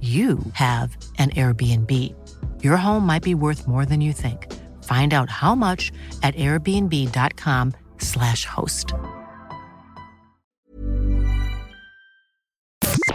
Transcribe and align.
you 0.00 0.38
have 0.52 0.96
an 1.18 1.30
Airbnb. 1.30 2.14
Your 2.62 2.76
home 2.76 3.04
might 3.04 3.24
be 3.24 3.34
worth 3.34 3.66
more 3.66 3.84
than 3.84 4.00
you 4.00 4.12
think. 4.12 4.46
Find 4.84 5.12
out 5.12 5.28
how 5.28 5.56
much 5.56 5.90
at 6.22 6.36
airbnb.com/slash 6.36 8.44
host. 8.44 8.94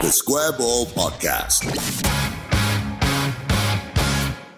The 0.01 0.11
Square 0.11 0.57
Ball 0.57 0.85
Podcast. 0.87 2.22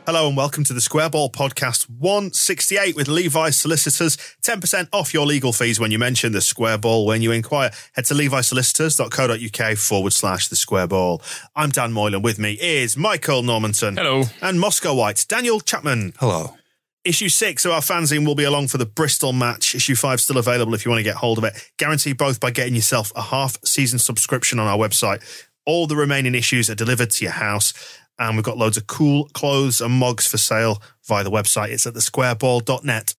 Hello 0.06 0.28
and 0.28 0.38
welcome 0.38 0.64
to 0.66 0.74
the 0.74 0.82
Square 0.82 1.10
Ball 1.10 1.32
Podcast 1.32 1.90
168 1.90 2.96
with 2.96 3.08
Levi 3.08 3.50
Solicitors. 3.50 4.18
10% 4.44 4.88
off 4.94 5.16
your 5.16 5.26
legal 5.26 5.52
fees 5.52 5.80
when 5.80 5.90
you 5.90 5.98
mention 5.98 6.32
the 6.32 6.42
Square 6.42 6.78
Ball 6.78 7.08
when 7.08 7.24
you 7.24 7.32
inquire. 7.32 7.72
Head 7.96 8.06
to 8.06 8.14
levisolicitors.co.uk 8.14 9.78
forward 9.78 10.14
slash 10.14 10.48
the 10.48 10.56
Square 10.56 10.90
Ball. 10.90 11.24
I'm 11.56 11.72
Dan 11.72 11.92
Moylan. 11.92 12.22
With 12.22 12.38
me 12.38 12.54
is 12.62 12.96
Michael 12.96 13.42
Normanton. 13.42 13.98
Hello. 13.98 14.26
And 14.44 14.60
Moscow 14.60 14.94
White. 14.94 15.26
Daniel 15.28 15.60
Chapman. 15.60 16.14
Hello. 16.20 16.56
Issue 17.04 17.30
six 17.30 17.66
of 17.66 17.72
our 17.72 17.82
fanzine 17.82 18.28
will 18.28 18.36
be 18.36 18.44
along 18.44 18.68
for 18.68 18.78
the 18.78 18.86
Bristol 18.86 19.34
match. 19.34 19.74
Issue 19.74 19.96
five 19.96 20.22
still 20.22 20.38
available 20.38 20.76
if 20.76 20.86
you 20.86 20.92
want 20.92 21.00
to 21.00 21.04
get 21.04 21.16
hold 21.16 21.40
of 21.40 21.44
it. 21.46 21.54
Guarantee 21.78 22.14
both 22.14 22.40
by 22.40 22.52
getting 22.52 22.76
yourself 22.76 23.12
a 23.16 23.24
half 23.24 23.58
season 23.66 23.98
subscription 23.98 24.60
on 24.60 24.68
our 24.68 24.78
website. 24.78 25.24
All 25.66 25.88
the 25.88 25.96
remaining 25.96 26.36
issues 26.36 26.70
are 26.70 26.76
delivered 26.76 27.10
to 27.10 27.26
your 27.26 27.34
house. 27.34 27.74
And 28.18 28.38
we've 28.38 28.46
got 28.46 28.58
loads 28.58 28.78
of 28.78 28.88
cool 28.88 29.26
clothes 29.34 29.82
and 29.82 29.94
mugs 29.94 30.26
for 30.28 30.38
sale 30.38 30.82
via 31.06 31.24
the 31.24 31.32
website. 31.32 31.70
It's 31.70 31.86
at 31.86 31.94
thesquareball.net. 31.94 33.16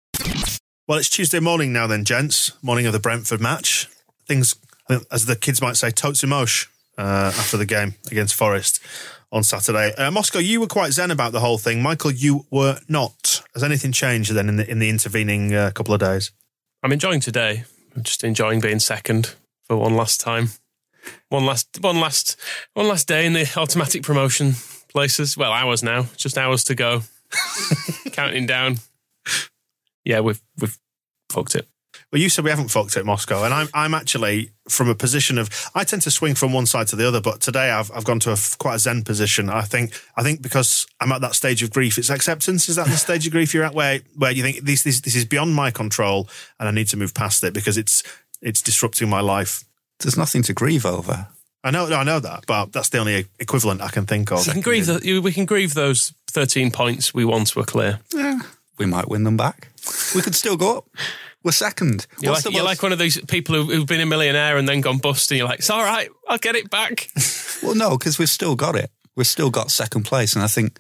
Well, 0.89 0.99
it's 0.99 1.11
Tuesday 1.11 1.41
morning 1.41 1.73
now, 1.73 1.87
then, 1.87 2.05
gents. 2.05 2.53
Morning 2.63 2.87
of 2.87 2.93
the 2.93 3.01
Brentford 3.01 3.41
match. 3.41 3.89
Things, 4.27 4.55
as 5.11 5.27
the 5.27 5.37
kids 5.37 5.61
might 5.61 5.77
say, 5.77 5.91
totes 5.91 6.23
emosh 6.23 6.69
uh, 6.97 7.33
after 7.37 7.57
the 7.57 7.67
game 7.67 7.95
against 8.11 8.35
Forest 8.35 8.81
on 9.33 9.43
Saturday. 9.43 9.95
Uh, 9.97 10.11
Moscow, 10.11 10.39
you 10.39 10.61
were 10.61 10.67
quite 10.67 10.93
zen 10.93 11.11
about 11.11 11.33
the 11.33 11.41
whole 11.41 11.59
thing. 11.59 11.83
Michael, 11.83 12.13
you 12.13 12.47
were 12.51 12.79
not. 12.89 13.43
Has 13.55 13.63
anything 13.63 13.93
changed 13.93 14.33
then 14.33 14.49
in 14.49 14.57
the 14.57 14.71
in 14.71 14.79
the 14.79 14.89
intervening 14.89 15.55
uh, 15.55 15.71
couple 15.73 15.93
of 15.93 16.01
days? 16.01 16.31
I'm 16.83 16.93
enjoying 16.93 17.21
today. 17.21 17.65
I'm 17.95 18.03
just 18.03 18.23
enjoying 18.23 18.61
being 18.61 18.79
second 18.79 19.35
for 19.67 19.77
one 19.77 19.95
last 19.95 20.21
time. 20.21 20.51
One 21.29 21.47
last, 21.47 21.79
one 21.81 22.01
last, 22.01 22.37
one 22.75 22.89
last 22.89 23.09
day 23.09 23.27
in 23.27 23.33
the 23.33 23.51
automatic 23.57 24.03
promotion 24.03 24.55
places. 24.97 25.37
Well, 25.37 25.53
hours 25.53 25.83
now. 25.83 26.07
Just 26.17 26.39
hours 26.39 26.65
to 26.65 26.75
go. 26.75 27.03
Counting 28.13 28.47
down. 28.47 28.77
Yeah, 30.07 30.21
we've 30.21 30.41
we've 30.59 30.79
fucked 31.29 31.55
it. 31.55 31.69
Well, 32.11 32.23
you 32.23 32.31
said 32.31 32.45
we 32.45 32.51
haven't 32.51 32.69
fucked 32.69 32.97
it, 32.97 33.05
Moscow, 33.05 33.45
and 33.45 33.53
I'm 33.53 33.69
I'm 33.75 33.93
actually 33.93 34.53
from 34.71 34.89
a 34.89 34.95
position 34.95 35.37
of 35.37 35.51
I 35.75 35.85
tend 35.85 36.01
to 36.03 36.11
swing 36.11 36.35
from 36.35 36.55
one 36.55 36.65
side 36.65 36.87
to 36.89 36.97
the 36.97 37.07
other, 37.07 37.21
but 37.21 37.43
today 37.43 37.71
I've 37.71 37.91
I've 37.95 38.07
gone 38.07 38.21
to 38.21 38.33
a 38.33 38.39
quite 38.59 38.77
a 38.77 38.79
zen 38.79 39.05
position. 39.05 39.51
I 39.51 39.63
think 39.63 39.93
I 40.17 40.23
think 40.23 40.41
because 40.41 40.87
I'm 40.99 41.13
at 41.13 41.21
that 41.21 41.35
stage 41.35 41.63
of 41.63 41.71
grief, 41.71 41.99
it's 41.99 42.09
acceptance. 42.09 42.67
Is 42.71 42.77
that 42.77 42.87
the 42.87 42.97
stage 42.97 43.27
of 43.27 43.33
grief 43.33 43.53
you're 43.53 43.65
at 43.65 43.75
where 43.75 44.01
where 44.17 44.33
you 44.33 44.43
think 44.43 44.65
this 44.65 44.83
this 44.83 45.03
this 45.03 45.15
is 45.15 45.27
beyond 45.27 45.55
my 45.55 45.71
control 45.71 46.27
and 46.59 46.71
I 46.71 46.73
need 46.73 46.89
to 46.89 46.97
move 46.97 47.13
past 47.13 47.45
it 47.45 47.53
because 47.53 47.77
it's 47.77 48.03
it's 48.41 48.63
disrupting 48.63 49.11
my 49.11 49.21
life. 49.21 49.65
There's 49.99 50.17
nothing 50.17 50.43
to 50.45 50.55
grieve 50.55 50.87
over. 50.87 51.29
I 51.67 51.71
know 51.73 51.87
I 51.87 52.05
know 52.05 52.21
that, 52.21 52.45
but 52.47 52.73
that's 52.73 52.91
the 52.91 52.99
only 52.99 53.27
equivalent 53.41 53.81
I 53.83 53.89
can 53.89 54.07
think 54.07 54.31
of. 54.31 54.47
We 54.47 54.53
can 54.53 54.63
grieve. 54.63 54.87
The, 54.87 55.21
we 55.21 55.33
can 55.33 55.47
grieve 55.47 55.75
those 55.75 56.15
13 56.31 56.71
points 56.71 57.13
we 57.13 57.25
once 57.25 57.57
were 57.57 57.65
clear. 57.65 57.99
Yeah, 58.15 58.39
we 58.79 58.87
might 58.87 59.09
win 59.09 59.25
them 59.25 59.37
back. 59.37 59.69
We 60.15 60.23
could 60.23 60.37
still 60.37 60.57
go 60.57 60.79
up. 60.79 60.89
We're 61.43 61.51
second. 61.53 62.07
You're, 62.21 62.33
like, 62.33 62.45
you're 62.45 62.53
most- 62.53 62.65
like 62.65 62.83
one 62.83 62.93
of 62.93 62.99
those 62.99 63.21
people 63.27 63.55
who, 63.57 63.65
who've 63.65 63.87
been 63.87 64.01
a 64.01 64.07
millionaire 64.07 64.57
and 64.57 64.69
then 64.69 64.81
gone 64.81 64.99
bust, 64.99 65.31
and 65.33 65.39
you're 65.39 65.49
like, 65.49 65.59
"It's 65.59 65.71
all 65.71 65.83
right, 65.83 66.09
I'll 66.29 66.39
get 66.39 66.55
it 66.55 66.71
back." 66.71 67.11
Well, 67.63 67.75
no, 67.75 67.97
because 67.97 68.19
we've 68.19 68.29
still 68.29 68.55
got 68.55 68.77
it. 68.77 68.91
We've 69.17 69.27
still 69.27 69.49
got 69.51 69.71
second 69.71 70.03
place, 70.05 70.35
and 70.35 70.45
I 70.45 70.47
think 70.47 70.79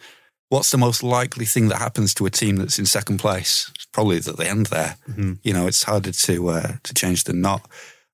what's 0.50 0.70
the 0.70 0.76
most 0.76 1.02
likely 1.02 1.46
thing 1.46 1.68
that 1.68 1.78
happens 1.78 2.12
to 2.14 2.26
a 2.26 2.30
team 2.30 2.56
that's 2.56 2.78
in 2.78 2.84
second 2.84 3.16
place? 3.18 3.72
It's 3.74 3.86
probably 3.86 4.18
that 4.18 4.36
they 4.36 4.46
end 4.46 4.66
there. 4.66 4.96
You 5.42 5.54
know, 5.54 5.66
it's 5.66 5.82
harder 5.84 6.12
to 6.12 6.48
uh, 6.50 6.72
to 6.82 6.94
change 6.94 7.24
than 7.24 7.40
not. 7.40 7.66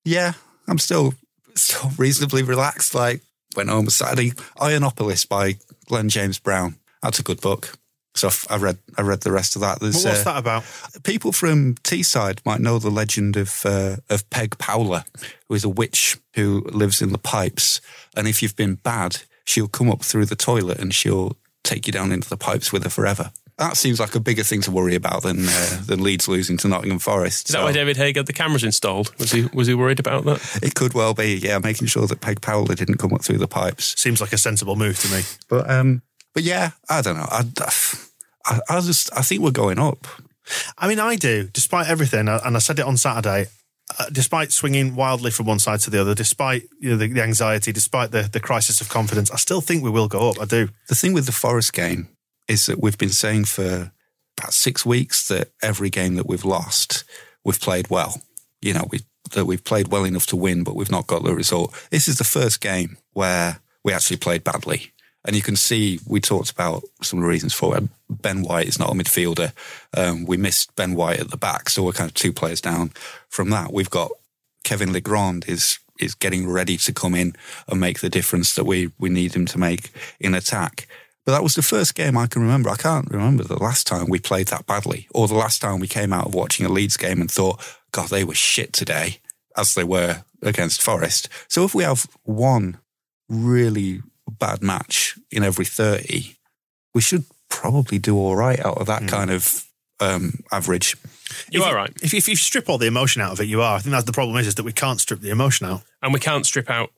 Yeah, 0.05 0.35
I'm 0.69 0.79
still 0.79 1.15
still 1.55 1.91
reasonably 1.97 2.43
relaxed. 2.43 2.95
Like 2.95 3.23
went 3.57 3.69
home 3.71 3.89
Saturday, 3.91 4.33
Ironopolis 4.61 5.29
by 5.29 5.57
Glenn 5.87 6.09
James 6.09 6.39
Brown. 6.39 6.77
That's 7.03 7.19
a 7.19 7.23
good 7.23 7.41
book. 7.41 7.77
So 8.15 8.29
I've- 8.29 8.47
I 8.51 8.57
read 8.57 8.79
I 8.99 9.03
read 9.03 9.23
the 9.23 9.33
rest 9.33 9.57
of 9.57 9.61
that. 9.63 9.81
There's, 9.81 10.05
What's 10.05 10.21
uh, 10.21 10.25
that 10.25 10.39
about? 10.39 10.65
People 11.03 11.33
from 11.33 11.77
Teesside 11.77 12.41
might 12.45 12.61
know 12.61 12.79
the 12.79 12.91
legend 12.91 13.37
of 13.37 13.63
uh, 13.65 13.97
of 14.11 14.29
Peg 14.31 14.59
Powler, 14.59 15.05
who 15.49 15.55
is 15.55 15.65
a 15.65 15.69
witch 15.71 16.19
who 16.35 16.61
lives 16.73 17.01
in 17.01 17.13
the 17.13 17.19
pipes. 17.19 17.81
And 18.17 18.29
if 18.29 18.43
you've 18.43 18.57
been 18.57 18.75
bad, 18.75 19.23
she'll 19.45 19.69
come 19.69 19.91
up 19.91 20.03
through 20.03 20.27
the 20.27 20.37
toilet 20.37 20.79
and 20.79 20.93
she'll 20.95 21.37
take 21.65 21.87
you 21.87 21.93
down 21.93 22.13
into 22.13 22.29
the 22.29 22.37
pipes 22.37 22.71
with 22.73 22.83
her 22.85 22.91
forever. 22.91 23.33
That 23.63 23.77
seems 23.77 24.01
like 24.01 24.17
a 24.17 24.21
bigger 24.21 24.43
thing 24.43 24.61
to 24.63 24.73
worry 24.73 24.97
about 24.97 25.23
than 25.23 25.47
uh, 25.47 25.83
than 25.87 26.03
Leeds 26.03 26.27
losing 26.27 26.57
to 26.59 26.69
Nottingham 26.69 26.99
Forest. 26.99 27.49
Is 27.49 27.53
that 27.53 27.61
So 27.61 27.65
why 27.65 27.71
David 27.71 27.97
Haig 27.97 28.17
had 28.17 28.27
the 28.27 28.33
cameras 28.33 28.65
installed? 28.65 29.17
Was 29.21 29.31
he 29.31 29.47
was 29.55 29.69
he 29.69 29.75
worried 29.75 30.01
about 30.01 30.25
that? 30.25 30.59
it 30.61 30.75
could 30.75 30.95
well 30.95 31.15
be, 31.15 31.37
yeah, 31.37 31.61
making 31.61 31.87
sure 31.87 32.09
that 32.09 32.21
Peg 32.21 32.41
Powler 32.41 32.75
didn't 32.75 32.97
come 32.99 33.15
up 33.15 33.23
through 33.23 33.39
the 33.39 33.47
pipes. 33.47 33.95
Seems 34.01 34.21
like 34.21 34.33
a 34.33 34.39
sensible 34.39 34.75
move 34.75 34.99
to 35.03 35.09
me. 35.15 35.23
But 35.49 35.71
um, 35.71 36.03
but 36.35 36.43
yeah, 36.43 36.71
I 36.91 37.03
don't 37.03 37.17
know. 37.17 37.29
I, 37.31 37.45
I, 38.47 38.59
I 38.69 38.81
just 38.81 39.17
I 39.17 39.23
think 39.23 39.43
we're 39.43 39.53
going 39.53 39.79
up. 39.79 40.09
I 40.77 40.89
mean, 40.89 40.99
I 40.99 41.15
do, 41.15 41.49
despite 41.53 41.89
everything, 41.89 42.27
uh, 42.27 42.41
and 42.45 42.57
I 42.57 42.59
said 42.59 42.81
it 42.81 42.85
on 42.85 42.97
Saturday. 42.97 43.47
Uh, 43.99 44.07
despite 44.11 44.51
swinging 44.53 44.97
wildly 44.97 45.31
from 45.31 45.47
one 45.47 45.59
side 45.59 45.79
to 45.81 45.91
the 45.91 46.01
other, 46.01 46.15
despite 46.15 46.63
you 46.81 46.91
know 46.91 46.97
the, 46.97 47.07
the 47.09 47.23
anxiety, 47.23 47.71
despite 47.73 48.11
the, 48.11 48.23
the 48.23 48.41
crisis 48.41 48.81
of 48.81 48.89
confidence, 48.89 49.31
I 49.31 49.37
still 49.37 49.61
think 49.61 49.85
we 49.85 49.91
will 49.91 50.09
go 50.09 50.31
up. 50.31 50.41
I 50.41 50.47
do. 50.47 50.69
The 50.89 50.95
thing 50.97 51.13
with 51.13 51.27
the 51.27 51.33
Forest 51.33 51.75
game 51.75 52.09
is 52.49 52.67
that 52.67 52.81
we've 52.81 52.99
been 52.99 53.11
saying 53.11 53.45
for 53.45 53.93
about 54.39 54.53
six 54.53 54.85
weeks 54.85 55.29
that 55.29 55.51
every 55.63 55.91
game 55.91 56.15
that 56.17 56.27
we've 56.27 56.45
lost, 56.45 57.05
we've 57.45 57.61
played 57.61 57.91
well. 57.91 58.21
You 58.61 58.75
know, 58.75 58.87
we 58.91 59.01
that 59.33 59.47
we've 59.47 59.65
played 59.65 59.89
well 59.89 60.05
enough 60.05 60.27
to 60.27 60.37
win, 60.37 60.63
but 60.63 60.77
we've 60.77 60.91
not 60.91 61.07
got 61.07 61.25
the 61.25 61.35
result. 61.35 61.75
This 61.91 62.09
is 62.09 62.19
the 62.19 62.25
first 62.25 62.61
game 62.61 62.99
where 63.13 63.61
we 63.83 63.93
actually 63.93 64.19
played 64.19 64.45
badly. 64.45 64.93
And 65.25 65.37
you 65.37 65.43
can 65.43 65.57
see 65.57 66.01
we 66.07 66.21
talked 66.21 66.51
about 66.51 66.83
some 67.01 67.21
of 67.21 67.23
the 67.23 67.29
reasons 67.29 67.55
for 67.55 67.77
it. 67.77 67.85
Ben 68.11 68.43
White 68.43 68.67
is 68.67 68.79
not 68.79 68.91
a 68.91 68.95
midfielder. 68.95 69.53
Um, 69.97 70.27
we 70.27 70.37
missed 70.37 70.75
Ben 70.75 70.95
White 70.95 71.21
at 71.21 71.31
the 71.31 71.37
back, 71.37 71.71
so 71.71 71.85
we're 71.85 71.93
kind 71.93 72.11
of 72.11 72.15
two 72.15 72.33
players 72.33 72.61
down 72.61 72.91
from 73.29 73.51
that. 73.51 73.73
We've 73.73 73.91
got 73.91 74.11
Kevin 74.65 74.93
Legrand 74.93 75.45
is 75.49 75.79
is 76.01 76.15
getting 76.15 76.49
ready 76.49 76.77
to 76.77 76.93
come 76.93 77.15
in 77.15 77.37
and 77.69 77.79
make 77.79 78.01
the 78.01 78.11
difference 78.11 78.55
that 78.57 78.65
we 78.65 78.91
we 78.99 79.09
need 79.09 79.35
him 79.35 79.47
to 79.47 79.59
make 79.59 79.91
in 80.19 80.35
attack. 80.35 80.89
But 81.25 81.33
that 81.33 81.43
was 81.43 81.55
the 81.55 81.63
first 81.63 81.95
game 81.95 82.17
I 82.19 82.27
can 82.27 82.43
remember. 82.43 82.69
I 82.69 82.77
can't 82.77 83.09
remember 83.11 83.45
the 83.45 83.63
last 83.63 83.87
time 83.87 84.07
we 84.09 84.19
played 84.19 84.49
that 84.49 84.67
badly, 84.67 85.07
or 85.15 85.29
the 85.29 85.35
last 85.35 85.61
time 85.61 85.79
we 85.79 85.87
came 85.89 86.13
out 86.13 86.27
of 86.27 86.35
watching 86.35 86.67
a 86.67 86.69
Leeds 86.69 86.97
game 86.97 87.21
and 87.21 87.31
thought, 87.31 87.61
"God, 87.93 88.09
they 88.09 88.25
were 88.25 88.35
shit 88.35 88.73
today," 88.73 89.19
as 89.57 89.75
they 89.75 89.85
were 89.85 90.25
against 90.43 90.83
Forest. 90.83 91.29
So 91.49 91.65
if 91.65 91.75
we 91.75 91.85
have 91.85 92.07
one 92.25 92.79
really 93.29 94.03
bad 94.29 94.63
match 94.63 95.17
in 95.31 95.45
every 95.45 95.65
thirty, 95.65 96.37
we 96.95 97.01
should 97.01 97.25
probably 97.49 97.99
do 97.99 98.17
all 98.17 98.35
right 98.35 98.59
out 98.59 98.79
of 98.79 98.87
that 98.87 99.07
kind 99.07 99.31
of 99.31 99.65
um, 100.01 100.41
average. 100.51 100.97
You 101.51 101.61
If 101.61 101.67
are 101.67 101.75
right. 101.75 101.93
If, 102.03 102.13
if 102.15 102.29
you 102.29 102.35
strip 102.35 102.69
all 102.69 102.79
the 102.79 102.87
emotion 102.87 103.23
out 103.23 103.33
of 103.33 103.41
it, 103.41 103.45
you 103.47 103.63
are. 103.63 103.77
I 103.77 103.79
think 103.79 103.93
that's 103.93 104.05
the 104.07 104.13
problem 104.13 104.37
is, 104.39 104.47
is 104.49 104.55
that 104.57 104.65
we 104.65 104.73
can't 104.73 105.01
strip 105.01 105.21
the 105.21 105.31
emotion 105.31 105.67
out. 105.67 105.83
and 106.03 106.13
we 106.13 106.19
can't 106.21 106.45
strip 106.45 106.69
out 106.69 106.91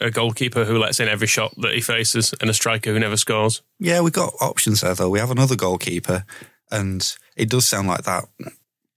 a 0.00 0.10
goalkeeper 0.10 0.64
who 0.64 0.78
lets 0.78 1.00
in 1.00 1.08
every 1.08 1.26
shot 1.26 1.54
that 1.58 1.74
he 1.74 1.80
faces 1.80 2.34
and 2.40 2.48
a 2.48 2.54
striker 2.54 2.92
who 2.92 2.98
never 2.98 3.16
scores. 3.16 3.62
Yeah, 3.78 4.00
we've 4.00 4.12
got 4.12 4.34
options 4.40 4.80
there, 4.80 4.94
though. 4.94 5.10
We 5.10 5.18
have 5.18 5.30
another 5.30 5.56
goalkeeper, 5.56 6.24
and 6.70 7.16
it 7.36 7.50
does 7.50 7.66
sound 7.66 7.88
like 7.88 8.04
that 8.04 8.24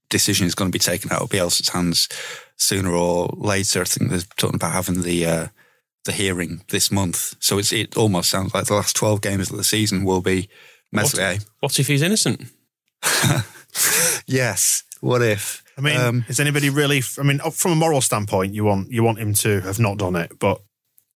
decision 0.08 0.46
is 0.46 0.54
going 0.54 0.70
to 0.70 0.74
be 0.74 0.78
taken 0.78 1.10
out 1.12 1.22
of 1.22 1.28
Bielsa's 1.30 1.68
hands 1.70 2.08
sooner 2.56 2.92
or 2.92 3.28
later. 3.36 3.80
I 3.82 3.84
think 3.84 4.10
they're 4.10 4.20
talking 4.36 4.56
about 4.56 4.72
having 4.72 5.02
the 5.02 5.26
uh, 5.26 5.46
the 6.04 6.12
hearing 6.12 6.62
this 6.68 6.90
month. 6.90 7.34
So 7.40 7.58
it's, 7.58 7.72
it 7.72 7.96
almost 7.96 8.30
sounds 8.30 8.54
like 8.54 8.66
the 8.66 8.74
last 8.74 8.94
12 8.96 9.20
games 9.20 9.50
of 9.50 9.56
the 9.56 9.64
season 9.64 10.04
will 10.04 10.20
be 10.20 10.48
Meslier. 10.92 11.34
What, 11.34 11.46
what 11.60 11.78
if 11.78 11.86
he's 11.86 12.02
innocent? 12.02 12.42
yes. 14.26 14.84
What 15.00 15.22
if? 15.22 15.62
I 15.76 15.80
mean, 15.80 16.00
Um, 16.00 16.24
is 16.28 16.40
anybody 16.40 16.70
really? 16.70 17.02
I 17.18 17.22
mean, 17.22 17.38
from 17.50 17.72
a 17.72 17.76
moral 17.76 18.00
standpoint, 18.00 18.54
you 18.54 18.64
want 18.64 18.90
you 18.90 19.02
want 19.02 19.18
him 19.18 19.34
to 19.34 19.60
have 19.62 19.78
not 19.78 19.98
done 19.98 20.16
it, 20.16 20.38
but 20.38 20.62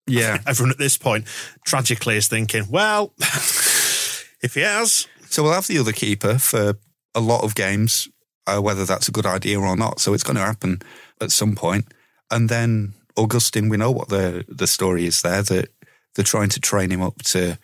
Yeah. 0.08 0.38
everyone 0.46 0.70
at 0.72 0.78
this 0.78 0.96
point 0.96 1.26
tragically 1.64 2.16
is 2.16 2.28
thinking, 2.28 2.66
well, 2.70 3.12
if 4.43 4.55
he 4.55 4.60
has, 4.60 5.06
So 5.28 5.43
we'll 5.43 5.52
have 5.52 5.66
the 5.66 5.78
other 5.78 5.93
keeper 5.93 6.38
for 6.38 6.75
a 7.14 7.20
lot 7.20 7.44
of 7.44 7.55
games, 7.55 8.08
uh, 8.46 8.60
whether 8.60 8.84
that's 8.84 9.08
a 9.08 9.12
good 9.12 9.26
idea 9.26 9.58
or 9.60 9.76
not. 9.76 10.00
So 10.00 10.14
it's 10.14 10.22
going 10.22 10.37
to 10.37 10.43
happen 10.44 10.81
at 11.20 11.31
some 11.32 11.55
point. 11.55 11.87
And 12.31 12.49
then 12.49 12.94
Augustine, 13.16 13.69
we 13.69 13.76
know 13.76 13.90
what 13.90 14.08
the 14.08 14.44
the 14.49 14.66
story 14.66 15.06
is 15.06 15.22
there 15.22 15.43
that 15.43 15.70
they're 16.14 16.25
trying 16.25 16.50
to 16.50 16.61
train 16.61 16.90
him 16.90 17.02
up 17.02 17.22
to 17.22 17.58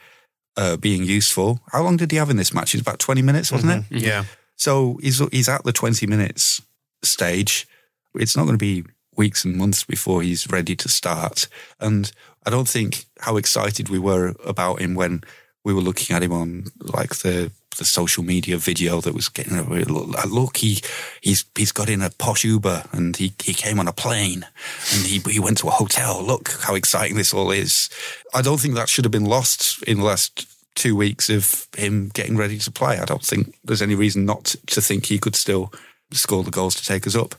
uh, 0.56 0.76
being 0.76 1.04
useful. 1.04 1.60
How 1.72 1.82
long 1.82 1.96
did 1.96 2.10
he 2.10 2.16
have 2.18 2.30
in 2.30 2.36
this 2.36 2.52
match? 2.54 2.74
It's 2.74 2.82
about 2.82 2.98
twenty 2.98 3.22
minutes, 3.22 3.52
wasn't 3.52 3.86
it? 3.90 4.02
yeah, 4.02 4.24
So 4.56 4.98
he's 5.02 5.18
he's 5.30 5.48
at 5.48 5.64
the 5.64 5.72
twenty 5.72 6.06
minutes 6.06 6.60
stage. 7.02 7.66
It's 8.14 8.36
not 8.36 8.44
going 8.44 8.58
to 8.58 8.64
be 8.64 8.84
weeks 9.16 9.44
and 9.44 9.56
months 9.56 9.84
before 9.84 10.22
he's 10.22 10.48
ready 10.50 10.74
to 10.76 10.88
start. 10.88 11.48
And 11.78 12.10
I 12.46 12.50
don't 12.50 12.68
think 12.68 13.04
how 13.20 13.36
excited 13.36 13.88
we 13.88 13.98
were 13.98 14.34
about 14.44 14.80
him 14.80 14.94
when 14.94 15.22
we 15.64 15.72
were 15.72 15.80
looking 15.80 16.14
at 16.14 16.22
him 16.22 16.32
on 16.32 16.66
like 16.80 17.16
the 17.16 17.50
the 17.76 17.84
social 17.84 18.22
media 18.22 18.56
video 18.56 19.00
that 19.00 19.14
was 19.14 19.28
getting 19.28 19.58
a 19.58 19.62
look, 19.62 20.16
uh, 20.16 20.28
look 20.28 20.58
he 20.58 20.80
he's 21.20 21.44
he's 21.56 21.72
got 21.72 21.88
in 21.88 22.02
a 22.02 22.10
posh 22.10 22.44
Uber 22.44 22.84
and 22.92 23.16
he 23.16 23.32
he 23.42 23.52
came 23.52 23.80
on 23.80 23.88
a 23.88 23.92
plane 23.92 24.46
and 24.92 25.06
he 25.06 25.18
he 25.30 25.40
went 25.40 25.58
to 25.58 25.68
a 25.68 25.72
hotel. 25.72 26.22
Look 26.22 26.52
how 26.60 26.74
exciting 26.74 27.16
this 27.16 27.34
all 27.34 27.50
is. 27.50 27.90
I 28.32 28.42
don't 28.42 28.60
think 28.60 28.74
that 28.74 28.88
should 28.88 29.04
have 29.04 29.12
been 29.12 29.24
lost 29.24 29.82
in 29.84 29.98
the 29.98 30.04
last 30.04 30.46
two 30.74 30.96
weeks 30.96 31.30
of 31.30 31.66
him 31.76 32.10
getting 32.10 32.36
ready 32.36 32.58
to 32.58 32.70
play. 32.70 32.98
I 32.98 33.04
don't 33.04 33.24
think 33.24 33.56
there's 33.64 33.82
any 33.82 33.94
reason 33.94 34.24
not 34.24 34.56
to 34.66 34.80
think 34.80 35.06
he 35.06 35.18
could 35.18 35.36
still 35.36 35.72
score 36.12 36.44
the 36.44 36.50
goals 36.50 36.74
to 36.76 36.84
take 36.84 37.06
us 37.06 37.16
up. 37.16 37.34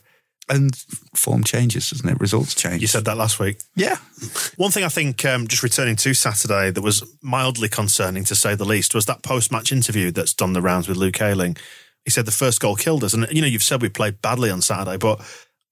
And 0.48 0.76
form 1.16 1.44
changes, 1.44 1.90
doesn't 1.90 2.08
it? 2.08 2.20
Results 2.20 2.54
change. 2.54 2.80
you 2.80 2.88
said 2.88 3.06
that 3.06 3.18
last 3.18 3.40
week. 3.40 3.58
yeah. 3.76 3.96
One 4.58 4.70
thing 4.70 4.84
I 4.84 4.90
think, 4.90 5.26
um, 5.26 5.48
just 5.48 5.64
returning 5.64 5.96
to 5.98 6.14
Saturday, 6.14 6.70
that 6.70 6.84
was 6.84 7.04
mildly 7.24 7.68
concerning 7.68 8.24
to 8.26 8.36
say 8.36 8.54
the 8.54 8.64
least, 8.64 8.94
was 8.94 9.08
that 9.08 9.24
post-match 9.24 9.72
interview 9.72 10.12
that's 10.12 10.36
done 10.36 10.54
the 10.54 10.62
rounds 10.62 10.88
with 10.88 10.98
Luke 10.98 11.20
Ayling. 11.20 11.58
He 12.04 12.12
said 12.12 12.28
the 12.28 12.32
first 12.32 12.62
goal 12.62 12.76
killed 12.76 13.04
us, 13.04 13.16
and 13.16 13.26
you 13.32 13.42
know 13.42 13.48
you've 13.48 13.64
said 13.64 13.82
we 13.82 13.90
played 13.90 14.22
badly 14.22 14.52
on 14.52 14.62
Saturday, 14.62 14.98
but 14.98 15.20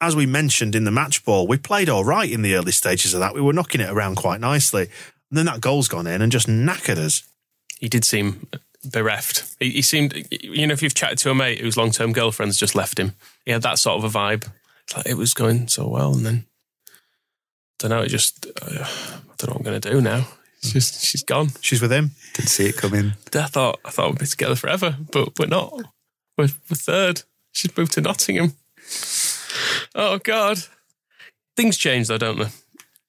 as 0.01 0.15
we 0.15 0.25
mentioned 0.25 0.75
in 0.75 0.83
the 0.83 0.91
match 0.91 1.23
ball, 1.23 1.47
we 1.47 1.57
played 1.57 1.87
all 1.87 2.03
right 2.03 2.29
in 2.29 2.41
the 2.41 2.55
early 2.55 2.71
stages 2.71 3.13
of 3.13 3.19
that. 3.21 3.33
We 3.33 3.41
were 3.41 3.53
knocking 3.53 3.79
it 3.79 3.89
around 3.89 4.15
quite 4.15 4.41
nicely, 4.41 4.89
and 5.29 5.37
then 5.37 5.45
that 5.45 5.61
goal's 5.61 5.87
gone 5.87 6.07
in 6.07 6.21
and 6.21 6.31
just 6.31 6.47
knackered 6.47 6.97
us. 6.97 7.23
He 7.79 7.87
did 7.87 8.03
seem 8.03 8.47
bereft. 8.83 9.55
He, 9.59 9.71
he 9.71 9.81
seemed, 9.81 10.27
you 10.31 10.67
know, 10.67 10.73
if 10.73 10.81
you've 10.81 10.93
chatted 10.93 11.19
to 11.19 11.31
a 11.31 11.35
mate 11.35 11.61
whose 11.61 11.77
long 11.77 11.91
term 11.91 12.11
girlfriend's 12.11 12.57
just 12.57 12.75
left 12.75 12.99
him, 12.99 13.13
he 13.45 13.51
had 13.51 13.61
that 13.61 13.79
sort 13.79 14.03
of 14.03 14.15
a 14.15 14.17
vibe. 14.17 14.49
It's 14.85 14.97
like 14.97 15.05
it 15.07 15.17
was 15.17 15.33
going 15.33 15.67
so 15.67 15.87
well, 15.87 16.13
and 16.13 16.25
then 16.25 16.45
I 16.87 16.91
don't 17.79 17.91
know. 17.91 18.01
It 18.01 18.09
just 18.09 18.45
uh, 18.45 18.83
I 18.83 19.33
don't 19.37 19.49
know 19.49 19.53
what 19.53 19.57
I'm 19.57 19.63
going 19.63 19.81
to 19.81 19.91
do 19.91 20.01
now. 20.01 20.27
It's 20.57 20.71
just 20.71 21.03
she's 21.03 21.23
gone. 21.23 21.49
She's 21.61 21.81
with 21.81 21.91
him. 21.91 22.11
Didn't 22.33 22.49
see 22.49 22.67
it 22.67 22.77
coming. 22.77 23.13
I 23.33 23.45
thought 23.47 23.79
I 23.85 23.89
thought 23.89 24.11
we'd 24.11 24.19
be 24.19 24.25
together 24.25 24.55
forever, 24.55 24.97
but 25.11 25.37
we're 25.37 25.47
not. 25.47 25.73
We're, 26.37 26.49
we're 26.69 26.75
third. 26.75 27.23
She's 27.51 27.75
moved 27.77 27.93
to 27.93 28.01
Nottingham. 28.01 28.53
Oh 29.95 30.17
God, 30.23 30.59
things 31.55 31.77
change 31.77 32.07
though, 32.07 32.17
don't 32.17 32.39
they? 32.39 32.47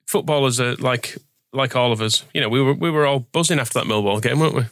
Footballers 0.07 0.61
are 0.61 0.75
like 0.77 1.17
like 1.53 1.77
all 1.77 1.93
of 1.93 2.01
us. 2.03 2.25
You 2.35 2.41
know, 2.41 2.49
we 2.49 2.61
were 2.61 2.75
we 2.75 2.91
were 2.91 3.07
all 3.07 3.21
buzzing 3.21 3.59
after 3.59 3.79
that 3.79 3.89
Millwall 3.89 4.21
game, 4.21 4.41
weren't 4.41 4.55
we? 4.55 4.65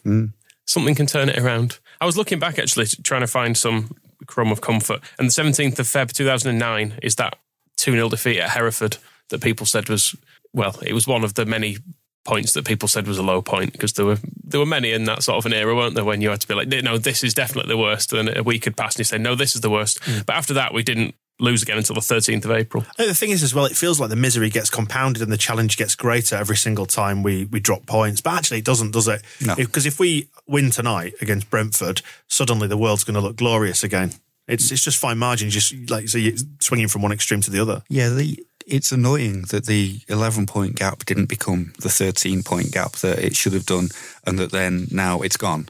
Something 0.67 0.95
can 0.95 1.07
turn 1.07 1.29
it 1.29 1.39
around. 1.39 1.79
I 2.01 2.07
was 2.07 2.17
looking 2.17 2.39
back 2.39 2.59
actually, 2.59 2.87
trying 2.87 3.21
to 3.23 3.27
find 3.27 3.57
some 3.57 3.97
crumb 4.27 4.53
of 4.53 4.61
comfort. 4.61 5.01
And 5.19 5.29
the 5.29 5.33
seventeenth 5.33 5.79
of 5.79 5.87
Feb, 5.87 6.13
two 6.13 6.27
thousand 6.27 6.51
and 6.51 6.59
nine, 6.59 6.99
is 7.03 7.17
that 7.17 7.37
two 7.77 7.93
0 7.93 8.09
defeat 8.11 8.39
at 8.39 8.51
Hereford 8.51 8.99
that 9.31 9.41
people 9.41 9.67
said 9.67 9.89
was 9.89 10.15
well, 10.53 10.79
it 10.83 10.93
was 10.93 11.07
one 11.07 11.25
of 11.25 11.35
the 11.35 11.47
many 11.47 11.79
points 12.25 12.53
that 12.53 12.65
people 12.65 12.87
said 12.87 13.07
was 13.07 13.19
a 13.19 13.23
low 13.23 13.43
point 13.43 13.73
because 13.73 13.95
there 13.95 14.07
were 14.07 14.19
there 14.45 14.61
were 14.61 14.67
many 14.67 14.93
in 14.93 15.05
that 15.05 15.23
sort 15.23 15.39
of 15.39 15.47
an 15.47 15.53
era, 15.53 15.75
weren't 15.75 15.95
there? 15.95 16.05
When 16.05 16.21
you 16.21 16.31
had 16.31 16.41
to 16.41 16.49
be 16.49 16.55
like, 16.55 16.69
no, 16.69 16.99
this 16.99 17.25
is 17.25 17.35
definitely 17.35 17.71
the 17.71 17.79
worst, 17.79 18.13
and 18.13 18.37
a 18.37 18.43
week 18.43 18.65
had 18.65 18.77
passed, 18.77 18.97
and 18.97 19.01
you 19.01 19.05
say, 19.05 19.19
no, 19.19 19.35
this 19.35 19.55
is 19.55 19.61
the 19.61 19.71
worst. 19.71 20.01
Mm. 20.03 20.27
But 20.27 20.37
after 20.37 20.55
that, 20.55 20.73
we 20.75 20.83
didn't 20.83 21.15
lose 21.41 21.63
again 21.63 21.79
until 21.79 21.95
the 21.95 22.01
thirteenth 22.01 22.45
of 22.45 22.51
April. 22.51 22.85
Uh, 22.99 23.07
The 23.07 23.15
thing 23.15 23.31
is, 23.31 23.43
as 23.43 23.55
well, 23.55 23.65
it 23.65 23.77
feels 23.77 23.99
like 23.99 24.11
the 24.11 24.17
misery 24.17 24.51
gets 24.51 24.71
compounded 24.71 25.23
and 25.23 25.33
the 25.33 25.37
challenge 25.37 25.77
gets 25.77 25.95
greater 25.95 26.37
every 26.37 26.57
single 26.57 26.87
time 26.87 27.23
we, 27.23 27.47
we 27.47 27.59
drop 27.61 27.87
points. 27.87 28.21
But 28.21 28.35
actually, 28.35 28.59
it 28.59 28.65
doesn't, 28.65 28.93
does 28.93 29.09
it? 29.09 29.23
No. 29.45 29.55
Because 29.57 29.87
if 29.87 29.99
we 29.99 30.29
win 30.47 30.71
tonight 30.71 31.15
against 31.21 31.51
Brentford, 31.51 32.03
suddenly 32.29 32.69
the 32.69 32.77
world's 32.77 33.05
going 33.05 33.15
to 33.15 33.21
look 33.21 33.37
glorious 33.37 33.83
again. 33.83 34.13
It's 34.49 34.73
it's 34.73 34.85
just 34.85 34.99
fine 34.99 35.19
margins, 35.19 35.55
just 35.55 35.91
like 35.91 36.09
so 36.09 36.19
you're 36.19 36.37
swinging 36.61 36.89
from 36.89 37.03
one 37.03 37.13
extreme 37.13 37.41
to 37.43 37.51
the 37.51 37.61
other. 37.61 37.83
Yeah, 37.89 38.09
the, 38.09 38.45
it's 38.67 38.93
annoying 38.93 39.43
that 39.51 39.67
the 39.67 40.01
11 40.09 40.47
point 40.47 40.77
gap 40.77 41.05
didn't 41.05 41.27
become 41.27 41.73
the 41.81 41.89
13 41.89 42.43
point 42.43 42.73
gap 42.73 42.93
that 42.97 43.19
it 43.21 43.37
should 43.37 43.53
have 43.53 43.67
done, 43.67 43.89
and 44.27 44.39
that 44.39 44.51
then 44.51 44.89
now 44.91 45.21
it's 45.23 45.37
gone. 45.37 45.69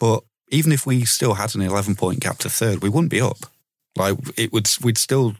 But 0.00 0.24
even 0.48 0.72
if 0.72 0.86
we 0.86 1.04
still 1.04 1.34
had 1.34 1.54
an 1.54 1.60
11 1.60 1.96
point 1.96 2.20
gap 2.20 2.38
to 2.38 2.48
third, 2.50 2.82
we 2.82 2.88
wouldn't 2.88 3.10
be 3.10 3.20
up. 3.20 3.38
Like 3.98 4.16
it 4.36 4.52
would, 4.52 4.68
we'd 4.82 4.98
still 4.98 5.34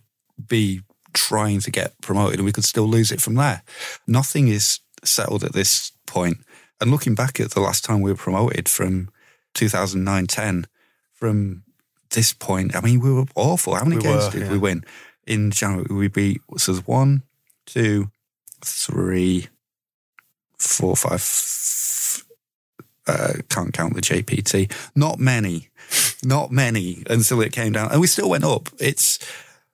be 0.48 0.82
trying 1.14 1.60
to 1.60 1.70
get 1.70 2.00
promoted, 2.00 2.36
and 2.38 2.44
we 2.44 2.52
could 2.52 2.64
still 2.64 2.86
lose 2.86 3.10
it 3.10 3.20
from 3.20 3.34
there. 3.34 3.62
Nothing 4.06 4.48
is 4.48 4.80
settled 5.04 5.44
at 5.44 5.52
this 5.52 5.92
point. 6.06 6.38
And 6.80 6.90
looking 6.90 7.14
back 7.14 7.40
at 7.40 7.50
the 7.50 7.60
last 7.60 7.84
time 7.84 8.00
we 8.00 8.10
were 8.10 8.16
promoted 8.16 8.68
from 8.68 9.10
2009 9.54 10.26
10, 10.26 10.66
from 11.12 11.64
this 12.10 12.32
point, 12.32 12.76
I 12.76 12.80
mean, 12.80 13.00
we 13.00 13.12
were 13.12 13.24
awful. 13.34 13.74
How 13.74 13.84
many 13.84 13.96
We 13.96 14.02
games 14.02 14.26
were, 14.26 14.30
did 14.30 14.42
yeah. 14.42 14.52
we 14.52 14.58
win? 14.58 14.84
In 15.26 15.50
January, 15.50 15.86
we 15.90 16.08
beat, 16.08 16.40
so 16.56 16.72
there's 16.72 16.86
one, 16.86 17.22
two, 17.66 18.10
three, 18.64 19.48
four, 20.56 20.96
five, 20.96 21.14
f- 21.14 22.24
uh, 23.06 23.34
can't 23.48 23.72
count 23.72 23.94
the 23.94 24.00
JPT. 24.00 24.72
Not 24.94 25.18
many, 25.18 25.68
not 26.22 26.50
many 26.50 27.02
until 27.08 27.40
it 27.40 27.52
came 27.52 27.72
down. 27.72 27.90
And 27.90 28.00
we 28.00 28.06
still 28.06 28.30
went 28.30 28.44
up. 28.44 28.68
It's, 28.78 29.18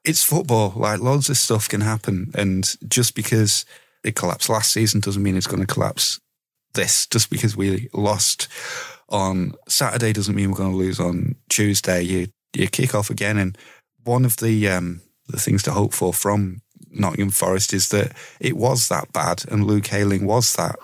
it's 0.04 0.24
football. 0.24 0.72
Like 0.76 1.00
loads 1.00 1.30
of 1.30 1.36
stuff 1.36 1.68
can 1.68 1.80
happen. 1.80 2.30
And 2.34 2.74
just 2.88 3.14
because 3.14 3.64
it 4.02 4.14
collapsed 4.14 4.48
last 4.48 4.72
season 4.72 5.00
doesn't 5.00 5.22
mean 5.22 5.36
it's 5.36 5.46
going 5.46 5.64
to 5.64 5.72
collapse 5.72 6.20
this. 6.74 7.06
Just 7.06 7.30
because 7.30 7.56
we 7.56 7.88
lost 7.92 8.48
on 9.08 9.54
Saturday 9.68 10.12
doesn't 10.12 10.34
mean 10.34 10.50
we're 10.50 10.58
going 10.58 10.72
to 10.72 10.76
lose 10.76 11.00
on 11.00 11.36
Tuesday. 11.48 12.02
You 12.02 12.28
you 12.54 12.68
kick 12.68 12.94
off 12.94 13.10
again, 13.10 13.36
and 13.36 13.58
one 14.04 14.24
of 14.24 14.36
the 14.36 14.68
um, 14.68 15.00
the 15.26 15.38
things 15.38 15.62
to 15.64 15.72
hope 15.72 15.92
for 15.92 16.12
from 16.12 16.62
Nottingham 16.90 17.30
Forest 17.30 17.72
is 17.72 17.88
that 17.88 18.12
it 18.38 18.56
was 18.56 18.88
that 18.88 19.12
bad, 19.12 19.44
and 19.50 19.66
Luke 19.66 19.92
Ayling 19.92 20.26
was 20.26 20.54
that 20.54 20.76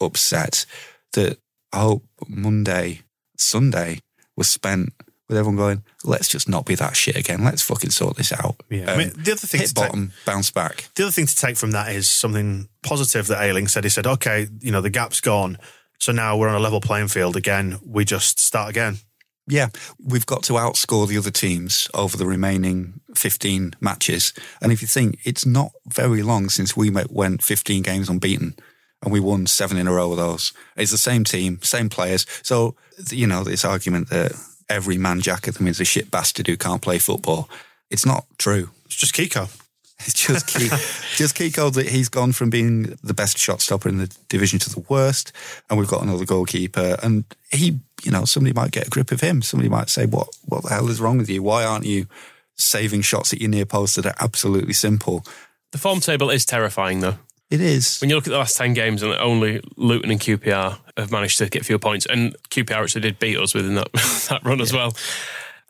upset. 0.00 0.66
That 1.12 1.38
I 1.72 1.80
hope 1.80 2.04
Monday, 2.26 3.02
Sunday 3.36 4.00
was 4.36 4.48
spent 4.48 4.92
with 5.28 5.38
everyone 5.38 5.56
going, 5.56 5.82
let's 6.04 6.28
just 6.28 6.48
not 6.48 6.66
be 6.66 6.74
that 6.74 6.94
shit 6.96 7.16
again. 7.16 7.42
Let's 7.44 7.62
fucking 7.62 7.90
sort 7.90 8.16
this 8.16 8.32
out. 8.32 8.56
Yeah. 8.68 8.90
I 8.90 8.92
Um, 8.92 8.98
mean, 8.98 9.12
the 9.16 9.32
other 9.32 9.46
thing 9.46 9.60
hit 9.60 9.68
to 9.68 9.74
take- 9.74 9.86
bottom, 9.86 10.12
bounce 10.26 10.50
back. 10.50 10.88
The 10.94 11.04
other 11.04 11.12
thing 11.12 11.26
to 11.26 11.36
take 11.36 11.56
from 11.56 11.70
that 11.70 11.90
is 11.92 12.08
something 12.08 12.68
positive 12.82 13.26
that 13.28 13.40
Ayling 13.42 13.68
said. 13.68 13.84
He 13.84 13.90
said, 13.90 14.06
okay, 14.06 14.48
you 14.60 14.70
know, 14.72 14.80
the 14.80 14.90
gap's 14.90 15.20
gone. 15.20 15.58
So 16.00 16.12
now 16.12 16.36
we're 16.36 16.48
on 16.48 16.56
a 16.56 16.60
level 16.60 16.80
playing 16.80 17.08
field 17.08 17.36
again. 17.36 17.78
We 17.86 18.04
just 18.04 18.40
start 18.40 18.68
again. 18.70 18.98
Yeah, 19.48 19.68
we've 20.04 20.26
got 20.26 20.42
to 20.44 20.52
outscore 20.54 21.08
the 21.08 21.18
other 21.18 21.30
teams 21.30 21.88
over 21.94 22.16
the 22.16 22.26
remaining 22.26 23.00
15 23.16 23.74
matches. 23.80 24.32
And 24.60 24.70
if 24.72 24.82
you 24.82 24.88
think 24.88 25.18
it's 25.24 25.44
not 25.46 25.72
very 25.88 26.22
long 26.22 26.48
since 26.48 26.76
we 26.76 26.90
went 26.90 27.42
15 27.42 27.82
games 27.82 28.08
unbeaten 28.08 28.54
and 29.02 29.12
we 29.12 29.20
won 29.20 29.46
seven 29.46 29.76
in 29.76 29.88
a 29.88 29.92
row 29.92 30.12
of 30.12 30.16
those, 30.16 30.52
it's 30.76 30.90
the 30.90 30.98
same 30.98 31.24
team, 31.24 31.58
same 31.62 31.88
players. 31.88 32.26
So, 32.42 32.76
you 33.10 33.26
know, 33.26 33.44
this 33.44 33.64
argument 33.64 34.10
that 34.10 34.32
every 34.68 34.98
man 34.98 35.20
jack 35.20 35.48
of 35.48 35.58
them 35.58 35.66
is 35.66 35.80
a 35.80 35.84
shit 35.84 36.10
bastard 36.10 36.46
who 36.46 36.56
can't 36.56 36.82
play 36.82 36.98
football, 36.98 37.48
it's 37.90 38.06
not 38.06 38.26
true. 38.38 38.70
It's 38.86 38.96
just 38.96 39.14
Kiko. 39.14 39.48
It's 40.04 40.14
just 40.14 40.48
Kiko, 40.48 41.16
just 41.16 41.36
Kiko 41.36 41.72
that 41.74 41.88
he's 41.90 42.08
gone 42.08 42.32
from 42.32 42.50
being 42.50 42.98
the 43.04 43.14
best 43.14 43.38
shot 43.38 43.60
stopper 43.60 43.88
in 43.88 43.98
the 43.98 44.12
division 44.28 44.58
to 44.58 44.68
the 44.68 44.84
worst, 44.88 45.30
and 45.70 45.78
we've 45.78 45.86
got 45.86 46.02
another 46.02 46.24
goalkeeper. 46.24 46.96
And 47.04 47.24
he, 47.52 47.78
you 48.02 48.10
know, 48.10 48.24
somebody 48.24 48.52
might 48.52 48.72
get 48.72 48.88
a 48.88 48.90
grip 48.90 49.12
of 49.12 49.20
him. 49.20 49.42
Somebody 49.42 49.68
might 49.68 49.90
say, 49.90 50.06
"What, 50.06 50.36
what 50.46 50.64
the 50.64 50.70
hell 50.70 50.90
is 50.90 51.00
wrong 51.00 51.18
with 51.18 51.30
you? 51.30 51.40
Why 51.40 51.64
aren't 51.64 51.86
you 51.86 52.08
saving 52.56 53.02
shots 53.02 53.32
at 53.32 53.40
your 53.40 53.50
near 53.50 53.64
post 53.64 53.94
that 53.94 54.06
are 54.06 54.16
absolutely 54.18 54.72
simple?" 54.72 55.24
The 55.70 55.78
form 55.78 56.00
table 56.00 56.30
is 56.30 56.44
terrifying, 56.44 56.98
though. 56.98 57.18
It 57.52 57.60
is. 57.60 57.98
When 58.00 58.08
you 58.08 58.16
look 58.16 58.26
at 58.26 58.30
the 58.30 58.38
last 58.38 58.56
10 58.56 58.72
games, 58.72 59.02
and 59.02 59.12
only 59.14 59.60
Luton 59.76 60.10
and 60.10 60.18
QPR 60.18 60.78
have 60.96 61.10
managed 61.10 61.36
to 61.38 61.48
get 61.50 61.66
fewer 61.66 61.78
points, 61.78 62.06
and 62.06 62.34
QPR 62.48 62.82
actually 62.82 63.02
did 63.02 63.18
beat 63.18 63.36
us 63.38 63.52
within 63.54 63.74
that, 63.74 63.92
that 64.30 64.40
run 64.42 64.60
as 64.62 64.72
well. 64.72 64.94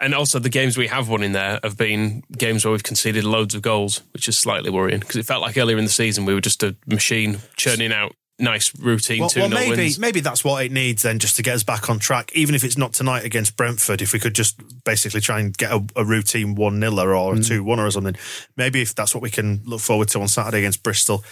And 0.01 0.15
also, 0.15 0.39
the 0.39 0.49
games 0.49 0.77
we 0.79 0.87
have 0.87 1.09
won 1.09 1.23
in 1.25 1.33
there 1.33 1.59
have 1.65 1.77
been 1.77 2.23
games 2.39 2.65
where 2.65 2.71
we've 2.73 2.83
conceded 2.85 3.25
loads 3.25 3.55
of 3.57 3.63
goals, 3.63 4.03
which 4.13 4.29
is 4.29 4.39
slightly 4.39 4.71
worrying 4.71 5.01
because 5.01 5.17
it 5.17 5.27
felt 5.27 5.43
like 5.43 5.57
earlier 5.59 5.77
in 5.79 5.85
the 5.85 5.91
season 5.91 6.25
we 6.25 6.35
were 6.35 6.41
just 6.41 6.63
a 6.63 6.77
machine 6.87 7.39
churning 7.57 7.93
out 7.93 8.15
nice 8.39 8.77
routine 8.81 9.21
Well, 9.21 9.29
2 9.29 9.41
well 9.41 9.49
maybe 9.51 9.77
wins. 9.83 9.99
maybe 10.01 10.19
that's 10.19 10.43
what 10.43 10.65
it 10.65 10.73
needs 10.73 11.03
then, 11.03 11.21
just 11.21 11.37
to 11.37 11.43
get 11.43 11.55
us 11.55 11.63
back 11.63 11.89
on 11.89 12.01
track. 12.01 12.33
Even 12.35 12.57
if 12.57 12.65
it's 12.65 12.77
not 12.77 12.93
tonight 12.93 13.25
against 13.25 13.57
Brentford, 13.57 14.03
if 14.03 14.13
we 14.13 14.19
could 14.19 14.35
just 14.35 14.57
basically 14.85 15.21
try 15.21 15.39
and 15.39 15.57
get 15.57 15.71
a, 15.71 15.85
a 15.95 16.05
routine 16.05 16.57
one 16.57 16.81
niler 16.81 17.17
or 17.17 17.35
a 17.35 17.37
Mm. 17.37 17.47
two 17.47 17.63
one 17.63 17.79
or 17.79 17.89
something. 17.93 18.17
Maybe 18.57 18.83
if 18.83 18.95
that's 18.97 19.15
what 19.15 19.23
we 19.23 19.31
can 19.31 19.63
look 19.65 19.81
forward 19.81 20.09
to 20.09 20.21
on 20.21 20.27
Saturday 20.27 20.59
against 20.59 20.83
Bristol, 20.83 21.23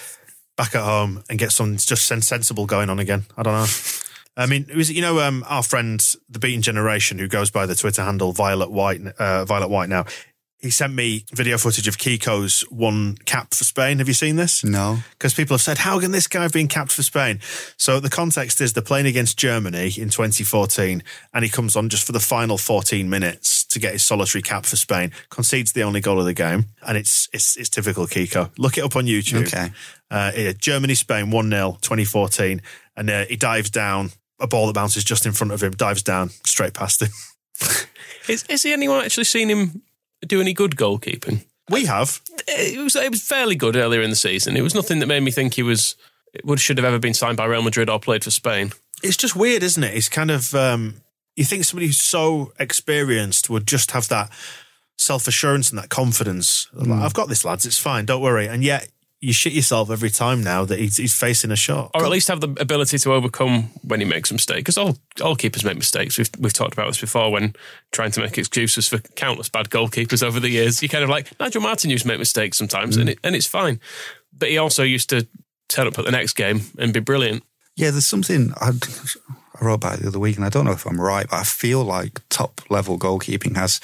back 0.60 0.74
at 0.74 0.82
home 0.82 1.24
and 1.30 1.38
get 1.38 1.52
something 1.52 1.78
just 1.78 2.06
sensible 2.06 2.66
going 2.66 2.90
on 2.90 2.98
again. 2.98 3.24
I 3.34 3.42
don't 3.42 3.54
know. 3.54 3.66
I 4.36 4.44
mean, 4.44 4.66
it 4.68 4.76
was 4.76 4.92
you 4.92 5.00
know 5.00 5.18
um, 5.20 5.42
our 5.48 5.62
friend 5.62 5.98
the 6.28 6.38
Beaten 6.38 6.60
Generation 6.60 7.18
who 7.18 7.28
goes 7.28 7.50
by 7.50 7.64
the 7.64 7.74
Twitter 7.74 8.02
handle 8.02 8.32
Violet 8.32 8.70
White 8.70 9.00
uh, 9.18 9.46
Violet 9.46 9.68
White 9.68 9.88
now. 9.88 10.04
He 10.58 10.68
sent 10.68 10.92
me 10.92 11.24
video 11.32 11.56
footage 11.56 11.88
of 11.88 11.96
Kiko's 11.96 12.60
one 12.68 13.16
cap 13.24 13.54
for 13.54 13.64
Spain. 13.64 13.96
Have 13.96 14.08
you 14.08 14.12
seen 14.14 14.36
this? 14.36 14.62
No. 14.62 14.98
because 15.12 15.32
people 15.32 15.54
have 15.54 15.62
said, 15.62 15.78
"How 15.78 15.98
can 15.98 16.10
this 16.10 16.26
guy 16.26 16.42
have 16.42 16.52
been 16.52 16.68
capped 16.68 16.92
for 16.92 17.02
Spain?" 17.02 17.40
So 17.78 17.98
the 17.98 18.10
context 18.10 18.60
is 18.60 18.74
they're 18.74 18.82
playing 18.82 19.06
against 19.06 19.38
Germany 19.38 19.86
in 19.96 20.10
2014, 20.10 21.02
and 21.32 21.44
he 21.44 21.50
comes 21.50 21.74
on 21.74 21.88
just 21.88 22.04
for 22.04 22.12
the 22.12 22.20
final 22.20 22.58
14 22.58 23.08
minutes 23.08 23.59
to 23.70 23.78
get 23.78 23.92
his 23.92 24.04
solitary 24.04 24.42
cap 24.42 24.66
for 24.66 24.76
Spain. 24.76 25.12
Concedes 25.30 25.72
the 25.72 25.82
only 25.82 26.00
goal 26.00 26.18
of 26.18 26.26
the 26.26 26.34
game, 26.34 26.66
and 26.86 26.96
it's 26.96 27.28
it's, 27.32 27.56
it's 27.56 27.68
typical 27.68 28.06
Kiko. 28.06 28.50
Look 28.58 28.78
it 28.78 28.84
up 28.84 28.96
on 28.96 29.06
YouTube. 29.06 29.46
Okay. 29.46 29.70
Uh, 30.10 30.32
yeah, 30.36 30.52
Germany 30.52 30.94
Spain 30.94 31.30
1 31.30 31.50
0 31.50 31.78
2014, 31.80 32.62
and 32.96 33.10
uh, 33.10 33.24
he 33.26 33.36
dives 33.36 33.70
down. 33.70 34.10
A 34.42 34.46
ball 34.46 34.66
that 34.68 34.72
bounces 34.72 35.04
just 35.04 35.26
in 35.26 35.32
front 35.32 35.52
of 35.52 35.62
him, 35.62 35.72
dives 35.72 36.02
down 36.02 36.30
straight 36.46 36.72
past 36.72 37.02
him. 37.02 37.10
Is, 38.28 38.44
is 38.48 38.62
he 38.62 38.72
anyone 38.72 39.04
actually 39.04 39.24
seen 39.24 39.48
him 39.48 39.82
do 40.26 40.40
any 40.40 40.52
good 40.52 40.76
goalkeeping? 40.76 41.44
We 41.68 41.86
have. 41.86 42.20
It 42.46 42.78
was, 42.78 42.94
it 42.94 43.10
was 43.10 43.22
fairly 43.22 43.56
good 43.56 43.76
earlier 43.76 44.02
in 44.02 44.10
the 44.10 44.16
season. 44.16 44.56
It 44.56 44.62
was 44.62 44.74
nothing 44.74 44.98
that 45.00 45.06
made 45.06 45.20
me 45.20 45.30
think 45.30 45.54
he 45.54 45.62
was 45.62 45.96
would 46.44 46.60
should 46.60 46.78
have 46.78 46.84
ever 46.84 46.98
been 46.98 47.14
signed 47.14 47.36
by 47.36 47.44
Real 47.46 47.62
Madrid 47.62 47.90
or 47.90 47.98
played 47.98 48.24
for 48.24 48.30
Spain. 48.30 48.72
It's 49.02 49.16
just 49.16 49.34
weird, 49.34 49.62
isn't 49.62 49.82
it? 49.82 49.94
It's 49.94 50.08
kind 50.08 50.30
of 50.30 50.54
um, 50.54 50.96
you 51.36 51.44
think 51.44 51.64
somebody 51.64 51.86
who's 51.86 51.98
so 51.98 52.52
experienced 52.58 53.50
would 53.50 53.66
just 53.66 53.92
have 53.92 54.08
that 54.08 54.30
self 54.98 55.26
assurance 55.26 55.70
and 55.70 55.78
that 55.78 55.88
confidence. 55.88 56.68
Like, 56.72 56.86
hmm. 56.86 56.92
I've 57.02 57.14
got 57.14 57.28
this, 57.28 57.44
lads. 57.44 57.66
It's 57.66 57.78
fine. 57.78 58.04
Don't 58.06 58.22
worry. 58.22 58.48
And 58.48 58.62
yet 58.62 58.88
you 59.20 59.34
shit 59.34 59.52
yourself 59.52 59.90
every 59.90 60.08
time 60.08 60.42
now 60.42 60.64
that 60.64 60.78
he's, 60.78 60.96
he's 60.96 61.14
facing 61.14 61.50
a 61.50 61.56
shot. 61.56 61.90
or 61.94 62.04
at 62.04 62.10
least 62.10 62.28
have 62.28 62.40
the 62.40 62.48
ability 62.58 62.96
to 62.96 63.12
overcome 63.12 63.64
when 63.82 64.00
he 64.00 64.06
makes 64.06 64.30
a 64.30 64.34
mistake. 64.34 64.58
Because 64.58 64.78
all 64.78 64.96
all 65.22 65.36
keepers 65.36 65.64
make 65.64 65.76
mistakes. 65.76 66.16
We've 66.16 66.30
we've 66.38 66.52
talked 66.52 66.72
about 66.72 66.86
this 66.86 67.00
before 67.00 67.30
when 67.30 67.54
trying 67.92 68.12
to 68.12 68.20
make 68.20 68.38
excuses 68.38 68.88
for 68.88 68.98
countless 69.16 69.48
bad 69.48 69.68
goalkeepers 69.68 70.22
over 70.22 70.40
the 70.40 70.48
years. 70.48 70.82
You 70.82 70.88
kind 70.88 71.04
of 71.04 71.10
like 71.10 71.38
Nigel 71.38 71.60
Martyn 71.60 71.90
used 71.90 72.02
to 72.02 72.08
make 72.08 72.18
mistakes 72.18 72.56
sometimes, 72.56 72.96
and 72.96 73.08
hmm. 73.08 73.12
it, 73.12 73.18
and 73.22 73.36
it's 73.36 73.46
fine. 73.46 73.78
But 74.32 74.48
he 74.48 74.58
also 74.58 74.82
used 74.82 75.10
to 75.10 75.26
turn 75.68 75.86
up 75.86 75.98
at 75.98 76.04
the 76.04 76.10
next 76.10 76.32
game 76.32 76.62
and 76.78 76.92
be 76.92 77.00
brilliant. 77.00 77.42
Yeah, 77.76 77.90
there's 77.90 78.06
something 78.06 78.52
I, 78.56 78.72
I 79.60 79.64
wrote 79.64 79.74
about 79.74 79.94
it 79.94 80.02
the 80.02 80.08
other 80.08 80.18
week, 80.18 80.36
and 80.36 80.44
I 80.44 80.48
don't 80.48 80.64
know 80.64 80.72
if 80.72 80.86
I'm 80.86 81.00
right, 81.00 81.26
but 81.28 81.36
I 81.36 81.44
feel 81.44 81.84
like 81.84 82.20
top 82.28 82.62
level 82.70 82.98
goalkeeping 82.98 83.56
has 83.56 83.80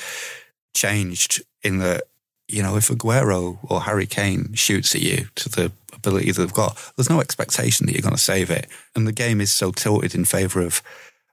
changed 0.75 1.43
in 1.63 1.79
that, 1.79 2.05
you 2.49 2.63
know, 2.63 2.77
if 2.77 2.89
Aguero 2.89 3.59
or 3.63 3.83
Harry 3.83 4.07
Kane 4.07 4.55
shoots 4.55 4.95
at 4.95 5.03
you 5.03 5.29
to 5.37 5.49
the 5.49 5.73
ability 5.93 6.33
that 6.33 6.41
they've 6.41 6.53
got, 6.53 6.93
there's 6.97 7.11
no 7.11 7.21
expectation 7.21 7.87
that 7.87 7.93
you're 7.93 8.03
going 8.03 8.15
to 8.15 8.21
save 8.21 8.51
it. 8.51 8.69
And 8.95 9.07
the 9.07 9.13
game 9.13 9.41
is 9.41 9.53
so 9.53 9.73
tilted 9.73 10.15
in 10.15 10.25
favour 10.25 10.61
of 10.61 10.83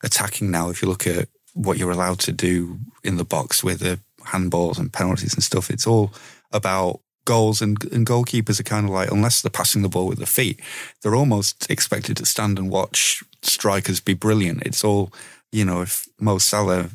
attacking 0.04 0.52
now. 0.52 0.70
If 0.70 0.82
you 0.82 0.88
look 0.88 1.08
at 1.08 1.30
what 1.54 1.78
you're 1.78 1.92
allowed 1.92 2.20
to 2.20 2.32
do 2.32 2.80
in 3.04 3.18
the 3.18 3.26
box 3.26 3.64
with 3.64 3.80
the 3.80 4.00
handballs 4.26 4.80
and 4.80 4.92
penalties 4.92 5.34
and 5.34 5.44
stuff, 5.44 5.70
it's 5.70 5.88
all 5.88 6.12
about 6.52 7.00
goals 7.26 7.62
and, 7.62 7.82
and 7.94 8.06
goalkeepers 8.06 8.60
are 8.60 8.64
kind 8.64 8.86
of 8.86 8.92
like 8.92 9.10
unless 9.10 9.42
they're 9.42 9.50
passing 9.50 9.82
the 9.82 9.90
ball 9.90 10.08
with 10.08 10.18
their 10.18 10.28
feet 10.28 10.60
they're 11.02 11.16
almost 11.16 11.70
expected 11.72 12.18
to 12.18 12.26
stand 12.26 12.60
and 12.60 12.70
watch 12.70 13.24
strikers 13.46 14.00
be 14.00 14.14
brilliant. 14.14 14.64
It's 14.64 14.84
all 14.84 15.12
you 15.52 15.66
know 15.66 15.82
if 15.82 16.08
Mo 16.20 16.38
Salah 16.38 16.90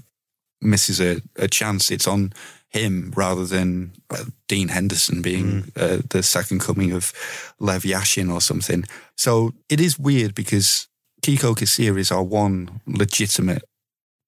misses 0.60 1.00
a, 1.00 1.22
a 1.36 1.46
chance 1.46 1.90
it's 1.90 2.08
on 2.08 2.32
him 2.70 3.12
rather 3.16 3.46
than 3.46 3.92
uh, 4.10 4.24
Dean 4.46 4.68
Henderson 4.68 5.22
being 5.22 5.72
uh, 5.76 5.98
the 6.10 6.22
second 6.22 6.60
coming 6.60 6.92
of 6.92 7.12
Lev 7.58 7.82
Yashin 7.82 8.32
or 8.32 8.40
something. 8.40 8.84
So 9.16 9.54
it 9.68 9.80
is 9.80 9.98
weird 9.98 10.34
because 10.34 10.88
Kiko 11.22 11.56
Casilla 11.56 11.98
is 11.98 12.12
our 12.12 12.22
one 12.22 12.80
legitimate 12.86 13.62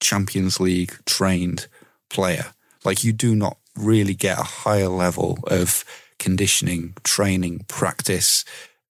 Champions 0.00 0.58
League 0.58 0.96
trained 1.04 1.66
player. 2.08 2.46
Like 2.84 3.04
you 3.04 3.12
do 3.12 3.34
not 3.34 3.58
really 3.76 4.14
get 4.14 4.38
a 4.38 4.42
higher 4.44 4.88
level 4.88 5.38
of 5.46 5.84
conditioning, 6.18 6.94
training, 7.04 7.64
practice, 7.68 8.44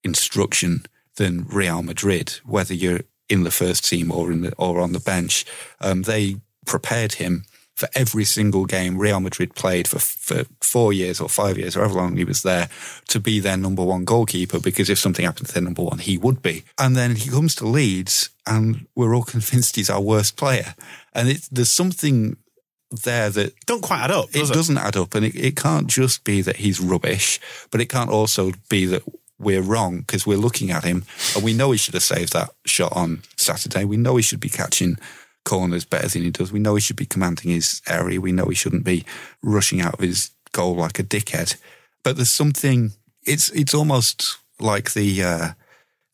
instruction 0.05 0.85
than 1.17 1.47
Real 1.47 1.83
Madrid, 1.83 2.39
whether 2.45 2.73
you're 2.73 3.01
in 3.31 3.45
the 3.45 3.51
first 3.51 3.89
team 3.89 4.11
or 4.13 4.31
in 4.31 4.43
the 4.43 4.55
or 4.57 4.81
on 4.81 4.93
the 4.93 5.01
bench. 5.01 5.47
Um, 5.81 6.03
they 6.03 6.37
prepared 6.67 7.15
him 7.15 7.45
for 7.75 7.89
every 7.95 8.25
single 8.25 8.67
game 8.67 8.99
Real 8.99 9.21
Madrid 9.21 9.55
played 9.55 9.89
for 9.89 9.99
for 9.99 10.45
four 10.61 10.93
years 10.93 11.19
or 11.19 11.31
five 11.31 11.57
years, 11.57 11.77
or 11.77 11.81
however 11.81 11.95
long 11.95 12.17
he 12.17 12.25
was 12.25 12.43
there, 12.43 12.69
to 13.09 13.19
be 13.19 13.41
their 13.41 13.57
number 13.57 13.83
one 13.83 14.05
goalkeeper. 14.05 14.61
Because 14.61 14.91
if 14.91 14.99
something 14.99 15.25
happened 15.25 15.47
to 15.49 15.55
their 15.55 15.63
number 15.63 15.83
one, 15.83 15.99
he 15.99 16.19
would 16.19 16.43
be. 16.43 16.65
And 16.79 16.95
then 16.95 17.17
he 17.17 17.31
comes 17.31 17.55
to 17.57 17.67
Leeds, 17.67 18.29
and 18.47 18.87
we're 18.95 19.15
all 19.15 19.23
convinced 19.37 19.77
he's 19.77 19.89
our 19.89 20.03
worst 20.03 20.37
player. 20.37 20.75
And 21.15 21.31
it, 21.31 21.49
there's 21.51 21.71
something 21.71 22.37
there 22.91 23.31
that 23.31 23.55
Don't 23.67 23.83
quite 23.83 24.01
add 24.01 24.11
up. 24.11 24.29
it 24.31 24.41
Does 24.41 24.51
it, 24.51 24.55
doesn't 24.55 24.79
add 24.79 24.97
up, 24.97 25.15
and 25.15 25.25
it, 25.25 25.35
it 25.35 25.57
can't 25.57 25.87
just 25.87 26.25
be 26.25 26.43
that 26.43 26.57
he's 26.57 26.81
rubbish, 26.81 27.41
but 27.71 27.81
it 27.81 27.87
can't 27.87 28.11
also 28.11 28.53
be 28.69 28.85
that 28.87 29.03
we're 29.41 29.63
wrong 29.63 30.01
because 30.01 30.27
we're 30.27 30.37
looking 30.37 30.71
at 30.71 30.85
him 30.85 31.05
and 31.35 31.43
we 31.43 31.55
know 31.55 31.71
he 31.71 31.79
should 31.79 31.95
have 31.95 32.03
saved 32.03 32.35
that 32.35 32.51
shot 32.67 32.93
on 32.95 33.23
Saturday. 33.37 33.85
We 33.85 33.97
know 33.97 34.17
he 34.17 34.23
should 34.23 34.41
be 34.41 34.51
catching 34.51 34.99
corners 35.45 35.85
better 35.85 36.09
than 36.09 36.23
he 36.23 36.31
does. 36.31 36.53
We 36.53 36.61
know 36.61 36.75
he 36.75 36.81
should 36.81 36.97
be 36.97 37.07
commanding 37.07 37.51
his 37.51 37.81
area. 37.89 38.21
We 38.21 38.33
know 38.33 38.47
he 38.47 38.55
shouldn't 38.55 38.85
be 38.85 39.05
rushing 39.43 39.81
out 39.81 39.95
of 39.95 40.01
his 40.01 40.31
goal 40.53 40.77
like 40.77 40.99
a 40.99 41.03
dickhead. 41.03 41.57
But 42.05 42.17
there's 42.17 42.31
something. 42.33 42.93
It's 43.25 43.51
it's 43.51 43.75
almost 43.75 44.39
like 44.59 44.93
the 44.93 45.23
uh, 45.23 45.49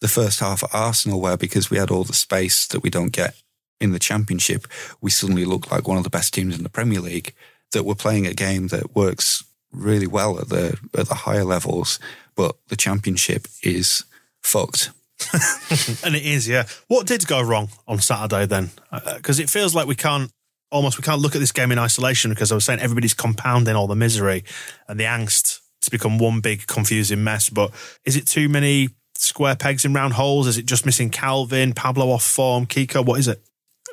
the 0.00 0.08
first 0.08 0.40
half 0.40 0.62
at 0.62 0.74
Arsenal, 0.74 1.20
where 1.20 1.36
because 1.36 1.70
we 1.70 1.78
had 1.78 1.90
all 1.90 2.04
the 2.04 2.12
space 2.12 2.66
that 2.68 2.82
we 2.82 2.90
don't 2.90 3.12
get 3.12 3.34
in 3.80 3.92
the 3.92 3.98
Championship, 3.98 4.66
we 5.00 5.10
suddenly 5.10 5.44
looked 5.44 5.70
like 5.70 5.86
one 5.86 5.98
of 5.98 6.04
the 6.04 6.10
best 6.10 6.32
teams 6.32 6.56
in 6.56 6.62
the 6.62 6.68
Premier 6.68 7.00
League. 7.00 7.34
That 7.72 7.84
we're 7.84 7.96
playing 7.96 8.26
a 8.26 8.32
game 8.32 8.68
that 8.68 8.94
works 8.94 9.44
really 9.76 10.06
well 10.06 10.38
at 10.40 10.48
the 10.48 10.78
at 10.96 11.08
the 11.08 11.14
higher 11.14 11.44
levels, 11.44 11.98
but 12.34 12.56
the 12.68 12.76
Championship 12.76 13.46
is 13.62 14.04
fucked. 14.42 14.90
And 16.04 16.14
it 16.14 16.24
is, 16.24 16.46
yeah. 16.46 16.66
What 16.88 17.06
did 17.06 17.26
go 17.26 17.40
wrong 17.40 17.68
on 17.88 17.98
Saturday 17.98 18.46
then? 18.46 18.70
Uh, 18.92 19.16
because 19.16 19.40
it 19.40 19.50
feels 19.50 19.74
like 19.74 19.86
we 19.86 19.94
can't 19.94 20.30
almost 20.70 20.98
we 20.98 21.02
can't 21.02 21.20
look 21.20 21.34
at 21.34 21.40
this 21.40 21.52
game 21.52 21.72
in 21.72 21.78
isolation 21.78 22.30
because 22.30 22.52
I 22.52 22.54
was 22.54 22.64
saying 22.64 22.80
everybody's 22.80 23.14
compounding 23.14 23.74
all 23.76 23.86
the 23.86 23.96
misery 23.96 24.44
and 24.88 24.98
the 24.98 25.04
angst 25.04 25.60
to 25.82 25.90
become 25.90 26.18
one 26.18 26.40
big 26.40 26.66
confusing 26.66 27.24
mess. 27.24 27.50
But 27.50 27.72
is 28.04 28.16
it 28.16 28.26
too 28.26 28.48
many 28.48 28.90
square 29.14 29.56
pegs 29.56 29.84
in 29.84 29.94
round 29.94 30.14
holes? 30.14 30.46
Is 30.46 30.58
it 30.58 30.66
just 30.66 30.86
missing 30.86 31.10
Calvin, 31.10 31.72
Pablo 31.72 32.10
off 32.10 32.24
form, 32.24 32.66
Kiko? 32.66 33.04
What 33.04 33.18
is 33.18 33.28
it? 33.28 33.40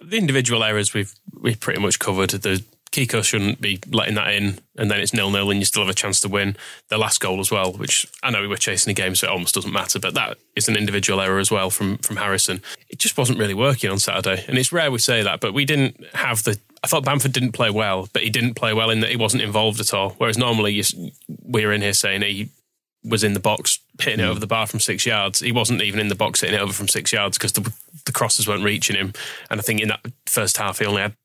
The 0.01 0.17
individual 0.17 0.63
errors 0.63 0.93
we've 0.93 1.13
we've 1.39 1.59
pretty 1.59 1.79
much 1.81 1.99
covered. 1.99 2.31
The 2.31 2.63
Kiko 2.93 3.23
shouldn't 3.23 3.59
be 3.59 3.79
letting 3.91 4.13
that 4.15 4.33
in, 4.35 4.59
and 4.77 4.89
then 4.89 4.99
it's 4.99 5.15
nil 5.15 5.31
nil, 5.31 5.49
and 5.49 5.59
you 5.59 5.65
still 5.65 5.81
have 5.81 5.89
a 5.89 5.95
chance 5.95 6.19
to 6.19 6.29
win. 6.29 6.55
The 6.89 6.97
last 6.99 7.19
goal 7.19 7.39
as 7.39 7.49
well, 7.49 7.73
which 7.73 8.05
I 8.21 8.29
know 8.29 8.41
we 8.41 8.47
were 8.47 8.55
chasing 8.55 8.91
a 8.91 8.93
game, 8.93 9.15
so 9.15 9.25
it 9.25 9.31
almost 9.31 9.55
doesn't 9.55 9.73
matter, 9.73 9.99
but 9.99 10.13
that 10.13 10.37
is 10.55 10.69
an 10.69 10.77
individual 10.77 11.19
error 11.19 11.39
as 11.39 11.49
well 11.49 11.71
from 11.71 11.97
from 11.97 12.17
Harrison. 12.17 12.61
It 12.89 12.99
just 12.99 13.17
wasn't 13.17 13.39
really 13.39 13.55
working 13.55 13.89
on 13.89 13.97
Saturday, 13.97 14.45
and 14.47 14.59
it's 14.59 14.71
rare 14.71 14.91
we 14.91 14.99
say 14.99 15.23
that, 15.23 15.39
but 15.39 15.55
we 15.55 15.65
didn't 15.65 16.05
have 16.13 16.43
the. 16.43 16.59
I 16.83 16.87
thought 16.87 17.03
Bamford 17.03 17.33
didn't 17.33 17.53
play 17.53 17.71
well, 17.71 18.09
but 18.13 18.23
he 18.23 18.29
didn't 18.29 18.53
play 18.53 18.73
well 18.73 18.91
in 18.91 18.99
that 18.99 19.09
he 19.09 19.15
wasn't 19.15 19.41
involved 19.41 19.79
at 19.79 19.93
all. 19.93 20.11
Whereas 20.17 20.37
normally 20.37 20.73
you, 20.73 20.83
we're 21.27 21.71
in 21.71 21.81
here 21.81 21.93
saying 21.93 22.21
he 22.21 22.49
was 23.03 23.23
in 23.23 23.33
the 23.33 23.39
box 23.39 23.79
hitting 23.99 24.19
it 24.19 24.23
hmm. 24.23 24.29
over 24.29 24.39
the 24.39 24.47
bar 24.47 24.67
from 24.67 24.79
six 24.79 25.05
yards. 25.05 25.39
He 25.39 25.51
wasn't 25.51 25.81
even 25.81 25.99
in 25.99 26.09
the 26.09 26.15
box 26.15 26.41
hitting 26.41 26.55
it 26.55 26.61
over 26.61 26.73
from 26.73 26.87
six 26.87 27.11
yards 27.11 27.37
because 27.37 27.53
the, 27.53 27.73
the 28.05 28.11
crosses 28.11 28.47
weren't 28.47 28.63
reaching 28.63 28.95
him. 28.95 29.13
And 29.49 29.59
I 29.59 29.63
think 29.63 29.81
in 29.81 29.89
that 29.89 30.05
first 30.25 30.57
half, 30.57 30.79
he 30.79 30.85
only 30.85 31.01
had 31.01 31.15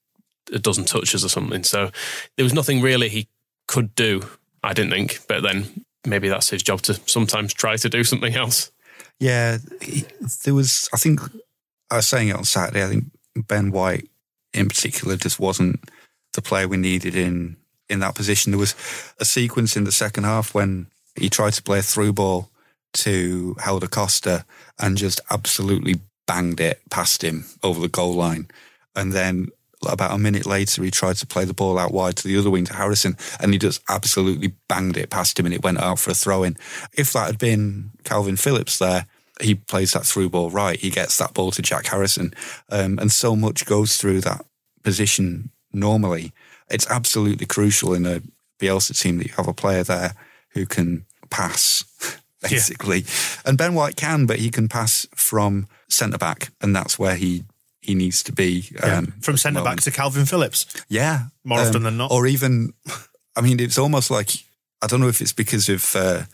a 0.52 0.59
dozen 0.59 0.85
touches 0.85 1.25
or 1.25 1.28
something. 1.28 1.64
So 1.64 1.90
there 2.37 2.45
was 2.45 2.55
nothing 2.55 2.81
really 2.81 3.09
he 3.09 3.28
could 3.67 3.95
do, 3.95 4.23
I 4.62 4.73
didn't 4.73 4.93
think. 4.93 5.21
But 5.28 5.43
then 5.43 5.85
maybe 6.07 6.28
that's 6.28 6.50
his 6.50 6.62
job 6.62 6.83
to 6.83 6.95
sometimes 7.07 7.52
try 7.52 7.76
to 7.76 7.88
do 7.88 8.05
something 8.05 8.35
else. 8.35 8.71
Yeah, 9.21 9.59
he- 9.81 10.05
there 10.45 10.55
was. 10.55 10.88
I 10.93 10.97
think 10.97 11.21
I 11.90 11.97
was 11.97 12.07
saying 12.07 12.28
it 12.28 12.37
on 12.37 12.45
Saturday. 12.45 12.85
I 12.85 12.88
think 12.88 13.05
Ben 13.47 13.71
White, 13.71 14.09
in 14.52 14.69
particular, 14.69 15.17
just 15.17 15.40
wasn't 15.40 15.81
the 16.35 16.43
player 16.43 16.69
we 16.69 16.76
needed 16.76 17.14
in 17.17 17.57
in 17.88 18.00
that 18.00 18.14
position. 18.14 18.52
There 18.52 18.59
was 18.59 18.75
a 19.19 19.25
sequence 19.25 19.76
in 19.76 19.85
the 19.85 19.93
second 19.93 20.25
half 20.25 20.55
when 20.55 20.87
he 21.17 21.28
tried 21.28 21.55
to 21.55 21.62
play 21.62 21.78
a 21.78 21.83
through 21.83 22.12
ball 22.12 22.50
to 22.93 23.57
Helder 23.61 23.87
Costa 23.88 24.45
and 24.78 24.97
just 24.97 25.21
absolutely 25.31 25.97
banged 26.26 26.61
it 26.61 26.81
past 26.90 27.23
him 27.25 27.45
over 27.62 27.81
the 27.81 27.88
goal 27.88 28.14
line. 28.14 28.49
And 28.95 29.12
then 29.12 29.49
about 29.87 30.12
a 30.12 30.18
minute 30.18 30.47
later, 30.47 30.82
he 30.82 30.90
tried 30.90 31.16
to 31.16 31.26
play 31.26 31.44
the 31.44 31.54
ball 31.54 31.78
out 31.78 31.92
wide 31.92 32.16
to 32.16 32.28
the 32.28 32.37
other 32.37 32.50
wing 32.50 32.64
to 32.64 32.75
Harrison, 32.75 33.16
and 33.40 33.52
he 33.52 33.58
just 33.58 33.82
absolutely 33.88 34.52
banged 34.68 34.97
it 34.97 35.11
past 35.11 35.38
him, 35.38 35.47
and 35.47 35.54
it 35.54 35.62
went 35.62 35.78
out 35.78 35.99
for 35.99 36.11
a 36.11 36.14
throw 36.14 36.42
in. 36.42 36.56
If 36.92 37.12
that 37.12 37.26
had 37.26 37.38
been 37.38 37.90
Calvin 38.04 38.37
Phillips 38.37 38.78
there, 38.78 39.06
he 39.40 39.54
plays 39.54 39.92
that 39.92 40.04
through 40.04 40.30
ball 40.30 40.50
right. 40.50 40.78
He 40.78 40.90
gets 40.90 41.18
that 41.18 41.35
ball 41.35 41.50
to 41.52 41.62
Jack 41.62 41.87
Harrison, 41.87 42.35
um, 42.70 42.99
and 42.99 43.12
so 43.12 43.37
much 43.37 43.66
goes 43.66 43.97
through 43.97 44.20
that 44.23 44.44
position 44.82 45.50
normally. 45.73 46.32
It's 46.70 46.90
absolutely 46.90 47.47
crucial 47.47 47.94
in 47.94 48.04
a 48.04 48.23
Bielsa 48.58 49.00
team 49.00 49.18
that 49.18 49.28
you 49.28 49.35
have 49.37 49.49
a 49.49 49.54
player 49.54 49.85
there 49.85 50.14
who 50.50 50.66
can 50.66 51.04
pass, 51.30 51.85
basically. 52.42 53.00
Yeah. 53.00 53.40
And 53.47 53.58
Ben 53.58 53.75
White 53.75 53.97
can, 53.97 54.26
but 54.26 54.38
he 54.38 54.50
can 54.50 54.68
pass 54.68 55.06
from 55.14 55.68
centre 55.88 56.18
back, 56.18 56.50
and 56.61 56.75
that's 56.75 56.99
where 56.99 57.14
he 57.14 57.44
he 57.88 57.95
needs 57.95 58.23
to 58.25 58.33
be. 58.33 58.68
Um, 58.83 58.90
yeah. 58.90 59.00
From 59.23 59.38
centre 59.38 59.62
back 59.62 59.80
to 59.80 59.90
Calvin 59.90 60.26
Phillips. 60.26 60.66
Yeah. 60.90 61.28
More 61.42 61.59
often 61.59 61.76
um, 61.76 61.83
than 61.85 61.97
not. 61.97 62.12
Or 62.12 62.26
even, 62.26 62.75
I 63.35 63.40
mean, 63.40 63.59
it's 63.59 63.78
almost 63.78 64.11
like, 64.11 64.30
I 64.83 64.87
don't 64.87 65.00
know 65.00 65.09
if 65.09 65.23
it's 65.23 65.33
because 65.33 65.71
of 65.71 65.97
uh, 65.97 66.25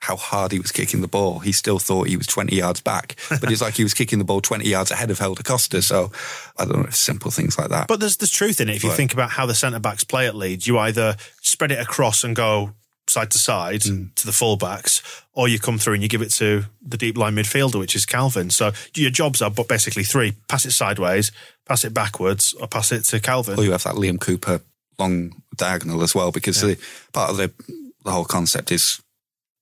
how 0.00 0.16
hard 0.16 0.50
he 0.50 0.58
was 0.58 0.72
kicking 0.72 1.02
the 1.02 1.08
ball. 1.08 1.38
He 1.38 1.52
still 1.52 1.78
thought 1.78 2.08
he 2.08 2.16
was 2.16 2.26
20 2.26 2.56
yards 2.56 2.80
back, 2.80 3.14
but 3.28 3.52
it's 3.52 3.62
like 3.62 3.74
he 3.74 3.84
was 3.84 3.94
kicking 3.94 4.18
the 4.18 4.24
ball 4.24 4.40
20 4.40 4.68
yards 4.68 4.90
ahead 4.90 5.12
of 5.12 5.20
Helder 5.20 5.44
Costa. 5.44 5.82
So 5.82 6.10
I 6.58 6.64
don't 6.64 6.80
know 6.80 6.88
if 6.88 6.96
simple 6.96 7.30
things 7.30 7.56
like 7.56 7.68
that. 7.68 7.86
But 7.86 8.00
there's, 8.00 8.16
there's 8.16 8.32
truth 8.32 8.60
in 8.60 8.68
it. 8.68 8.74
If 8.74 8.82
you 8.82 8.90
think 8.90 9.12
about 9.12 9.30
how 9.30 9.46
the 9.46 9.54
centre 9.54 9.78
backs 9.78 10.02
play 10.02 10.26
at 10.26 10.34
Leeds, 10.34 10.66
you 10.66 10.80
either 10.80 11.16
spread 11.42 11.70
it 11.70 11.78
across 11.78 12.24
and 12.24 12.34
go 12.34 12.72
side 13.14 13.30
to 13.30 13.38
side 13.38 13.82
mm. 13.82 14.14
to 14.14 14.26
the 14.26 14.32
fullbacks, 14.32 15.02
or 15.32 15.48
you 15.48 15.58
come 15.58 15.78
through 15.78 15.94
and 15.94 16.02
you 16.02 16.08
give 16.08 16.24
it 16.26 16.32
to 16.32 16.64
the 16.82 16.96
deep 16.96 17.16
line 17.16 17.34
midfielder, 17.34 17.78
which 17.78 17.96
is 17.96 18.04
Calvin. 18.06 18.50
So 18.50 18.72
your 18.94 19.10
jobs 19.10 19.40
are 19.40 19.50
but 19.50 19.68
basically 19.68 20.04
three: 20.04 20.32
pass 20.48 20.66
it 20.66 20.72
sideways, 20.72 21.32
pass 21.64 21.84
it 21.84 21.94
backwards, 21.94 22.54
or 22.60 22.66
pass 22.68 22.92
it 22.92 23.04
to 23.10 23.20
Calvin. 23.20 23.58
Or 23.58 23.64
you 23.64 23.72
have 23.72 23.84
that 23.84 23.94
Liam 23.94 24.20
Cooper 24.20 24.60
long 24.98 25.42
diagonal 25.56 26.02
as 26.02 26.14
well, 26.14 26.30
because 26.32 26.62
yeah. 26.62 26.74
the, 26.74 26.80
part 27.12 27.30
of 27.30 27.36
the 27.36 27.50
the 28.04 28.10
whole 28.10 28.26
concept 28.26 28.70
is, 28.70 29.00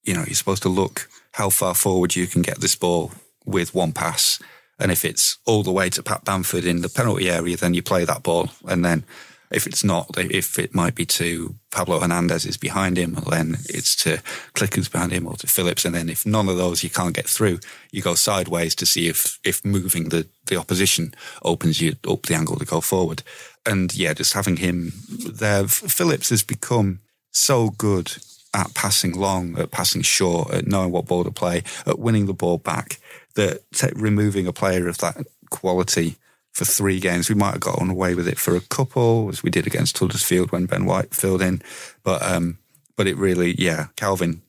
you 0.02 0.14
know, 0.14 0.24
you're 0.26 0.34
supposed 0.34 0.62
to 0.62 0.68
look 0.68 1.08
how 1.32 1.50
far 1.50 1.74
forward 1.74 2.16
you 2.16 2.26
can 2.26 2.42
get 2.42 2.60
this 2.60 2.76
ball 2.76 3.12
with 3.44 3.74
one 3.74 3.92
pass. 3.92 4.42
And 4.78 4.90
if 4.90 5.04
it's 5.04 5.38
all 5.46 5.62
the 5.62 5.72
way 5.72 5.90
to 5.90 6.02
Pat 6.02 6.24
Bamford 6.24 6.64
in 6.64 6.82
the 6.82 6.88
penalty 6.88 7.30
area, 7.30 7.56
then 7.56 7.74
you 7.74 7.82
play 7.82 8.04
that 8.04 8.22
ball. 8.22 8.50
And 8.66 8.84
then 8.84 9.04
if 9.52 9.66
it's 9.66 9.84
not, 9.84 10.10
if 10.16 10.58
it 10.58 10.74
might 10.74 10.94
be 10.94 11.04
to 11.06 11.54
Pablo 11.70 12.00
Hernandez 12.00 12.46
is 12.46 12.56
behind 12.56 12.96
him, 12.96 13.18
then 13.30 13.58
it's 13.68 13.94
to 13.96 14.18
Clickers 14.54 14.90
behind 14.90 15.12
him 15.12 15.26
or 15.26 15.36
to 15.36 15.46
Phillips. 15.46 15.84
And 15.84 15.94
then 15.94 16.08
if 16.08 16.24
none 16.24 16.48
of 16.48 16.56
those 16.56 16.82
you 16.82 16.90
can't 16.90 17.14
get 17.14 17.28
through, 17.28 17.60
you 17.90 18.02
go 18.02 18.14
sideways 18.14 18.74
to 18.76 18.86
see 18.86 19.08
if, 19.08 19.38
if 19.44 19.64
moving 19.64 20.08
the, 20.08 20.26
the 20.46 20.56
opposition 20.56 21.14
opens 21.42 21.80
you 21.80 21.96
up 22.08 22.22
the 22.22 22.34
angle 22.34 22.56
to 22.56 22.64
go 22.64 22.80
forward. 22.80 23.22
And 23.66 23.94
yeah, 23.94 24.14
just 24.14 24.32
having 24.32 24.56
him 24.56 24.92
there, 25.08 25.66
Phillips 25.68 26.30
has 26.30 26.42
become 26.42 27.00
so 27.30 27.70
good 27.70 28.12
at 28.54 28.74
passing 28.74 29.12
long, 29.12 29.58
at 29.58 29.70
passing 29.70 30.02
short, 30.02 30.52
at 30.52 30.66
knowing 30.66 30.92
what 30.92 31.06
ball 31.06 31.24
to 31.24 31.30
play, 31.30 31.62
at 31.86 31.98
winning 31.98 32.26
the 32.26 32.34
ball 32.34 32.58
back, 32.58 32.98
that 33.34 33.62
removing 33.94 34.46
a 34.46 34.52
player 34.52 34.88
of 34.88 34.98
that 34.98 35.16
quality 35.50 36.16
for 36.52 36.64
three 36.64 37.00
games. 37.00 37.28
We 37.28 37.34
might 37.34 37.52
have 37.52 37.60
gotten 37.60 37.90
away 37.90 38.14
with 38.14 38.28
it 38.28 38.38
for 38.38 38.54
a 38.54 38.60
couple, 38.60 39.28
as 39.30 39.42
we 39.42 39.50
did 39.50 39.66
against 39.66 39.98
Huddersfield 39.98 40.52
when 40.52 40.66
Ben 40.66 40.84
White 40.84 41.14
filled 41.14 41.42
in. 41.42 41.62
But 42.02 42.22
um, 42.22 42.58
but 42.96 43.06
it 43.06 43.16
really, 43.16 43.54
yeah, 43.58 43.86
Calvin, 43.96 44.42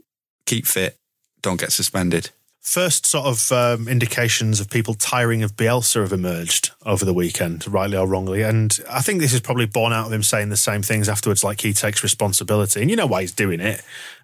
keep 0.46 0.66
fit, 0.66 0.98
don't 1.42 1.60
get 1.60 1.72
suspended. 1.72 2.30
First 2.60 3.06
sort 3.06 3.26
of 3.26 3.52
um, 3.52 3.90
indications 3.90 4.62
of 4.62 4.70
people 4.70 4.94
tiring 4.94 5.44
of 5.44 5.58
Bielsa 5.58 6.02
have 6.02 6.14
emerged 6.14 6.72
over 6.86 7.04
the 7.04 7.14
weekend, 7.14 7.68
rightly 7.68 7.98
or 7.98 8.08
wrongly. 8.08 8.42
And 8.42 8.80
I 8.90 9.02
think 9.02 9.20
this 9.20 9.34
is 9.34 9.42
probably 9.42 9.66
born 9.66 9.92
out 9.92 10.06
of 10.06 10.14
him 10.14 10.24
saying 10.24 10.48
the 10.48 10.56
same 10.56 10.82
things 10.82 11.10
afterwards, 11.10 11.44
like 11.44 11.60
he 11.60 11.74
takes 11.74 12.04
responsibility. 12.04 12.80
And 12.80 12.90
you 12.90 12.96
know 12.96 13.06
why 13.06 13.20
he's 13.22 13.34
doing 13.34 13.60
it. 13.60 13.82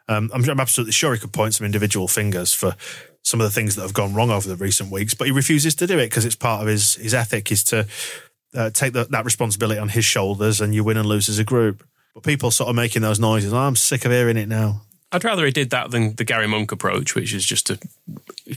Um, 0.08 0.32
I'm, 0.34 0.50
I'm 0.50 0.60
absolutely 0.60 0.94
sure 0.94 1.14
he 1.14 1.20
could 1.20 1.34
point 1.34 1.54
some 1.54 1.66
individual 1.66 2.08
fingers 2.08 2.54
for 2.54 2.76
some 3.24 3.42
of 3.42 3.46
the 3.46 3.52
things 3.52 3.76
that 3.76 3.82
have 3.82 3.94
gone 3.94 4.14
wrong 4.14 4.32
over 4.32 4.48
the 4.48 4.56
recent 4.56 4.92
weeks, 4.92 5.14
but 5.14 5.28
he 5.28 5.32
refuses 5.32 5.76
to 5.76 5.88
do 5.88 6.00
it 6.00 6.08
because 6.08 6.26
it's 6.26 6.36
part 6.36 6.62
of 6.62 6.68
his 6.68 6.96
his 6.96 7.14
ethic 7.14 7.52
is 7.52 7.64
to 7.66 7.88
uh, 8.56 8.70
take 8.72 8.94
the, 8.94 9.06
that 9.06 9.26
responsibility 9.26 9.80
on 9.80 9.90
his 9.90 10.06
shoulders, 10.06 10.62
and 10.62 10.74
you 10.74 10.84
win 10.84 10.98
and 10.98 11.08
lose 11.08 11.30
as 11.30 11.40
a 11.40 11.44
group. 11.44 11.86
But 12.14 12.24
people 12.24 12.52
sort 12.52 12.70
of 12.70 12.76
making 12.76 13.02
those 13.02 13.20
noises. 13.20 13.54
Oh, 13.54 13.58
I'm 13.58 13.76
sick 13.76 14.06
of 14.06 14.12
hearing 14.12 14.38
it 14.38 14.48
now. 14.48 14.82
I'd 15.12 15.24
rather 15.24 15.46
he 15.46 15.52
did 15.52 15.72
that 15.72 15.92
than 15.92 16.14
the 16.16 16.24
Gary 16.24 16.48
Monk 16.48 16.72
approach, 16.72 17.16
which 17.16 17.34
is 17.34 17.44
just 17.44 17.66
to 17.68 17.80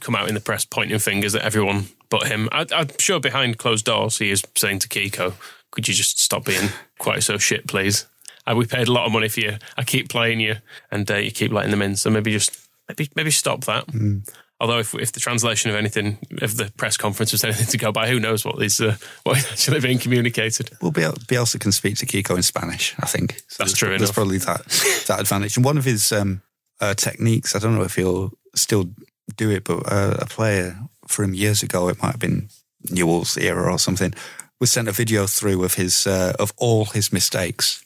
come 0.01 0.15
out 0.15 0.29
in 0.29 0.35
the 0.35 0.41
press 0.41 0.65
pointing 0.65 0.99
fingers 0.99 1.35
at 1.35 1.43
everyone 1.43 1.87
but 2.11 2.27
him. 2.27 2.49
I, 2.53 2.67
am 2.73 2.89
sure 2.99 3.21
behind 3.21 3.59
closed 3.59 3.87
doors 3.87 4.19
he 4.19 4.31
is 4.31 4.43
saying 4.55 4.81
to 4.81 4.89
Kiko, 4.89 5.35
"Could 5.71 5.89
you 5.89 5.95
just 5.95 6.21
stop 6.21 6.45
being 6.45 6.69
quite 6.99 7.23
so 7.23 7.39
shit, 7.39 7.67
please? 7.67 8.07
Uh, 8.47 8.55
we 8.57 8.67
paid 8.67 8.89
a 8.89 8.93
lot 8.93 9.07
of 9.07 9.13
money 9.13 9.29
for 9.29 9.41
you. 9.41 9.57
I 9.77 9.85
keep 9.85 10.09
playing 10.09 10.41
you, 10.41 10.57
and 10.91 11.11
uh, 11.11 11.17
you 11.17 11.31
keep 11.31 11.53
letting 11.53 11.71
them 11.71 11.83
in. 11.83 11.97
So 11.97 12.11
maybe 12.11 12.33
just 12.33 12.69
maybe 12.89 13.11
maybe 13.17 13.31
stop 13.31 13.65
that." 13.65 13.87
Mm. 13.87 14.29
Although 14.63 14.79
if, 14.79 14.95
if 14.95 15.11
the 15.11 15.19
translation 15.19 15.73
of 15.73 15.77
anything, 15.77 16.19
if 16.31 16.57
the 16.57 16.71
press 16.77 16.97
conference 16.97 17.33
was 17.33 17.43
anything 17.43 17.67
to 17.67 17.79
go 17.79 17.91
by, 17.91 18.07
who 18.07 18.21
knows 18.21 18.45
what 18.45 18.63
is 18.63 18.81
uh, 18.81 18.95
what 19.25 19.37
is 19.37 19.51
actually 19.51 19.81
being 19.81 19.99
communicated? 19.99 20.71
Well, 20.81 20.93
Bielsa 20.93 21.59
can 21.59 21.73
speak 21.73 21.97
to 21.97 22.07
Kiko 22.07 22.37
in 22.37 22.45
Spanish, 22.45 22.95
I 23.01 23.07
think. 23.07 23.43
So 23.49 23.65
That's 23.65 23.77
true. 23.77 23.99
There's 23.99 24.13
probably 24.13 24.39
that 24.39 24.65
that 25.09 25.19
advantage. 25.19 25.57
And 25.57 25.65
one 25.65 25.79
of 25.79 25.85
his 25.85 26.13
um, 26.13 26.43
uh, 26.81 26.95
techniques, 26.95 27.57
I 27.57 27.59
don't 27.59 27.75
know 27.75 27.83
if 27.83 27.97
he'll 27.97 28.31
still 28.55 28.89
do 29.37 29.51
it, 29.51 29.65
but 29.65 29.83
uh, 29.91 30.19
a 30.21 30.27
player 30.27 30.79
from 31.09 31.35
years 31.35 31.65
ago, 31.65 31.89
it 31.89 32.01
might 32.01 32.13
have 32.13 32.21
been 32.21 32.49
Newell's 32.89 33.37
era 33.37 33.69
or 33.69 33.81
something, 33.81 34.15
was 34.61 34.71
sent 34.71 34.87
a 34.87 34.93
video 34.93 35.27
through 35.27 35.65
of 35.65 35.75
his 35.75 36.07
uh, 36.07 36.35
of 36.39 36.53
all 36.57 36.85
his 36.85 37.13
mistakes, 37.13 37.85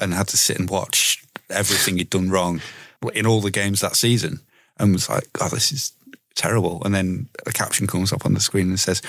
and 0.00 0.12
had 0.12 0.26
to 0.26 0.36
sit 0.36 0.58
and 0.58 0.68
watch 0.68 1.22
everything 1.48 1.98
he'd 1.98 2.10
done 2.10 2.30
wrong 2.30 2.60
in 3.14 3.26
all 3.26 3.40
the 3.40 3.52
games 3.52 3.80
that 3.80 3.94
season, 3.94 4.40
and 4.76 4.92
was 4.92 5.08
like, 5.08 5.32
"God, 5.32 5.52
this 5.52 5.70
is 5.70 5.92
terrible. 6.34 6.82
And 6.84 6.94
then 6.94 7.28
a 7.46 7.52
caption 7.52 7.86
comes 7.86 8.12
up 8.12 8.24
on 8.24 8.34
the 8.34 8.40
screen 8.40 8.68
and 8.68 8.80
says, 8.80 9.02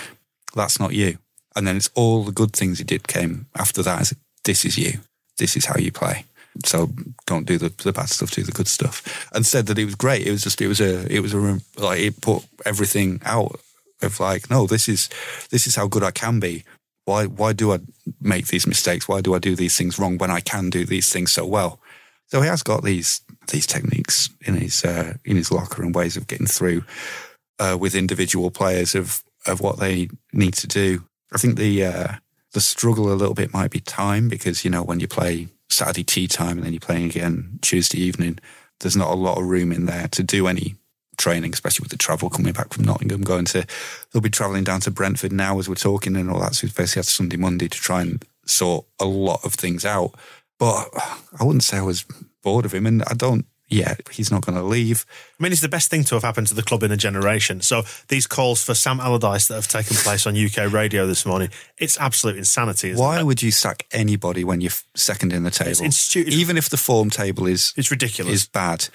that's 0.55 0.79
not 0.79 0.93
you. 0.93 1.17
And 1.55 1.67
then 1.67 1.75
it's 1.77 1.89
all 1.95 2.23
the 2.23 2.31
good 2.31 2.53
things 2.53 2.77
he 2.77 2.84
did 2.84 3.07
came 3.07 3.47
after 3.55 3.84
that. 3.84 4.12
This 4.43 4.65
is 4.65 4.77
you. 4.77 4.99
This 5.38 5.55
is 5.55 5.65
how 5.65 5.77
you 5.77 5.91
play. 5.91 6.25
So 6.65 6.89
don't 7.25 7.45
do 7.45 7.57
the, 7.57 7.69
the 7.84 7.93
bad 7.93 8.10
stuff, 8.10 8.31
do 8.31 8.43
the 8.43 8.51
good 8.51 8.67
stuff. 8.67 9.29
And 9.34 9.45
said 9.45 9.67
that 9.67 9.79
it 9.79 9.86
was 9.86 9.95
great. 9.95 10.27
It 10.27 10.31
was 10.31 10.43
just, 10.43 10.62
it 10.62 10.67
was 10.67 10.81
a, 10.81 11.12
it 11.13 11.21
was 11.21 11.34
a, 11.34 11.60
like, 11.77 11.99
it 11.99 12.21
put 12.21 12.45
everything 12.65 13.21
out 13.25 13.60
of 14.01 14.19
like, 14.19 14.49
no, 14.49 14.67
this 14.67 14.89
is, 14.89 15.10
this 15.49 15.67
is 15.67 15.75
how 15.75 15.88
good 15.88 16.03
I 16.03 16.12
can 16.12 16.39
be. 16.39 16.63
Why, 17.05 17.25
why 17.25 17.53
do 17.53 17.73
I 17.73 17.79
make 18.21 18.47
these 18.47 18.67
mistakes? 18.67 19.07
Why 19.07 19.21
do 19.21 19.34
I 19.34 19.39
do 19.39 19.55
these 19.55 19.77
things 19.77 19.97
wrong 19.97 20.17
when 20.17 20.31
I 20.31 20.39
can 20.39 20.69
do 20.69 20.86
these 20.86 21.12
things 21.12 21.31
so 21.31 21.45
well? 21.45 21.79
So 22.27 22.41
he 22.41 22.47
has 22.47 22.63
got 22.63 22.84
these 22.84 23.21
these 23.47 23.65
techniques 23.65 24.30
in 24.41 24.56
his 24.56 24.84
uh, 24.84 25.13
in 25.25 25.36
his 25.36 25.51
locker 25.51 25.84
and 25.84 25.95
ways 25.95 26.17
of 26.17 26.27
getting 26.27 26.47
through 26.47 26.84
uh, 27.60 27.77
with 27.80 27.95
individual 27.95 28.51
players 28.51 28.95
of 28.95 29.23
of 29.47 29.62
what 29.62 29.80
they 29.80 30.10
need 30.34 30.54
to 30.56 30.67
do. 30.67 31.04
I 31.34 31.38
think 31.38 31.58
the 31.58 31.86
uh, 31.86 32.08
the 32.54 32.62
struggle 32.62 33.12
a 33.12 33.15
little 33.15 33.36
bit 33.36 33.54
might 33.54 33.71
be 33.71 33.80
time 33.80 34.30
because 34.30 34.63
you 34.63 34.71
know 34.71 34.84
when 34.84 34.99
you 34.99 35.08
play 35.08 35.47
Saturday 35.69 36.04
tea 36.04 36.27
time 36.27 36.58
and 36.58 36.65
then 36.65 36.73
you're 36.73 36.80
playing 36.80 37.06
again 37.06 37.60
Tuesday 37.62 37.99
evening, 37.99 38.39
there's 38.80 38.97
not 38.97 39.12
a 39.12 39.15
lot 39.15 39.38
of 39.38 39.45
room 39.45 39.71
in 39.71 39.86
there 39.86 40.08
to 40.10 40.23
do 40.23 40.47
any 40.47 40.75
training, 41.17 41.54
especially 41.54 41.84
with 41.84 41.91
the 41.91 41.97
travel 41.97 42.30
coming 42.30 42.54
back 42.54 42.73
from 42.73 42.84
Nottingham, 42.84 43.21
going 43.21 43.45
to 43.45 43.65
they'll 44.12 44.21
be 44.21 44.30
travelling 44.30 44.63
down 44.63 44.82
to 44.82 44.91
Brentford 44.91 45.32
now 45.32 45.60
as 45.60 45.69
we're 45.69 45.75
talking 45.75 46.15
and 46.15 46.30
all 46.30 46.39
that. 46.39 46.56
So 46.56 46.67
basically 46.67 46.99
had 46.99 47.06
Sunday, 47.06 47.38
Monday 47.38 47.67
to 47.67 47.77
try 47.77 48.01
and 48.01 48.23
sort 48.45 48.86
a 48.99 49.06
lot 49.06 49.45
of 49.45 49.54
things 49.54 49.86
out. 49.86 50.13
But 50.60 50.89
I 51.39 51.43
wouldn't 51.43 51.63
say 51.63 51.77
I 51.77 51.84
was 51.84 52.06
bored 52.41 52.65
of 52.65 52.73
him, 52.73 52.86
and 52.86 53.04
I 53.04 53.13
don't. 53.13 53.45
Yeah, 53.69 53.95
he's 54.12 54.30
not 54.30 54.45
going 54.45 54.58
to 54.58 54.63
leave. 54.63 55.06
I 55.39 55.43
mean, 55.43 55.54
it's 55.54 55.62
the 55.62 55.69
best 55.69 55.89
thing 55.89 56.04
to 56.04 56.15
have 56.15 56.23
happened 56.23 56.47
to 56.47 56.54
the 56.54 56.62
club 56.62 56.84
in 56.84 56.91
a 56.91 56.97
generation. 56.97 57.62
So 57.62 57.84
these 58.10 58.27
calls 58.27 58.62
for 58.62 58.73
Sam 58.73 58.99
Allardyce 58.99 59.47
that 59.47 59.56
have 59.56 59.69
taken 59.69 59.95
place 59.95 60.27
on 60.27 60.36
UK 60.36 60.73
radio 60.73 61.08
this 61.08 61.25
morning, 61.25 61.51
it's 61.77 61.97
absolute 61.97 62.36
insanity. 62.36 62.93
Why 62.93 63.21
it? 63.21 63.25
would 63.25 63.41
you 63.41 63.49
sack 63.49 63.88
anybody 63.93 64.43
when 64.43 64.60
you're 64.60 64.73
second 64.93 65.32
in 65.32 65.43
the 65.43 65.51
table? 65.51 65.86
It's, 65.86 66.13
it's, 66.13 66.17
Even 66.17 66.58
if 66.58 66.67
the 66.67 66.75
form 66.75 67.10
table 67.10 67.47
is 67.47 67.73
it's 67.77 67.91
ridiculous, 67.91 68.34
is 68.34 68.45
bad. 68.45 68.89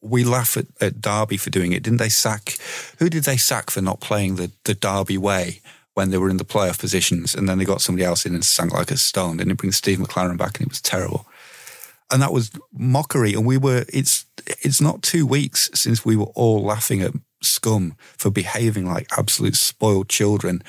We 0.00 0.24
laugh 0.24 0.56
at, 0.56 0.66
at 0.80 1.02
Derby 1.02 1.36
for 1.36 1.50
doing 1.50 1.72
it. 1.72 1.82
Didn't 1.82 1.98
they 1.98 2.08
sack? 2.08 2.56
Who 3.00 3.10
did 3.10 3.24
they 3.24 3.36
sack 3.36 3.68
for 3.68 3.82
not 3.82 4.00
playing 4.00 4.36
the, 4.36 4.50
the 4.64 4.74
Derby 4.74 5.18
way? 5.18 5.60
when 5.94 6.10
they 6.10 6.18
were 6.18 6.30
in 6.30 6.38
the 6.38 6.44
playoff 6.44 6.78
positions, 6.78 7.34
and 7.34 7.48
then 7.48 7.58
they 7.58 7.64
got 7.64 7.82
somebody 7.82 8.04
else 8.04 8.24
in 8.24 8.34
and 8.34 8.44
sank 8.44 8.72
like 8.72 8.90
a 8.90 8.96
stone. 8.96 9.36
Didn't 9.36 9.56
bring 9.56 9.72
Steve 9.72 9.98
McClaren 9.98 10.38
back, 10.38 10.58
and 10.58 10.66
it 10.66 10.70
was 10.70 10.80
terrible. 10.80 11.26
And 12.12 12.22
that 12.22 12.32
was 12.32 12.50
mockery. 12.72 13.32
And 13.34 13.46
we 13.46 13.58
were. 13.58 13.84
It's 13.88 14.26
it's 14.46 14.80
not 14.80 15.02
two 15.02 15.26
weeks 15.26 15.70
since 15.74 16.04
we 16.04 16.16
were 16.16 16.32
all 16.34 16.62
laughing 16.62 17.00
at 17.02 17.12
Scum 17.42 17.96
for 18.18 18.30
behaving 18.30 18.86
like 18.86 19.06
absolute 19.16 19.56
spoiled 19.56 20.08
children 20.08 20.62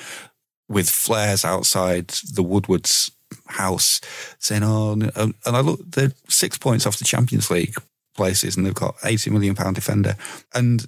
with 0.68 0.88
flares 0.88 1.44
outside 1.44 2.08
the 2.08 2.42
Woodwards 2.42 3.10
house, 3.46 4.00
saying, 4.38 4.62
"Oh," 4.64 4.92
and 4.92 5.34
I 5.44 5.60
look, 5.60 5.80
they're 5.86 6.12
six 6.28 6.58
points 6.58 6.86
off 6.86 6.98
the 6.98 7.04
Champions 7.04 7.50
League 7.50 7.74
places, 8.16 8.56
and 8.56 8.64
they've 8.64 8.74
got 8.74 8.96
eighty 9.04 9.30
million 9.30 9.54
pound 9.54 9.74
defender, 9.74 10.16
and 10.54 10.86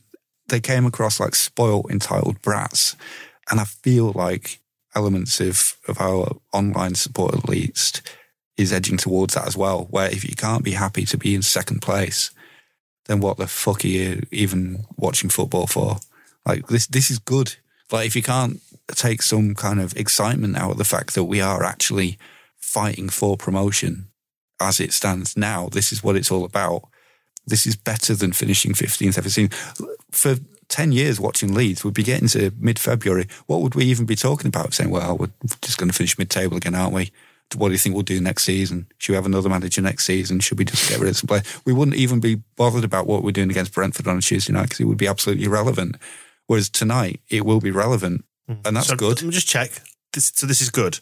they 0.49 0.61
came 0.61 0.87
across 0.87 1.21
like 1.21 1.35
spoiled, 1.35 1.91
entitled 1.91 2.41
brats. 2.43 2.97
And 3.51 3.61
I 3.61 3.65
feel 3.65 4.13
like 4.13 4.61
elements 4.95 5.41
of, 5.41 5.77
of 5.87 6.01
our 6.01 6.37
online 6.53 6.95
support, 6.95 7.35
at 7.35 7.49
least, 7.49 8.03
is 8.57 8.73
edging 8.73 8.97
towards 8.97 9.35
that 9.35 9.47
as 9.47 9.57
well. 9.57 9.87
Where 9.91 10.11
if 10.11 10.25
you 10.25 10.35
can't 10.35 10.65
be 10.65 10.73
happy 10.73 11.05
to 11.07 11.19
be 11.19 11.35
in 11.35 11.43
second 11.43 11.83
place, 11.83 12.31
then 13.07 13.21
what 13.21 13.37
the 13.37 13.47
fuck 13.47 13.85
are 13.85 13.89
you 13.89 14.27
even 14.31 14.85
watching 14.97 15.31
football 15.31 15.67
for? 15.67 15.99
Like 16.45 16.67
this, 16.69 16.87
this 16.87 17.11
is 17.11 17.19
good. 17.19 17.57
Like 17.91 18.07
if 18.07 18.17
you 18.17 18.23
can't 18.23 18.61
take 18.89 19.23
some 19.23 19.55
kind 19.55 19.81
of 19.81 19.97
excitement 19.97 20.57
out 20.57 20.73
of 20.73 20.79
the 20.79 20.85
fact 20.85 21.15
that 21.15 21.25
we 21.25 21.41
are 21.41 21.65
actually 21.65 22.19
fighting 22.57 23.09
for 23.09 23.37
promotion 23.37 24.09
as 24.61 24.81
it 24.81 24.93
stands 24.93 25.37
now, 25.37 25.69
this 25.69 25.93
is 25.93 26.03
what 26.03 26.17
it's 26.17 26.31
all 26.31 26.45
about. 26.45 26.83
This 27.47 27.67
is 27.67 27.77
better 27.77 28.15
than 28.15 28.33
finishing 28.33 28.73
15th 28.73 29.19
ever 29.19 29.31
seen. 29.31 29.51
For 30.11 30.37
10 30.69 30.93
years 30.93 31.21
watching 31.21 31.55
Leeds, 31.55 31.85
we'd 31.85 31.95
be 31.95 32.03
getting 32.03 32.29
to 32.29 32.51
mid 32.59 32.79
February. 32.79 33.29
What 33.47 33.61
would 33.61 33.77
we 33.77 33.85
even 33.85 34.05
be 34.05 34.17
talking 34.17 34.49
about? 34.49 34.75
Saying, 34.75 34.91
well, 34.91 35.17
we're 35.17 35.31
just 35.63 35.79
going 35.79 35.89
to 35.89 35.97
finish 35.97 36.19
mid 36.19 36.31
table 36.31 36.57
again, 36.57 36.75
aren't 36.75 36.95
we? 36.95 37.13
What 37.55 37.69
do 37.69 37.73
you 37.73 37.79
think 37.79 37.95
we'll 37.95 38.03
do 38.03 38.21
next 38.21 38.45
season? 38.45 38.87
Should 38.99 39.13
we 39.13 39.17
have 39.17 39.27
another 39.27 39.49
manager 39.49 39.81
next 39.81 40.05
season? 40.05 40.41
Should 40.41 40.59
we 40.59 40.65
just 40.65 40.89
get 40.89 40.99
rid 40.99 41.11
of 41.11 41.17
some 41.17 41.29
players? 41.29 41.45
We 41.65 41.73
wouldn't 41.73 41.97
even 41.97 42.19
be 42.21 42.37
bothered 42.57 42.83
about 42.85 43.07
what 43.07 43.23
we're 43.23 43.31
doing 43.31 43.51
against 43.51 43.73
Brentford 43.73 44.09
on 44.09 44.19
a 44.19 44.21
Tuesday 44.21 44.53
night 44.53 44.65
because 44.65 44.81
it 44.81 44.85
would 44.85 44.99
be 44.99 45.07
absolutely 45.07 45.45
irrelevant. 45.45 45.97
Whereas 46.49 46.69
tonight, 46.69 47.21
it 47.29 47.47
will 47.47 47.61
be 47.61 47.71
relevant. 47.71 48.25
Hmm. 48.49 48.55
And 48.65 48.77
that's 48.77 48.89
so, 48.89 48.97
good. 48.97 49.17
Let 49.19 49.25
me 49.25 49.31
just 49.31 49.47
check. 49.49 49.71
This, 50.13 50.33
so 50.35 50.47
this 50.47 50.61
is 50.61 50.71
good. 50.71 50.99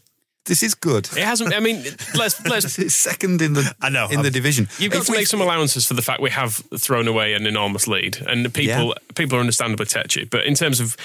This 0.46 0.62
is 0.62 0.74
good. 0.74 1.06
It 1.16 1.24
hasn't. 1.24 1.54
I 1.54 1.60
mean, 1.60 1.82
let's 2.14 2.44
let's. 2.46 2.78
It's 2.78 2.94
second 2.94 3.40
in 3.40 3.54
the 3.54 3.74
I 3.80 3.88
know, 3.88 4.04
in 4.10 4.18
the 4.20 4.24
I'm- 4.24 4.32
division. 4.32 4.68
You've 4.78 4.92
got 4.92 5.00
If 5.00 5.06
to 5.06 5.12
we- 5.12 5.18
make 5.18 5.26
some 5.26 5.40
allowances 5.40 5.86
for 5.86 5.94
the 5.94 6.02
fact 6.02 6.20
we 6.20 6.28
have 6.30 6.56
thrown 6.76 7.08
away 7.08 7.32
an 7.32 7.46
enormous 7.46 7.88
lead, 7.88 8.18
and 8.28 8.52
people 8.52 8.88
Yeah. 8.88 8.92
people 9.14 9.38
are 9.38 9.40
understandably 9.40 9.86
touchy. 9.86 10.24
But 10.26 10.44
in 10.44 10.54
terms 10.54 10.80
of 10.80 10.96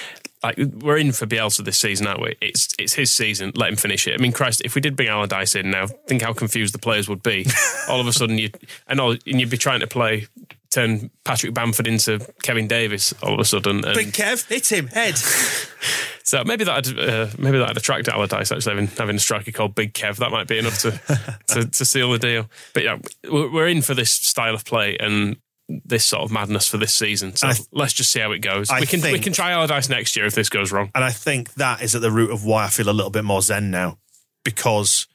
like, 0.42 0.56
we're 0.58 0.96
in 0.96 1.12
for 1.12 1.26
Bielsa 1.26 1.64
this 1.64 1.78
season, 1.78 2.06
aren't 2.06 2.22
we? 2.22 2.36
It's 2.40 2.68
it's 2.78 2.94
his 2.94 3.12
season. 3.12 3.52
Let 3.54 3.70
him 3.70 3.76
finish 3.76 4.06
it. 4.06 4.14
I 4.18 4.22
mean, 4.22 4.32
Christ, 4.32 4.62
if 4.64 4.74
we 4.74 4.80
did 4.80 4.96
bring 4.96 5.08
Allardyce 5.08 5.54
in 5.54 5.70
now, 5.70 5.86
think 5.86 6.22
how 6.22 6.32
confused 6.32 6.74
the 6.74 6.78
players 6.78 7.08
would 7.08 7.22
be. 7.22 7.46
all 7.88 8.00
of 8.00 8.06
a 8.06 8.12
sudden, 8.12 8.38
you 8.38 8.50
and 8.86 9.00
all, 9.00 9.12
and 9.12 9.40
you'd 9.40 9.50
be 9.50 9.58
trying 9.58 9.80
to 9.80 9.86
play 9.86 10.26
turn 10.70 11.10
Patrick 11.24 11.52
Bamford 11.52 11.86
into 11.86 12.20
Kevin 12.42 12.68
Davies 12.68 13.12
all 13.22 13.34
of 13.34 13.40
a 13.40 13.44
sudden. 13.44 13.84
And 13.84 13.94
Big 13.94 14.12
Kev, 14.12 14.46
hit 14.48 14.70
him, 14.70 14.86
head. 14.88 15.16
so 16.22 16.44
maybe 16.44 16.64
that'd 16.64 16.98
uh, 16.98 17.28
maybe 17.38 17.58
that'd 17.58 17.76
attract 17.76 18.08
Allardyce 18.08 18.52
actually 18.52 18.74
having, 18.76 18.86
having 18.96 19.16
a 19.16 19.20
striker 19.20 19.50
called 19.52 19.74
Big 19.74 19.92
Kev. 19.92 20.16
That 20.16 20.30
might 20.30 20.48
be 20.48 20.58
enough 20.58 20.78
to 20.80 21.38
to, 21.48 21.66
to 21.66 21.84
seal 21.84 22.10
the 22.12 22.18
deal. 22.18 22.46
But 22.72 22.84
yeah, 22.84 22.98
we're 23.30 23.52
we're 23.52 23.68
in 23.68 23.82
for 23.82 23.94
this 23.94 24.10
style 24.10 24.54
of 24.54 24.64
play 24.64 24.96
and 24.98 25.36
this 25.84 26.04
sort 26.04 26.22
of 26.22 26.30
madness 26.32 26.66
for 26.68 26.76
this 26.78 26.94
season. 26.94 27.36
So 27.36 27.48
I- 27.48 27.54
let's 27.72 27.92
just 27.92 28.10
see 28.10 28.20
how 28.20 28.32
it 28.32 28.38
goes. 28.40 28.70
I 28.70 28.80
we 28.80 28.86
can 28.86 29.00
we 29.00 29.10
think- 29.12 29.24
can 29.24 29.32
try 29.32 29.52
Allardyce 29.52 29.88
next 29.88 30.16
year 30.16 30.26
if 30.26 30.34
this 30.34 30.48
goes 30.48 30.72
wrong. 30.72 30.90
And 30.94 31.04
I 31.04 31.10
think 31.10 31.54
that 31.54 31.82
is 31.82 31.94
at 31.94 32.02
the 32.02 32.10
root 32.10 32.30
of 32.30 32.44
why 32.44 32.64
I 32.64 32.68
feel 32.68 32.88
a 32.88 32.92
little 32.92 33.10
bit 33.10 33.24
more 33.24 33.42
zen 33.42 33.70
now 33.70 33.98
because 34.44 35.06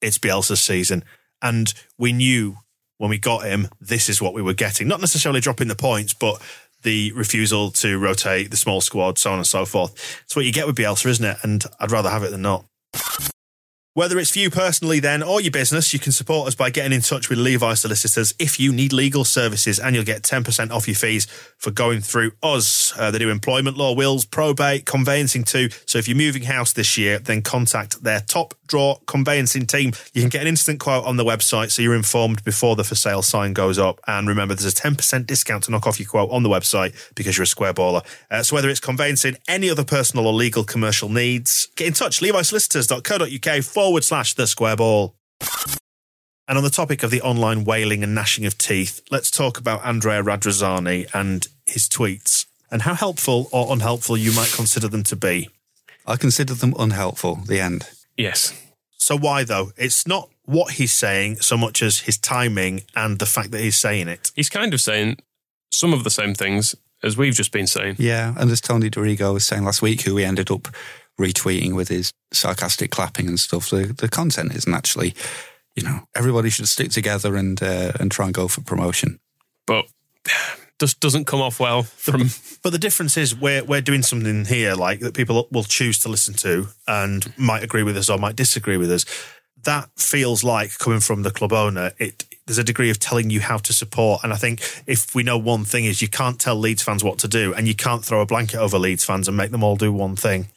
it's 0.00 0.18
Bielsa's 0.18 0.60
season. 0.60 1.04
And 1.40 1.72
we 1.98 2.12
knew 2.12 2.58
when 2.98 3.10
we 3.10 3.18
got 3.18 3.44
him, 3.44 3.68
this 3.80 4.08
is 4.08 4.20
what 4.22 4.34
we 4.34 4.42
were 4.42 4.54
getting. 4.54 4.86
Not 4.88 5.00
necessarily 5.00 5.40
dropping 5.40 5.68
the 5.68 5.74
points, 5.76 6.14
but 6.14 6.40
the 6.82 7.12
refusal 7.12 7.70
to 7.70 7.98
rotate 7.98 8.50
the 8.50 8.56
small 8.56 8.80
squad, 8.80 9.18
so 9.18 9.30
on 9.32 9.38
and 9.38 9.46
so 9.46 9.64
forth. 9.64 10.20
It's 10.24 10.34
what 10.36 10.44
you 10.44 10.52
get 10.52 10.66
with 10.66 10.76
Bielsa, 10.76 11.06
isn't 11.06 11.24
it? 11.24 11.36
And 11.42 11.64
I'd 11.80 11.90
rather 11.92 12.10
have 12.10 12.22
it 12.24 12.30
than 12.32 12.42
not. 12.42 12.64
Whether 13.94 14.18
it's 14.18 14.30
for 14.30 14.38
you 14.38 14.48
personally, 14.48 15.00
then, 15.00 15.22
or 15.22 15.42
your 15.42 15.50
business, 15.50 15.92
you 15.92 15.98
can 15.98 16.12
support 16.12 16.48
us 16.48 16.54
by 16.54 16.70
getting 16.70 16.94
in 16.94 17.02
touch 17.02 17.28
with 17.28 17.38
Levi 17.38 17.74
Solicitors 17.74 18.32
if 18.38 18.58
you 18.58 18.72
need 18.72 18.90
legal 18.90 19.22
services, 19.22 19.78
and 19.78 19.94
you'll 19.94 20.02
get 20.02 20.22
10% 20.22 20.70
off 20.70 20.88
your 20.88 20.94
fees 20.94 21.26
for 21.58 21.70
going 21.70 22.00
through 22.00 22.32
us. 22.42 22.94
Uh, 22.98 23.10
they 23.10 23.18
do 23.18 23.28
employment 23.28 23.76
law, 23.76 23.94
wills, 23.94 24.24
probate, 24.24 24.86
conveyancing 24.86 25.44
too. 25.44 25.68
So 25.84 25.98
if 25.98 26.08
you're 26.08 26.16
moving 26.16 26.44
house 26.44 26.72
this 26.72 26.96
year, 26.96 27.18
then 27.18 27.42
contact 27.42 28.02
their 28.02 28.20
top 28.20 28.54
draw 28.66 28.96
conveyancing 29.06 29.66
team. 29.66 29.92
You 30.14 30.22
can 30.22 30.30
get 30.30 30.40
an 30.40 30.48
instant 30.48 30.80
quote 30.80 31.04
on 31.04 31.18
the 31.18 31.24
website 31.24 31.70
so 31.70 31.82
you're 31.82 31.94
informed 31.94 32.42
before 32.42 32.74
the 32.74 32.84
for 32.84 32.94
sale 32.94 33.20
sign 33.20 33.52
goes 33.52 33.78
up. 33.78 34.00
And 34.06 34.26
remember, 34.26 34.54
there's 34.54 34.72
a 34.72 34.74
10% 34.74 35.26
discount 35.26 35.64
to 35.64 35.70
knock 35.70 35.86
off 35.86 36.00
your 36.00 36.08
quote 36.08 36.30
on 36.30 36.42
the 36.42 36.48
website 36.48 36.94
because 37.14 37.36
you're 37.36 37.42
a 37.42 37.46
square 37.46 37.74
baller. 37.74 38.02
Uh, 38.30 38.42
so 38.42 38.56
whether 38.56 38.70
it's 38.70 38.80
conveyancing, 38.80 39.36
any 39.46 39.68
other 39.68 39.84
personal 39.84 40.26
or 40.26 40.32
legal 40.32 40.64
commercial 40.64 41.10
needs, 41.10 41.68
get 41.76 41.86
in 41.86 41.92
touch. 41.92 42.20
LeviSolicitors.co.uk 42.20 43.62
forward 43.82 44.04
slash 44.04 44.34
the 44.34 44.46
square 44.46 44.76
ball. 44.76 45.16
And 46.46 46.56
on 46.56 46.62
the 46.62 46.70
topic 46.70 47.02
of 47.02 47.10
the 47.10 47.20
online 47.20 47.64
wailing 47.64 48.04
and 48.04 48.14
gnashing 48.14 48.46
of 48.46 48.56
teeth, 48.56 49.00
let's 49.10 49.28
talk 49.28 49.58
about 49.58 49.84
Andrea 49.84 50.22
Radrizzani 50.22 51.12
and 51.12 51.48
his 51.66 51.88
tweets 51.88 52.46
and 52.70 52.82
how 52.82 52.94
helpful 52.94 53.48
or 53.50 53.72
unhelpful 53.72 54.16
you 54.16 54.30
might 54.32 54.52
consider 54.54 54.86
them 54.86 55.02
to 55.02 55.16
be. 55.16 55.48
I 56.06 56.14
consider 56.14 56.54
them 56.54 56.74
unhelpful. 56.78 57.40
The 57.46 57.58
end. 57.58 57.88
Yes. 58.16 58.56
So 58.98 59.18
why 59.18 59.42
though? 59.42 59.72
It's 59.76 60.06
not 60.06 60.28
what 60.44 60.74
he's 60.74 60.92
saying 60.92 61.38
so 61.40 61.56
much 61.56 61.82
as 61.82 62.00
his 62.00 62.18
timing 62.18 62.82
and 62.94 63.18
the 63.18 63.26
fact 63.26 63.50
that 63.50 63.62
he's 63.62 63.76
saying 63.76 64.06
it. 64.06 64.30
He's 64.36 64.48
kind 64.48 64.72
of 64.72 64.80
saying 64.80 65.16
some 65.72 65.92
of 65.92 66.04
the 66.04 66.10
same 66.10 66.34
things 66.34 66.76
as 67.02 67.16
we've 67.16 67.34
just 67.34 67.50
been 67.50 67.66
saying. 67.66 67.96
Yeah, 67.98 68.32
and 68.38 68.48
as 68.48 68.60
Tony 68.60 68.90
Dorigo 68.90 69.34
was 69.34 69.44
saying 69.44 69.64
last 69.64 69.82
week, 69.82 70.02
who 70.02 70.14
we 70.14 70.24
ended 70.24 70.52
up 70.52 70.68
retweeting 71.22 71.74
with 71.74 71.88
his 71.88 72.12
sarcastic 72.32 72.90
clapping 72.90 73.28
and 73.28 73.38
stuff, 73.38 73.70
the, 73.70 73.86
the 73.86 74.08
content 74.08 74.54
isn't 74.54 74.74
actually, 74.74 75.14
you 75.74 75.82
know, 75.82 76.00
everybody 76.16 76.50
should 76.50 76.68
stick 76.68 76.90
together 76.90 77.36
and 77.36 77.62
uh, 77.62 77.92
and 78.00 78.10
try 78.10 78.26
and 78.26 78.34
go 78.34 78.48
for 78.48 78.60
promotion. 78.62 79.20
But 79.66 79.86
just 80.78 80.98
doesn't 80.98 81.26
come 81.26 81.40
off 81.40 81.60
well 81.60 81.84
from 81.84 82.28
But 82.62 82.70
the 82.70 82.78
difference 82.78 83.16
is 83.16 83.34
we're 83.34 83.64
we're 83.64 83.80
doing 83.80 84.02
something 84.02 84.44
here 84.44 84.74
like 84.74 85.00
that 85.00 85.14
people 85.14 85.48
will 85.50 85.64
choose 85.64 85.98
to 86.00 86.08
listen 86.08 86.34
to 86.34 86.68
and 86.86 87.32
might 87.36 87.62
agree 87.62 87.82
with 87.82 87.96
us 87.96 88.08
or 88.08 88.18
might 88.18 88.36
disagree 88.36 88.76
with 88.76 88.90
us. 88.90 89.04
That 89.64 89.88
feels 89.96 90.42
like 90.42 90.78
coming 90.78 91.00
from 91.00 91.22
the 91.22 91.30
club 91.30 91.52
owner. 91.52 91.92
It 91.98 92.24
there's 92.46 92.58
a 92.58 92.64
degree 92.64 92.90
of 92.90 92.98
telling 92.98 93.30
you 93.30 93.40
how 93.40 93.58
to 93.58 93.72
support, 93.72 94.24
and 94.24 94.32
I 94.32 94.36
think 94.36 94.60
if 94.86 95.14
we 95.14 95.22
know 95.22 95.38
one 95.38 95.64
thing 95.64 95.84
is 95.84 96.02
you 96.02 96.08
can't 96.08 96.40
tell 96.40 96.56
Leeds 96.56 96.82
fans 96.82 97.04
what 97.04 97.18
to 97.18 97.28
do, 97.28 97.54
and 97.54 97.68
you 97.68 97.74
can't 97.74 98.04
throw 98.04 98.20
a 98.20 98.26
blanket 98.26 98.58
over 98.58 98.78
Leeds 98.78 99.04
fans 99.04 99.28
and 99.28 99.36
make 99.36 99.52
them 99.52 99.62
all 99.62 99.76
do 99.76 99.92
one 99.92 100.16
thing. 100.16 100.48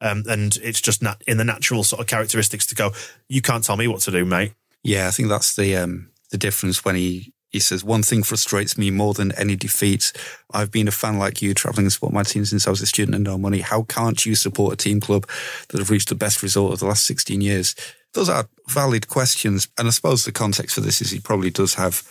Um, 0.00 0.24
and 0.28 0.56
it's 0.62 0.80
just 0.80 1.02
nat- 1.02 1.22
in 1.26 1.36
the 1.36 1.44
natural 1.44 1.84
sort 1.84 2.00
of 2.00 2.06
characteristics 2.06 2.66
to 2.66 2.74
go. 2.74 2.92
You 3.28 3.42
can't 3.42 3.64
tell 3.64 3.76
me 3.76 3.86
what 3.86 4.00
to 4.02 4.10
do, 4.10 4.24
mate. 4.24 4.54
Yeah, 4.82 5.08
I 5.08 5.10
think 5.10 5.28
that's 5.28 5.54
the 5.56 5.76
um, 5.76 6.10
the 6.30 6.38
difference 6.38 6.84
when 6.84 6.96
he 6.96 7.32
he 7.50 7.58
says 7.58 7.84
one 7.84 8.02
thing 8.02 8.22
frustrates 8.22 8.78
me 8.78 8.90
more 8.90 9.12
than 9.12 9.32
any 9.32 9.56
defeat. 9.56 10.12
I've 10.52 10.70
been 10.70 10.88
a 10.88 10.92
fan 10.92 11.18
like 11.18 11.42
you, 11.42 11.52
travelling 11.52 11.86
and 11.86 11.92
support 11.92 12.12
my 12.12 12.22
team 12.22 12.44
since 12.44 12.66
I 12.66 12.70
was 12.70 12.80
a 12.80 12.86
student 12.86 13.14
and 13.14 13.24
no 13.24 13.36
money. 13.36 13.58
How 13.60 13.82
can't 13.82 14.24
you 14.24 14.34
support 14.34 14.72
a 14.72 14.76
team 14.76 15.00
club 15.00 15.28
that 15.68 15.78
have 15.78 15.90
reached 15.90 16.08
the 16.08 16.14
best 16.14 16.42
result 16.42 16.72
of 16.72 16.78
the 16.78 16.86
last 16.86 17.04
sixteen 17.04 17.40
years? 17.40 17.74
Those 18.14 18.28
are 18.28 18.48
valid 18.68 19.08
questions, 19.08 19.68
and 19.78 19.86
I 19.86 19.90
suppose 19.90 20.24
the 20.24 20.32
context 20.32 20.74
for 20.74 20.80
this 20.80 21.00
is 21.00 21.10
he 21.10 21.20
probably 21.20 21.50
does 21.50 21.74
have. 21.74 22.02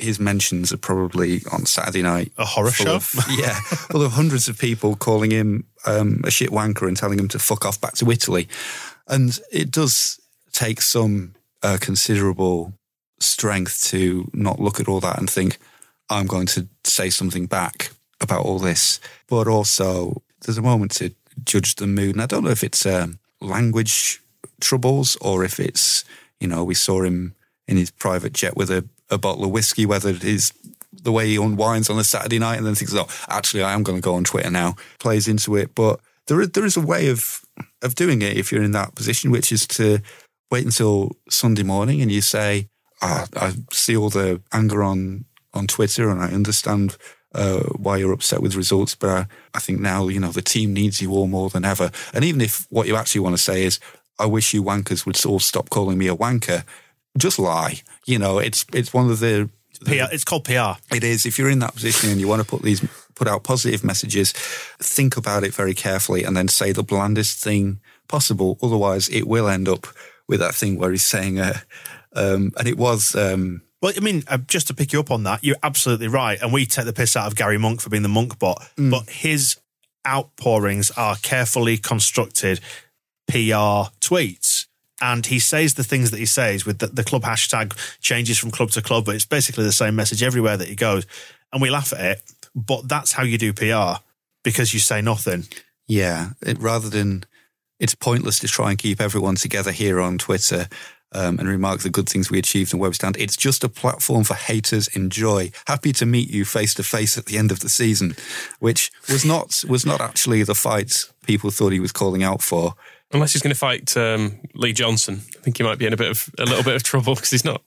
His 0.00 0.18
mentions 0.18 0.72
are 0.72 0.78
probably 0.78 1.42
on 1.52 1.66
Saturday 1.66 2.02
night. 2.02 2.32
A 2.38 2.44
horror 2.44 2.70
show? 2.70 2.96
of- 2.96 3.14
yeah, 3.30 3.54
full 3.90 4.02
of 4.02 4.12
hundreds 4.12 4.48
of 4.48 4.58
people 4.58 4.96
calling 4.96 5.30
him 5.30 5.66
um, 5.86 6.22
a 6.24 6.30
shit 6.30 6.50
wanker 6.50 6.88
and 6.88 6.96
telling 6.96 7.18
him 7.18 7.28
to 7.28 7.38
fuck 7.38 7.64
off 7.64 7.80
back 7.80 7.94
to 7.94 8.10
Italy. 8.10 8.48
And 9.06 9.38
it 9.52 9.70
does 9.70 10.20
take 10.52 10.80
some 10.80 11.34
uh, 11.62 11.78
considerable 11.80 12.72
strength 13.18 13.84
to 13.84 14.30
not 14.32 14.60
look 14.60 14.80
at 14.80 14.88
all 14.88 15.00
that 15.00 15.18
and 15.18 15.28
think, 15.28 15.58
I'm 16.08 16.26
going 16.26 16.46
to 16.48 16.68
say 16.84 17.10
something 17.10 17.46
back 17.46 17.90
about 18.20 18.44
all 18.44 18.58
this. 18.58 19.00
But 19.28 19.46
also, 19.46 20.22
there's 20.40 20.58
a 20.58 20.62
moment 20.62 20.92
to 20.96 21.14
judge 21.44 21.76
the 21.76 21.86
mood. 21.86 22.14
And 22.14 22.22
I 22.22 22.26
don't 22.26 22.44
know 22.44 22.50
if 22.50 22.64
it's 22.64 22.84
um, 22.86 23.18
language 23.40 24.20
troubles 24.60 25.16
or 25.20 25.44
if 25.44 25.60
it's, 25.60 26.04
you 26.40 26.48
know, 26.48 26.64
we 26.64 26.74
saw 26.74 27.02
him 27.02 27.34
in 27.68 27.76
his 27.76 27.90
private 27.90 28.32
jet 28.32 28.56
with 28.56 28.70
a, 28.70 28.86
a 29.10 29.18
bottle 29.18 29.44
of 29.44 29.50
whiskey, 29.50 29.86
whether 29.86 30.08
it 30.10 30.24
is 30.24 30.52
the 30.92 31.12
way 31.12 31.26
he 31.26 31.36
unwinds 31.36 31.88
on 31.90 31.98
a 31.98 32.04
Saturday 32.04 32.38
night 32.38 32.56
and 32.56 32.66
then 32.66 32.74
thinks, 32.74 32.94
oh, 32.94 33.08
actually, 33.28 33.62
I 33.62 33.72
am 33.72 33.82
going 33.82 33.98
to 33.98 34.02
go 34.02 34.14
on 34.14 34.24
Twitter 34.24 34.50
now, 34.50 34.76
plays 34.98 35.28
into 35.28 35.56
it. 35.56 35.74
But 35.74 36.00
there 36.26 36.44
there 36.46 36.64
is 36.64 36.76
a 36.76 36.80
way 36.80 37.08
of, 37.08 37.42
of 37.82 37.94
doing 37.94 38.22
it 38.22 38.36
if 38.36 38.52
you're 38.52 38.62
in 38.62 38.72
that 38.72 38.94
position, 38.94 39.30
which 39.30 39.52
is 39.52 39.66
to 39.68 40.00
wait 40.50 40.64
until 40.64 41.16
Sunday 41.28 41.62
morning 41.62 42.00
and 42.02 42.10
you 42.10 42.20
say, 42.20 42.68
ah, 43.02 43.26
I 43.36 43.54
see 43.72 43.96
all 43.96 44.10
the 44.10 44.40
anger 44.52 44.82
on, 44.82 45.24
on 45.54 45.66
Twitter 45.66 46.10
and 46.10 46.20
I 46.20 46.30
understand 46.32 46.96
uh, 47.34 47.60
why 47.76 47.96
you're 47.96 48.12
upset 48.12 48.42
with 48.42 48.56
results, 48.56 48.94
but 48.94 49.10
I, 49.10 49.26
I 49.54 49.60
think 49.60 49.80
now, 49.80 50.08
you 50.08 50.18
know, 50.18 50.32
the 50.32 50.42
team 50.42 50.72
needs 50.72 51.00
you 51.00 51.12
all 51.12 51.28
more 51.28 51.48
than 51.48 51.64
ever. 51.64 51.90
And 52.12 52.24
even 52.24 52.40
if 52.40 52.66
what 52.70 52.88
you 52.88 52.96
actually 52.96 53.20
want 53.20 53.36
to 53.36 53.42
say 53.42 53.64
is, 53.64 53.78
I 54.18 54.26
wish 54.26 54.52
you 54.52 54.62
wankers 54.62 55.06
would 55.06 55.24
all 55.24 55.38
stop 55.38 55.70
calling 55.70 55.96
me 55.96 56.08
a 56.08 56.16
wanker, 56.16 56.64
just 57.16 57.38
lie. 57.38 57.80
You 58.06 58.18
know, 58.18 58.38
it's 58.38 58.64
it's 58.72 58.92
one 58.94 59.10
of 59.10 59.20
the 59.20 59.48
PR, 59.84 60.12
it's 60.12 60.24
called 60.24 60.44
PR. 60.44 60.80
it 60.94 61.04
is. 61.04 61.26
If 61.26 61.38
you're 61.38 61.50
in 61.50 61.60
that 61.60 61.74
position 61.74 62.10
and 62.10 62.20
you 62.20 62.28
want 62.28 62.42
to 62.42 62.48
put 62.48 62.62
these 62.62 62.86
put 63.14 63.28
out 63.28 63.44
positive 63.44 63.84
messages, 63.84 64.32
think 64.78 65.16
about 65.16 65.44
it 65.44 65.54
very 65.54 65.74
carefully 65.74 66.24
and 66.24 66.36
then 66.36 66.48
say 66.48 66.72
the 66.72 66.82
blandest 66.82 67.42
thing 67.42 67.80
possible. 68.08 68.58
Otherwise, 68.62 69.08
it 69.08 69.26
will 69.26 69.48
end 69.48 69.68
up 69.68 69.86
with 70.26 70.40
that 70.40 70.54
thing 70.54 70.78
where 70.78 70.90
he's 70.90 71.04
saying, 71.04 71.38
uh, 71.38 71.58
um, 72.14 72.52
and 72.56 72.66
it 72.66 72.78
was 72.78 73.14
um, 73.14 73.62
Well, 73.82 73.92
I 73.96 74.00
mean, 74.00 74.24
uh, 74.28 74.38
just 74.38 74.68
to 74.68 74.74
pick 74.74 74.92
you 74.92 75.00
up 75.00 75.10
on 75.10 75.22
that, 75.24 75.44
you're 75.44 75.56
absolutely 75.62 76.08
right. 76.08 76.40
And 76.40 76.52
we 76.52 76.66
take 76.66 76.86
the 76.86 76.92
piss 76.92 77.16
out 77.16 77.26
of 77.26 77.36
Gary 77.36 77.58
Monk 77.58 77.80
for 77.80 77.90
being 77.90 78.02
the 78.02 78.08
Monk 78.08 78.38
bot, 78.38 78.70
but 78.76 79.08
his 79.10 79.58
outpourings 80.06 80.90
are 80.92 81.16
carefully 81.16 81.76
constructed 81.76 82.60
PR 83.28 83.90
tweets. 84.00 84.66
And 85.00 85.24
he 85.24 85.38
says 85.38 85.74
the 85.74 85.84
things 85.84 86.10
that 86.10 86.18
he 86.18 86.26
says 86.26 86.66
with 86.66 86.78
the, 86.78 86.88
the 86.88 87.04
club 87.04 87.22
hashtag 87.22 87.76
changes 88.00 88.38
from 88.38 88.50
club 88.50 88.70
to 88.70 88.82
club, 88.82 89.06
but 89.06 89.14
it's 89.14 89.24
basically 89.24 89.64
the 89.64 89.72
same 89.72 89.96
message 89.96 90.22
everywhere 90.22 90.56
that 90.56 90.68
he 90.68 90.74
goes. 90.74 91.06
And 91.52 91.62
we 91.62 91.70
laugh 91.70 91.92
at 91.92 92.00
it, 92.00 92.22
but 92.54 92.88
that's 92.88 93.12
how 93.12 93.22
you 93.22 93.38
do 93.38 93.52
PR 93.52 94.02
because 94.44 94.74
you 94.74 94.80
say 94.80 95.00
nothing. 95.00 95.44
Yeah, 95.88 96.30
it, 96.42 96.58
rather 96.58 96.88
than 96.88 97.24
it's 97.78 97.94
pointless 97.94 98.38
to 98.40 98.48
try 98.48 98.70
and 98.70 98.78
keep 98.78 99.00
everyone 99.00 99.36
together 99.36 99.72
here 99.72 100.00
on 100.00 100.18
Twitter 100.18 100.68
um, 101.12 101.38
and 101.38 101.48
remark 101.48 101.80
the 101.80 101.90
good 101.90 102.08
things 102.08 102.30
we 102.30 102.38
achieved 102.38 102.72
and 102.72 102.80
where 102.80 102.90
we 102.90 102.94
stand. 102.94 103.16
It's 103.16 103.36
just 103.36 103.64
a 103.64 103.68
platform 103.68 104.24
for 104.24 104.34
haters. 104.34 104.88
Enjoy. 104.88 105.50
Happy 105.66 105.92
to 105.94 106.06
meet 106.06 106.30
you 106.30 106.44
face 106.44 106.74
to 106.74 106.82
face 106.82 107.18
at 107.18 107.26
the 107.26 107.38
end 107.38 107.50
of 107.50 107.60
the 107.60 107.68
season, 107.68 108.14
which 108.60 108.92
was 109.08 109.24
not 109.24 109.64
was 109.68 109.84
not 109.84 110.00
actually 110.00 110.42
the 110.42 110.54
fight 110.54 111.10
people 111.26 111.50
thought 111.50 111.72
he 111.72 111.80
was 111.80 111.92
calling 111.92 112.22
out 112.22 112.42
for. 112.42 112.74
Unless 113.12 113.32
he's 113.32 113.42
going 113.42 113.52
to 113.52 113.58
fight 113.58 113.96
um, 113.96 114.38
Lee 114.54 114.72
Johnson, 114.72 115.20
I 115.36 115.40
think 115.42 115.56
he 115.56 115.64
might 115.64 115.78
be 115.78 115.86
in 115.86 115.92
a 115.92 115.96
bit 115.96 116.10
of 116.10 116.30
a 116.38 116.44
little 116.44 116.62
bit 116.62 116.76
of 116.76 116.82
trouble 116.84 117.14
because 117.16 117.30
he's 117.30 117.44
not. 117.44 117.60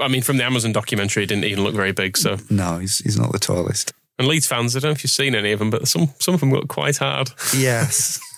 I 0.00 0.08
mean, 0.08 0.22
from 0.22 0.38
the 0.38 0.44
Amazon 0.44 0.72
documentary, 0.72 1.22
he 1.22 1.26
didn't 1.26 1.44
even 1.44 1.62
look 1.62 1.74
very 1.74 1.92
big. 1.92 2.16
So, 2.16 2.36
No, 2.50 2.78
he's 2.78 2.98
he's 2.98 3.16
not 3.18 3.30
the 3.30 3.38
tallest. 3.38 3.92
and 4.18 4.26
Leeds 4.26 4.46
fans, 4.48 4.74
I 4.74 4.80
don't 4.80 4.88
know 4.90 4.92
if 4.92 5.04
you've 5.04 5.10
seen 5.12 5.36
any 5.36 5.52
of 5.52 5.60
them, 5.60 5.70
but 5.70 5.86
some 5.86 6.08
some 6.18 6.34
of 6.34 6.40
them 6.40 6.50
look 6.50 6.66
quite 6.68 6.96
hard. 6.96 7.30
Yes. 7.56 8.18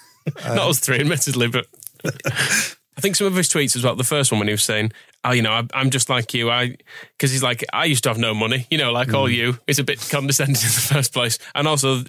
Not 0.45 0.59
us 0.69 0.79
three, 0.79 1.01
admittedly, 1.01 1.49
but 1.49 1.67
I 2.05 3.01
think 3.01 3.17
some 3.17 3.27
of 3.27 3.35
his 3.35 3.49
tweets 3.49 3.75
as 3.75 3.83
well. 3.83 3.97
The 3.97 4.05
first 4.05 4.31
one 4.31 4.39
when 4.39 4.49
he 4.49 4.53
was 4.53 4.63
saying, 4.63 4.93
"Oh, 5.25 5.33
you 5.33 5.41
know, 5.41 5.53
I, 5.53 5.67
I'm 5.73 5.89
just 5.89 6.11
like 6.11 6.35
you," 6.35 6.51
I 6.51 6.77
because 7.17 7.31
he's 7.33 7.43
like, 7.43 7.65
"I 7.73 7.87
used 7.87 8.03
to 8.05 8.11
have 8.11 8.19
no 8.19 8.35
money," 8.35 8.67
you 8.71 8.77
know, 8.77 8.93
like 8.93 9.15
all 9.15 9.31
you. 9.31 9.59
It's 9.67 9.79
a 9.79 9.85
bit 9.85 10.07
condescending 10.11 10.55
in 10.57 10.61
the 10.61 10.89
first 10.93 11.15
place, 11.15 11.39
and 11.55 11.67
also, 11.67 12.05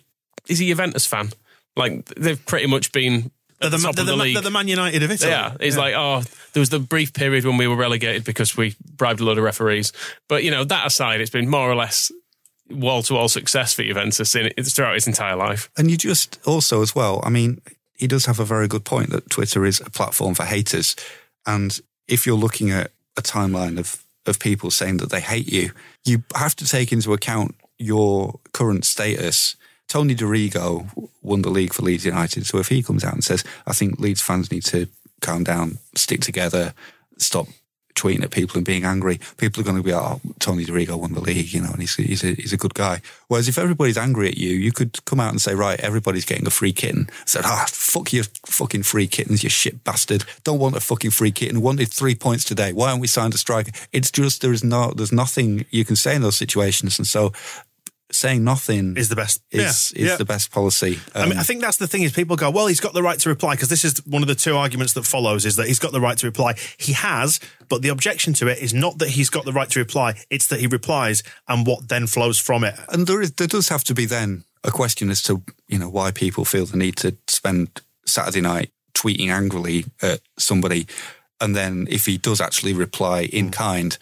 is 0.50 0.60
he 0.60 0.66
a 0.68 0.76
Juventus 0.76 1.06
fan? 1.06 1.30
Like 1.78 2.04
they've 2.16 2.46
pretty 2.46 2.68
much 2.68 2.92
been. 2.92 3.32
They're 3.62 3.68
At 3.68 3.72
the, 3.72 3.78
the 3.78 3.84
top 3.84 3.96
they're 3.96 4.02
of 4.04 4.08
the 4.08 4.12
the- 4.16 4.24
league. 4.24 4.34
they're 4.36 4.42
the 4.44 4.52
Man 4.52 4.68
United 4.68 5.04
of 5.04 5.12
Italy. 5.12 5.32
Yeah, 5.32 5.56
it's 5.60 5.78
like, 5.78 5.94
oh, 5.96 6.24
there 6.54 6.60
was 6.62 6.70
the 6.70 6.80
brief 6.80 7.14
period 7.14 7.46
when 7.46 7.58
we 7.58 7.68
were 7.68 7.76
relegated 7.76 8.24
because 8.24 8.58
we 8.58 8.76
bribed 8.98 9.20
a 9.22 9.24
load 9.24 9.38
of 9.38 9.44
referees. 9.44 9.94
But, 10.28 10.44
you 10.44 10.52
know, 10.52 10.64
that 10.66 10.88
aside, 10.88 11.22
it's 11.22 11.30
been 11.30 11.48
more 11.50 11.70
or 11.72 11.76
less 11.76 12.12
wall 12.70 13.04
to 13.04 13.14
wall 13.14 13.28
success 13.30 13.74
for 13.74 13.84
Juventus 13.84 14.34
in, 14.36 14.52
throughout 14.64 14.96
his 14.96 15.08
entire 15.08 15.36
life. 15.36 15.70
And 15.78 15.90
you 15.92 15.98
just 15.98 16.40
also, 16.46 16.82
as 16.82 16.96
well, 16.96 17.22
I 17.24 17.30
mean, 17.30 17.62
he 17.96 18.08
does 18.08 18.26
have 18.26 18.40
a 18.40 18.46
very 18.46 18.68
good 18.68 18.84
point 18.84 19.12
that 19.12 19.30
Twitter 19.30 19.66
is 19.66 19.80
a 19.82 19.90
platform 19.90 20.34
for 20.36 20.44
haters. 20.44 20.96
And 21.46 21.80
if 22.08 22.26
you're 22.26 22.36
looking 22.38 22.72
at 22.72 22.92
a 23.18 23.22
timeline 23.22 23.78
of, 23.78 24.04
of 24.26 24.40
people 24.40 24.72
saying 24.72 24.98
that 24.98 25.10
they 25.12 25.22
hate 25.22 25.52
you, 25.52 25.72
you 26.06 26.24
have 26.36 26.56
to 26.56 26.68
take 26.68 26.92
into 26.92 27.14
account 27.14 27.56
your 27.78 28.40
current 28.54 28.86
status. 28.86 29.56
Tony 29.92 30.16
Dorigo 30.16 30.88
won 31.22 31.42
the 31.42 31.50
league 31.50 31.74
for 31.74 31.82
Leeds 31.82 32.06
United. 32.06 32.46
So 32.46 32.60
if 32.60 32.70
he 32.70 32.82
comes 32.82 33.04
out 33.04 33.14
and 33.14 33.22
says, 33.22 33.44
I 33.68 33.74
think 33.74 34.00
Leeds 34.00 34.22
fans 34.22 34.50
need 34.50 34.64
to 34.68 34.88
calm 35.20 35.44
down, 35.44 35.80
stick 35.96 36.22
together, 36.22 36.74
stop 37.18 37.48
tweeting 37.94 38.24
at 38.24 38.32
people 38.32 38.56
and 38.56 38.66
being 38.66 38.86
angry, 38.86 39.20
people 39.36 39.60
are 39.60 39.66
going 39.66 39.76
to 39.76 39.84
be 39.84 39.92
like, 39.92 40.02
oh, 40.02 40.22
Tony 40.40 40.64
Dorigo 40.64 40.98
won 40.98 41.12
the 41.14 41.20
league, 41.20 41.52
you 41.52 41.60
know, 41.60 41.72
and 41.72 41.82
he's, 41.82 41.96
he's, 41.96 42.24
a, 42.24 42.28
he's 42.36 42.54
a 42.54 42.58
good 42.58 42.74
guy. 42.74 43.02
Whereas 43.28 43.50
if 43.50 43.58
everybody's 43.58 43.98
angry 43.98 44.30
at 44.30 44.38
you, 44.38 44.52
you 44.52 44.72
could 44.72 45.04
come 45.04 45.20
out 45.20 45.32
and 45.32 45.42
say, 45.42 45.56
right, 45.56 45.78
everybody's 45.82 46.24
getting 46.24 46.48
a 46.48 46.52
free 46.52 46.72
kitten. 46.72 47.10
Said, 47.26 47.42
ah, 47.44 47.66
fuck 47.68 48.14
your 48.14 48.24
fucking 48.46 48.84
free 48.84 49.08
kittens, 49.08 49.44
you 49.44 49.50
shit 49.50 49.84
bastard. 49.84 50.24
Don't 50.46 50.60
want 50.60 50.78
a 50.78 50.80
fucking 50.80 51.12
free 51.12 51.32
kitten. 51.32 51.60
Wanted 51.60 51.90
three 51.90 52.16
points 52.16 52.46
today. 52.46 52.72
Why 52.72 52.92
aren't 52.92 53.02
we 53.02 53.08
signed 53.08 53.34
a 53.34 53.38
striker? 53.38 53.74
It's 53.92 54.10
just, 54.10 54.42
there 54.42 54.54
is 54.54 54.64
no, 54.64 54.94
there's 54.94 55.12
nothing 55.12 55.66
you 55.70 55.84
can 55.84 55.98
say 55.98 56.16
in 56.16 56.22
those 56.22 56.38
situations. 56.38 56.98
And 56.98 57.06
so 57.06 57.34
saying 58.12 58.44
nothing 58.44 58.98
Is 58.98 59.10
the 59.10 59.16
best. 59.16 59.42
is, 59.52 59.94
Yeah, 59.96 60.04
is 60.04 60.10
yeah. 60.12 60.16
the 60.18 60.26
best 60.26 60.52
policy. 60.52 61.00
I 61.16 61.24
mean, 61.24 61.34
Um, 61.34 61.40
I 61.40 61.44
think 61.44 61.62
that's 61.62 61.78
the 61.78 61.88
thing 61.88 62.04
is 62.04 62.12
people 62.12 62.36
go, 62.36 62.50
well, 62.50 62.68
he's 62.68 62.80
got 62.80 62.94
the 62.94 63.02
right 63.04 63.18
to 63.20 63.30
reply 63.30 63.56
because 63.56 63.70
this 63.70 63.86
is 63.86 64.06
one 64.06 64.22
of 64.22 64.28
the 64.28 64.36
two 64.36 64.56
arguments 64.56 64.94
that 64.94 65.06
follows 65.06 65.46
is 65.46 65.56
that 65.56 65.68
he's 65.68 65.80
got 65.80 65.92
the 65.92 66.02
right 66.02 66.18
to 66.18 66.28
reply. 66.28 66.56
He 66.78 66.94
has, 66.94 67.40
but 67.70 67.82
the 67.82 67.90
objection 67.90 68.34
to 68.36 68.48
it 68.48 68.60
is 68.60 68.74
not 68.74 69.00
that 69.00 69.10
he's 69.10 69.30
got 69.30 69.46
the 69.46 69.54
right 69.54 69.70
to 69.70 69.80
reply; 69.80 70.16
it's 70.30 70.48
that 70.48 70.60
he 70.60 70.68
replies 70.68 71.24
and 71.48 71.66
what 71.66 71.88
then 71.88 72.08
flows 72.08 72.40
from 72.40 72.64
it. 72.64 72.76
And 72.90 73.08
there 73.08 73.22
is 73.22 73.32
there 73.34 73.48
does 73.48 73.70
have 73.70 73.84
to 73.86 73.94
be 73.94 74.06
then 74.06 74.44
a 74.64 74.72
question 74.72 75.10
as 75.10 75.22
to 75.24 75.42
you 75.68 75.80
know 75.80 75.90
why 75.90 76.12
people 76.12 76.46
feel 76.46 76.66
the 76.66 76.78
need 76.78 76.98
to 76.98 77.16
spend 77.28 77.82
Saturday 78.06 78.42
night 78.42 78.72
tweeting 78.94 79.30
angrily 79.30 79.86
at 80.02 80.20
somebody, 80.38 80.86
and 81.40 81.56
then 81.56 81.88
if 81.90 82.06
he 82.06 82.18
does 82.18 82.42
actually 82.42 82.74
reply 82.74 83.22
in 83.22 83.52
kind, 83.52 83.98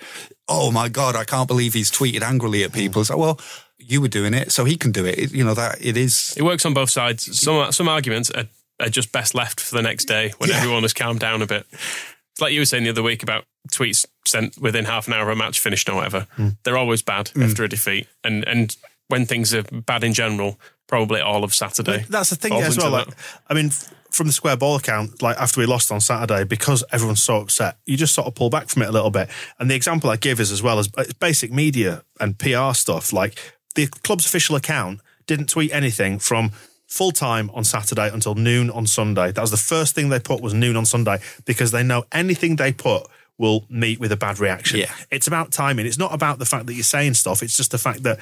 oh 0.47 0.71
my 0.71 0.89
god, 0.89 1.15
I 1.15 1.23
can't 1.23 1.47
believe 1.47 1.73
he's 1.73 1.91
tweeted 1.91 2.21
angrily 2.23 2.63
at 2.63 2.73
people. 2.73 3.01
It's 3.01 3.09
like, 3.09 3.19
well, 3.19 3.39
you 3.79 4.01
were 4.01 4.07
doing 4.07 4.33
it, 4.33 4.51
so 4.51 4.65
he 4.65 4.77
can 4.77 4.91
do 4.91 5.05
it. 5.05 5.17
It- 5.17 5.31
you 5.31 5.43
know 5.43 5.53
that 5.53 5.83
it 5.83 5.97
is. 5.97 6.33
It 6.37 6.43
works 6.43 6.65
on 6.65 6.73
both 6.73 6.89
sides. 6.89 7.39
Some 7.39 7.71
some 7.71 7.87
arguments 7.87 8.29
are, 8.31 8.45
are 8.79 8.89
just 8.89 9.11
best 9.11 9.33
left 9.33 9.59
for 9.59 9.75
the 9.75 9.81
next 9.81 10.05
day 10.05 10.33
when 10.37 10.49
Yeah. 10.49 10.57
everyone 10.57 10.83
has 10.83 10.93
calmed 10.93 11.19
down 11.19 11.41
a 11.41 11.47
bit. 11.47 11.65
It's 11.71 12.41
like 12.41 12.53
you 12.53 12.61
were 12.61 12.65
saying 12.65 12.83
the 12.83 12.91
other 12.91 13.03
week 13.03 13.23
about 13.23 13.45
tweets 13.71 14.05
sent 14.25 14.57
within 14.59 14.85
half 14.85 15.07
an 15.07 15.13
hour 15.13 15.23
of 15.23 15.29
a 15.29 15.35
match 15.35 15.59
finished 15.59 15.89
or 15.89 15.95
whatever. 15.95 16.27
Hmm. 16.35 16.49
They're 16.63 16.77
always 16.77 17.01
bad 17.01 17.29
hmm. 17.29 17.43
after 17.43 17.63
a 17.63 17.69
defeat. 17.69 18.07
And 18.23 18.47
and 18.47 18.75
when 19.07 19.25
things 19.25 19.53
are 19.53 19.63
bad 19.63 20.03
in 20.03 20.13
general, 20.13 20.59
probably 20.87 21.19
all 21.21 21.43
of 21.43 21.53
Saturday. 21.53 22.05
That's 22.09 22.29
the 22.29 22.35
thing 22.35 22.53
as 22.53 22.77
well. 22.77 22.91
Like. 22.91 23.07
I 23.47 23.53
mean, 23.53 23.71
from 24.11 24.27
the 24.27 24.33
square 24.33 24.57
ball 24.57 24.75
account, 24.75 25.21
like 25.21 25.37
after 25.37 25.59
we 25.59 25.65
lost 25.65 25.91
on 25.91 26.01
Saturday, 26.01 26.43
because 26.43 26.83
everyone's 26.91 27.21
so 27.23 27.37
upset, 27.37 27.77
you 27.85 27.97
just 27.97 28.13
sort 28.13 28.27
of 28.27 28.35
pull 28.35 28.49
back 28.49 28.69
from 28.69 28.81
it 28.81 28.89
a 28.89 28.91
little 28.91 29.11
bit. 29.11 29.29
And 29.59 29.69
the 29.69 29.75
example 29.75 30.09
I 30.09 30.15
give 30.15 30.39
is 30.39 30.51
as 30.51 30.63
well 30.63 30.79
as 30.79 30.89
uh, 30.97 31.05
basic 31.19 31.51
media 31.51 32.03
and 32.19 32.37
PR 32.37 32.73
stuff. 32.73 33.13
Like 33.13 33.39
the 33.85 33.99
club's 34.03 34.25
official 34.25 34.55
account 34.55 34.99
didn't 35.25 35.47
tweet 35.47 35.71
anything 35.73 36.19
from 36.19 36.51
full 36.87 37.11
time 37.11 37.49
on 37.53 37.63
Saturday 37.63 38.09
until 38.11 38.35
noon 38.35 38.69
on 38.69 38.87
Sunday. 38.87 39.31
That 39.31 39.41
was 39.41 39.51
the 39.51 39.57
first 39.57 39.95
thing 39.95 40.09
they 40.09 40.19
put 40.19 40.41
was 40.41 40.53
noon 40.53 40.75
on 40.75 40.85
Sunday 40.85 41.19
because 41.45 41.71
they 41.71 41.83
know 41.83 42.03
anything 42.11 42.55
they 42.55 42.73
put 42.73 43.07
will 43.37 43.65
meet 43.69 43.99
with 43.99 44.11
a 44.11 44.17
bad 44.17 44.39
reaction. 44.39 44.79
Yeah. 44.79 44.91
It's 45.11 45.27
about 45.27 45.51
timing. 45.51 45.85
It's 45.85 45.97
not 45.97 46.13
about 46.13 46.39
the 46.39 46.45
fact 46.45 46.65
that 46.65 46.73
you're 46.73 46.83
saying 46.83 47.13
stuff. 47.13 47.41
It's 47.41 47.55
just 47.55 47.71
the 47.71 47.77
fact 47.77 48.03
that 48.03 48.19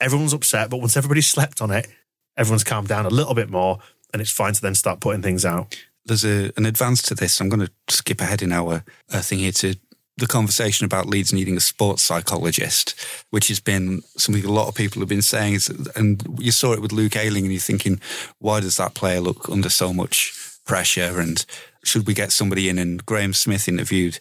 everyone's 0.00 0.32
upset, 0.32 0.70
but 0.70 0.78
once 0.78 0.96
everybody's 0.96 1.26
slept 1.26 1.60
on 1.60 1.70
it, 1.70 1.86
everyone's 2.36 2.64
calmed 2.64 2.88
down 2.88 3.04
a 3.04 3.10
little 3.10 3.34
bit 3.34 3.50
more, 3.50 3.78
and 4.12 4.22
it's 4.22 4.30
fine 4.30 4.54
to 4.54 4.62
then 4.62 4.74
start 4.74 5.00
putting 5.00 5.20
things 5.20 5.44
out. 5.44 5.76
There's 6.06 6.24
a, 6.24 6.50
an 6.56 6.66
advance 6.66 7.02
to 7.02 7.14
this. 7.14 7.40
I'm 7.40 7.48
going 7.48 7.66
to 7.66 7.72
skip 7.88 8.20
ahead 8.20 8.42
in 8.42 8.52
our 8.52 8.84
uh, 9.12 9.20
thing 9.20 9.40
here 9.40 9.52
to 9.52 9.74
the 10.16 10.26
conversation 10.26 10.84
about 10.84 11.06
Leeds 11.06 11.32
needing 11.32 11.56
a 11.56 11.60
sports 11.60 12.02
psychologist, 12.02 12.94
which 13.30 13.48
has 13.48 13.58
been 13.60 14.00
something 14.16 14.44
a 14.44 14.52
lot 14.52 14.68
of 14.68 14.74
people 14.74 15.00
have 15.00 15.08
been 15.08 15.22
saying. 15.22 15.54
Is- 15.54 15.68
And 15.96 16.22
you 16.38 16.52
saw 16.52 16.72
it 16.72 16.80
with 16.80 16.92
Luke 16.92 17.16
Ayling, 17.16 17.44
and 17.44 17.52
you're 17.52 17.60
thinking, 17.60 18.00
why 18.38 18.60
does 18.60 18.76
that 18.76 18.94
player 18.94 19.20
look 19.20 19.48
under 19.48 19.68
so 19.68 19.92
much 19.92 20.32
pressure? 20.64 21.18
And 21.20 21.44
should 21.82 22.06
we 22.06 22.14
get 22.14 22.32
somebody 22.32 22.68
in? 22.68 22.78
And 22.78 23.04
Graham 23.04 23.34
Smith 23.34 23.68
interviewed 23.68 24.18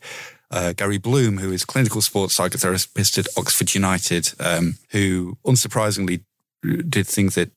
uh, 0.52 0.74
Gary 0.74 0.98
Bloom, 0.98 1.38
who 1.38 1.52
is 1.52 1.66
clinical 1.66 2.02
sports 2.02 2.38
psychotherapist 2.38 3.18
at 3.18 3.28
Oxford 3.38 3.74
United, 3.76 4.34
um, 4.40 4.76
who 4.90 5.38
unsurprisingly 5.46 6.22
did 6.90 7.08
think 7.08 7.34
that 7.34 7.52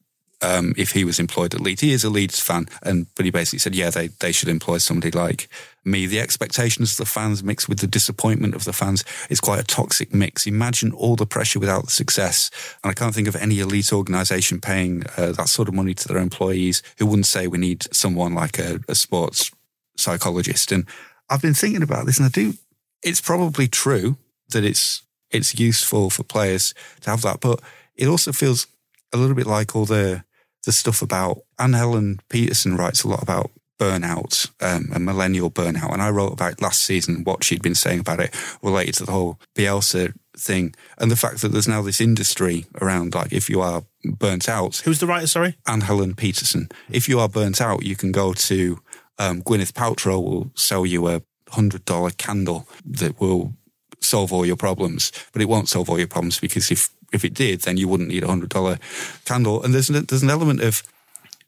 um, 0.47 0.75
if 0.77 0.93
he 0.93 1.05
was 1.05 1.19
employed 1.19 1.55
at 1.55 1.61
Leeds, 1.61 1.81
he 1.81 1.93
is 1.93 2.05
a 2.05 2.11
Leeds 2.11 2.39
fan, 2.39 2.69
and 2.83 3.07
but 3.17 3.25
he 3.25 3.31
basically 3.33 3.59
said, 3.59 3.75
yeah, 3.75 3.91
they 3.91 4.09
they 4.09 4.31
should 4.31 4.49
employ 4.49 4.79
somebody 4.79 5.11
like 5.11 5.49
me. 5.85 6.07
The 6.07 6.21
expectations 6.21 6.93
of 6.93 6.99
the 6.99 7.05
fans 7.05 7.43
mixed 7.43 7.69
with 7.69 7.81
the 7.81 7.89
disappointment 7.89 8.55
of 8.55 8.65
the 8.65 8.73
fans 8.73 9.05
is 9.29 9.41
quite 9.41 9.59
a 9.59 9.65
toxic 9.65 10.15
mix. 10.15 10.47
Imagine 10.47 10.93
all 10.93 11.17
the 11.17 11.27
pressure 11.27 11.59
without 11.59 11.87
the 11.87 11.91
success, 11.91 12.51
and 12.85 12.91
I 12.91 12.95
can't 12.95 13.15
think 13.15 13.27
of 13.27 13.35
any 13.35 13.59
elite 13.59 13.93
organisation 13.93 14.61
paying 14.61 15.03
uh, 15.17 15.33
that 15.33 15.49
sort 15.49 15.69
of 15.69 15.75
money 15.75 15.95
to 15.95 16.09
their 16.09 16.19
employees 16.19 16.81
who 16.99 17.07
wouldn't 17.07 17.27
say 17.27 17.49
we 17.49 17.59
need 17.59 17.93
someone 17.93 18.35
like 18.35 18.59
a, 18.61 18.79
a 18.89 18.95
sports 18.95 19.51
psychologist. 19.97 20.71
And 20.71 20.87
I've 21.29 21.43
been 21.43 21.55
thinking 21.55 21.83
about 21.83 22.07
this, 22.07 22.19
and 22.19 22.27
I 22.27 22.31
do. 22.31 22.55
It's 23.03 23.21
probably 23.21 23.67
true 23.67 24.17
that 24.51 24.65
it's 24.65 25.03
it's 25.31 25.59
useful 25.59 26.09
for 26.09 26.23
players 26.23 26.73
to 27.01 27.11
have 27.11 27.23
that, 27.23 27.41
but 27.41 27.61
it 27.97 28.07
also 28.07 28.31
feels 28.31 28.69
a 29.13 29.17
little 29.17 29.35
bit 29.35 29.47
like 29.47 29.75
all 29.75 29.87
the 29.87 30.23
the 30.67 30.73
stuff 30.73 31.01
about 31.01 31.39
Anne 31.59 31.73
Helen 31.73 32.21
Petersen 32.29 32.77
writes 32.77 33.05
a 33.05 33.09
lot 33.09 33.23
about 33.23 33.51
burnout 33.79 34.51
um, 34.61 34.91
and 34.93 35.05
millennial 35.05 35.51
burnout, 35.51 35.93
and 35.93 36.03
I 36.03 36.11
wrote 36.11 36.33
about 36.33 36.61
last 36.61 36.83
season 36.83 37.25
what 37.25 37.45
she'd 37.45 37.63
been 37.63 37.75
saying 37.75 38.01
about 38.01 38.21
it 38.21 38.35
related 38.63 38.95
to 38.97 39.05
the 39.05 39.13
whole 39.13 39.39
Bielsa 39.55 40.13
thing 40.37 40.75
and 40.99 41.11
the 41.11 41.17
fact 41.17 41.41
that 41.41 41.49
there's 41.49 41.69
now 41.69 41.83
this 41.83 42.01
industry 42.01 42.67
around 42.81 43.15
like 43.15 43.33
if 43.33 43.49
you 43.49 43.61
are 43.61 43.85
burnt 44.05 44.49
out, 44.49 44.77
Who's 44.85 45.01
the 45.01 45.07
writer? 45.07 45.27
Sorry, 45.27 45.57
Anne 45.67 45.83
Helen 45.83 46.15
Petersen. 46.15 46.69
If 46.91 47.09
you 47.09 47.21
are 47.21 47.29
burnt 47.29 47.61
out, 47.61 47.85
you 47.85 47.97
can 47.97 48.13
go 48.13 48.33
to 48.33 48.79
um, 49.19 49.43
Gwyneth 49.43 49.73
Paltrow 49.73 50.23
will 50.23 50.51
sell 50.55 50.85
you 50.85 51.09
a 51.09 51.23
hundred 51.51 51.85
dollar 51.85 52.11
candle 52.11 52.69
that 52.85 53.21
will 53.21 53.55
solve 54.01 54.33
all 54.33 54.47
your 54.47 54.57
problems, 54.57 55.13
but 55.33 55.43
it 55.43 55.49
won't 55.49 55.69
solve 55.69 55.91
all 55.91 55.99
your 55.99 56.09
problems 56.09 56.39
because 56.39 56.71
if 56.71 56.91
if 57.13 57.25
it 57.25 57.35
did, 57.35 57.61
then 57.63 57.77
you 57.77 57.89
wouldn't 57.89 58.09
need 58.09 58.25
a 58.25 58.29
hundred 58.29 58.51
dollar 58.51 58.79
candle. 59.25 59.63
And 59.63 59.73
there's 59.73 59.89
an, 59.89 60.05
there's 60.07 60.23
an 60.23 60.31
element 60.31 60.61
of 60.61 60.83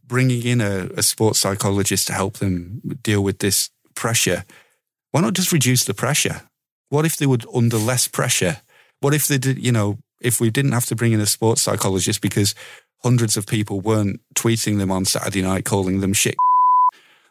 bringing 0.06 0.42
in 0.42 0.60
a, 0.60 0.88
a 0.96 1.02
sports 1.02 1.38
psychologist 1.38 2.06
to 2.06 2.12
help 2.12 2.38
them 2.38 2.80
deal 3.02 3.22
with 3.22 3.38
this 3.38 3.70
pressure. 3.94 4.44
Why 5.10 5.20
not 5.20 5.34
just 5.34 5.52
reduce 5.52 5.84
the 5.84 5.94
pressure? 5.94 6.42
What 6.88 7.04
if 7.04 7.16
they 7.16 7.26
were 7.26 7.38
under 7.54 7.76
less 7.76 8.08
pressure? 8.08 8.58
What 9.00 9.14
if 9.14 9.26
they 9.26 9.38
did, 9.38 9.58
you 9.58 9.72
know, 9.72 9.98
if 10.20 10.40
we 10.40 10.50
didn't 10.50 10.72
have 10.72 10.86
to 10.86 10.96
bring 10.96 11.12
in 11.12 11.20
a 11.20 11.26
sports 11.26 11.62
psychologist 11.62 12.20
because 12.20 12.54
hundreds 13.02 13.36
of 13.36 13.46
people 13.46 13.80
weren't 13.80 14.20
tweeting 14.34 14.78
them 14.78 14.90
on 14.90 15.04
Saturday 15.04 15.42
night 15.42 15.64
calling 15.64 16.00
them 16.00 16.12
shit, 16.12 16.36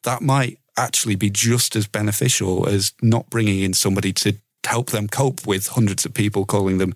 that 0.03 0.21
might 0.21 0.57
actually 0.77 1.15
be 1.15 1.29
just 1.29 1.75
as 1.75 1.87
beneficial 1.87 2.67
as 2.67 2.93
not 3.01 3.29
bringing 3.29 3.61
in 3.61 3.73
somebody 3.73 4.13
to 4.13 4.37
help 4.67 4.91
them 4.91 5.07
cope 5.07 5.45
with 5.47 5.67
hundreds 5.67 6.05
of 6.05 6.13
people 6.13 6.45
calling 6.45 6.77
them 6.77 6.93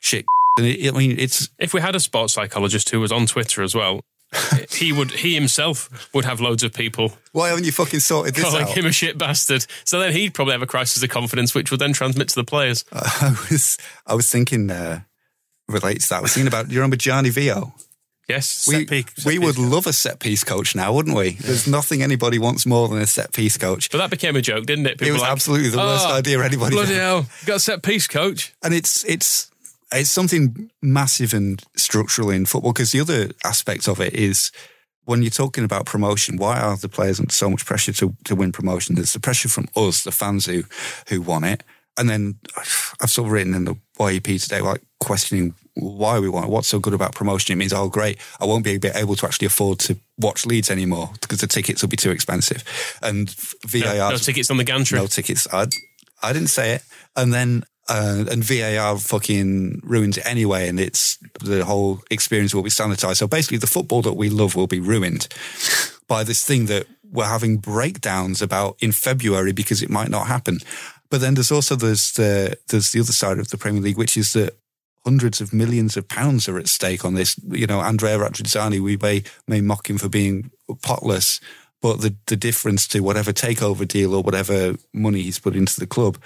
shit. 0.00 0.24
And 0.58 0.66
it, 0.66 0.94
I 0.94 0.98
mean, 0.98 1.18
it's 1.18 1.48
If 1.58 1.72
we 1.72 1.80
had 1.80 1.96
a 1.96 2.00
sports 2.00 2.34
psychologist 2.34 2.90
who 2.90 3.00
was 3.00 3.10
on 3.10 3.26
Twitter 3.26 3.62
as 3.62 3.74
well, 3.74 4.00
he 4.70 4.92
would 4.92 5.10
he 5.10 5.34
himself 5.34 6.08
would 6.14 6.24
have 6.24 6.40
loads 6.40 6.62
of 6.62 6.72
people 6.72 7.12
why 7.32 7.48
haven't 7.48 7.64
you 7.64 7.72
fucking 7.72 8.00
sorted 8.00 8.34
this 8.34 8.44
calling 8.44 8.62
out? 8.62 8.76
him 8.76 8.86
a 8.86 8.92
shit 8.92 9.18
bastard. 9.18 9.66
So 9.84 9.98
then 10.00 10.12
he'd 10.12 10.34
probably 10.34 10.52
have 10.52 10.62
a 10.62 10.66
crisis 10.66 11.02
of 11.02 11.08
confidence, 11.10 11.54
which 11.54 11.70
would 11.70 11.80
then 11.80 11.92
transmit 11.92 12.28
to 12.28 12.34
the 12.34 12.44
players. 12.44 12.84
I 12.92 13.36
was, 13.50 13.78
I 14.06 14.14
was 14.14 14.30
thinking, 14.30 14.70
uh, 14.70 15.00
relates 15.68 16.08
to 16.08 16.14
that. 16.14 16.18
I 16.18 16.20
was 16.22 16.32
thinking 16.34 16.48
about, 16.48 16.70
you 16.70 16.78
remember 16.78 16.96
Gianni 16.96 17.30
Vio? 17.30 17.74
Yes, 18.28 18.66
We, 18.68 18.86
piece- 18.86 19.24
we 19.26 19.38
would 19.38 19.58
yeah. 19.58 19.66
love 19.68 19.86
a 19.86 19.92
set 19.92 20.20
piece 20.20 20.44
coach 20.44 20.74
now, 20.76 20.92
wouldn't 20.92 21.16
we? 21.16 21.30
There's 21.32 21.66
nothing 21.66 22.02
anybody 22.02 22.38
wants 22.38 22.64
more 22.64 22.88
than 22.88 22.98
a 22.98 23.06
set 23.06 23.32
piece 23.32 23.58
coach. 23.58 23.90
but 23.90 23.98
that 23.98 24.10
became 24.10 24.36
a 24.36 24.40
joke, 24.42 24.64
didn't 24.64 24.86
it? 24.86 25.02
It 25.02 25.12
was 25.12 25.22
like, 25.22 25.30
absolutely 25.30 25.70
the 25.70 25.78
worst 25.78 26.06
"Oh, 26.08 26.14
idea 26.14 26.42
anybody 26.42 26.74
Bloody 26.76 26.94
hell, 26.94 27.26
got 27.46 27.56
a 27.56 27.60
set 27.60 27.82
piece, 27.82 28.06
coach. 28.06 28.54
And 28.62 28.72
it's 28.72 29.04
it's 29.04 29.50
it's 29.92 30.08
something 30.08 30.70
massive 30.80 31.34
and 31.34 31.62
structural 31.76 32.30
in 32.30 32.46
football 32.46 32.72
because 32.72 32.92
the 32.92 33.00
other 33.00 33.30
aspect 33.44 33.88
of 33.88 34.00
it 34.00 34.14
is 34.14 34.50
when 35.04 35.20
you're 35.22 35.30
talking 35.30 35.64
about 35.64 35.84
promotion, 35.84 36.36
why 36.36 36.60
are 36.60 36.76
the 36.76 36.88
players 36.88 37.18
under 37.18 37.32
so 37.32 37.50
much 37.50 37.66
pressure 37.66 37.92
to, 37.92 38.14
to 38.24 38.36
win 38.36 38.52
promotion? 38.52 38.94
There's 38.94 39.12
the 39.12 39.20
pressure 39.20 39.48
from 39.48 39.66
us, 39.76 40.04
the 40.04 40.12
fans 40.12 40.46
who 40.46 40.62
who 41.08 41.20
want 41.20 41.44
it, 41.44 41.64
and 41.98 42.08
then 42.08 42.38
I've 42.56 43.10
sort 43.10 43.26
of 43.26 43.32
written 43.32 43.52
in 43.52 43.64
the 43.64 43.74
YEP 43.98 44.40
today, 44.40 44.60
like 44.60 44.80
questioning 45.00 45.54
why 45.74 46.18
we 46.18 46.28
want. 46.28 46.50
What's 46.50 46.68
so 46.68 46.78
good 46.78 46.94
about 46.94 47.14
promotion? 47.14 47.52
It 47.52 47.56
means, 47.56 47.72
oh, 47.72 47.88
great, 47.88 48.18
I 48.40 48.44
won't 48.44 48.64
be 48.64 48.78
able 48.84 49.16
to 49.16 49.26
actually 49.26 49.46
afford 49.46 49.78
to 49.80 49.96
watch 50.18 50.44
Leeds 50.46 50.70
anymore 50.70 51.10
because 51.20 51.40
the 51.40 51.46
tickets 51.46 51.82
will 51.82 51.88
be 51.88 51.96
too 51.96 52.10
expensive, 52.10 52.62
and 53.02 53.30
VAR 53.66 53.94
No, 53.94 54.10
no 54.10 54.16
tickets 54.16 54.50
on 54.50 54.56
the 54.58 54.64
gantry. 54.64 54.98
no 54.98 55.06
tickets. 55.06 55.46
I, 55.52 55.66
I 56.22 56.32
didn't 56.32 56.48
say 56.50 56.72
it. 56.72 56.82
And 57.16 57.32
then, 57.32 57.64
uh, 57.88 58.24
and 58.30 58.44
VAR 58.44 58.96
fucking 58.98 59.80
ruins 59.82 60.18
it 60.18 60.26
anyway. 60.26 60.68
And 60.68 60.78
it's 60.78 61.18
the 61.40 61.64
whole 61.64 62.00
experience 62.10 62.54
will 62.54 62.62
be 62.62 62.70
sanitized. 62.70 63.16
So 63.16 63.26
basically, 63.26 63.58
the 63.58 63.66
football 63.66 64.02
that 64.02 64.12
we 64.14 64.28
love 64.30 64.54
will 64.54 64.66
be 64.68 64.80
ruined 64.80 65.28
by 66.06 66.22
this 66.24 66.44
thing 66.44 66.66
that 66.66 66.86
we're 67.10 67.26
having 67.26 67.58
breakdowns 67.58 68.40
about 68.40 68.76
in 68.80 68.92
February 68.92 69.52
because 69.52 69.82
it 69.82 69.90
might 69.90 70.08
not 70.08 70.26
happen. 70.26 70.58
But 71.10 71.20
then 71.20 71.34
there's 71.34 71.52
also 71.52 71.76
there's 71.76 72.12
the 72.12 72.56
there's 72.68 72.92
the 72.92 73.00
other 73.00 73.12
side 73.12 73.38
of 73.38 73.48
the 73.50 73.58
Premier 73.58 73.82
League, 73.82 73.98
which 73.98 74.16
is 74.16 74.32
that 74.32 74.56
hundreds 75.04 75.40
of 75.40 75.52
millions 75.52 75.96
of 75.96 76.08
pounds 76.08 76.48
are 76.48 76.58
at 76.58 76.68
stake 76.68 77.04
on 77.04 77.14
this. 77.14 77.36
You 77.48 77.66
know, 77.66 77.80
Andrea 77.80 78.18
Radrizzani, 78.18 78.80
we 78.80 78.96
may 78.96 79.24
may 79.46 79.60
mock 79.60 79.88
him 79.88 79.98
for 79.98 80.08
being 80.08 80.50
potless, 80.82 81.40
but 81.80 82.00
the 82.00 82.14
the 82.26 82.36
difference 82.36 82.86
to 82.88 83.00
whatever 83.00 83.32
takeover 83.32 83.86
deal 83.86 84.14
or 84.14 84.22
whatever 84.22 84.76
money 84.92 85.22
he's 85.22 85.38
put 85.38 85.56
into 85.56 85.78
the 85.78 85.86
club 85.86 86.18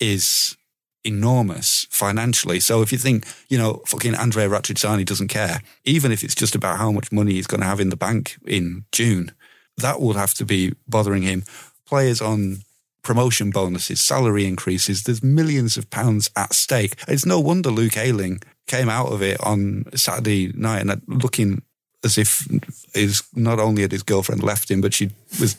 is 0.00 0.56
enormous 1.04 1.86
financially. 1.90 2.58
So 2.60 2.80
if 2.80 2.90
you 2.90 2.98
think, 2.98 3.26
you 3.48 3.58
know, 3.58 3.82
fucking 3.86 4.14
Andrea 4.14 4.48
Radrizzani 4.48 5.04
doesn't 5.04 5.28
care, 5.28 5.60
even 5.84 6.10
if 6.10 6.24
it's 6.24 6.34
just 6.34 6.54
about 6.54 6.78
how 6.78 6.90
much 6.90 7.12
money 7.12 7.32
he's 7.32 7.46
going 7.46 7.60
to 7.60 7.66
have 7.66 7.80
in 7.80 7.90
the 7.90 7.96
bank 7.96 8.36
in 8.46 8.84
June, 8.90 9.32
that 9.76 10.00
would 10.00 10.16
have 10.16 10.34
to 10.34 10.44
be 10.44 10.72
bothering 10.88 11.22
him. 11.22 11.44
Players 11.86 12.22
on 12.22 12.62
promotion 13.04 13.50
bonuses, 13.50 14.00
salary 14.00 14.46
increases, 14.46 15.04
there's 15.04 15.22
millions 15.22 15.76
of 15.76 15.88
pounds 15.90 16.30
at 16.34 16.52
stake. 16.52 16.94
It's 17.06 17.26
no 17.26 17.38
wonder 17.38 17.70
Luke 17.70 17.96
Ayling 17.96 18.40
came 18.66 18.88
out 18.88 19.12
of 19.12 19.22
it 19.22 19.40
on 19.40 19.84
Saturday 19.94 20.52
night 20.54 20.80
and 20.80 21.02
looking 21.06 21.62
as 22.02 22.18
if 22.18 22.48
his 22.92 23.22
not 23.34 23.60
only 23.60 23.82
had 23.82 23.92
his 23.92 24.02
girlfriend 24.02 24.42
left 24.42 24.70
him, 24.70 24.80
but 24.80 24.94
she 24.94 25.10
was 25.40 25.56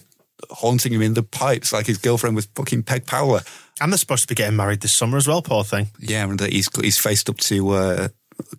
haunting 0.49 0.93
him 0.93 1.01
in 1.01 1.13
the 1.13 1.23
pipes 1.23 1.71
like 1.71 1.87
his 1.87 1.97
girlfriend 1.97 2.35
was 2.35 2.47
fucking 2.55 2.83
Peg 2.83 3.05
Powler. 3.05 3.45
And 3.81 3.91
they're 3.91 3.97
supposed 3.97 4.23
to 4.23 4.27
be 4.27 4.35
getting 4.35 4.55
married 4.55 4.81
this 4.81 4.93
summer 4.93 5.17
as 5.17 5.27
well, 5.27 5.41
poor 5.41 5.63
thing. 5.63 5.87
Yeah, 5.99 6.23
and 6.23 6.39
that 6.39 6.51
he's 6.51 6.69
he's 6.79 6.97
faced 6.97 7.29
up 7.29 7.37
to 7.37 7.69
uh, 7.71 8.07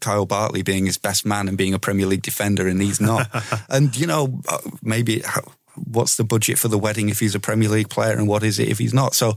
Kyle 0.00 0.26
Bartley 0.26 0.62
being 0.62 0.86
his 0.86 0.98
best 0.98 1.24
man 1.24 1.48
and 1.48 1.56
being 1.56 1.74
a 1.74 1.78
Premier 1.78 2.06
League 2.06 2.22
defender, 2.22 2.68
and 2.68 2.82
he's 2.82 3.00
not. 3.00 3.28
and 3.70 3.96
you 3.96 4.06
know, 4.06 4.40
uh, 4.48 4.58
maybe 4.82 5.22
what's 5.84 6.16
the 6.16 6.24
budget 6.24 6.58
for 6.58 6.68
the 6.68 6.78
wedding 6.78 7.08
if 7.08 7.20
he's 7.20 7.34
a 7.34 7.40
Premier 7.40 7.68
League 7.68 7.88
player, 7.88 8.12
and 8.12 8.28
what 8.28 8.42
is 8.42 8.58
it 8.58 8.68
if 8.68 8.78
he's 8.78 8.94
not? 8.94 9.14
So, 9.14 9.34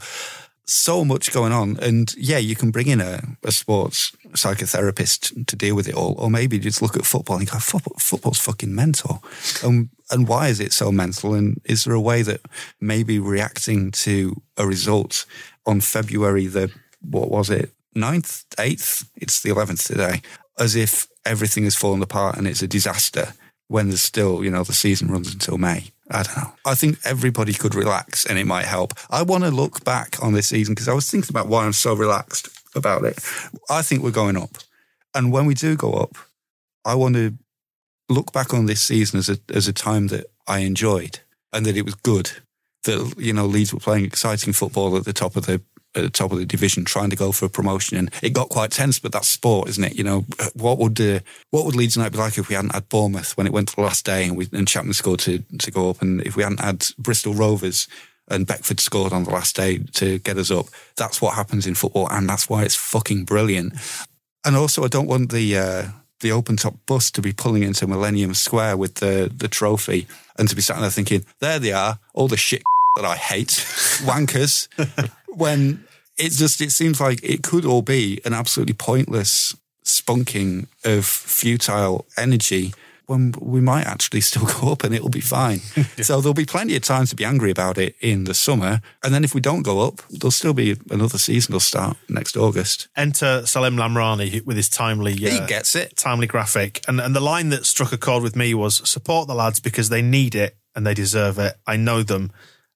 so 0.66 1.04
much 1.04 1.34
going 1.34 1.52
on, 1.52 1.78
and 1.82 2.14
yeah, 2.16 2.38
you 2.38 2.56
can 2.56 2.72
bring 2.72 2.88
in 2.88 3.02
a, 3.02 3.22
a 3.44 3.52
sports 3.52 4.12
psychotherapist 4.34 5.48
to 5.48 5.56
deal 5.56 5.76
with 5.76 5.88
it 5.88 5.96
all, 5.96 6.16
or 6.20 6.30
maybe 6.30 6.60
just 6.60 6.82
look 6.82 6.96
at 6.96 7.06
football 7.06 7.38
and 7.38 7.50
go, 7.50 7.58
football, 7.58 7.96
football's 7.98 8.40
fucking 8.40 8.74
mental. 8.74 9.24
Um, 9.64 9.90
and 10.12 10.28
why 10.28 10.48
is 10.48 10.60
it 10.60 10.74
so 10.74 10.92
mental? 10.92 11.34
And 11.34 11.60
is 11.66 11.84
there 11.84 11.94
a 11.94 12.02
way 12.02 12.22
that 12.22 12.42
maybe 12.80 13.20
reacting 13.20 13.92
to 13.92 14.42
a 14.58 14.66
result 14.68 15.26
on 15.66 15.82
February 15.82 16.48
the 16.48 16.72
what 17.02 17.30
was 17.30 17.50
it 17.50 17.72
9th, 17.96 18.46
8th? 18.56 19.08
It's 19.16 19.42
the 19.42 19.50
11th 19.50 19.88
today, 19.88 20.22
as 20.58 20.76
if 20.76 21.08
everything 21.26 21.64
has 21.64 21.76
fallen 21.76 22.02
apart 22.02 22.38
and 22.38 22.48
it's 22.48 22.62
a 22.62 22.68
disaster 22.68 23.34
when 23.68 23.88
there's 23.88 24.02
still, 24.02 24.44
you 24.44 24.50
know, 24.50 24.64
the 24.64 24.74
season 24.74 25.10
runs 25.10 25.32
until 25.32 25.58
May. 25.58 25.92
I 26.12 26.24
don't 26.24 26.38
know. 26.38 26.54
I 26.66 26.76
think 26.76 26.98
everybody 27.06 27.54
could 27.54 27.76
relax 27.76 28.26
and 28.26 28.40
it 28.40 28.46
might 28.46 28.66
help. 28.66 28.94
I 29.10 29.22
want 29.22 29.44
to 29.44 29.52
look 29.52 29.84
back 29.84 30.22
on 30.24 30.34
this 30.34 30.48
season 30.48 30.74
because 30.74 30.88
I 30.88 30.94
was 30.94 31.10
thinking 31.10 31.30
about 31.30 31.48
why 31.48 31.66
I'm 31.66 31.74
so 31.74 31.94
relaxed 31.94 32.50
about 32.76 33.04
it. 33.04 33.20
I 33.70 33.82
think 33.82 34.02
we're 34.02 34.12
going 34.12 34.38
up. 34.38 34.58
And 35.14 35.32
when 35.32 35.46
we 35.46 35.54
do 35.54 35.76
go 35.76 35.94
up, 35.94 36.18
I 36.86 36.96
want 36.96 37.16
to 37.16 37.34
look 38.10 38.34
back 38.34 38.54
on 38.54 38.66
this 38.66 38.82
season 38.82 39.20
as 39.20 39.30
a, 39.30 39.38
as 39.54 39.68
a 39.68 39.74
time 39.74 40.08
that 40.08 40.26
I 40.48 40.60
enjoyed 40.60 41.20
and 41.54 41.66
that 41.66 41.78
it 41.78 41.86
was 41.86 41.96
good. 41.96 42.32
That, 42.84 43.16
you 43.18 43.34
know, 43.34 43.46
Leeds 43.46 43.74
were 43.74 43.80
playing 43.80 44.06
exciting 44.06 44.54
football 44.54 44.98
at 44.98 45.06
the 45.06 45.14
top 45.14 45.36
of 45.36 45.46
the 45.46 45.62
at 45.96 46.04
the 46.04 46.10
top 46.10 46.32
of 46.32 46.38
the 46.38 46.46
division, 46.46 46.86
trying 46.86 47.10
to 47.10 47.16
go 47.16 47.32
for 47.32 47.46
a 47.46 47.50
promotion, 47.50 47.98
and 47.98 48.12
it 48.22 48.32
got 48.32 48.50
quite 48.50 48.72
tense. 48.72 49.00
But 49.00 49.12
that's 49.12 49.28
sport, 49.28 49.70
isn't 49.70 49.84
it? 49.84 49.96
You 49.96 50.04
know, 50.04 50.26
what 50.54 50.78
would 50.78 51.00
uh, 51.00 51.20
what 51.52 51.66
would 51.66 51.76
Leeds 51.76 51.96
United 51.96 52.14
be 52.14 52.20
like 52.20 52.38
if 52.38 52.50
we 52.50 52.56
hadn't 52.56 52.74
had 52.74 52.90
Bournemouth 52.90 53.36
when 53.38 53.48
it 53.48 53.54
went 53.54 53.70
to 53.70 53.76
the 53.76 53.82
last 53.82 54.06
day 54.06 54.26
and 54.26 54.38
we 54.38 54.48
and 54.54 54.68
Chapman 54.68 54.94
scored 54.94 55.20
to 55.22 55.44
to 55.58 55.72
go 55.72 55.90
up, 55.90 56.02
and 56.02 56.22
if 56.22 56.36
we 56.36 56.44
hadn't 56.44 56.60
had 56.60 56.86
Bristol 56.98 57.34
Rovers 57.34 57.88
and 58.30 58.46
Beckford 58.46 58.80
scored 58.80 59.12
on 59.12 59.24
the 59.24 59.32
last 59.32 59.56
day 59.56 59.80
to 59.94 60.20
get 60.20 60.38
us 60.38 60.52
up? 60.52 60.68
That's 60.96 61.22
what 61.22 61.36
happens 61.36 61.66
in 61.66 61.76
football, 61.76 62.08
and 62.10 62.30
that's 62.30 62.50
why 62.50 62.64
it's 62.64 62.76
fucking 62.76 63.26
brilliant. 63.26 63.74
And 64.46 64.56
also, 64.56 64.84
I 64.84 64.88
don't 64.88 65.08
want 65.08 65.32
the 65.32 65.58
uh, 65.58 65.84
the 66.22 66.32
open 66.32 66.58
top 66.58 66.76
bus 66.86 67.12
to 67.12 67.22
be 67.22 67.34
pulling 67.34 67.64
into 67.64 67.88
Millennium 67.88 68.34
Square 68.34 68.78
with 68.78 68.96
the 68.96 69.32
the 69.36 69.48
trophy 69.48 70.08
and 70.38 70.48
to 70.48 70.56
be 70.56 70.62
sat 70.62 70.80
there 70.80 70.90
thinking, 70.90 71.26
there 71.40 71.60
they 71.60 71.74
are, 71.74 72.00
all 72.14 72.28
the 72.28 72.38
shit 72.38 72.64
that 72.96 73.06
I 73.06 73.16
hate, 73.16 73.66
wankers. 74.06 74.68
When 75.34 75.86
it 76.18 76.32
just 76.32 76.62
it 76.62 76.72
seems 76.72 77.00
like 77.00 77.24
it 77.24 77.44
could 77.44 77.66
all 77.66 77.82
be 77.82 78.20
an 78.26 78.34
absolutely 78.34 78.74
pointless 78.74 79.56
spunking 79.86 80.68
of 80.84 81.06
futile 81.06 82.06
energy 82.18 82.74
when 83.10 83.34
we 83.42 83.60
might 83.60 83.88
actually 83.88 84.22
still 84.30 84.46
go 84.46 84.72
up 84.72 84.84
and 84.84 84.94
it'll 84.94 85.10
be 85.10 85.22
fine. 85.22 85.62
So 86.02 86.22
there'll 86.22 86.34
be 86.34 86.46
plenty 86.46 86.76
of 86.76 86.82
time 86.82 87.06
to 87.08 87.16
be 87.16 87.26
angry 87.26 87.52
about 87.52 87.78
it 87.78 87.96
in 88.00 88.24
the 88.24 88.34
summer. 88.34 88.82
And 89.04 89.14
then 89.14 89.24
if 89.24 89.36
we 89.36 89.42
don't 89.42 89.64
go 89.64 89.82
up, 89.82 90.02
there'll 90.10 90.32
still 90.32 90.54
be 90.54 90.78
another 90.90 91.18
season 91.18 91.54
will 91.54 91.60
start 91.60 91.98
next 92.08 92.38
August. 92.38 92.88
Enter 92.96 93.46
Salem 93.46 93.76
Lamrani 93.76 94.44
with 94.46 94.58
his 94.58 94.70
timely. 94.70 95.14
He 95.14 95.40
uh, 95.40 95.46
gets 95.46 95.76
it. 95.76 95.96
timely 95.98 96.26
graphic. 96.26 96.82
And 96.88 97.00
and 97.00 97.16
the 97.16 97.20
line 97.20 97.50
that 97.50 97.66
struck 97.66 97.92
a 97.92 97.98
chord 97.98 98.24
with 98.24 98.36
me 98.36 98.54
was 98.54 98.88
support 98.90 99.28
the 99.28 99.36
lads 99.36 99.60
because 99.60 99.90
they 99.90 100.02
need 100.02 100.36
it 100.36 100.56
and 100.74 100.86
they 100.88 100.94
deserve 100.94 101.38
it. 101.38 101.56
I 101.68 101.76
know 101.76 102.02
them 102.02 102.32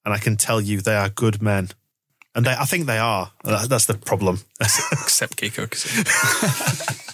and 0.05 0.13
I 0.13 0.17
can 0.17 0.37
tell 0.37 0.59
you 0.61 0.81
they 0.81 0.95
are 0.95 1.09
good 1.09 1.41
men. 1.41 1.69
And 2.35 2.45
they, 2.45 2.51
I 2.51 2.65
think 2.65 2.85
they 2.87 2.97
are. 2.97 3.31
That's 3.43 3.85
the 3.85 3.93
problem. 3.93 4.39
Except 4.59 5.35
Kiko. 5.37 5.69
'cause- 5.69 7.03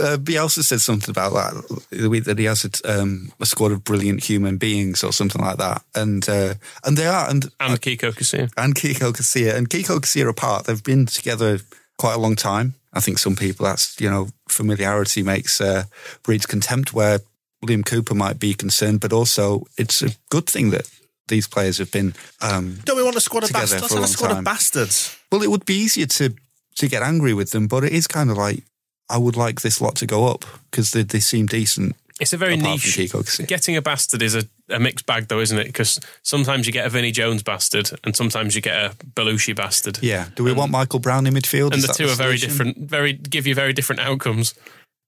Uh, 0.00 0.16
Bielsa 0.16 0.62
said 0.64 0.80
something 0.80 1.10
about 1.10 1.34
that 1.34 1.80
the 1.90 2.08
week 2.08 2.24
that 2.24 2.38
he 2.38 2.46
has 2.46 2.64
a, 2.64 2.70
um, 3.00 3.30
a 3.40 3.44
squad 3.46 3.72
of 3.72 3.84
brilliant 3.84 4.24
human 4.24 4.56
beings 4.56 5.04
or 5.04 5.12
something 5.12 5.40
like 5.42 5.58
that, 5.58 5.82
and 5.94 6.26
uh, 6.30 6.54
and 6.82 6.96
they 6.96 7.06
are, 7.06 7.28
and 7.28 7.44
And 7.60 7.78
Kiko 7.80 8.10
Casilla. 8.12 8.50
and 8.56 8.74
Kiko 8.74 9.12
Casilla 9.12 9.54
and 9.54 9.68
Kiko 9.68 9.98
Casilla 10.00 10.30
apart. 10.30 10.64
They've 10.64 10.82
been 10.82 11.04
together 11.04 11.60
quite 11.98 12.14
a 12.14 12.18
long 12.18 12.36
time. 12.36 12.74
I 12.94 13.00
think 13.00 13.18
some 13.18 13.36
people 13.36 13.66
that's 13.66 14.00
you 14.00 14.08
know 14.08 14.28
familiarity 14.48 15.22
makes 15.22 15.60
uh, 15.60 15.84
breeds 16.22 16.46
contempt. 16.46 16.94
Where 16.94 17.20
Liam 17.62 17.84
Cooper 17.84 18.14
might 18.14 18.38
be 18.40 18.54
concerned, 18.54 19.00
but 19.00 19.12
also 19.12 19.66
it's 19.76 20.00
a 20.02 20.16
good 20.30 20.46
thing 20.46 20.70
that 20.70 20.88
these 21.28 21.46
players 21.46 21.78
have 21.78 21.90
been. 21.90 22.14
Um, 22.40 22.78
Don't 22.84 22.96
we 22.96 23.02
want 23.02 23.16
a 23.16 23.20
squad 23.20 23.44
of 23.44 23.52
bastards? 23.52 23.82
Let's 23.82 23.94
have 23.94 24.02
a 24.02 24.06
squad 24.08 24.28
time. 24.28 24.38
of 24.38 24.44
bastards. 24.44 25.16
well, 25.30 25.42
it 25.42 25.50
would 25.50 25.64
be 25.64 25.74
easier 25.74 26.06
to 26.06 26.34
to 26.76 26.88
get 26.88 27.02
angry 27.02 27.32
with 27.34 27.50
them, 27.50 27.66
but 27.66 27.84
it 27.84 27.92
is 27.92 28.06
kind 28.06 28.30
of 28.30 28.36
like 28.36 28.62
I 29.08 29.18
would 29.18 29.36
like 29.36 29.60
this 29.60 29.80
lot 29.80 29.96
to 29.96 30.06
go 30.06 30.26
up 30.26 30.44
because 30.70 30.92
they 30.92 31.02
they 31.02 31.20
seem 31.20 31.46
decent 31.46 31.96
It's 32.20 32.32
a 32.32 32.36
very 32.36 32.54
apart 32.54 32.82
niche. 32.82 33.46
Getting 33.46 33.76
a 33.76 33.82
bastard 33.82 34.22
is 34.22 34.34
a, 34.34 34.44
a 34.70 34.78
mixed 34.78 35.06
bag, 35.06 35.28
though, 35.28 35.40
isn't 35.40 35.58
it? 35.58 35.66
Because 35.66 36.00
sometimes 36.22 36.66
you 36.66 36.72
get 36.72 36.86
a 36.86 36.90
Vinnie 36.90 37.12
Jones 37.12 37.42
bastard, 37.42 37.90
and 38.04 38.16
sometimes 38.16 38.54
you 38.54 38.62
get 38.62 38.74
a 38.74 38.94
Belushi 39.14 39.54
bastard. 39.54 39.98
Yeah. 40.02 40.28
Do 40.34 40.44
we 40.44 40.52
want 40.52 40.70
Michael 40.70 40.98
Brown 40.98 41.26
in 41.26 41.34
midfield? 41.34 41.72
and 41.72 41.76
Is 41.76 41.82
the 41.82 41.88
that 41.88 41.96
two 41.96 42.08
are 42.08 42.14
very 42.14 42.38
different. 42.38 42.78
Very 42.78 43.12
give 43.12 43.46
you 43.46 43.54
very 43.54 43.72
different 43.72 44.00
outcomes. 44.00 44.54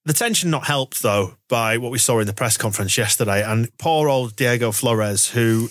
The 0.05 0.14
tension 0.14 0.51
not 0.51 0.64
helped 0.64 1.03
though 1.03 1.35
by 1.49 1.77
what 1.77 1.93
we 1.93 1.99
saw 1.99 2.19
in 2.21 2.27
the 2.27 2.33
press 2.33 2.57
conference 2.57 2.97
yesterday, 2.97 3.43
and 3.43 3.69
poor 3.79 4.09
old 4.09 4.37
Diego 4.37 4.73
Flores, 4.73 5.29
who 5.29 5.71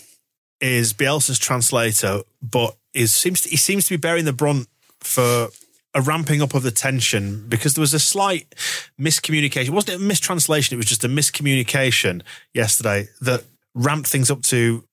is 0.60 0.94
Bielsa's 0.94 1.40
translator, 1.40 2.22
but 2.42 2.76
is 2.94 3.14
seems 3.14 3.42
to, 3.42 3.50
he 3.50 3.58
seems 3.58 3.86
to 3.86 3.94
be 3.94 3.98
bearing 3.98 4.26
the 4.26 4.34
brunt 4.34 4.68
for 5.00 5.50
a 5.94 6.02
ramping 6.02 6.42
up 6.42 6.54
of 6.54 6.64
the 6.64 6.72
tension 6.72 7.48
because 7.48 7.74
there 7.74 7.82
was 7.82 7.94
a 7.94 8.00
slight 8.00 8.54
miscommunication. 9.00 9.70
Wasn't 9.70 9.94
it 9.94 10.02
a 10.02 10.04
mistranslation; 10.04 10.76
it 10.76 10.78
was 10.78 10.86
just 10.86 11.04
a 11.04 11.10
miscommunication 11.10 12.22
yesterday 12.54 13.08
that 13.22 13.44
ramped 13.74 14.08
things 14.08 14.32
up 14.32 14.42
to 14.44 14.84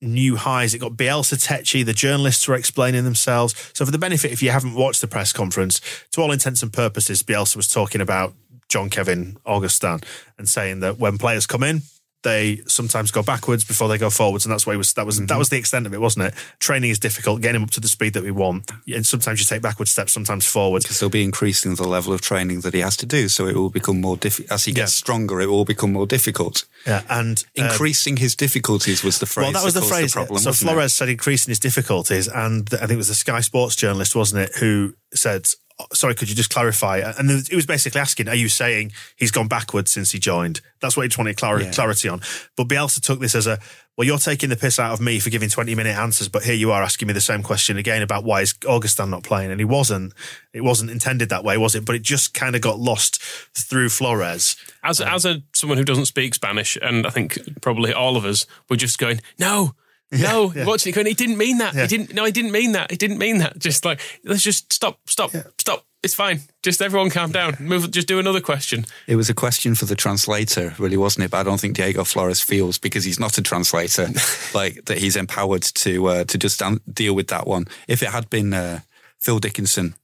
new 0.00 0.36
highs. 0.36 0.74
It 0.74 0.78
got 0.78 0.92
Bielsa 0.92 1.42
tetchy. 1.42 1.82
The 1.82 1.92
journalists 1.92 2.46
were 2.46 2.54
explaining 2.54 3.04
themselves. 3.04 3.54
So, 3.74 3.84
for 3.84 3.90
the 3.90 3.98
benefit, 3.98 4.32
if 4.32 4.42
you 4.42 4.50
haven't 4.50 4.74
watched 4.74 5.00
the 5.00 5.08
press 5.08 5.32
conference, 5.32 5.80
to 6.12 6.20
all 6.20 6.32
intents 6.32 6.62
and 6.62 6.72
purposes, 6.72 7.22
Bielsa 7.22 7.56
was 7.56 7.68
talking 7.68 8.00
about 8.00 8.34
Jean-Kevin 8.68 9.38
Augustin 9.44 10.00
and 10.38 10.48
saying 10.48 10.80
that 10.80 10.98
when 10.98 11.18
players 11.18 11.46
come 11.46 11.62
in, 11.62 11.82
they 12.24 12.60
sometimes 12.66 13.10
go 13.12 13.22
backwards 13.22 13.64
before 13.64 13.86
they 13.88 13.96
go 13.98 14.10
forwards, 14.10 14.44
and 14.44 14.52
that's 14.52 14.66
why 14.66 14.74
was 14.76 14.92
that 14.94 15.06
was 15.06 15.24
that 15.24 15.38
was 15.38 15.48
the 15.50 15.56
extent 15.56 15.86
of 15.86 15.94
it, 15.94 16.00
wasn't 16.00 16.26
it? 16.26 16.34
Training 16.58 16.90
is 16.90 16.98
difficult, 16.98 17.40
getting 17.40 17.56
him 17.60 17.62
up 17.62 17.70
to 17.70 17.80
the 17.80 17.86
speed 17.88 18.14
that 18.14 18.24
we 18.24 18.32
want, 18.32 18.70
and 18.88 19.06
sometimes 19.06 19.38
you 19.38 19.46
take 19.46 19.62
backward 19.62 19.86
steps, 19.88 20.12
sometimes 20.12 20.44
forwards. 20.44 20.84
because 20.84 20.98
they'll 20.98 21.08
be 21.08 21.22
increasing 21.22 21.76
the 21.76 21.86
level 21.86 22.12
of 22.12 22.20
training 22.20 22.62
that 22.62 22.74
he 22.74 22.80
has 22.80 22.96
to 22.96 23.06
do. 23.06 23.28
So 23.28 23.46
it 23.46 23.54
will 23.54 23.70
become 23.70 24.00
more 24.00 24.16
difficult. 24.16 24.50
As 24.50 24.64
he 24.64 24.72
gets 24.72 24.92
Yeah. 24.96 24.98
stronger, 25.04 25.40
it 25.40 25.46
will 25.48 25.64
become 25.64 25.92
more 25.92 26.06
difficult. 26.06 26.64
Yeah, 26.86 27.02
and 27.08 27.44
um, 27.58 27.64
Increasing 27.66 28.16
his 28.16 28.34
difficulties 28.34 29.02
was 29.04 29.18
the 29.18 29.26
phrase. 29.26 29.44
Well, 29.44 29.52
that 29.52 29.64
was 29.64 29.74
the 29.74 29.80
caused 29.80 29.92
phrase. 29.92 30.12
problem, 30.12 30.38
so 30.40 30.50
wasn't 30.50 30.70
it? 30.70 30.74
Flores 30.74 30.92
said 30.92 31.08
increasing 31.08 31.50
his 31.52 31.58
difficulties, 31.60 32.26
and 32.28 32.68
I 32.74 32.78
think 32.86 32.92
it 32.92 32.96
was 32.96 33.08
the 33.08 33.14
Sky 33.14 33.40
Sports 33.40 33.76
journalist, 33.76 34.14
wasn't 34.16 34.42
it, 34.42 34.56
who 34.56 34.94
said, 35.14 35.46
"Oh, 35.46 35.63
"Sorry, 35.92 36.14
could 36.14 36.28
you 36.28 36.34
just 36.34 36.50
clarify?" 36.50 36.98
And 36.98 37.30
it 37.30 37.54
was 37.54 37.66
basically 37.66 38.00
asking, 38.00 38.28
"Are 38.28 38.34
you 38.34 38.48
saying 38.48 38.92
he's 39.16 39.30
gone 39.30 39.48
backwards 39.48 39.90
since 39.90 40.12
he 40.12 40.18
joined?" 40.18 40.60
That's 40.80 40.96
what 40.96 41.02
he 41.04 41.08
just 41.08 41.18
wanted 41.18 41.36
clar- 41.36 41.60
Yeah. 41.60 41.70
clarity 41.72 42.08
on. 42.08 42.20
But 42.56 42.68
Bielsa 42.68 43.00
took 43.00 43.20
this 43.20 43.34
as 43.34 43.46
a, 43.46 43.58
"Well, 43.96 44.06
you're 44.06 44.18
taking 44.18 44.50
the 44.50 44.56
piss 44.56 44.78
out 44.78 44.92
of 44.92 45.00
me 45.00 45.18
for 45.20 45.30
giving 45.30 45.48
20 45.50 45.74
minute 45.74 45.96
answers, 45.96 46.28
but 46.28 46.44
here 46.44 46.54
you 46.54 46.70
are 46.72 46.82
asking 46.82 47.08
me 47.08 47.14
the 47.14 47.20
same 47.20 47.42
question 47.42 47.76
again 47.76 48.02
about 48.02 48.24
why 48.24 48.42
is 48.42 48.54
Augustin 48.68 49.10
not 49.10 49.22
playing?" 49.24 49.50
And 49.50 49.60
he 49.60 49.64
wasn't. 49.64 50.12
It 50.52 50.62
wasn't 50.62 50.90
intended 50.90 51.28
that 51.30 51.42
way, 51.44 51.56
was 51.56 51.74
it? 51.74 51.84
But 51.84 51.96
it 51.96 52.02
just 52.02 52.34
kind 52.34 52.54
of 52.54 52.60
got 52.60 52.78
lost 52.78 53.20
through 53.56 53.88
Flores. 53.88 54.56
As 54.84 55.00
um, 55.00 55.08
as 55.08 55.24
a 55.24 55.42
someone 55.52 55.78
who 55.78 55.84
doesn't 55.84 56.06
speak 56.06 56.34
Spanish, 56.34 56.76
and 56.80 57.06
I 57.06 57.10
think 57.10 57.38
probably 57.62 57.92
all 57.92 58.16
of 58.16 58.24
us 58.24 58.46
were 58.68 58.76
just 58.76 58.98
going, 58.98 59.20
no. 59.38 59.74
No, 60.22 60.52
yeah. 60.54 60.64
watching 60.64 60.92
it 60.92 60.94
going. 60.94 61.06
He 61.06 61.14
didn't 61.14 61.38
mean 61.38 61.58
that. 61.58 61.74
Yeah. 61.74 61.82
He 61.82 61.88
didn't. 61.88 62.14
No, 62.14 62.24
he 62.24 62.32
didn't 62.32 62.52
mean 62.52 62.72
that. 62.72 62.90
He 62.90 62.96
didn't 62.96 63.18
mean 63.18 63.38
that. 63.38 63.58
Just 63.58 63.84
like 63.84 64.00
let's 64.24 64.42
just 64.42 64.72
stop, 64.72 64.98
stop, 65.06 65.32
stop. 65.58 65.84
It's 66.02 66.14
fine. 66.14 66.40
Just 66.62 66.82
everyone 66.82 67.08
calm 67.08 67.32
down. 67.32 67.56
Move. 67.58 67.90
Just 67.90 68.06
do 68.06 68.18
another 68.18 68.40
question. 68.40 68.84
It 69.06 69.16
was 69.16 69.30
a 69.30 69.34
question 69.34 69.74
for 69.74 69.86
the 69.86 69.96
translator, 69.96 70.74
really, 70.78 70.98
wasn't 70.98 71.24
it? 71.24 71.30
But 71.30 71.38
I 71.38 71.42
don't 71.44 71.58
think 71.58 71.76
Diego 71.76 72.04
Flores 72.04 72.42
feels 72.42 72.76
because 72.76 73.04
he's 73.04 73.18
not 73.18 73.38
a 73.38 73.42
translator, 73.42 74.08
like 74.54 74.84
that 74.84 74.98
he's 74.98 75.16
empowered 75.16 75.62
to 75.62 76.06
uh, 76.06 76.24
to 76.24 76.36
just 76.36 76.62
deal 76.92 77.14
with 77.14 77.28
that 77.28 77.46
one. 77.46 77.66
If 77.88 78.02
it 78.02 78.10
had 78.10 78.28
been 78.28 78.52
uh, 78.52 78.80
Phil 79.18 79.38
Dickinson 79.38 79.94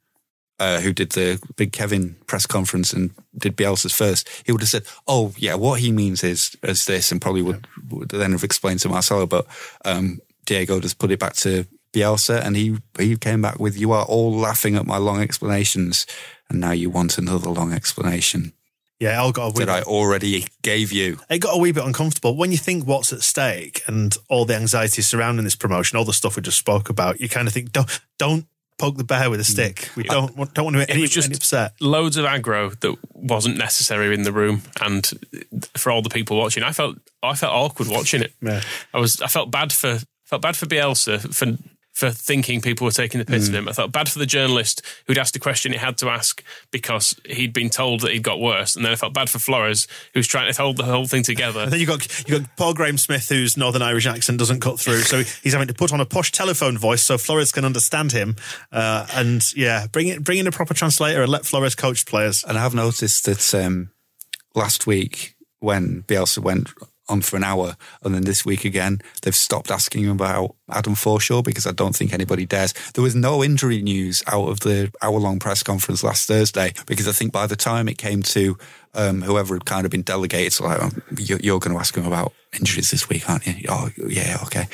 uh, 0.61 0.81
who 0.81 0.93
did 0.93 1.11
the 1.13 1.43
Big 1.57 1.73
Kevin 1.73 2.17
press 2.27 2.47
conference 2.47 2.93
and 2.93 3.11
did 3.37 3.57
Bielsa's 3.57 3.95
first, 3.95 4.29
he 4.45 4.53
would 4.53 4.61
have 4.61 4.69
said, 4.69 4.85
"Oh 5.09 5.33
yeah, 5.39 5.55
what 5.55 5.81
he 5.81 5.91
means 5.91 6.23
is 6.23 6.55
is 6.63 6.85
this," 6.85 7.11
and 7.11 7.21
probably 7.21 7.43
would, 7.43 7.67
would 7.89 8.11
then 8.11 8.33
have 8.33 8.45
explained 8.45 8.81
to 8.81 8.91
Marcelo. 8.91 9.27
But 9.27 9.47
um, 9.85 10.21
Diego 10.45 10.79
just 10.79 10.99
put 10.99 11.11
it 11.11 11.19
back 11.19 11.33
to 11.37 11.67
Bielsa, 11.95 12.45
and 12.45 12.57
he 12.57 12.77
he 12.99 13.17
came 13.17 13.41
back 13.41 13.59
with, 13.59 13.79
"You 13.79 13.93
are 13.93 14.05
all 14.05 14.33
laughing 14.33 14.77
at 14.77 14.87
my 14.87 14.99
long 14.99 15.21
explanations, 15.23 16.07
and 16.51 16.61
now 16.61 16.73
you 16.73 16.91
want 16.91 17.17
another 17.17 17.49
long 17.49 17.73
explanation." 17.73 18.53
Yeah, 19.01 19.19
all 19.19 19.33
got 19.33 19.47
a 19.47 19.53
wee 19.55 19.65
that 19.65 19.71
I 19.71 19.81
already 19.81 20.47
gave 20.61 20.93
you. 20.93 21.21
it 21.31 21.39
got 21.39 21.55
a 21.55 21.59
wee 21.59 21.73
bit 21.73 21.87
uncomfortable 21.87 22.37
when 22.37 22.53
you 22.53 22.59
think 22.59 22.87
what's 22.87 23.15
at 23.15 23.23
stake 23.23 23.81
and 23.87 24.15
all 24.29 24.45
the 24.45 24.55
anxieties 24.55 25.07
surrounding 25.07 25.45
this 25.45 25.57
promotion, 25.57 25.97
all 25.97 26.05
the 26.05 26.13
stuff 26.13 26.37
we 26.37 26.43
just 26.43 26.59
spoke 26.59 26.91
about. 26.91 27.19
You 27.19 27.31
kind 27.31 27.49
of 27.49 27.55
think, 27.55 27.73
don't 27.73 27.89
don't 28.19 28.45
poke 28.81 28.97
the 28.97 29.05
bear 29.05 29.31
with 29.31 29.41
a 29.41 29.45
hmm. 29.45 29.53
stick. 29.53 29.91
We 29.95 30.05
don't 30.05 30.37
want, 30.37 30.55
don't 30.55 30.65
want 30.65 30.75
to 30.75 30.79
make 30.79 30.89
It 30.89 30.95
any, 30.95 31.03
was 31.03 31.11
just 31.11 31.29
any 31.29 31.37
upset. 31.37 31.75
loads 31.81 32.17
of 32.17 32.25
aggro 32.25 32.79
that 32.81 32.97
wasn't 33.13 33.59
necessary 33.59 34.13
in 34.15 34.23
the 34.23 34.33
room, 34.33 34.63
and 34.81 35.07
for 35.77 35.93
all 35.93 36.03
the 36.03 36.11
people 36.11 36.39
watching, 36.39 36.63
I 36.63 36.73
felt 36.73 36.97
I 37.23 37.35
felt 37.35 37.53
awkward 37.53 37.89
watching 37.89 38.23
it. 38.23 38.33
Yeah. 38.41 38.63
I 38.95 38.99
was 38.99 39.21
I 39.21 39.27
felt 39.27 39.51
bad 39.51 39.73
for 39.73 39.99
felt 40.25 40.43
bad 40.43 40.57
for 40.57 40.67
Bielsa 40.67 41.35
for 41.35 41.57
for 42.01 42.11
thinking 42.11 42.63
people 42.63 42.87
were 42.87 42.91
taking 42.91 43.19
the 43.19 43.27
piss 43.27 43.49
of 43.49 43.55
him. 43.55 43.69
I 43.69 43.73
felt 43.73 43.93
bad 43.93 44.09
for 44.09 44.19
the 44.19 44.25
journalist 44.25 44.81
who'd 45.07 45.19
asked 45.19 45.37
a 45.37 45.39
question 45.39 45.73
he 45.73 45.79
had 45.79 45.99
to 45.99 46.09
ask 46.09 46.43
because 46.71 47.15
he'd 47.27 47.53
been 47.53 47.69
told 47.69 48.01
that 48.01 48.13
he'd 48.13 48.23
got 48.23 48.41
worse, 48.41 48.75
and 48.75 48.83
then 48.83 48.91
I 48.91 48.97
felt 48.97 49.13
bad 49.13 49.29
for 49.29 49.39
Flores 49.39 49.87
who's 50.15 50.27
trying 50.27 50.51
to 50.51 50.59
hold 50.59 50.79
the 50.79 50.85
whole 50.85 51.07
thing 51.07 51.23
together. 51.23 51.61
And 51.71 51.73
then 51.75 51.81
you 51.81 51.87
got 51.87 52.27
you 52.27 52.39
got 52.39 52.57
Paul 52.57 52.73
Graham 52.73 52.97
Smyth, 52.97 53.29
whose 53.29 53.59
Northern 53.59 53.83
Irish 53.83 54.07
accent 54.07 54.39
doesn't 54.39 54.61
cut 54.61 54.81
through, 54.81 55.03
so 55.03 55.23
he's 55.43 55.53
having 55.53 55.69
to 55.69 55.75
put 55.75 55.93
on 55.93 56.01
a 56.01 56.07
posh 56.07 56.33
telephone 56.33 56.79
voice 56.79 57.03
so 57.03 57.19
Flores 57.19 57.53
can 57.53 57.67
understand 57.67 58.13
him. 58.13 58.35
Uh, 58.73 59.07
and 59.13 59.55
yeah, 59.55 59.87
bring 59.89 60.09
it 60.09 60.25
bring 60.25 60.39
in 60.39 60.47
a 60.47 60.51
proper 60.51 60.73
translator 60.73 61.21
and 61.21 61.31
let 61.31 61.45
Flores 61.45 61.75
coach 61.75 62.07
players. 62.07 62.45
And 62.45 62.57
I 62.57 62.63
have 62.63 62.75
noticed 62.75 63.27
that 63.27 63.55
um, 63.55 63.91
last 64.55 64.87
week 64.87 65.37
when 65.59 66.03
Bielsa 66.05 66.39
went 66.39 66.71
on 67.11 67.21
for 67.21 67.37
an 67.37 67.45
hour, 67.45 67.77
and 68.03 68.15
then 68.15 68.23
this 68.23 68.45
week 68.45 68.65
again, 68.65 69.01
they've 69.23 69.35
stopped 69.35 69.71
asking 69.71 70.09
about 70.09 70.55
Adam 70.71 70.95
Forshaw 70.95 71.45
because 71.45 71.67
I 71.67 71.73
don't 71.73 71.95
think 71.95 72.13
anybody 72.13 72.47
dares. 72.47 72.73
There 72.95 73.03
was 73.03 73.15
no 73.15 73.43
injury 73.43 73.83
news 73.83 74.23
out 74.27 74.49
of 74.49 74.61
the 74.61 74.93
hour 75.03 75.19
long 75.19 75.39
press 75.39 75.63
conference 75.63 76.05
last 76.05 76.27
Thursday 76.29 76.73
because 76.87 77.09
I 77.09 77.13
think 77.13 77.33
by 77.33 77.47
the 77.47 77.57
time 77.57 77.89
it 77.89 77.99
came 77.99 78.23
to 78.23 78.57
um, 78.95 79.23
whoever 79.23 79.55
had 79.55 79.65
kind 79.65 79.85
of 79.85 79.91
been 79.91 80.03
delegated, 80.03 80.53
so 80.53 80.65
like, 80.65 80.93
you're, 81.19 81.41
you're 81.41 81.61
going 81.61 81.75
to 81.75 81.81
ask 81.81 81.95
him 81.95 82.07
about 82.07 82.33
injuries 82.59 82.91
this 82.91 83.09
week, 83.09 83.29
aren't 83.29 83.47
you? 83.47 83.67
Oh, 83.69 83.91
yeah, 84.07 84.39
okay. 84.45 84.67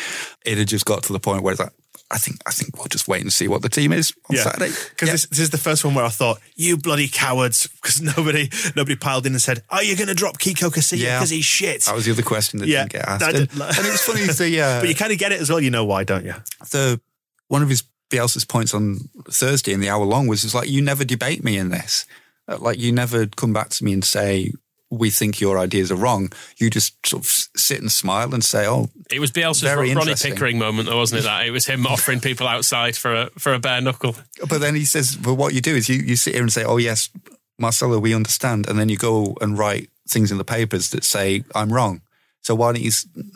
It 0.44 0.58
had 0.58 0.68
just 0.68 0.84
got 0.84 1.02
to 1.04 1.12
the 1.12 1.20
point 1.20 1.42
where 1.42 1.52
it's 1.52 1.60
like, 1.60 1.72
I 2.10 2.18
think 2.18 2.36
I 2.46 2.52
think 2.52 2.76
we'll 2.76 2.86
just 2.86 3.08
wait 3.08 3.22
and 3.22 3.32
see 3.32 3.48
what 3.48 3.62
the 3.62 3.68
team 3.68 3.92
is 3.92 4.12
on 4.30 4.36
Saturday. 4.36 4.70
Because 4.90 5.10
this, 5.10 5.26
this 5.26 5.38
is 5.40 5.50
the 5.50 5.58
first 5.58 5.84
one 5.84 5.94
where 5.94 6.04
I 6.04 6.08
thought, 6.08 6.38
you 6.54 6.76
bloody 6.76 7.08
cowards, 7.08 7.66
because 7.66 8.00
nobody 8.16 8.48
nobody 8.76 8.94
piled 8.96 9.26
in 9.26 9.32
and 9.32 9.42
said, 9.42 9.62
are 9.70 9.82
you 9.82 9.96
going 9.96 10.06
to 10.08 10.14
drop 10.14 10.38
Kiko 10.38 10.70
Casilla 10.70 10.98
Yeah. 11.00 11.18
because 11.18 11.30
he's 11.30 11.44
shit? 11.44 11.82
That 11.84 11.94
was 11.96 12.04
the 12.04 12.12
other 12.12 12.22
question 12.22 12.60
that 12.60 12.68
Yeah, 12.68 12.82
didn't 12.84 12.92
get 12.92 13.08
asked. 13.08 13.22
And, 13.24 13.32
did- 13.48 13.50
and 13.60 13.86
it 13.86 13.90
was 13.90 14.02
funny, 14.02 14.20
the, 14.26 14.60
uh, 14.60 14.80
but 14.80 14.88
you 14.88 14.94
kind 14.94 15.12
of 15.12 15.18
get 15.18 15.32
it 15.32 15.40
as 15.40 15.50
well. 15.50 15.60
You 15.60 15.70
know 15.70 15.84
why, 15.84 16.04
don't 16.04 16.24
you? 16.24 16.34
the 16.70 17.00
one 17.48 17.62
of 17.62 17.68
his 17.68 17.82
Bielsa's 18.08 18.44
points 18.44 18.72
on 18.72 18.98
Thursday 19.28 19.72
in 19.72 19.80
the 19.80 19.88
hour 19.88 20.04
long 20.04 20.28
was, 20.28 20.44
was 20.44 20.54
like, 20.54 20.68
you 20.68 20.80
never 20.82 21.04
debate 21.04 21.42
me 21.42 21.56
in 21.58 21.70
this. 21.70 22.06
Uh, 22.46 22.56
Like, 22.60 22.78
you 22.78 22.92
never 22.92 23.26
come 23.26 23.52
back 23.52 23.70
to 23.70 23.84
me 23.84 23.92
and 23.92 24.04
say, 24.04 24.52
we 24.98 25.10
think 25.10 25.40
your 25.40 25.58
ideas 25.58 25.90
are 25.92 25.96
wrong. 25.96 26.32
You 26.56 26.70
just 26.70 27.06
sort 27.06 27.22
of 27.22 27.28
sit 27.56 27.80
and 27.80 27.90
smile 27.90 28.32
and 28.34 28.44
say, 28.44 28.66
oh, 28.66 28.88
It 29.10 29.20
was 29.20 29.30
Bielsa's 29.30 29.62
Very 29.62 29.94
Ronnie. 29.94 30.14
Pickering 30.14 30.58
moment, 30.58 30.88
though, 30.88 30.98
wasn't 30.98 31.20
it? 31.20 31.24
That 31.24 31.46
it 31.46 31.50
was 31.50 31.66
him 31.66 31.86
offering 31.86 32.20
people 32.20 32.48
outside 32.48 32.96
for 32.96 33.14
a 33.14 33.30
for 33.38 33.54
a 33.54 33.58
bare 33.58 33.80
knuckle. 33.80 34.16
but 34.48 34.60
then 34.60 34.74
he 34.74 34.84
says, 34.84 35.16
but 35.16 35.34
what 35.34 35.54
you 35.54 35.60
do 35.60 35.74
is 35.74 35.88
you, 35.88 35.96
you 35.96 36.16
sit 36.16 36.34
here 36.34 36.42
and 36.42 36.52
say, 36.52 36.64
oh, 36.64 36.76
yes, 36.78 37.10
Marcelo, 37.58 37.98
we 37.98 38.14
understand. 38.14 38.68
And 38.68 38.78
then 38.78 38.88
you 38.88 38.96
go 38.96 39.36
and 39.40 39.58
write 39.58 39.90
things 40.08 40.30
in 40.30 40.38
the 40.38 40.44
papers 40.44 40.90
that 40.90 41.04
say, 41.04 41.44
I'm 41.54 41.72
wrong. 41.72 42.00
So 42.46 42.54
why 42.54 42.70
don't 42.72 42.80
you, 42.80 42.92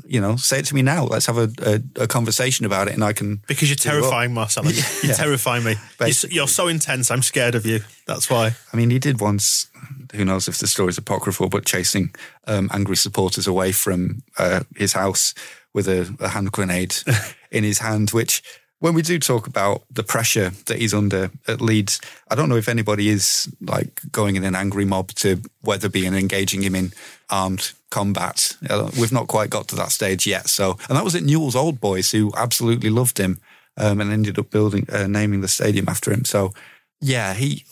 you 0.06 0.20
know, 0.20 0.36
say 0.36 0.60
it 0.60 0.66
to 0.66 0.74
me 0.76 0.82
now? 0.82 1.02
Let's 1.04 1.26
have 1.26 1.36
a, 1.36 1.50
a, 1.62 2.02
a 2.04 2.06
conversation 2.06 2.64
about 2.64 2.86
it 2.86 2.94
and 2.94 3.02
I 3.02 3.12
can. 3.12 3.42
Because 3.48 3.68
you're 3.68 3.74
terrifying, 3.74 4.32
Marcelo. 4.32 4.68
You 4.70 4.84
Yeah. 5.02 5.14
terrify 5.14 5.58
me. 5.58 5.70
You're, 5.72 5.74
so- 5.80 6.04
Basically. 6.04 6.36
you're 6.36 6.46
so 6.46 6.68
intense. 6.68 7.10
I'm 7.10 7.22
scared 7.22 7.56
of 7.56 7.66
you. 7.66 7.80
That's 8.06 8.30
why. 8.30 8.54
I 8.72 8.76
mean, 8.76 8.90
he 8.90 9.00
did 9.00 9.20
once. 9.20 9.66
Who 10.14 10.24
knows 10.24 10.46
if 10.46 10.58
the 10.58 10.68
story's 10.68 10.96
apocryphal? 10.96 11.48
But 11.48 11.64
chasing 11.66 12.14
um, 12.46 12.70
angry 12.72 12.94
supporters 12.96 13.48
away 13.48 13.72
from 13.72 14.22
uh, 14.38 14.60
his 14.76 14.92
house 14.92 15.34
with 15.74 15.88
a, 15.88 16.14
a 16.20 16.28
hand 16.28 16.52
grenade 16.52 16.94
in 17.50 17.64
his 17.64 17.80
hand. 17.80 18.10
Which, 18.10 18.44
when 18.80 18.94
we 18.94 19.02
do 19.02 19.18
talk 19.18 19.46
about 19.46 19.82
the 19.90 20.02
pressure 20.02 20.50
that 20.66 20.78
he's 20.78 20.94
under 20.94 21.30
at 21.46 21.60
Leeds, 21.60 22.00
I 22.30 22.34
don't 22.34 22.48
know 22.48 22.56
if 22.56 22.68
anybody 22.68 23.08
is 23.08 23.48
like 23.60 24.00
going 24.10 24.36
in 24.36 24.44
an 24.44 24.56
angry 24.56 24.84
mob 24.84 25.08
to 25.16 25.40
Wetherby 25.62 26.06
and 26.06 26.16
engaging 26.16 26.62
him 26.62 26.74
in 26.74 26.92
armed 27.28 27.72
combat. 27.90 28.56
Uh, 28.68 28.90
We've 28.98 29.12
not 29.12 29.28
quite 29.28 29.50
got 29.50 29.68
to 29.68 29.76
that 29.76 29.92
stage 29.92 30.26
yet. 30.26 30.48
So, 30.48 30.78
and 30.88 30.96
that 30.96 31.04
was 31.04 31.14
at 31.14 31.22
Newell's 31.22 31.56
Old 31.56 31.80
Boys, 31.80 32.10
who 32.10 32.32
absolutely 32.36 32.88
loved 32.90 33.18
him 33.18 33.38
um, 33.76 34.00
and 34.00 34.10
ended 34.10 34.38
up 34.38 34.50
building, 34.50 34.86
uh, 34.90 35.06
naming 35.06 35.42
the 35.42 35.48
stadium 35.48 35.88
after 35.88 36.10
him. 36.12 36.24
So, 36.24 36.54
yeah, 37.00 37.34
he. 37.34 37.64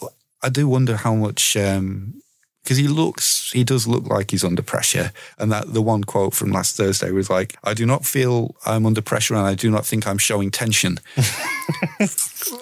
I 0.43 0.51
do 0.51 0.69
wonder 0.69 0.97
how 0.97 1.15
much 1.15 1.57
because 2.69 2.77
he 2.77 2.87
looks, 2.87 3.51
he 3.51 3.65
does 3.65 3.87
look 3.87 4.07
like 4.09 4.31
he's 4.31 4.45
under 4.45 4.61
pressure. 4.61 5.11
And 5.39 5.51
that 5.51 5.73
the 5.73 5.81
one 5.81 6.05
quote 6.05 6.35
from 6.35 6.53
last 6.53 6.77
Thursday 6.77 7.11
was 7.11 7.31
like, 7.31 7.57
"I 7.65 7.73
do 7.73 7.87
not 7.87 8.05
feel 8.05 8.55
I'm 8.67 8.85
under 8.85 9.01
pressure, 9.01 9.35
and 9.35 9.47
I 9.47 9.55
do 9.55 9.71
not 9.71 9.87
think 9.87 10.07
I'm 10.07 10.19
showing 10.19 10.51
tension." 10.51 10.99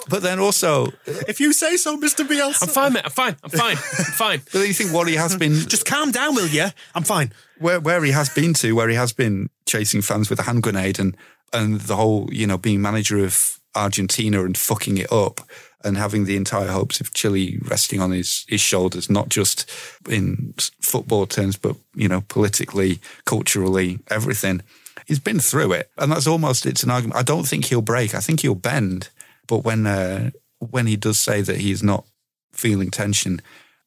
But 0.08 0.22
then 0.22 0.38
also, 0.38 0.86
uh, 0.86 0.90
If 1.28 1.40
you 1.40 1.52
say 1.52 1.76
so, 1.76 1.96
Mr. 1.96 2.26
Bielsa. 2.26 2.62
I'm 2.62 2.68
fine, 2.68 2.92
mate. 2.92 3.04
I'm 3.04 3.10
fine. 3.10 3.36
I'm 3.42 3.50
fine. 3.50 3.76
I'm 3.76 4.12
fine. 4.24 4.38
but 4.52 4.52
then 4.52 4.66
you 4.68 4.74
think 4.74 4.92
what 4.92 5.08
he 5.08 5.14
has 5.14 5.36
been 5.36 5.54
Just 5.68 5.84
calm 5.84 6.10
down, 6.10 6.34
will 6.34 6.46
you? 6.46 6.66
I'm 6.94 7.04
fine. 7.04 7.32
where 7.58 7.80
where 7.80 8.02
he 8.04 8.12
has 8.12 8.28
been 8.28 8.54
to, 8.54 8.72
where 8.72 8.88
he 8.88 8.96
has 8.96 9.12
been 9.12 9.50
chasing 9.66 10.02
fans 10.02 10.30
with 10.30 10.38
a 10.40 10.42
hand 10.42 10.62
grenade 10.62 10.98
and 10.98 11.16
and 11.52 11.80
the 11.82 11.96
whole, 11.96 12.28
you 12.32 12.46
know, 12.46 12.58
being 12.58 12.80
manager 12.80 13.18
of 13.24 13.60
Argentina 13.74 14.44
and 14.44 14.56
fucking 14.56 14.98
it 14.98 15.12
up 15.12 15.40
and 15.86 15.96
having 15.96 16.24
the 16.24 16.36
entire 16.36 16.66
hopes 16.68 17.00
of 17.00 17.14
Chile 17.14 17.58
resting 17.62 18.00
on 18.00 18.10
his 18.10 18.44
his 18.48 18.60
shoulders, 18.60 19.08
not 19.08 19.28
just 19.28 19.70
in 20.08 20.52
football 20.80 21.26
terms, 21.26 21.56
but 21.56 21.76
you 21.94 22.08
know, 22.08 22.22
politically, 22.28 22.98
culturally, 23.24 24.00
everything. 24.10 24.62
He's 25.06 25.20
been 25.20 25.38
through 25.38 25.72
it, 25.72 25.90
and 25.96 26.10
that's 26.10 26.26
almost 26.26 26.66
it's 26.66 26.82
an 26.82 26.90
argument. 26.90 27.18
I 27.18 27.22
don't 27.22 27.46
think 27.46 27.66
he'll 27.66 27.82
break. 27.82 28.14
I 28.14 28.20
think 28.20 28.40
he'll 28.40 28.56
bend, 28.56 29.08
but 29.46 29.58
when 29.58 29.86
uh, 29.86 30.30
when 30.58 30.86
he 30.86 30.96
does 30.96 31.18
say 31.18 31.40
that 31.42 31.58
he's 31.58 31.82
not 31.82 32.04
feeling 32.52 32.90
tension, 32.90 33.40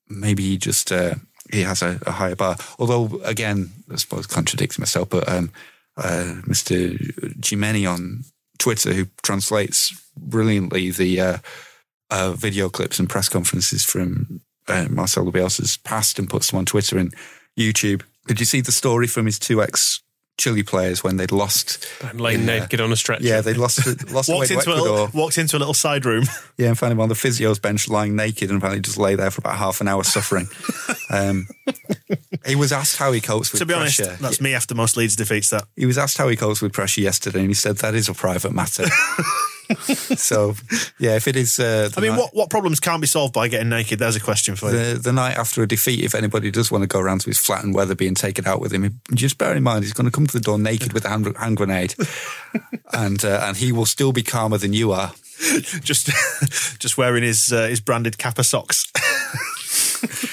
maybe 0.07 0.43
he 0.43 0.57
just 0.57 0.91
uh, 0.91 1.15
he 1.51 1.63
has 1.63 1.81
a, 1.81 1.99
a 2.05 2.11
higher 2.11 2.35
bar. 2.35 2.55
Although 2.77 3.21
again, 3.23 3.71
I 3.91 3.97
suppose 3.97 4.25
contradicting 4.25 4.81
myself, 4.81 5.09
but 5.09 5.27
um, 5.27 5.51
uh, 5.97 6.41
Mr. 6.47 6.97
Jimeni 7.39 7.91
on 7.91 8.23
Twitter, 8.57 8.93
who 8.93 9.07
translates 9.21 9.99
brilliantly 10.15 10.91
the 10.91 11.19
uh, 11.19 11.37
uh, 12.12 12.34
video 12.34 12.70
clips 12.70 12.99
and 12.99 13.10
press 13.10 13.30
conferences 13.30 13.84
from 13.84 14.41
uh, 14.68 14.88
Marcelo 14.89 15.32
Bielsa's 15.32 15.78
past 15.78 16.20
and 16.20 16.30
puts 16.30 16.51
them 16.51 16.60
on 16.60 16.66
Twitter 16.66 16.97
and 16.97 17.14
YouTube. 17.57 18.03
Did 18.28 18.39
you 18.39 18.45
see 18.45 18.62
the 18.62 18.72
story 18.72 19.07
from 19.07 19.26
his 19.26 19.39
two 19.39 19.62
ex 19.62 20.01
Chile 20.38 20.64
players 20.64 21.03
when 21.03 21.18
they'd 21.18 21.32
lost? 21.32 21.86
I'm 22.01 22.18
laying 22.18 22.43
in, 22.43 22.49
uh, 22.49 22.60
naked 22.60 22.80
on 22.80 22.91
a 22.91 22.95
stretcher. 22.95 23.24
Yeah, 23.24 23.41
they'd 23.41 23.57
lost 23.57 23.86
lost 24.12 24.30
away 24.30 24.38
Walked 24.38 24.47
to 24.47 24.53
into, 24.53 24.72
a 24.72 24.76
little, 24.76 25.10
walked 25.14 25.38
into 25.38 25.57
a 25.57 25.60
little 25.60 25.74
side 25.74 26.05
room. 26.05 26.26
Yeah, 26.57 26.70
and 26.70 26.78
found 26.78 26.93
him 26.93 26.99
on 27.01 27.10
the 27.10 27.16
physio's 27.16 27.60
bench 27.60 27.89
lying 27.89 28.16
naked 28.16 28.49
and 28.49 28.57
apparently 28.57 28.82
just 28.82 28.97
lay 28.97 29.16
there 29.16 29.32
for 29.32 29.39
about 29.39 29.57
half 29.57 29.82
an 29.82 29.88
hour 29.88 30.03
suffering. 30.03 30.47
um, 31.10 31.47
he 32.45 32.55
was 32.55 32.72
asked 32.72 32.97
how 32.97 33.12
he 33.12 33.22
copes 33.22 33.51
with 33.51 33.62
pressure. 33.62 33.66
to 33.66 33.66
be 33.66 33.74
honest, 33.74 33.99
pressure. 33.99 34.18
that's 34.22 34.41
me 34.41 34.53
after 34.53 34.76
most 34.76 34.95
Leeds 34.97 35.16
defeats 35.16 35.49
that. 35.49 35.64
He 35.76 35.86
was 35.86 35.97
asked 35.97 36.18
how 36.18 36.28
he 36.28 36.36
copes 36.36 36.62
with 36.62 36.74
pressure 36.74 37.01
yesterday, 37.01 37.39
and 37.39 37.49
he 37.49 37.53
said 37.53 37.78
that 37.78 37.95
is 37.95 38.07
a 38.07 38.14
private 38.14 38.53
matter. 38.53 38.86
so, 40.17 40.55
yeah, 40.97 41.15
if 41.15 41.28
it 41.28 41.36
is, 41.36 41.59
uh, 41.59 41.89
I 41.95 42.01
mean, 42.01 42.11
night, 42.11 42.20
what, 42.20 42.36
what 42.36 42.49
problems 42.49 42.80
can't 42.80 43.01
be 43.01 43.07
solved 43.07 43.34
by 43.34 43.47
getting 43.47 43.70
naked? 43.70 43.99
There's 43.99 44.15
a 44.15 44.20
question 44.20 44.55
for 44.55 44.72
you. 44.72 44.78
the, 44.78 44.99
the 44.99 45.13
night 45.13 45.38
after 45.38 45.61
a 45.61 45.67
defeat, 45.67 46.03
if 46.03 46.15
anybody 46.15 46.49
does 46.49 46.72
want 46.72 46.84
to 46.84 46.88
go 46.88 46.99
around 46.99 47.22
to 47.22 47.28
his 47.28 47.38
flat 47.38 47.63
Wetherby 47.65 48.07
and 48.07 48.17
take 48.17 48.39
it 48.39 48.47
out 48.47 48.61
with 48.61 48.72
him, 48.72 48.99
just 49.13 49.38
bear 49.38 49.55
in 49.55 49.63
mind 49.63 49.84
he's 49.84 49.93
going 49.93 50.05
to 50.05 50.11
come 50.11 50.26
to 50.26 50.34
the 50.34 50.39
door 50.39 50.57
naked 50.57 50.93
with 50.93 51.05
a 51.05 51.09
hand, 51.09 51.36
hand 51.38 51.57
grenade, 51.57 51.95
and 52.93 53.24
uh, 53.24 53.41
and 53.43 53.57
he 53.57 53.72
will 53.72 53.86
still 53.86 54.11
be 54.11 54.24
calmer 54.24 54.57
than 54.57 54.74
you 54.74 54.91
are. 54.91 55.13
just 55.82 56.09
just 56.80 56.97
wearing 56.97 57.24
his 57.24 57.53
uh, 57.53 57.67
his 57.67 57.80
branded 57.80 58.17
Kappa 58.17 58.43
socks. 58.43 58.91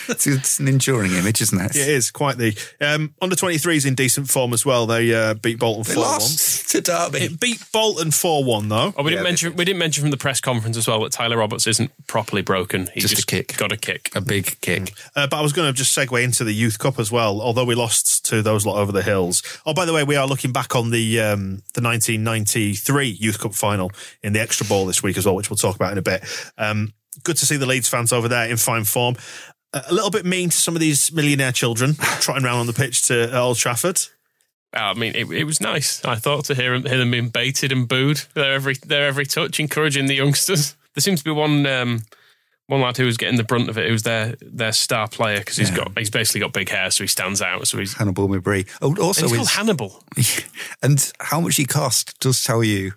It's, 0.17 0.27
it's 0.27 0.59
an 0.61 0.69
enduring 0.69 1.13
image, 1.13 1.41
isn't 1.43 1.61
it? 1.61 1.77
it 1.77 1.89
is 1.89 2.11
quite 2.11 2.39
the 2.39 2.57
um, 2.81 3.15
under 3.21 3.35
23s 3.37 3.87
in 3.87 3.95
decent 3.95 4.31
form 4.31 4.53
as 4.53 4.65
well. 4.65 4.87
They 4.87 5.13
uh, 5.15 5.35
beat 5.35 5.59
Bolton 5.59 5.85
four 5.85 6.05
one. 6.05 6.21
to 6.21 6.81
Derby. 6.81 7.19
It 7.25 7.41
beat 7.41 7.63
Bolton 7.73 8.11
four 8.13 8.45
one 8.45 8.69
though. 8.69 8.95
Oh, 8.97 9.03
we 9.03 9.11
didn't 9.11 9.19
Yeah, 9.25 9.31
mention 9.31 9.57
we 9.57 9.65
didn't 9.65 9.79
mention 9.79 10.03
from 10.03 10.11
the 10.11 10.17
press 10.17 10.41
conference 10.41 10.77
as 10.77 10.87
well 10.89 11.01
that 11.03 11.13
Tyler 11.13 11.37
Roberts 11.39 11.67
isn't 11.67 11.91
properly 12.07 12.43
broken. 12.43 12.89
He 12.95 13.01
Just 13.01 13.17
just, 13.17 13.25
a 13.31 13.35
kick. 13.37 13.57
got 13.57 13.73
a 13.73 13.77
kick. 13.77 14.11
a 14.15 14.21
big 14.21 14.61
kick. 14.61 14.93
Uh, 15.15 15.27
but 15.27 15.39
I 15.39 15.43
was 15.43 15.53
going 15.53 15.73
to 15.73 15.77
just 15.77 15.97
segue 15.97 16.23
into 16.23 16.45
the 16.45 16.53
Youth 16.55 16.79
Cup 16.79 16.99
as 16.99 17.11
well. 17.11 17.41
Although 17.41 17.65
we 17.65 17.75
lost 17.75 18.25
to 18.27 18.43
those 18.43 18.65
lot 18.65 18.77
over 18.77 18.93
the 18.93 19.03
hills. 19.03 19.43
Oh, 19.67 19.75
by 19.75 19.85
the 19.85 19.93
way, 19.93 20.05
we 20.05 20.17
are 20.17 20.27
looking 20.27 20.53
back 20.53 20.75
on 20.77 20.91
the 20.91 21.21
um, 21.21 21.63
the 21.75 21.83
1993 21.83 23.09
Youth 23.09 23.39
Cup 23.41 23.55
final 23.55 23.91
in 24.23 24.33
the 24.33 24.41
extra 24.41 24.67
ball 24.67 24.87
this 24.87 25.03
week 25.03 25.17
as 25.17 25.27
well, 25.27 25.35
which 25.35 25.51
we'll 25.51 25.57
talk 25.57 25.77
about 25.77 25.93
in 25.93 25.99
a 25.99 26.03
bit. 26.03 26.25
Um, 26.59 26.93
good 27.23 27.37
to 27.39 27.47
see 27.47 27.57
the 27.57 27.67
Leeds 27.67 27.89
fans 27.89 28.13
over 28.13 28.29
there 28.29 28.49
in 28.49 28.57
fine 28.57 28.85
form. 28.85 29.17
A 29.89 29.95
little 29.95 30.11
bit 30.11 30.25
mean 30.25 30.51
to 30.51 30.57
some 30.57 30.75
of 30.75 30.81
these 30.81 31.13
millionaire 31.13 31.53
children 31.53 31.95
trotting 32.21 32.45
around 32.45 32.59
on 32.61 32.67
the 32.67 32.73
pitch 32.73 33.03
to 33.09 33.37
uh, 33.37 33.41
Old 33.41 33.59
Trafford. 33.59 34.01
I 34.73 34.95
mean, 34.95 35.15
it, 35.15 35.31
it 35.31 35.45
was 35.45 35.61
nice. 35.61 36.05
I 36.05 36.17
thought 36.17 36.45
to 36.47 36.55
hear, 36.55 36.79
hear 36.79 36.99
them 36.99 37.11
being 37.11 37.29
baited 37.29 37.73
and 37.73 37.89
booed 37.89 38.23
their 38.35 38.53
every 38.53 38.75
their 38.75 39.07
every 39.07 39.27
touch, 39.27 39.59
encouraging 39.61 40.07
the 40.07 40.15
youngsters. 40.15 40.77
There 40.97 41.03
seems 41.03 41.21
to 41.21 41.25
be 41.27 41.31
one 41.31 41.67
um, 41.67 42.05
one 42.69 42.81
lad 42.81 42.97
who 42.97 43.05
was 43.05 43.19
getting 43.19 43.37
the 43.37 43.45
brunt 43.45 43.69
of 43.69 43.77
it. 43.77 43.87
Who's 43.87 44.05
their 44.05 44.35
their 44.41 44.73
star 44.73 45.09
player 45.09 45.41
because 45.41 45.59
he's 45.59 45.71
got 45.71 45.93
he's 45.99 46.09
basically 46.09 46.41
got 46.41 46.55
big 46.55 46.71
hair, 46.71 46.91
so 46.91 47.05
he 47.05 47.09
stands 47.09 47.43
out. 47.43 47.69
So 47.69 47.77
he's 47.77 47.93
Hannibal 47.93 48.29
Mejbri. 48.31 48.67
Oh, 48.81 48.97
also, 48.97 49.25
and 49.27 49.29
he's 49.29 49.37
called 49.37 49.49
Hannibal. 49.51 50.03
and 50.83 51.13
how 51.21 51.41
much 51.43 51.57
he 51.57 51.67
cost 51.67 52.19
does 52.19 52.43
tell 52.43 52.65
you 52.65 52.93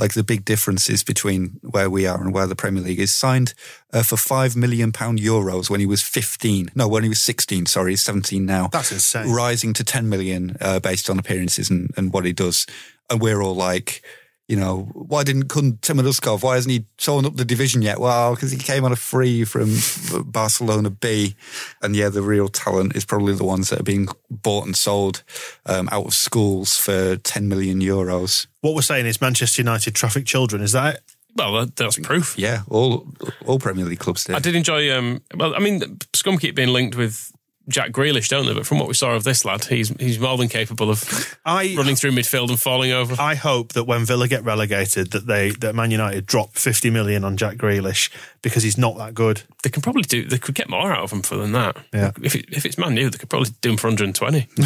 like 0.00 0.14
the 0.14 0.24
big 0.24 0.44
differences 0.44 1.04
between 1.04 1.60
where 1.62 1.88
we 1.88 2.06
are 2.06 2.20
and 2.20 2.34
where 2.34 2.46
the 2.46 2.56
Premier 2.56 2.82
League 2.82 2.98
is. 2.98 3.12
Signed 3.12 3.54
uh, 3.92 4.02
for 4.02 4.16
five 4.16 4.56
million 4.56 4.90
pound 4.90 5.20
euros 5.20 5.70
when 5.70 5.80
he 5.80 5.86
was 5.86 6.02
fifteen. 6.02 6.70
No, 6.74 6.88
when 6.88 7.02
he 7.02 7.08
was 7.08 7.20
sixteen. 7.20 7.66
Sorry, 7.66 7.92
he's 7.92 8.02
seventeen 8.02 8.46
now. 8.46 8.68
That's 8.68 8.90
insane. 8.90 9.30
Rising 9.30 9.74
to 9.74 9.84
ten 9.84 10.08
million 10.08 10.56
uh, 10.60 10.80
based 10.80 11.08
on 11.10 11.18
appearances 11.18 11.70
and, 11.70 11.90
and 11.96 12.12
what 12.12 12.24
he 12.24 12.32
does. 12.32 12.66
And 13.08 13.20
we're 13.20 13.42
all 13.42 13.54
like. 13.54 14.02
You 14.50 14.56
know, 14.56 14.90
why 14.94 15.22
didn't 15.22 15.44
couldn't 15.44 15.80
Timoduskov? 15.80 16.42
Why 16.42 16.56
hasn't 16.56 16.72
he 16.72 16.84
torn 16.96 17.24
up 17.24 17.36
the 17.36 17.44
division 17.44 17.82
yet? 17.82 18.00
Well, 18.00 18.34
because 18.34 18.50
he 18.50 18.58
came 18.58 18.84
on 18.84 18.90
a 18.90 18.96
free 18.96 19.44
from 19.44 19.76
Barcelona 20.24 20.90
B, 20.90 21.36
and 21.80 21.94
yeah, 21.94 22.08
the 22.08 22.20
real 22.20 22.48
talent 22.48 22.96
is 22.96 23.04
probably 23.04 23.32
the 23.34 23.44
ones 23.44 23.70
that 23.70 23.78
are 23.78 23.84
being 23.84 24.08
bought 24.28 24.66
and 24.66 24.76
sold 24.76 25.22
um, 25.66 25.88
out 25.92 26.06
of 26.06 26.14
schools 26.14 26.76
for 26.76 27.14
ten 27.14 27.46
million 27.46 27.78
euros. 27.80 28.48
What 28.60 28.74
we're 28.74 28.82
saying 28.82 29.06
is 29.06 29.20
Manchester 29.20 29.62
United 29.62 29.94
traffic 29.94 30.26
children. 30.26 30.62
Is 30.62 30.72
that 30.72 30.96
it? 30.96 31.02
Well, 31.36 31.52
that, 31.52 31.76
that's 31.76 31.98
proof. 32.00 32.36
Yeah, 32.36 32.62
all 32.68 33.06
all 33.46 33.60
Premier 33.60 33.84
League 33.84 34.00
clubs 34.00 34.24
did. 34.24 34.34
I 34.34 34.40
did 34.40 34.56
enjoy. 34.56 34.92
Um, 34.92 35.22
well, 35.36 35.54
I 35.54 35.60
mean, 35.60 36.00
Scum 36.12 36.38
keep 36.38 36.56
being 36.56 36.70
linked 36.70 36.96
with 36.96 37.29
Jack 37.70 37.92
Grealish, 37.92 38.28
don't 38.28 38.46
they? 38.46 38.54
But 38.54 38.66
from 38.66 38.78
what 38.78 38.88
we 38.88 38.94
saw 38.94 39.12
of 39.14 39.24
this 39.24 39.44
lad, 39.44 39.64
he's 39.64 39.88
he's 40.00 40.18
more 40.18 40.36
than 40.36 40.48
capable 40.48 40.90
of 40.90 41.38
I 41.44 41.74
running 41.76 41.96
through 41.96 42.12
midfield 42.12 42.50
and 42.50 42.60
falling 42.60 42.92
over. 42.92 43.16
I 43.18 43.34
hope 43.34 43.72
that 43.72 43.84
when 43.84 44.04
Villa 44.04 44.28
get 44.28 44.44
relegated, 44.44 45.12
that 45.12 45.26
they 45.26 45.50
that 45.50 45.74
Man 45.74 45.90
United 45.90 46.26
drop 46.26 46.54
fifty 46.54 46.90
million 46.90 47.24
on 47.24 47.36
Jack 47.36 47.56
Grealish 47.56 48.10
because 48.42 48.62
he's 48.62 48.76
not 48.78 48.96
that 48.98 49.14
good. 49.14 49.42
They 49.62 49.70
can 49.70 49.82
probably 49.82 50.02
do. 50.02 50.24
They 50.26 50.38
could 50.38 50.54
get 50.54 50.68
more 50.68 50.92
out 50.92 51.02
of 51.04 51.12
him 51.12 51.22
for 51.22 51.36
than 51.36 51.52
that. 51.52 51.76
Yeah. 51.92 52.12
If 52.22 52.34
it, 52.34 52.46
if 52.50 52.64
it's 52.64 52.78
Man 52.78 52.96
U, 52.96 53.10
they 53.10 53.18
could 53.18 53.28
probably 53.28 53.50
do 53.60 53.70
him 53.70 53.76
for 53.76 53.88
120. 53.88 54.46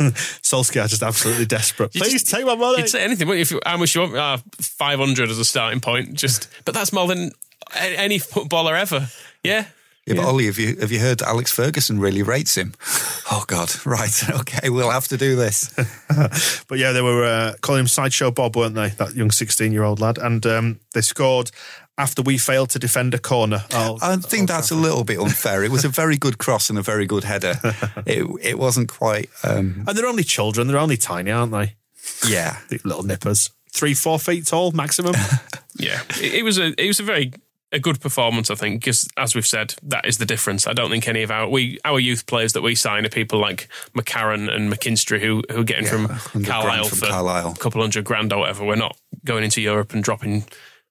Solskjaer 0.00 0.88
just 0.88 1.02
absolutely 1.02 1.46
desperate. 1.46 1.92
Please 1.92 2.12
just- 2.12 2.30
take 2.30 2.44
my 2.44 2.54
money. 2.54 2.78
You'd 2.78 2.88
say 2.90 3.02
anything. 3.02 3.28
wouldn't 3.28 3.38
you? 3.38 3.42
If 3.42 3.50
you, 3.52 3.60
how 3.64 3.76
much 3.76 3.94
you 3.94 4.02
want? 4.02 4.16
Uh, 4.16 4.38
500 4.60 5.30
as 5.30 5.38
a 5.38 5.44
starting 5.44 5.80
point. 5.80 6.14
Just, 6.14 6.48
but 6.64 6.74
that's 6.74 6.92
more 6.92 7.06
than 7.06 7.32
any 7.74 8.18
footballer 8.18 8.74
ever. 8.76 9.08
Yeah. 9.42 9.66
Yeah, 10.06 10.14
but 10.16 10.24
Ollie, 10.24 10.46
have 10.46 10.58
you 10.58 10.76
have 10.80 10.90
you 10.92 10.98
heard 11.00 11.22
Alex 11.22 11.52
Ferguson 11.52 11.98
really 12.00 12.22
rates 12.22 12.56
him? 12.56 12.74
Oh 13.32 13.44
God, 13.46 13.70
right, 13.86 14.28
okay, 14.40 14.70
we'll 14.70 14.90
have 14.90 15.06
to 15.08 15.16
do 15.16 15.36
this. 15.36 15.72
But 16.68 16.78
yeah, 16.78 16.90
they 16.92 17.00
were 17.02 17.24
uh, 17.24 17.52
calling 17.60 17.80
him 17.82 17.86
Sideshow 17.86 18.32
Bob, 18.32 18.56
weren't 18.56 18.74
they? 18.74 18.88
That 18.88 19.14
young 19.14 19.30
16 19.30 19.70
year 19.72 19.84
old 19.84 20.00
lad. 20.00 20.18
And 20.18 20.44
um, 20.46 20.80
they 20.94 21.00
scored 21.00 21.52
after 21.96 22.22
we 22.22 22.38
failed 22.38 22.70
to 22.70 22.78
defend 22.80 23.14
a 23.14 23.18
corner. 23.18 23.62
Oh, 23.72 23.98
I 24.02 24.16
think 24.16 24.48
that's 24.48 24.72
a 24.72 24.74
little 24.74 25.04
bit 25.04 25.18
unfair. 25.20 25.62
It 25.62 25.70
was 25.70 25.84
a 25.84 25.88
very 25.88 26.16
good 26.16 26.38
cross 26.38 26.70
and 26.70 26.78
a 26.78 26.82
very 26.82 27.06
good 27.06 27.22
header. 27.24 27.54
It 28.04 28.26
it 28.42 28.58
wasn't 28.58 28.88
quite. 28.88 29.30
Um, 29.44 29.84
And 29.86 29.96
they're 29.96 30.06
only 30.10 30.24
children. 30.24 30.66
They're 30.66 30.82
only 30.82 30.96
tiny, 30.96 31.30
aren't 31.30 31.52
they? 31.52 31.76
yeah, 32.28 32.56
The 32.68 32.80
little 32.84 33.04
nippers. 33.04 33.50
Three, 33.72 33.94
four 33.94 34.18
feet 34.18 34.46
tall 34.46 34.72
maximum. 34.72 35.14
Yeah. 35.76 36.02
It, 36.20 36.34
it 36.34 36.44
was 36.44 36.58
a 36.58 36.72
it 36.82 36.88
was 36.88 36.98
a 37.00 37.04
very 37.04 37.32
a 37.72 37.78
good 37.78 38.00
performance, 38.00 38.50
I 38.50 38.54
think, 38.56 38.80
because 38.80 39.08
as 39.16 39.34
we've 39.34 39.46
said, 39.46 39.74
that 39.82 40.04
is 40.06 40.18
the 40.18 40.26
difference. 40.26 40.66
I 40.66 40.72
don't 40.72 40.90
think 40.90 41.06
any 41.06 41.22
of 41.22 41.30
our 41.30 41.48
we 41.48 41.78
our 41.84 42.00
youth 42.00 42.26
players 42.26 42.52
that 42.54 42.62
we 42.62 42.74
sign 42.74 43.06
are 43.06 43.10
people 43.10 43.38
like 43.38 43.68
McCarron 43.94 44.52
and 44.52 44.72
McKinstry 44.72 45.20
who 45.20 45.42
who 45.50 45.60
are 45.60 45.64
getting 45.64 45.84
Yeah, 45.84 45.90
from 45.90 46.02
100 46.08 46.32
grand 46.32 46.46
Carlisle 46.46 46.84
from 46.88 46.98
for 46.98 47.06
Carlisle. 47.06 47.52
a 47.52 47.56
couple 47.56 47.80
hundred 47.80 48.04
grand 48.04 48.32
or 48.32 48.40
whatever. 48.40 48.64
We're 48.64 48.74
not 48.76 48.96
going 49.24 49.44
into 49.44 49.60
Europe 49.60 49.92
and 49.92 50.02
dropping 50.02 50.44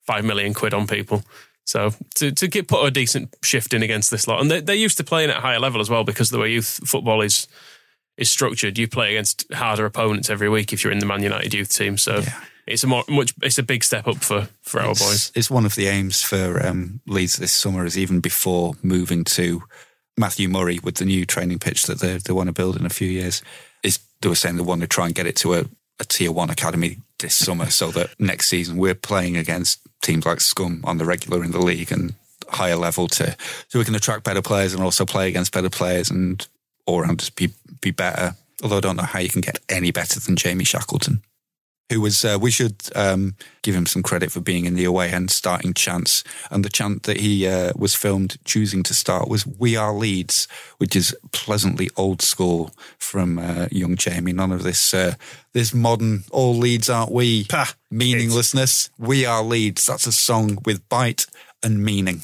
five 0.08 0.24
million 0.24 0.54
quid 0.54 0.74
on 0.74 0.88
people. 0.88 1.24
So 1.66 1.92
to 2.16 2.32
to 2.32 2.48
get 2.48 2.68
put 2.68 2.84
a 2.86 2.92
decent 2.92 3.36
shift 3.44 3.74
in 3.74 3.84
against 3.84 4.10
this 4.10 4.28
lot, 4.28 4.42
and 4.42 4.50
they, 4.50 4.62
they're 4.62 4.76
used 4.76 4.98
to 4.98 5.04
playing 5.04 5.30
at 5.30 5.38
a 5.38 5.42
higher 5.42 5.60
level 5.60 5.82
as 5.82 5.90
well 5.90 6.04
because 6.04 6.30
the 6.30 6.40
way 6.40 6.50
youth 6.52 6.80
football 6.88 7.22
is 7.22 7.48
is 8.18 8.30
structured, 8.32 8.78
you 8.78 8.88
play 8.88 9.12
against 9.12 9.46
harder 9.54 9.86
opponents 9.86 10.30
every 10.30 10.50
week 10.50 10.74
if 10.74 10.84
you're 10.84 10.92
in 10.92 11.00
the 11.00 11.06
Man 11.06 11.24
United 11.24 11.54
youth 11.54 11.72
team. 11.74 11.98
So 11.98 12.22
it's 12.70 12.84
a 12.84 12.88
more 12.88 13.04
much 13.10 13.34
it's 13.42 13.58
a 13.58 13.64
big 13.64 13.84
step 13.84 14.08
up 14.08 14.18
for 14.18 14.48
for 14.62 14.80
our 14.80 14.92
it's, 14.92 15.00
boys. 15.00 15.32
it's 15.36 15.50
one 15.50 15.66
of 15.66 15.76
the 15.76 15.88
aims 15.88 16.22
for 16.22 16.66
um, 16.66 17.02
Leeds 17.08 17.38
this 17.38 17.52
summer. 17.52 17.86
Is 17.86 17.98
even 17.98 18.20
before 18.20 18.74
moving 18.84 19.24
to 19.26 19.64
Matthew 20.18 20.48
Murray 20.48 20.80
with 20.84 20.96
the 20.96 21.06
new 21.06 21.26
training 21.26 21.60
pitch 21.60 21.84
that 21.84 22.00
they 22.00 22.18
they 22.18 22.34
want 22.34 22.48
to 22.48 22.54
build 22.54 22.78
in 22.78 22.86
a 22.86 22.90
few 22.90 23.08
years. 23.08 23.42
Is 23.84 24.00
they 24.22 24.30
were 24.30 24.36
saying 24.36 24.58
they 24.58 24.64
want 24.64 24.82
to 24.82 24.88
try 24.88 25.08
and 25.08 25.16
get 25.16 25.26
it 25.26 25.36
to 25.38 25.56
a, 25.56 25.66
a 26.00 26.06
tier 26.06 26.32
one 26.32 26.50
academy 26.50 26.98
this 27.20 27.36
summer, 27.36 27.70
so 27.70 27.92
that 27.92 28.20
next 28.20 28.48
season 28.48 28.78
we're 28.78 28.96
playing 28.96 29.36
against 29.36 29.80
teams 30.02 30.26
like 30.26 30.40
Scum 30.40 30.82
on 30.86 30.98
the 30.98 31.06
regular 31.06 31.44
in 31.44 31.52
the 31.52 31.60
league 31.60 31.92
and 31.92 32.14
higher 32.48 32.76
level 32.76 33.08
to 33.08 33.36
so 33.68 33.78
we 33.78 33.86
can 33.86 33.94
attract 33.96 34.24
better 34.24 34.42
players 34.42 34.74
and 34.74 34.82
also 34.82 35.06
play 35.06 35.28
against 35.28 35.54
better 35.54 35.70
players 35.70 36.10
and 36.10 36.48
all 36.86 37.00
around 37.00 37.20
just 37.20 37.36
be 37.36 37.50
be 37.82 37.92
better. 37.92 38.36
Although 38.62 38.78
I 38.78 38.82
don't 38.82 38.98
know 38.98 39.04
how 39.04 39.20
you 39.20 39.30
can 39.30 39.42
get 39.42 39.60
any 39.70 39.92
better 39.92 40.20
than 40.20 40.36
Jamie 40.36 40.66
Shackleton. 40.66 41.24
Who 41.90 42.02
was, 42.02 42.24
uh, 42.24 42.38
we 42.40 42.52
should 42.52 42.76
um, 42.96 43.36
give 43.62 43.76
him 43.76 43.86
some 43.86 44.04
credit 44.04 44.32
for 44.32 44.40
being 44.40 44.66
in 44.66 44.76
the 44.76 44.86
away 44.86 45.10
end 45.10 45.32
starting 45.32 45.74
chants. 45.74 46.24
And 46.52 46.64
the 46.64 46.70
chant 46.70 47.04
that 47.04 47.20
he 47.20 47.48
uh, 47.48 47.74
was 47.76 47.96
filmed 47.96 48.38
choosing 48.46 48.84
to 48.84 48.94
start 48.94 49.28
was 49.28 49.46
We 49.46 49.76
Are 49.76 49.94
Leeds, 49.94 50.48
which 50.78 50.96
is 50.96 51.16
pleasantly 51.32 51.90
old 51.98 52.22
school 52.22 52.72
from 52.98 53.40
uh, 53.40 53.68
young 53.72 53.96
Jamie. 53.96 54.34
None 54.34 54.52
of 54.52 54.64
this 54.64 54.94
uh, 54.94 55.16
this 55.54 55.74
modern 55.74 56.24
all 56.32 56.56
Leeds 56.56 56.90
aren't 56.90 57.12
we 57.12 57.44
Pah, 57.50 57.74
meaninglessness. 57.90 58.90
We 58.98 59.26
Are 59.26 59.44
Leeds. 59.44 59.86
That's 59.86 60.08
a 60.08 60.12
song 60.12 60.60
with 60.66 60.88
bite 60.90 61.26
and 61.64 61.84
meaning. 61.84 62.24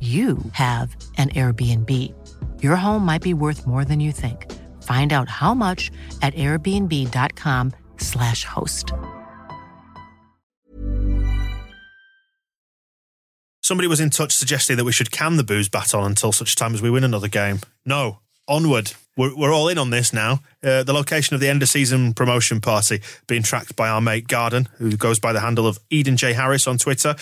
you 0.00 0.36
have 0.52 0.94
an 1.16 1.30
Airbnb. 1.30 1.90
Your 2.62 2.76
home 2.76 3.06
might 3.06 3.22
be 3.22 3.32
worth 3.32 3.66
more 3.66 3.86
than 3.86 4.00
you 4.00 4.12
think. 4.12 4.52
Find 4.82 5.14
out 5.14 5.30
how 5.30 5.54
much 5.54 5.90
at 6.20 6.34
airbnb.com/slash 6.34 8.44
host. 8.44 8.92
Somebody 13.62 13.88
was 13.88 14.00
in 14.00 14.10
touch 14.10 14.32
suggesting 14.32 14.76
that 14.76 14.84
we 14.84 14.92
should 14.92 15.10
can 15.10 15.36
the 15.36 15.44
booze 15.44 15.70
baton 15.70 16.04
until 16.04 16.32
such 16.32 16.54
time 16.54 16.74
as 16.74 16.82
we 16.82 16.90
win 16.90 17.02
another 17.02 17.28
game. 17.28 17.60
No, 17.86 18.18
onward. 18.46 18.92
We're, 19.16 19.34
we're 19.34 19.54
all 19.54 19.68
in 19.68 19.78
on 19.78 19.88
this 19.88 20.12
now. 20.12 20.40
Uh, 20.62 20.82
the 20.82 20.92
location 20.92 21.32
of 21.34 21.40
the 21.40 21.48
end 21.48 21.62
of 21.62 21.70
season 21.70 22.12
promotion 22.12 22.60
party 22.60 23.00
being 23.26 23.42
tracked 23.42 23.74
by 23.74 23.88
our 23.88 24.02
mate 24.02 24.28
Garden, 24.28 24.68
who 24.76 24.98
goes 24.98 25.18
by 25.18 25.32
the 25.32 25.40
handle 25.40 25.66
of 25.66 25.78
Eden 25.88 26.18
J. 26.18 26.34
Harris 26.34 26.66
on 26.66 26.76
Twitter. 26.76 27.16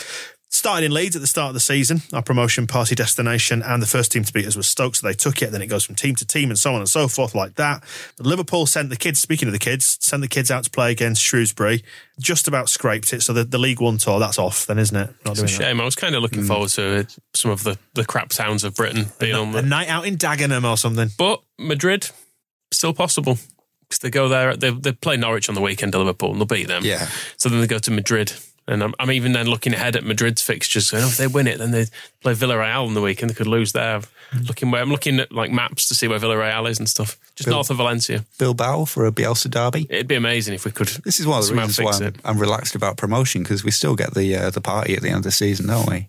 Started 0.54 0.84
in 0.84 0.92
Leeds 0.92 1.16
at 1.16 1.22
the 1.22 1.26
start 1.26 1.48
of 1.48 1.54
the 1.54 1.60
season, 1.60 2.02
our 2.12 2.20
promotion 2.22 2.66
party 2.66 2.94
destination, 2.94 3.62
and 3.62 3.80
the 3.82 3.86
first 3.86 4.12
team 4.12 4.22
to 4.22 4.30
beat 4.34 4.46
us 4.46 4.54
was 4.54 4.68
Stoke, 4.68 4.94
so 4.94 5.06
they 5.06 5.14
took 5.14 5.40
it. 5.40 5.50
Then 5.50 5.62
it 5.62 5.66
goes 5.66 5.82
from 5.82 5.94
team 5.94 6.14
to 6.16 6.26
team 6.26 6.50
and 6.50 6.58
so 6.58 6.74
on 6.74 6.80
and 6.80 6.88
so 6.88 7.08
forth, 7.08 7.34
like 7.34 7.54
that. 7.54 7.82
Liverpool 8.18 8.66
sent 8.66 8.90
the 8.90 8.96
kids, 8.96 9.18
speaking 9.18 9.48
of 9.48 9.52
the 9.52 9.58
kids, 9.58 9.96
sent 10.02 10.20
the 10.20 10.28
kids 10.28 10.50
out 10.50 10.64
to 10.64 10.70
play 10.70 10.92
against 10.92 11.22
Shrewsbury. 11.22 11.82
Just 12.20 12.48
about 12.48 12.68
scraped 12.68 13.14
it. 13.14 13.22
So 13.22 13.32
the, 13.32 13.44
the 13.44 13.56
League 13.56 13.80
One 13.80 13.96
tour, 13.96 14.20
that's 14.20 14.38
off, 14.38 14.66
then, 14.66 14.78
isn't 14.78 14.94
it? 14.94 15.08
Not 15.24 15.30
It's 15.30 15.40
a 15.40 15.46
doing 15.46 15.46
that. 15.46 15.64
shame. 15.64 15.80
I 15.80 15.84
was 15.84 15.94
kind 15.94 16.14
of 16.14 16.20
looking 16.20 16.42
mm. 16.42 16.48
forward 16.48 16.68
to 16.72 17.06
some 17.32 17.50
of 17.50 17.64
the, 17.64 17.78
the 17.94 18.04
crap 18.04 18.28
towns 18.28 18.62
of 18.62 18.74
Britain 18.74 19.06
being 19.18 19.34
on 19.34 19.48
A 19.48 19.52
the. 19.52 19.62
night 19.62 19.88
out 19.88 20.06
in 20.06 20.18
Dagenham 20.18 20.70
or 20.70 20.76
something. 20.76 21.08
But 21.16 21.42
Madrid, 21.58 22.10
still 22.70 22.92
possible. 22.92 23.38
Because 23.88 24.00
they 24.00 24.10
go 24.10 24.28
there, 24.28 24.54
they, 24.54 24.68
they 24.68 24.92
play 24.92 25.16
Norwich 25.16 25.48
on 25.48 25.54
the 25.54 25.62
weekend 25.62 25.92
to 25.92 25.98
Liverpool 25.98 26.32
and 26.32 26.38
they'll 26.40 26.46
beat 26.46 26.68
them. 26.68 26.84
Yeah. 26.84 27.08
So 27.38 27.48
then 27.48 27.60
they 27.62 27.66
go 27.66 27.78
to 27.78 27.90
Madrid. 27.90 28.34
And 28.72 28.82
I'm, 28.82 28.94
I'm 28.98 29.10
even 29.10 29.32
then 29.32 29.46
looking 29.46 29.74
ahead 29.74 29.96
at 29.96 30.04
Madrid's 30.04 30.42
fixtures. 30.42 30.88
So 30.88 30.96
if 30.96 31.16
they 31.18 31.26
win 31.26 31.46
it, 31.46 31.58
then 31.58 31.70
they 31.70 31.86
play 32.20 32.32
Villarreal 32.32 32.88
in 32.88 32.94
the 32.94 33.02
weekend. 33.02 33.30
They 33.30 33.34
could 33.34 33.46
lose 33.46 33.72
there. 33.72 34.00
Looking 34.48 34.70
where 34.70 34.80
I'm 34.80 34.90
looking 34.90 35.20
at 35.20 35.30
like 35.30 35.50
maps 35.50 35.88
to 35.88 35.94
see 35.94 36.08
where 36.08 36.18
Villarreal 36.18 36.68
is 36.68 36.78
and 36.78 36.88
stuff. 36.88 37.18
Just 37.36 37.46
Bill- 37.46 37.56
north 37.56 37.70
of 37.70 37.76
Valencia. 37.76 38.24
Bilbao 38.38 38.86
for 38.86 39.06
a 39.06 39.12
Bielsa 39.12 39.50
derby. 39.50 39.86
It'd 39.90 40.08
be 40.08 40.14
amazing 40.14 40.54
if 40.54 40.64
we 40.64 40.70
could. 40.70 40.88
This 41.04 41.20
is 41.20 41.26
one 41.26 41.40
of 41.40 41.46
the 41.46 41.54
reasons 41.54 41.80
why 41.80 42.06
I'm. 42.06 42.14
I'm 42.24 42.38
relaxed 42.38 42.74
about 42.74 42.96
promotion 42.96 43.42
because 43.42 43.62
we 43.62 43.70
still 43.70 43.94
get 43.94 44.14
the 44.14 44.34
uh, 44.36 44.50
the 44.50 44.62
party 44.62 44.96
at 44.96 45.02
the 45.02 45.08
end 45.08 45.18
of 45.18 45.24
the 45.24 45.32
season, 45.32 45.66
don't 45.66 45.88
we? 45.88 46.08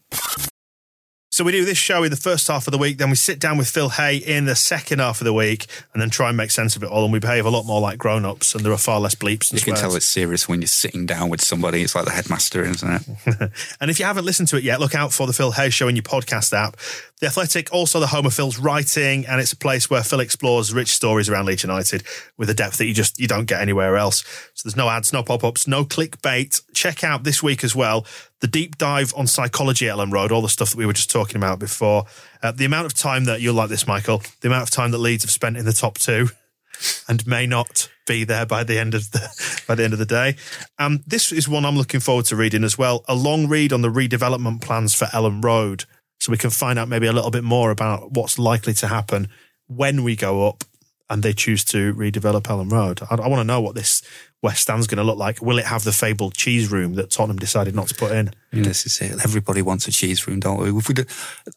So 1.34 1.44
we 1.44 1.52
do 1.52 1.66
this 1.66 1.80
show 1.80 2.04
in 2.04 2.12
the 2.12 2.16
first 2.16 2.48
half 2.48 2.68
of 2.68 2.72
the 2.72 2.78
week, 2.78 3.00
then 3.00 3.10
we 3.10 3.16
sit 3.16 3.40
down 3.40 3.58
with 3.58 3.68
Phil 3.68 3.90
Hay 3.90 4.18
in 4.18 4.46
the 4.46 4.56
second 4.56 5.00
half 5.00 5.20
of 5.20 5.26
the 5.26 5.34
week, 5.34 5.66
and 5.92 6.00
then 6.00 6.12
try 6.12 6.28
and 6.28 6.38
make 6.38 6.52
sense 6.52 6.76
of 6.76 6.84
it 6.84 6.90
all. 6.92 7.06
And 7.06 7.12
we 7.12 7.18
behave 7.18 7.48
a 7.48 7.50
lot 7.50 7.66
more 7.66 7.82
like 7.82 7.98
grown 7.98 8.24
ups, 8.24 8.54
and 8.54 8.64
there 8.64 8.72
are 8.72 8.78
far 8.78 9.00
less 9.00 9.16
bleeps 9.16 9.50
and 9.50 9.60
You 9.60 9.66
can 9.66 9.76
swears. 9.76 9.82
tell 9.82 9.96
it's 9.96 10.06
serious 10.06 10.48
when 10.48 10.62
you're 10.62 10.68
sitting 10.68 11.08
down 11.08 11.32
with 11.32 11.42
somebody. 11.42 11.82
It's 11.82 11.96
like 11.96 12.06
the 12.06 12.12
headmaster, 12.12 12.64
isn't 12.64 12.88
it? 12.88 13.52
and 13.82 13.90
if 13.90 13.98
you 13.98 14.06
haven't 14.06 14.26
listened 14.26 14.50
to 14.50 14.58
it 14.58 14.64
yet, 14.64 14.80
look 14.80 14.94
out 14.94 15.12
for 15.12 15.26
the 15.26 15.34
Phil 15.34 15.54
Hay 15.54 15.72
Show 15.72 15.88
in 15.88 15.96
your 15.96 16.04
podcast 16.04 16.54
app. 16.54 16.78
The 17.20 17.26
Athletic, 17.26 17.74
also 17.74 18.00
the 18.00 18.08
home 18.08 18.28
of 18.28 18.34
Phil's 18.36 18.60
writing, 18.60 19.26
and 19.26 19.42
it's 19.42 19.54
a 19.54 19.58
place 19.58 19.90
where 19.90 20.04
Phil 20.04 20.20
explores 20.20 20.72
rich 20.72 20.90
stories 20.90 21.30
around 21.30 21.46
Leeds 21.46 21.64
United 21.64 22.04
with 22.38 22.52
a 22.52 22.54
depth 22.54 22.78
that 22.78 22.86
you 22.86 22.94
just 22.94 23.20
you 23.20 23.28
don't 23.28 23.46
get 23.46 23.60
anywhere 23.60 23.98
else. 23.98 24.24
So 24.54 24.70
there's 24.70 24.76
no 24.76 24.88
ads, 24.88 25.12
no 25.12 25.24
pop 25.24 25.44
ups, 25.44 25.68
no 25.68 25.84
clickbait. 25.84 26.62
Check 26.76 27.04
out 27.04 27.24
this 27.24 27.42
week 27.42 27.64
as 27.64 27.76
well 27.76 28.06
the 28.44 28.48
deep 28.50 28.78
dive 28.78 29.14
on 29.16 29.26
psychology 29.26 29.88
at 29.88 29.96
Elland 29.96 30.12
Road, 30.12 30.30
all 30.30 30.42
the 30.42 30.50
stuff 30.50 30.72
that 30.72 30.78
we 30.78 30.86
were 30.86 30.92
just 30.92 31.10
talking 31.10 31.38
about 31.38 31.60
before. 31.60 32.04
Uh, 32.42 32.52
the 32.52 32.66
amount 32.66 32.86
of 32.86 32.94
time 32.94 33.24
that 33.24 33.40
you'll 33.40 33.56
like 33.56 33.70
this, 33.70 33.88
Michael. 33.88 34.22
The 34.42 34.50
amount 34.50 34.64
of 34.64 34.70
time 34.70 34.92
that 34.92 34.98
Leeds 34.98 35.24
have 35.24 35.32
spent 35.32 35.56
in 35.56 35.64
the 35.64 35.72
top 35.72 35.98
two 35.98 36.28
and 37.08 37.26
may 37.26 37.48
not 37.48 37.90
be 38.06 38.26
there 38.26 38.46
by 38.46 38.66
the 38.66 38.78
end 38.78 38.96
of 38.96 39.12
the 39.12 39.64
by 39.68 39.76
the 39.76 39.86
end 39.86 39.94
of 39.94 40.00
the 40.00 40.06
day. 40.06 40.36
Um, 40.78 41.06
this 41.08 41.32
is 41.32 41.48
one 41.48 41.64
I'm 41.64 41.78
looking 41.78 42.02
forward 42.02 42.26
to 42.26 42.36
reading 42.36 42.66
as 42.66 42.78
well. 42.78 43.06
A 43.08 43.16
long 43.16 43.48
read 43.48 43.72
on 43.72 43.82
the 43.82 43.88
redevelopment 43.88 44.60
plans 44.60 44.94
for 44.94 45.06
Elland 45.06 45.42
Road, 45.42 45.86
so 46.20 46.30
we 46.30 46.38
can 46.38 46.50
find 46.50 46.78
out 46.78 46.90
maybe 46.90 47.08
a 47.08 47.14
little 47.14 47.32
bit 47.32 47.46
more 47.46 47.72
about 47.72 48.12
what's 48.12 48.38
likely 48.38 48.74
to 48.74 48.88
happen 48.88 49.30
when 49.68 50.04
we 50.04 50.18
go 50.18 50.50
up 50.50 50.66
and 51.14 51.22
they 51.22 51.32
choose 51.32 51.64
to 51.64 51.94
redevelop 51.94 52.42
Elland 52.42 52.72
Road. 52.72 53.00
I, 53.08 53.14
I 53.14 53.28
want 53.28 53.40
to 53.40 53.44
know 53.44 53.62
what 53.62 53.76
this 53.76 54.02
West 54.42 54.64
Stand's 54.64 54.88
going 54.88 54.98
to 54.98 55.04
look 55.04 55.20
like. 55.20 55.44
Will 55.44 55.60
it 55.60 55.66
have 55.66 55.84
the 55.84 55.92
fabled 55.92 56.34
cheese 56.34 56.72
room 56.72 56.96
that 56.96 57.12
Tottenham 57.12 57.38
decided 57.38 57.76
not 57.76 57.88
to 57.90 57.96
put 57.96 58.12
in? 58.12 58.32
This 58.64 58.88
is 58.88 59.00
it. 59.00 59.24
Everybody 59.24 59.62
wants 59.62 59.88
a 59.88 59.92
cheese 59.92 60.28
room, 60.28 60.40
don't 60.40 60.60
we? 60.60 60.72
We 60.72 60.82
do, 60.82 61.06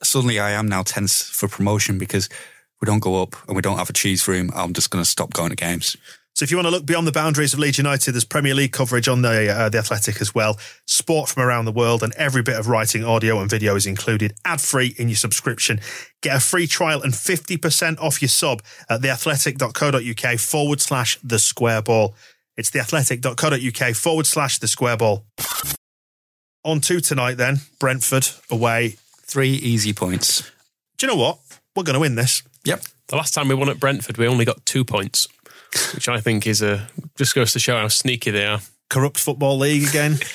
suddenly, 0.03 0.39
I 0.39 0.51
am 0.51 0.69
now 0.69 0.83
tense 0.83 1.23
for 1.23 1.49
promotion 1.49 1.97
because 1.97 2.29
we 2.83 2.87
don't 2.87 3.01
go 3.01 3.23
up 3.23 3.35
and 3.49 3.57
we 3.57 3.63
don't 3.63 3.79
have 3.79 3.89
a 3.89 3.95
cheese 3.95 4.29
room. 4.29 4.51
I'm 4.55 4.75
just 4.75 4.91
going 4.91 5.03
to 5.03 5.09
stop 5.09 5.33
going 5.33 5.51
to 5.51 5.57
games. 5.57 5.97
So 6.37 6.43
if 6.43 6.51
you 6.51 6.59
want 6.59 6.67
to 6.67 6.71
look 6.71 6.85
beyond 6.85 7.07
the 7.07 7.13
boundaries 7.13 7.55
of 7.55 7.59
Leeds 7.59 7.79
United, 7.79 8.13
there's 8.13 8.27
Premier 8.27 8.55
League 8.55 8.73
coverage 8.73 9.09
on 9.09 9.23
the 9.23 9.51
uh, 9.51 9.71
the 9.71 9.79
Athletic 9.79 10.21
as 10.21 10.35
well. 10.35 10.59
Sport 10.85 11.31
from 11.31 11.43
around 11.43 11.65
the 11.65 11.73
world, 11.73 12.03
and 12.03 12.13
every 12.13 12.43
bit 12.43 12.57
of 12.59 12.69
writing, 12.69 13.03
audio, 13.03 13.41
and 13.41 13.49
video 13.49 13.75
is 13.75 13.87
included 13.87 14.35
ad 14.45 14.61
free 14.61 14.95
in 14.99 15.09
your 15.09 15.17
subscription. 15.17 15.81
Get 16.21 16.37
a 16.37 16.41
free 16.41 16.67
trial 16.67 17.01
and 17.01 17.15
50% 17.15 17.99
off 18.01 18.21
your 18.21 18.29
sub 18.29 18.63
at 18.91 19.01
theathletic.co.uk 19.01 20.39
forward 20.39 20.83
slash 20.83 21.19
the 21.25 21.39
square 21.39 21.81
ball. 21.81 22.15
It's 22.59 22.71
theathletic.co.uk 22.71 23.95
forward 23.95 24.27
slash 24.27 24.59
the 24.59 24.69
square 24.69 24.99
ball. 24.99 25.25
On 26.65 26.81
to 26.83 27.01
tonight 27.01 27.39
then, 27.39 27.61
Brentford 27.81 28.29
away. 28.51 28.97
Three 29.23 29.53
easy 29.53 29.95
points. 29.95 30.51
Do 30.99 31.07
you 31.07 31.15
know 31.15 31.19
what? 31.19 31.39
We're 31.75 31.85
going 31.85 31.95
to 31.95 32.01
win 32.01 32.15
this. 32.15 32.43
Yep. 32.65 32.83
The 33.09 33.17
last 33.17 33.33
time 33.33 33.49
we 33.49 33.55
won 33.55 33.69
at 33.71 33.81
Brentford, 33.81 34.19
we 34.19 34.27
only 34.27 34.45
got 34.45 34.67
two 34.67 34.85
points, 34.85 35.29
which 35.95 36.09
I 36.09 36.21
think 36.21 36.47
is 36.47 36.63
a 36.63 36.89
just 37.17 37.35
goes 37.35 37.53
to 37.53 37.59
show 37.59 37.77
how 37.77 37.89
sneaky 37.89 38.31
they 38.31 38.47
are. 38.47 38.61
Corrupt 38.89 39.19
football 39.19 39.59
league 39.59 39.89
again. 39.89 40.19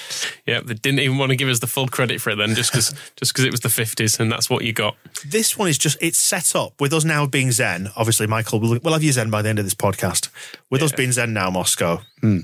Yeah, 0.48 0.60
they 0.60 0.74
didn't 0.74 1.00
even 1.02 1.20
want 1.20 1.30
to 1.30 1.36
give 1.36 1.48
us 1.48 1.60
the 1.60 1.68
full 1.68 1.88
credit 1.88 2.20
for 2.20 2.32
it 2.32 2.36
then, 2.36 2.56
just 2.56 2.72
because 2.72 2.90
just 3.16 3.32
because 3.32 3.46
it 3.46 3.52
was 3.52 3.60
the 3.60 3.70
fifties 3.70 4.20
and 4.20 4.32
that's 4.32 4.50
what 4.50 4.64
you 4.66 4.74
got. 4.74 4.96
this 5.26 5.56
one 5.56 5.70
is 5.70 5.78
just 5.78 5.98
it's 6.02 6.18
set 6.18 6.56
up 6.56 6.82
with 6.82 6.92
us 6.94 7.06
now 7.06 7.28
being 7.28 7.52
zen 7.52 7.90
obviously 7.96 8.26
michael 8.26 8.60
we'll, 8.60 8.80
we'll 8.84 8.92
have 8.94 9.04
you 9.04 9.12
zen 9.12 9.30
by 9.30 9.44
the 9.44 9.50
end 9.50 9.60
of 9.60 9.66
this 9.66 9.76
podcast 9.76 10.30
with 10.72 10.82
us 10.82 10.92
being 10.92 11.12
zen 11.12 11.32
now 11.32 11.50
moscow 11.52 12.02
Hmm. 12.22 12.40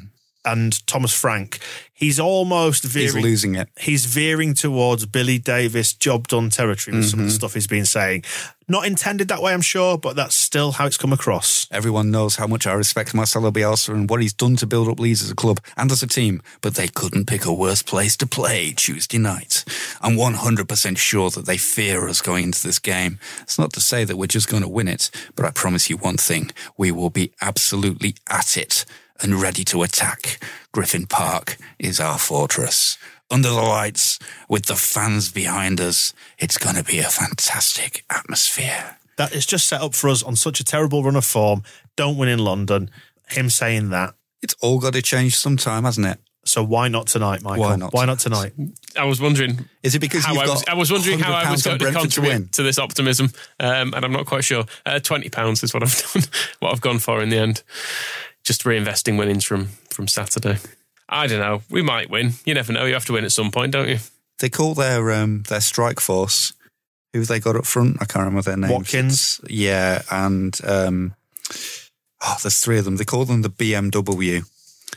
And 0.48 0.88
Thomas 0.88 1.14
Frank, 1.14 1.60
he's 1.94 2.22
almost 2.22 2.86
veering, 2.86 3.16
He's 3.16 3.24
losing 3.24 3.56
it. 3.56 3.68
He's 3.78 4.06
veering 4.06 4.54
towards 4.54 5.06
Billy 5.06 5.40
Davies 5.40 5.92
job 5.92 6.30
done 6.30 6.50
territory 6.50 6.96
with 6.96 7.10
some 7.10 7.20
of 7.20 7.26
the 7.26 7.30
mm-hmm. 7.32 7.36
stuff 7.36 7.54
he's 7.54 7.68
been 7.68 7.86
saying. 7.86 8.24
Not 8.70 8.86
intended 8.86 9.28
that 9.28 9.42
way, 9.42 9.54
I'm 9.54 9.62
sure, 9.62 9.98
but 9.98 10.16
that's 10.16 10.36
still 10.36 10.72
how 10.74 10.86
it's 10.86 10.98
come 10.98 11.12
across. 11.12 11.68
Everyone 11.70 12.12
knows 12.12 12.38
how 12.38 12.48
much 12.48 12.66
I 12.66 12.74
respect 12.74 13.14
Marcelo 13.14 13.52
Bielsa 13.52 13.94
and 13.94 14.10
what 14.10 14.22
he's 14.22 14.34
done 14.34 14.56
to 14.58 14.66
build 14.66 14.88
up 14.88 15.00
Leeds 15.00 15.22
as 15.22 15.32
a 15.32 15.36
club 15.36 15.60
and 15.76 15.92
as 15.92 16.02
a 16.02 16.08
team, 16.08 16.42
but 16.62 16.76
they 16.76 16.88
couldn't 16.88 17.28
pick 17.28 17.46
a 17.46 17.54
worse 17.54 17.82
place 17.82 18.16
to 18.18 18.28
play 18.28 18.72
Tuesday 18.72 19.18
night. 19.18 19.66
I'm 20.02 20.16
100% 20.16 20.98
sure 20.98 21.30
that 21.30 21.46
they 21.46 21.58
fear 21.58 22.08
us 22.08 22.22
going 22.22 22.46
into 22.46 22.64
this 22.64 22.80
game. 22.80 23.20
It's 23.42 23.60
not 23.60 23.74
to 23.74 23.82
say 23.82 24.06
that 24.06 24.18
we're 24.18 24.28
just 24.28 24.50
going 24.50 24.64
to 24.64 24.70
win 24.70 24.88
it, 24.88 25.12
but 25.36 25.46
I 25.46 25.52
promise 25.52 25.90
you 25.90 25.98
one 25.98 26.18
thing. 26.18 26.52
We 26.78 26.92
will 26.92 27.10
be 27.10 27.34
absolutely 27.42 28.16
at 28.30 28.56
it 28.56 28.86
and 29.22 29.42
ready 29.42 29.64
to 29.66 29.84
attack. 29.84 30.40
Griffin 30.72 31.06
Park 31.08 31.58
is 31.80 32.00
our 32.00 32.18
fortress. 32.18 32.98
Under 33.30 33.50
the 33.50 33.56
lights, 33.56 34.20
with 34.48 34.66
the 34.66 34.76
fans 34.76 35.32
behind 35.32 35.82
us, 35.82 36.14
it's 36.40 36.58
going 36.58 36.76
to 36.76 36.84
be 36.84 37.00
a 37.00 37.04
fantastic 37.04 38.06
atmosphere. 38.10 38.98
That 39.18 39.34
is 39.34 39.46
just 39.46 39.68
set 39.68 39.82
up 39.82 39.96
for 39.96 40.10
us 40.10 40.24
on 40.24 40.36
such 40.36 40.60
a 40.60 40.64
terrible 40.64 41.04
run 41.04 41.16
of 41.16 41.26
form. 41.26 41.64
Don't 41.96 42.18
win 42.18 42.30
in 42.30 42.40
London. 42.40 42.90
Him 43.30 43.50
saying 43.50 43.90
that. 43.90 44.14
It's 44.42 44.56
all 44.62 44.80
got 44.80 44.94
to 44.94 45.02
change 45.02 45.36
sometime, 45.36 45.84
hasn't 45.84 46.08
it? 46.08 46.20
So 46.46 46.64
why 46.64 46.88
not 46.88 47.08
tonight, 47.08 47.42
Michael? 47.42 47.64
Why 47.64 47.76
not 47.76 47.94
Why 47.94 48.06
not 48.06 48.20
tonight? 48.20 48.54
I 48.98 49.04
was 49.04 49.20
wondering 49.20 49.68
Is 49.84 49.96
it 49.96 50.00
because 50.00 50.26
you've 50.26 50.38
I 50.38 50.48
was, 50.48 50.64
got 50.64 50.70
I 50.70 50.76
was 50.76 50.92
wondering 50.92 51.20
how 51.20 51.34
I 51.34 51.52
was 51.52 51.62
£100 51.62 51.66
going 51.66 51.80
to 51.80 51.84
Brentford 51.84 51.94
to 51.94 52.16
contribute 52.16 52.30
win? 52.32 52.48
to, 52.50 52.64
this 52.64 52.80
optimism, 52.80 53.32
um, 53.60 53.94
and 53.94 54.06
I'm 54.06 54.14
not 54.14 54.28
quite 54.28 54.46
sure. 54.46 54.64
Uh, 54.86 55.00
Twenty 55.00 55.30
pounds 55.30 55.62
is 55.64 55.74
what 55.74 55.84
I've 55.84 55.96
done, 56.14 56.24
what 56.60 56.72
I've 56.72 56.80
gone 56.80 57.00
for 57.00 57.22
in 57.22 57.30
the 57.30 57.38
end. 57.38 57.64
Just 58.48 58.64
reinvesting 58.64 59.18
winnings 59.18 59.44
from 59.44 59.66
from 59.90 60.08
Saturday. 60.08 60.58
I 61.10 61.28
don't 61.28 61.42
know. 61.42 61.64
We 61.70 61.82
might 61.82 62.10
win. 62.10 62.32
You 62.46 62.54
never 62.54 62.72
know. 62.72 62.86
You 62.86 62.94
have 62.94 63.04
to 63.08 63.14
win 63.14 63.26
at 63.26 63.34
some 63.34 63.52
point, 63.52 63.74
don't 63.74 63.90
you? 63.90 63.98
They 64.40 64.48
call 64.48 64.74
their 64.74 65.12
um, 65.12 65.44
their 65.50 65.60
strike 65.60 66.00
force. 66.00 66.54
Who 67.12 67.26
they 67.26 67.42
got 67.42 67.58
up 67.58 67.66
front? 67.66 67.98
I 68.00 68.06
can't 68.06 68.24
remember 68.24 68.44
their 68.44 68.56
names. 68.56 68.72
Watkins. 68.72 69.42
Yeah, 69.50 70.02
and 70.10 70.58
um, 70.64 71.16
oh, 72.24 72.38
there's 72.42 72.62
three 72.62 72.80
of 72.80 72.86
them. 72.86 72.96
They 72.96 73.04
call 73.04 73.26
them 73.26 73.42
the 73.42 73.50
BMW. 73.50 74.50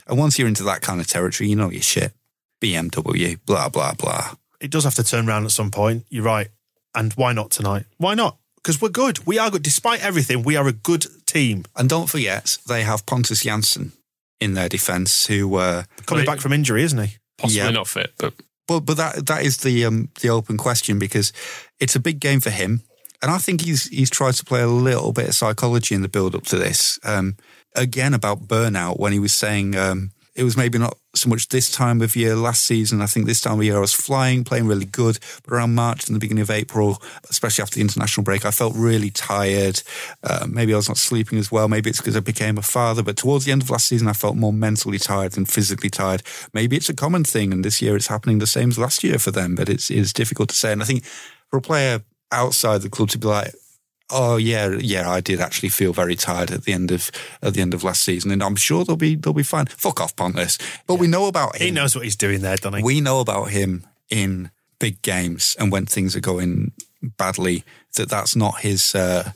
And 0.07 0.17
once 0.17 0.39
you're 0.39 0.47
into 0.47 0.63
that 0.63 0.81
kind 0.81 1.01
of 1.01 1.07
territory, 1.07 1.49
you 1.49 1.57
know 1.57 1.69
your 1.69 1.81
shit. 1.81 2.13
BMW, 2.61 3.37
blah 3.45 3.67
blah 3.67 3.95
blah. 3.95 4.35
It 4.61 4.71
does 4.71 4.85
have 4.85 4.95
to 4.95 5.03
turn 5.03 5.27
around 5.27 5.43
at 5.43 5.51
some 5.51 5.71
point. 5.71 6.05
You're 6.09 6.23
right. 6.23 6.47
And 6.95 7.11
why 7.15 7.33
not 7.33 7.51
tonight? 7.51 7.83
Why 7.97 8.13
not? 8.13 8.37
Because 8.55 8.81
we're 8.81 8.87
good. 8.87 9.25
We 9.25 9.37
are 9.39 9.51
good. 9.51 9.63
Despite 9.63 10.01
everything, 10.01 10.43
we 10.43 10.55
are 10.55 10.69
a 10.69 10.71
good 10.71 11.05
team. 11.31 11.63
And 11.75 11.89
don't 11.89 12.09
forget, 12.09 12.57
they 12.67 12.83
have 12.83 13.05
Pontus 13.05 13.43
Jansson 13.43 13.91
in 14.39 14.53
their 14.55 14.69
defence, 14.69 15.27
who 15.27 15.55
uh, 15.55 15.83
Coming 16.05 16.25
Right. 16.25 16.35
back 16.35 16.41
from 16.41 16.53
injury, 16.53 16.83
isn't 16.83 17.03
he? 17.07 17.17
Possibly 17.37 17.57
Yeah. 17.63 17.71
not 17.71 17.87
fit, 17.87 18.13
but 18.17 18.33
But 18.67 18.81
but 18.81 18.97
that 18.97 19.25
that 19.27 19.43
is 19.43 19.57
the 19.57 19.85
um, 19.85 20.09
the 20.21 20.29
open 20.29 20.57
question 20.57 20.99
because 20.99 21.33
it's 21.79 21.95
a 21.95 21.99
big 21.99 22.19
game 22.19 22.39
for 22.41 22.51
him, 22.51 22.81
and 23.21 23.31
I 23.31 23.37
think 23.39 23.61
he's 23.61 23.87
he's 23.89 24.09
tried 24.09 24.35
to 24.37 24.45
play 24.45 24.61
a 24.61 24.67
little 24.67 25.11
bit 25.13 25.27
of 25.29 25.35
psychology 25.35 25.95
in 25.95 26.01
the 26.03 26.09
build 26.09 26.35
up 26.35 26.43
to 26.47 26.57
this. 26.57 26.99
Um, 27.03 27.35
again 27.75 28.13
about 28.13 28.47
burnout 28.47 28.99
when 28.99 29.13
he 29.13 29.19
was 29.19 29.33
saying 29.33 29.75
um, 29.77 30.11
it 30.33 30.43
was 30.43 30.55
maybe 30.55 30.77
not 30.77 30.97
so 31.13 31.29
much 31.29 31.49
this 31.49 31.69
time 31.69 32.01
of 32.01 32.15
year 32.15 32.35
last 32.35 32.63
season. 32.63 33.01
I 33.01 33.05
think 33.05 33.25
this 33.25 33.41
time 33.41 33.59
of 33.59 33.63
year 33.65 33.77
I 33.77 33.81
was 33.81 33.93
flying, 33.93 34.43
playing 34.43 34.65
really 34.65 34.85
good, 34.85 35.19
but 35.43 35.53
around 35.53 35.75
March 35.75 36.07
and 36.07 36.15
the 36.15 36.19
beginning 36.19 36.41
of 36.41 36.49
April, 36.49 37.01
especially 37.29 37.63
after 37.63 37.75
the 37.75 37.81
international 37.81 38.23
break, 38.23 38.45
I 38.45 38.51
felt 38.51 38.73
really 38.75 39.09
tired. 39.09 39.81
Uh, 40.23 40.47
maybe 40.49 40.73
I 40.73 40.77
was 40.77 40.87
not 40.87 40.97
sleeping 40.97 41.37
as 41.37 41.51
well. 41.51 41.67
Maybe 41.67 41.89
it's 41.89 41.99
because 41.99 42.15
I 42.15 42.21
became 42.21 42.57
a 42.57 42.61
father. 42.61 43.03
But 43.03 43.17
towards 43.17 43.45
the 43.45 43.51
end 43.51 43.61
of 43.61 43.69
last 43.69 43.87
season, 43.87 44.07
I 44.07 44.13
felt 44.13 44.37
more 44.37 44.53
mentally 44.53 44.99
tired 44.99 45.33
than 45.33 45.45
physically 45.45 45.89
tired. 45.89 46.23
Maybe 46.53 46.77
it's 46.77 46.89
a 46.89 46.93
common 46.93 47.25
thing, 47.25 47.51
and 47.51 47.65
this 47.65 47.81
year 47.81 47.95
it's 47.97 48.07
happening 48.07 48.39
the 48.39 48.47
same 48.47 48.69
as 48.69 48.79
last 48.79 49.03
year 49.03 49.19
for 49.19 49.31
them. 49.31 49.55
But 49.55 49.67
it's 49.67 49.89
it's 49.89 50.13
difficult 50.13 50.49
to 50.49 50.55
say. 50.55 50.71
And 50.71 50.81
I 50.81 50.85
think 50.85 51.03
for 51.49 51.57
a 51.57 51.61
player 51.61 52.03
outside 52.31 52.81
the 52.81 52.89
club 52.89 53.09
to 53.09 53.17
be 53.17 53.27
like, 53.27 53.53
oh 54.11 54.37
yeah, 54.37 54.75
yeah, 54.79 55.09
I 55.09 55.21
did 55.21 55.39
actually 55.39 55.69
feel 55.69 55.93
very 55.93 56.15
tired 56.15 56.51
at 56.51 56.63
the 56.63 56.73
end 56.73 56.91
of 56.91 57.11
at 57.41 57.53
the 57.53 57.61
end 57.61 57.73
of 57.73 57.83
last 57.83 58.03
season, 58.03 58.31
and 58.31 58.43
I'm 58.43 58.55
sure 58.55 58.83
they'll 58.83 58.95
be 58.95 59.15
they'll 59.15 59.33
be 59.33 59.43
fine. 59.43 59.65
Fuck 59.67 60.01
off, 60.01 60.15
Pontus. 60.15 60.57
But 60.87 60.95
we 60.95 61.07
know 61.07 61.27
about 61.27 61.55
him. 61.55 61.65
He 61.65 61.71
knows 61.71 61.95
what 61.95 62.03
he's 62.03 62.15
doing 62.15 62.41
there, 62.41 62.57
doesn't 62.57 62.79
he? 62.79 62.83
We 62.83 63.01
know 63.01 63.19
about 63.19 63.49
him 63.49 63.85
in 64.09 64.51
big 64.79 65.01
games 65.01 65.55
and 65.59 65.71
when 65.71 65.85
things 65.85 66.15
are 66.15 66.21
going 66.21 66.71
badly. 67.01 67.63
That 67.95 68.09
that's 68.09 68.35
not 68.35 68.61
his 68.61 68.95
uh, 68.95 69.31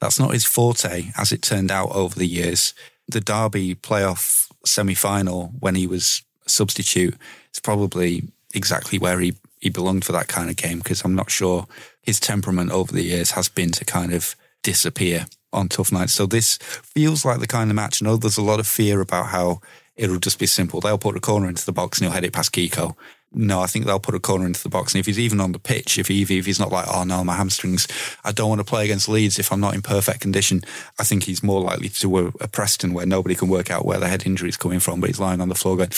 that's 0.00 0.18
not 0.18 0.32
his 0.32 0.44
forte, 0.44 1.10
as 1.16 1.32
it 1.32 1.42
turned 1.42 1.70
out 1.70 1.90
over 1.92 2.18
the 2.18 2.26
years. 2.26 2.74
The 3.08 3.20
Derby 3.20 3.74
playoff 3.74 4.50
semi 4.64 4.94
final 4.94 5.52
when 5.58 5.74
he 5.74 5.86
was 5.86 6.22
a 6.46 6.50
substitute 6.50 7.16
is 7.52 7.60
probably 7.60 8.28
exactly 8.54 8.98
where 8.98 9.20
he, 9.20 9.34
he 9.60 9.70
belonged 9.70 10.04
for 10.04 10.12
that 10.12 10.28
kind 10.28 10.50
of 10.50 10.56
game 10.56 10.78
because 10.78 11.02
I'm 11.04 11.14
not 11.14 11.30
sure 11.30 11.66
his 12.08 12.18
temperament 12.18 12.70
over 12.70 12.90
the 12.90 13.02
years 13.02 13.32
has 13.32 13.50
been 13.50 13.70
to 13.70 13.84
kind 13.84 14.14
of 14.14 14.34
disappear 14.62 15.26
on 15.52 15.68
tough 15.68 15.92
nights. 15.92 16.14
So 16.14 16.24
this 16.24 16.56
feels 16.56 17.22
like 17.22 17.38
the 17.38 17.46
kind 17.46 17.70
of 17.70 17.76
match. 17.76 18.02
I 18.02 18.06
know 18.06 18.16
there's 18.16 18.38
a 18.38 18.42
lot 18.42 18.60
of 18.60 18.66
fear 18.66 19.02
about 19.02 19.26
how 19.26 19.60
it'll 19.94 20.18
just 20.18 20.38
be 20.38 20.46
simple. 20.46 20.80
They'll 20.80 20.96
put 20.96 21.18
a 21.18 21.20
corner 21.20 21.50
into 21.50 21.66
the 21.66 21.72
box 21.72 21.98
and 21.98 22.06
he'll 22.06 22.14
head 22.14 22.24
it 22.24 22.32
past 22.32 22.52
Kiko. 22.52 22.96
No, 23.30 23.60
I 23.60 23.66
think 23.66 23.84
they'll 23.84 24.00
put 24.00 24.14
a 24.14 24.20
corner 24.20 24.46
into 24.46 24.62
the 24.62 24.70
box. 24.70 24.94
And 24.94 25.00
if 25.00 25.04
he's 25.04 25.18
even 25.18 25.38
on 25.38 25.52
the 25.52 25.58
pitch, 25.58 25.98
if, 25.98 26.08
he, 26.08 26.22
if 26.22 26.46
he's 26.46 26.58
not 26.58 26.72
like, 26.72 26.86
oh 26.90 27.04
no, 27.04 27.22
my 27.22 27.34
hamstrings, 27.34 27.86
I 28.24 28.32
don't 28.32 28.48
want 28.48 28.60
to 28.60 28.64
play 28.64 28.86
against 28.86 29.10
Leeds 29.10 29.38
if 29.38 29.52
I'm 29.52 29.60
not 29.60 29.74
in 29.74 29.82
perfect 29.82 30.20
condition, 30.20 30.62
I 30.98 31.04
think 31.04 31.24
he's 31.24 31.42
more 31.42 31.60
likely 31.60 31.90
to 31.90 32.18
a, 32.18 32.26
a 32.40 32.48
Preston 32.48 32.94
where 32.94 33.04
nobody 33.04 33.34
can 33.34 33.50
work 33.50 33.70
out 33.70 33.84
where 33.84 33.98
the 33.98 34.08
head 34.08 34.24
injury 34.24 34.48
is 34.48 34.56
coming 34.56 34.80
from, 34.80 35.00
but 35.00 35.10
he's 35.10 35.20
lying 35.20 35.42
on 35.42 35.50
the 35.50 35.54
floor 35.54 35.76
going, 35.76 35.90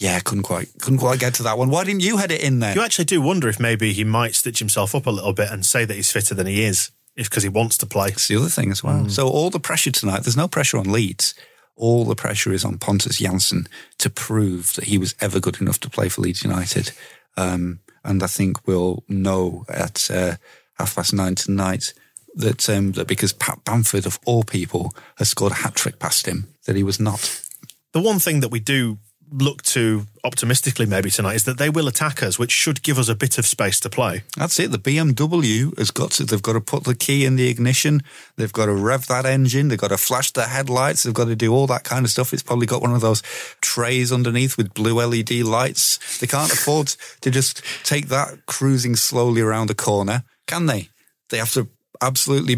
yeah, 0.00 0.18
couldn't 0.20 0.44
quite, 0.44 0.68
couldn't 0.80 0.98
quite 0.98 1.20
get 1.20 1.34
to 1.34 1.42
that 1.42 1.58
one. 1.58 1.68
Why 1.68 1.84
didn't 1.84 2.00
you 2.00 2.16
head 2.16 2.32
it 2.32 2.42
in 2.42 2.58
there? 2.58 2.74
You 2.74 2.82
actually 2.82 3.04
do 3.04 3.20
wonder 3.20 3.50
if 3.50 3.60
maybe 3.60 3.92
he 3.92 4.02
might 4.02 4.34
stitch 4.34 4.58
himself 4.58 4.94
up 4.94 5.04
a 5.04 5.10
little 5.10 5.34
bit 5.34 5.50
and 5.50 5.64
say 5.64 5.84
that 5.84 5.94
he's 5.94 6.10
fitter 6.10 6.34
than 6.34 6.46
he 6.46 6.64
is, 6.64 6.90
if 7.16 7.28
because 7.28 7.42
he 7.42 7.50
wants 7.50 7.76
to 7.78 7.86
play. 7.86 8.08
That's 8.08 8.26
the 8.26 8.36
other 8.36 8.48
thing 8.48 8.70
as 8.70 8.82
well. 8.82 9.10
So 9.10 9.28
all 9.28 9.50
the 9.50 9.60
pressure 9.60 9.90
tonight, 9.90 10.22
there's 10.22 10.38
no 10.38 10.48
pressure 10.48 10.78
on 10.78 10.90
Leeds. 10.90 11.34
All 11.76 12.06
the 12.06 12.14
pressure 12.14 12.50
is 12.50 12.64
on 12.64 12.78
Pontus 12.78 13.20
Jansson 13.20 13.68
to 13.98 14.08
prove 14.08 14.74
that 14.76 14.86
he 14.86 14.96
was 14.96 15.14
ever 15.20 15.38
good 15.38 15.60
enough 15.60 15.78
to 15.80 15.90
play 15.90 16.08
for 16.08 16.22
Leeds 16.22 16.44
United. 16.44 16.92
Um, 17.36 17.80
and 18.02 18.22
I 18.22 18.26
think 18.26 18.66
we'll 18.66 19.04
know 19.06 19.66
at 19.68 20.10
uh, 20.10 20.36
half 20.78 20.96
past 20.96 21.12
nine 21.12 21.34
tonight 21.34 21.92
that 22.34 22.70
um, 22.70 22.92
that 22.92 23.06
because 23.06 23.34
Pat 23.34 23.64
Bamford, 23.64 24.06
of 24.06 24.18
all 24.24 24.44
people, 24.44 24.94
has 25.18 25.28
scored 25.28 25.52
a 25.52 25.56
hat 25.56 25.74
trick 25.74 25.98
past 25.98 26.26
him, 26.26 26.48
that 26.64 26.76
he 26.76 26.82
was 26.82 26.98
not. 26.98 27.44
The 27.92 28.00
one 28.00 28.18
thing 28.18 28.40
that 28.40 28.50
we 28.50 28.60
do 28.60 28.98
look 29.32 29.62
to 29.62 30.06
optimistically 30.24 30.86
maybe 30.86 31.10
tonight 31.10 31.34
is 31.34 31.44
that 31.44 31.58
they 31.58 31.70
will 31.70 31.88
attack 31.88 32.22
us, 32.22 32.38
which 32.38 32.50
should 32.50 32.82
give 32.82 32.98
us 32.98 33.08
a 33.08 33.14
bit 33.14 33.38
of 33.38 33.46
space 33.46 33.80
to 33.80 33.88
play. 33.88 34.22
That's 34.36 34.58
it. 34.58 34.70
The 34.70 34.78
BMW 34.78 35.76
has 35.78 35.90
got 35.90 36.10
to, 36.12 36.24
they've 36.24 36.42
got 36.42 36.54
to 36.54 36.60
put 36.60 36.84
the 36.84 36.94
key 36.94 37.24
in 37.24 37.36
the 37.36 37.48
ignition. 37.48 38.02
They've 38.36 38.52
got 38.52 38.66
to 38.66 38.74
rev 38.74 39.06
that 39.06 39.26
engine. 39.26 39.68
They've 39.68 39.78
got 39.78 39.88
to 39.88 39.98
flash 39.98 40.32
the 40.32 40.44
headlights. 40.44 41.02
They've 41.02 41.14
got 41.14 41.26
to 41.26 41.36
do 41.36 41.52
all 41.52 41.66
that 41.68 41.84
kind 41.84 42.04
of 42.04 42.10
stuff. 42.10 42.32
It's 42.32 42.42
probably 42.42 42.66
got 42.66 42.82
one 42.82 42.94
of 42.94 43.00
those 43.00 43.22
trays 43.60 44.12
underneath 44.12 44.56
with 44.56 44.74
blue 44.74 45.00
LED 45.00 45.30
lights. 45.42 46.18
They 46.18 46.26
can't 46.26 46.52
afford 46.52 46.88
to 47.20 47.30
just 47.30 47.62
take 47.84 48.08
that 48.08 48.46
cruising 48.46 48.96
slowly 48.96 49.40
around 49.40 49.68
the 49.68 49.74
corner, 49.74 50.24
can 50.46 50.66
they? 50.66 50.88
They 51.30 51.38
have 51.38 51.52
to 51.52 51.68
absolutely 52.00 52.56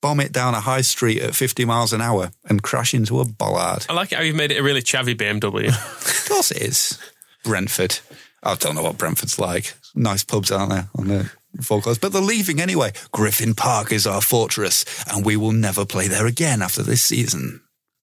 bomb 0.00 0.20
it 0.20 0.32
down 0.32 0.54
a 0.54 0.60
high 0.60 0.80
street 0.82 1.20
at 1.20 1.34
50 1.34 1.64
miles 1.64 1.92
an 1.92 2.00
hour 2.00 2.30
and 2.48 2.62
crash 2.62 2.94
into 2.94 3.20
a 3.20 3.24
bollard. 3.24 3.86
I 3.88 3.92
like 3.92 4.12
how 4.12 4.22
you've 4.22 4.36
made 4.36 4.52
it 4.52 4.58
a 4.58 4.62
really 4.62 4.82
chavvy 4.82 5.14
BMW. 5.16 5.68
Of 6.28 6.34
course 6.34 6.50
it 6.50 6.60
is. 6.60 6.98
Brentford. 7.42 8.00
I 8.42 8.54
don't 8.54 8.74
know 8.74 8.82
what 8.82 8.98
Brentford's 8.98 9.38
like. 9.38 9.74
Nice 9.94 10.22
pubs, 10.22 10.50
aren't 10.52 10.70
there, 10.70 10.88
on 10.96 11.08
the 11.08 11.30
forecast? 11.62 12.02
But 12.02 12.12
they're 12.12 12.20
leaving 12.20 12.60
anyway. 12.60 12.92
Griffin 13.12 13.54
Park 13.54 13.92
is 13.92 14.06
our 14.06 14.20
fortress, 14.20 14.84
and 15.10 15.24
we 15.24 15.36
will 15.36 15.52
never 15.52 15.86
play 15.86 16.06
there 16.06 16.26
again 16.26 16.60
after 16.60 16.82
this 16.82 17.02
season. 17.02 17.62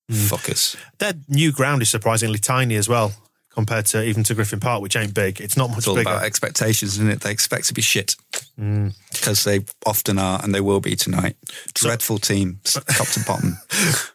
Hmm. 0.10 0.16
Fuckers. 0.16 0.76
Their 0.98 1.14
new 1.30 1.52
ground 1.52 1.84
is 1.84 1.90
surprisingly 1.90 2.40
tiny 2.40 2.76
as 2.76 2.90
well, 2.90 3.14
compared 3.56 3.86
to 3.88 4.04
even 4.04 4.24
to 4.26 4.36
Griffin 4.36 4.60
Park, 4.60 4.82
which 4.82 4.96
ain't 4.96 5.14
big. 5.14 5.42
It's 5.42 5.58
not 5.58 5.70
much 5.70 5.80
It's 5.80 5.88
all 5.88 5.96
bigger. 5.96 6.10
about 6.10 6.24
expectations, 6.24 6.94
isn't 6.94 7.10
it? 7.10 7.22
They 7.22 7.32
expect 7.32 7.68
to 7.68 7.74
be 7.74 7.82
shit. 7.82 8.16
Because 8.58 9.44
they 9.44 9.62
often 9.86 10.18
are, 10.20 10.40
and 10.44 10.54
they 10.54 10.62
will 10.62 10.80
be 10.80 10.96
tonight. 10.96 11.36
Dreadful 11.74 12.20
team, 12.20 12.60
s- 12.66 12.74
top 12.98 13.08
to 13.08 13.24
bottom. 13.26 13.58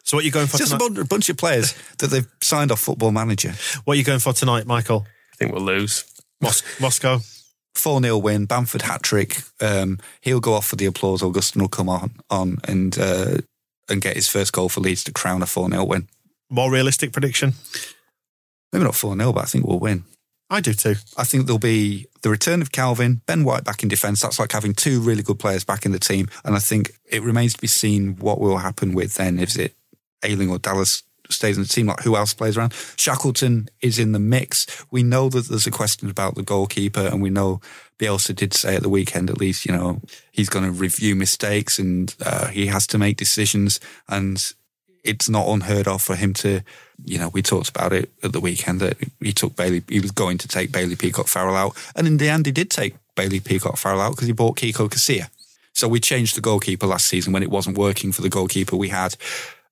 So 0.03 0.17
what 0.17 0.23
are 0.23 0.25
you 0.25 0.31
going 0.31 0.47
for 0.47 0.57
Just 0.57 0.73
a 0.73 0.77
tonight? 0.77 0.93
bun- 0.95 1.03
a 1.03 1.05
bunch 1.05 1.29
of 1.29 1.37
players 1.37 1.73
that 1.99 2.07
they've 2.07 2.27
signed 2.41 2.71
off 2.71 2.79
football 2.79 3.11
manager. 3.11 3.53
What 3.83 3.93
are 3.95 3.97
you 3.97 4.03
going 4.03 4.19
for 4.19 4.33
tonight, 4.33 4.65
Michael? 4.65 5.05
I 5.33 5.35
think 5.37 5.51
we'll 5.53 5.63
lose. 5.63 6.05
Mos- 6.41 6.63
Moscow. 6.79 7.19
4 7.75 8.01
0 8.01 8.17
win, 8.17 8.45
Bamford 8.45 8.81
hat 8.81 9.01
trick. 9.01 9.37
Um, 9.61 9.99
he'll 10.21 10.39
go 10.41 10.53
off 10.53 10.65
for 10.67 10.75
the 10.75 10.85
applause. 10.85 11.23
Augustin 11.23 11.61
will 11.61 11.69
come 11.69 11.87
on 11.87 12.11
on 12.29 12.57
and 12.67 12.97
uh, 12.99 13.37
and 13.89 14.01
get 14.01 14.15
his 14.15 14.27
first 14.27 14.51
goal 14.53 14.67
for 14.69 14.81
Leeds 14.81 15.03
to 15.05 15.11
crown 15.13 15.41
a 15.41 15.45
4 15.45 15.69
0 15.69 15.83
win. 15.85 16.07
More 16.49 16.69
realistic 16.71 17.13
prediction? 17.13 17.53
Maybe 18.71 18.85
not 18.85 18.95
4 18.95 19.15
0, 19.15 19.33
but 19.33 19.43
I 19.43 19.47
think 19.47 19.65
we'll 19.65 19.79
win. 19.79 20.05
I 20.49 20.59
do 20.59 20.73
too. 20.73 20.95
I 21.17 21.23
think 21.23 21.45
there'll 21.45 21.59
be 21.59 22.07
the 22.23 22.29
return 22.29 22.61
of 22.61 22.71
Kalvin, 22.71 23.21
Ben 23.25 23.45
White 23.45 23.63
back 23.63 23.83
in 23.83 23.89
defence. 23.89 24.21
That's 24.21 24.39
like 24.39 24.51
having 24.51 24.73
two 24.73 24.99
really 24.99 25.23
good 25.23 25.39
players 25.39 25.63
back 25.63 25.85
in 25.85 25.93
the 25.93 25.99
team. 25.99 26.27
And 26.43 26.55
I 26.55 26.59
think 26.59 26.91
it 27.09 27.23
remains 27.23 27.53
to 27.53 27.61
be 27.61 27.67
seen 27.67 28.17
what 28.17 28.39
will 28.39 28.57
happen 28.57 28.93
with 28.93 29.15
then. 29.15 29.39
Is 29.39 29.55
it 29.55 29.75
Ayling 30.23 30.49
or 30.49 30.59
Dallas 30.59 31.03
stays 31.29 31.57
in 31.57 31.63
the 31.63 31.69
team. 31.69 31.87
Like 31.87 32.01
who 32.01 32.15
else 32.15 32.33
plays 32.33 32.57
around? 32.57 32.73
Shackleton 32.97 33.69
is 33.81 33.99
in 33.99 34.11
the 34.11 34.19
mix. 34.19 34.85
We 34.91 35.03
know 35.03 35.29
that 35.29 35.47
there's 35.47 35.67
a 35.67 35.71
question 35.71 36.09
about 36.09 36.35
the 36.35 36.43
goalkeeper, 36.43 37.01
and 37.01 37.21
we 37.21 37.29
know 37.29 37.61
Bielsa 37.99 38.35
did 38.35 38.53
say 38.53 38.75
at 38.75 38.81
the 38.81 38.89
weekend, 38.89 39.29
at 39.29 39.39
least, 39.39 39.65
you 39.65 39.71
know, 39.71 40.01
he's 40.31 40.49
going 40.49 40.65
to 40.65 40.71
review 40.71 41.15
mistakes 41.15 41.79
and 41.79 42.13
uh, 42.25 42.47
he 42.47 42.67
has 42.67 42.87
to 42.87 42.97
make 42.97 43.17
decisions. 43.17 43.79
And 44.07 44.53
it's 45.03 45.29
not 45.29 45.47
unheard 45.47 45.87
of 45.87 46.01
for 46.01 46.15
him 46.15 46.33
to, 46.35 46.61
you 47.03 47.17
know, 47.17 47.29
we 47.29 47.41
talked 47.41 47.69
about 47.69 47.93
it 47.93 48.11
at 48.23 48.33
the 48.33 48.39
weekend 48.39 48.79
that 48.79 48.97
he 49.19 49.33
took 49.33 49.55
Bailey, 49.55 49.83
he 49.87 49.99
was 49.99 50.11
going 50.11 50.37
to 50.39 50.47
take 50.47 50.71
Bailey 50.71 50.95
Peacock 50.95 51.27
Farrell 51.27 51.55
out. 51.55 51.75
And 51.95 52.07
in 52.07 52.17
the 52.17 52.29
end, 52.29 52.45
he 52.45 52.51
did 52.51 52.69
take 52.69 52.95
Bailey 53.15 53.39
Peacock 53.39 53.77
Farrell 53.77 54.01
out 54.01 54.11
because 54.11 54.27
he 54.27 54.33
bought 54.33 54.57
Kiko 54.57 54.89
Casilla. 54.89 55.29
So 55.73 55.87
we 55.87 55.99
changed 55.99 56.35
the 56.35 56.41
goalkeeper 56.41 56.85
last 56.85 57.07
season 57.07 57.33
when 57.33 57.43
it 57.43 57.49
wasn't 57.49 57.77
working 57.77 58.11
for 58.11 58.21
the 58.21 58.29
goalkeeper 58.29 58.75
we 58.75 58.89
had. 58.89 59.15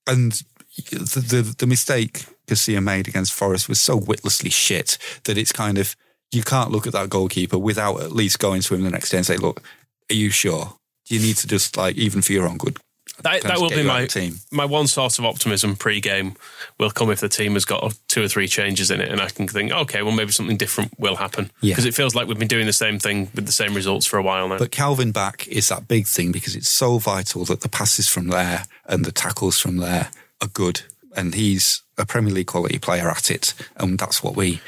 And 0.08 0.42
the, 0.90 1.24
the, 1.28 1.56
the 1.58 1.68
mistake 1.68 2.26
Casilla 2.48 2.82
made 2.82 3.08
against 3.08 3.34
Forest 3.34 3.70
was 3.70 3.80
so 3.80 3.98
witlessly 3.98 4.50
shit 4.50 4.98
that 5.26 5.38
it's 5.38 5.52
kind 5.52 5.78
of, 5.78 5.96
you 6.32 6.44
can't 6.44 6.72
look 6.72 6.88
at 6.88 6.94
that 6.94 7.10
goalkeeper 7.10 7.58
without 7.58 8.02
at 8.02 8.12
least 8.12 8.40
going 8.40 8.62
to 8.62 8.76
him 8.76 8.84
the 8.84 8.90
next 8.90 9.10
day 9.10 9.18
and 9.18 9.26
say, 9.26 9.38
look, 9.38 9.62
are 10.10 10.16
you 10.16 10.30
sure? 10.30 10.76
Do 11.06 11.16
you 11.16 11.22
need 11.22 11.38
to 11.38 11.48
just 11.48 11.76
like, 11.76 11.96
even 11.96 12.22
for 12.22 12.34
your 12.34 12.48
own 12.48 12.58
good? 12.58 12.78
That, 13.24 13.44
that 13.44 13.60
will 13.60 13.70
be 13.70 13.84
my 13.84 14.06
team? 14.06 14.36
my 14.52 14.66
one 14.66 14.88
source 14.88 15.20
of 15.20 15.26
optimism 15.26 15.76
pre-game 15.76 16.36
will 16.78 16.92
come 16.92 17.12
if 17.12 17.20
the 17.20 17.30
team 17.30 17.54
has 17.54 17.66
got 17.66 17.94
two 18.08 18.24
or 18.24 18.28
three 18.28 18.48
changes 18.48 18.92
in 18.92 19.02
it, 19.02 19.10
and 19.12 19.20
I 19.22 19.30
can 19.30 19.48
think, 19.48 19.72
okay, 19.72 20.02
well 20.04 20.14
maybe 20.14 20.32
something 20.32 20.58
different 20.58 20.98
will 21.00 21.16
happen 21.18 21.52
Yeah. 21.62 21.74
because 21.74 21.86
it 21.86 21.94
feels 21.94 22.16
like 22.16 22.28
we've 22.28 22.40
been 22.40 22.48
doing 22.48 22.66
the 22.66 22.74
same 22.74 23.00
thing 23.00 23.30
with 23.36 23.46
the 23.46 23.52
same 23.52 23.74
results 23.74 24.06
for 24.06 24.18
a 24.18 24.24
while 24.24 24.48
now. 24.48 24.58
But 24.58 24.72
Kalvin 24.72 25.12
back 25.14 25.48
is 25.48 25.68
that 25.70 25.88
big 25.88 26.08
thing 26.08 26.32
because 26.32 26.56
it's 26.56 26.70
so 26.70 26.98
vital 26.98 27.46
that 27.46 27.62
the 27.62 27.70
passes 27.70 28.08
from 28.08 28.28
there 28.30 28.66
and 28.86 29.04
the 29.06 29.12
tackles 29.12 29.60
from 29.60 29.78
there 29.78 30.10
are 30.42 30.48
good. 30.48 30.82
And 31.16 31.34
he's 31.36 31.82
a 31.98 32.06
Premier 32.06 32.34
League 32.34 32.48
quality 32.48 32.78
player 32.80 33.10
at 33.10 33.30
it. 33.32 33.54
And 33.76 33.98
that's 34.00 34.24
what 34.24 34.36
we 34.36 34.62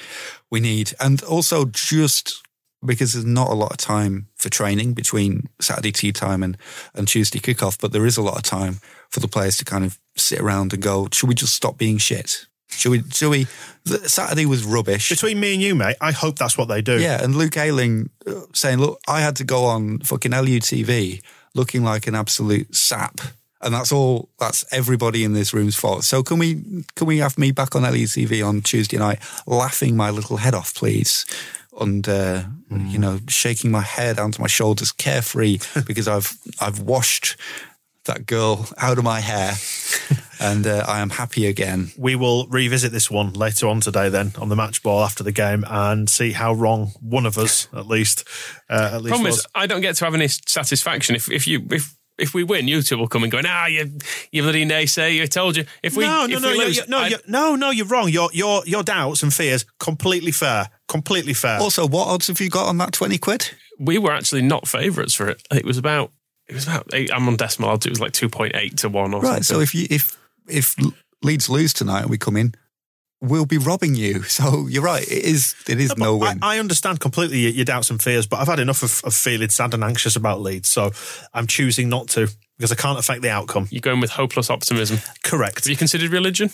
we 0.49 0.59
need. 0.59 0.93
And 0.99 1.23
also 1.23 1.65
just 1.65 2.41
because 2.83 3.13
there's 3.13 3.25
not 3.25 3.49
a 3.49 3.53
lot 3.53 3.71
of 3.71 3.77
time 3.77 4.27
for 4.35 4.49
training 4.49 4.93
between 4.93 5.49
Saturday 5.59 5.91
tea 5.91 6.11
time 6.11 6.43
and, 6.43 6.57
and 6.95 7.07
Tuesday 7.07 7.39
kickoff, 7.39 7.79
but 7.79 7.91
there 7.91 8.05
is 8.05 8.17
a 8.17 8.21
lot 8.21 8.37
of 8.37 8.43
time 8.43 8.79
for 9.09 9.19
the 9.19 9.27
players 9.27 9.57
to 9.57 9.65
kind 9.65 9.85
of 9.85 9.99
sit 10.15 10.39
around 10.39 10.73
and 10.73 10.81
go, 10.81 11.07
should 11.11 11.29
we 11.29 11.35
just 11.35 11.53
stop 11.53 11.77
being 11.77 11.97
shit? 11.97 12.45
Should 12.71 12.91
we, 12.91 13.03
should 13.11 13.29
we, 13.29 13.47
the, 13.83 14.09
Saturday 14.09 14.45
was 14.45 14.63
rubbish. 14.63 15.09
Between 15.09 15.39
me 15.39 15.53
and 15.53 15.61
you, 15.61 15.75
mate, 15.75 15.97
I 16.01 16.11
hope 16.11 16.37
that's 16.37 16.57
what 16.57 16.67
they 16.67 16.81
do. 16.81 16.99
Yeah, 16.99 17.21
and 17.21 17.35
Luke 17.35 17.57
Ayling 17.57 18.09
uh, 18.25 18.41
saying, 18.53 18.79
"Look, 18.79 18.99
I 19.07 19.21
had 19.21 19.35
to 19.37 19.43
go 19.43 19.65
on 19.65 19.99
fucking 19.99 20.31
LUTV 20.31 21.21
looking 21.53 21.83
like 21.83 22.07
an 22.07 22.15
absolute 22.15 22.73
sap." 22.73 23.19
And 23.63 23.73
that's 23.73 23.91
all. 23.91 24.29
That's 24.39 24.65
everybody 24.71 25.23
in 25.23 25.33
this 25.33 25.53
room's 25.53 25.75
fault. 25.75 26.03
So 26.03 26.23
can 26.23 26.39
we 26.39 26.63
can 26.95 27.07
we 27.07 27.19
have 27.19 27.37
me 27.37 27.51
back 27.51 27.75
on 27.75 27.83
LUTV 27.83 28.47
on 28.47 28.61
Tuesday 28.61 28.97
night, 28.97 29.19
laughing 29.45 29.95
my 29.95 30.09
little 30.09 30.37
head 30.37 30.55
off, 30.55 30.73
please, 30.73 31.25
and 31.79 32.07
uh, 32.07 32.43
you 32.69 32.99
know, 32.99 33.19
shaking 33.27 33.71
my 33.71 33.81
hair 33.81 34.13
down 34.13 34.31
to 34.31 34.41
my 34.41 34.47
shoulders, 34.47 34.91
carefree, 34.91 35.59
because 35.85 36.07
I've 36.07 36.37
I've 36.59 36.79
washed 36.79 37.37
that 38.05 38.25
girl 38.25 38.67
out 38.77 38.97
of 38.97 39.03
my 39.03 39.19
hair, 39.19 39.53
and 40.39 40.65
uh, 40.65 40.83
I 40.87 41.01
am 41.01 41.11
happy 41.11 41.45
again. 41.45 41.91
We 41.97 42.15
will 42.15 42.47
revisit 42.47 42.91
this 42.91 43.11
one 43.11 43.33
later 43.33 43.67
on 43.67 43.81
today, 43.81 44.09
then 44.09 44.33
on 44.37 44.49
the 44.49 44.55
match 44.55 44.81
ball 44.83 45.03
after 45.03 45.23
the 45.23 45.31
game, 45.31 45.63
and 45.67 46.09
see 46.09 46.31
how 46.31 46.53
wrong 46.53 46.91
one 46.99 47.25
of 47.25 47.37
us, 47.37 47.67
at 47.73 47.87
least, 47.87 48.27
uh, 48.69 48.91
at 48.93 49.01
least 49.01 49.09
Problem 49.09 49.25
was. 49.27 49.39
is, 49.39 49.47
I 49.53 49.67
don't 49.67 49.81
get 49.81 49.95
to 49.97 50.05
have 50.05 50.15
any 50.15 50.27
satisfaction 50.27 51.15
if 51.15 51.31
if 51.31 51.47
you 51.47 51.65
if. 51.71 51.95
If 52.17 52.33
we 52.33 52.43
win, 52.43 52.67
you 52.67 52.81
two 52.83 52.97
will 52.97 53.07
come 53.07 53.23
and 53.23 53.31
go. 53.31 53.41
Ah, 53.45 53.65
you, 53.67 53.91
you 54.31 54.43
bloody 54.43 54.65
naysayer! 54.65 55.23
I 55.23 55.25
told 55.25 55.57
you. 55.57 55.65
If 55.81 55.95
we, 55.97 56.03
no, 56.05 56.25
no, 56.27 56.35
if 56.35 56.41
no, 56.41 56.47
we 56.49 56.53
you're- 56.55 56.65
lose, 56.67 56.75
you're- 56.77 56.89
no, 56.89 56.97
I- 56.99 57.07
you're, 57.07 57.19
no, 57.27 57.55
no, 57.55 57.69
you're 57.71 57.87
wrong. 57.87 58.09
Your 58.09 58.29
your 58.33 58.63
your 58.67 58.83
doubts 58.83 59.23
and 59.23 59.33
fears 59.33 59.65
completely 59.79 60.31
fair, 60.31 60.69
completely 60.87 61.33
fair. 61.33 61.59
Also, 61.59 61.87
what 61.87 62.07
odds 62.09 62.27
have 62.27 62.39
you 62.39 62.49
got 62.49 62.67
on 62.67 62.77
that 62.77 62.91
twenty 62.93 63.17
quid? 63.17 63.49
we 63.79 63.97
were 63.97 64.11
actually 64.11 64.43
not 64.43 64.67
favourites 64.67 65.15
for 65.15 65.27
it. 65.29 65.41
It 65.51 65.65
was 65.65 65.77
about 65.79 66.11
it 66.47 66.53
was 66.53 66.67
about 66.67 66.87
eight, 66.93 67.11
I'm 67.11 67.27
on 67.27 67.35
decimal 67.37 67.69
odds. 67.71 67.85
It 67.87 67.89
was 67.89 67.99
like 67.99 68.11
two 68.11 68.29
point 68.29 68.55
eight 68.55 68.77
to 68.79 68.89
one 68.89 69.13
or 69.13 69.21
Right. 69.21 69.43
something. 69.43 69.43
So 69.43 69.59
if 69.61 69.73
you 69.73 69.87
if 69.89 70.15
if 70.47 70.75
Leeds 71.23 71.49
lose 71.49 71.73
tonight 71.73 72.01
and 72.01 72.09
we 72.11 72.17
come 72.19 72.37
in, 72.37 72.53
we'll 73.21 73.45
be 73.45 73.57
robbing 73.57 73.95
you. 73.95 74.23
So 74.31 74.67
you're 74.67 74.83
right. 74.83 75.03
It 75.03 75.23
is 75.25 75.55
it 75.69 75.79
is 75.79 75.95
no, 75.97 76.17
but 76.17 76.27
win. 76.35 76.39
I, 76.41 76.55
I 76.55 76.59
understand 76.59 76.99
completely 76.99 77.39
your, 77.39 77.51
your 77.51 77.65
doubts 77.65 77.89
and 77.91 78.01
fears, 78.01 78.25
but 78.27 78.39
I've 78.39 78.47
had 78.47 78.59
enough 78.59 78.81
of, 78.83 79.01
of 79.05 79.13
feeling 79.13 79.49
sad 79.49 79.73
and 79.73 79.83
anxious 79.83 80.15
about 80.15 80.41
Leeds, 80.41 80.69
so 80.69 80.91
I'm 81.33 81.47
choosing 81.47 81.89
not 81.89 82.07
to 82.09 82.27
because 82.57 82.71
I 82.71 82.75
can't 82.75 82.99
affect 82.99 83.21
the 83.23 83.29
outcome. 83.29 83.67
you're 83.71 83.81
going 83.81 83.99
with 84.01 84.11
hopeless 84.11 84.49
optimism. 84.49 84.99
Correct. 85.23 85.59
Have 85.65 85.67
you 85.69 85.75
considered 85.77 86.11
religion? 86.11 86.49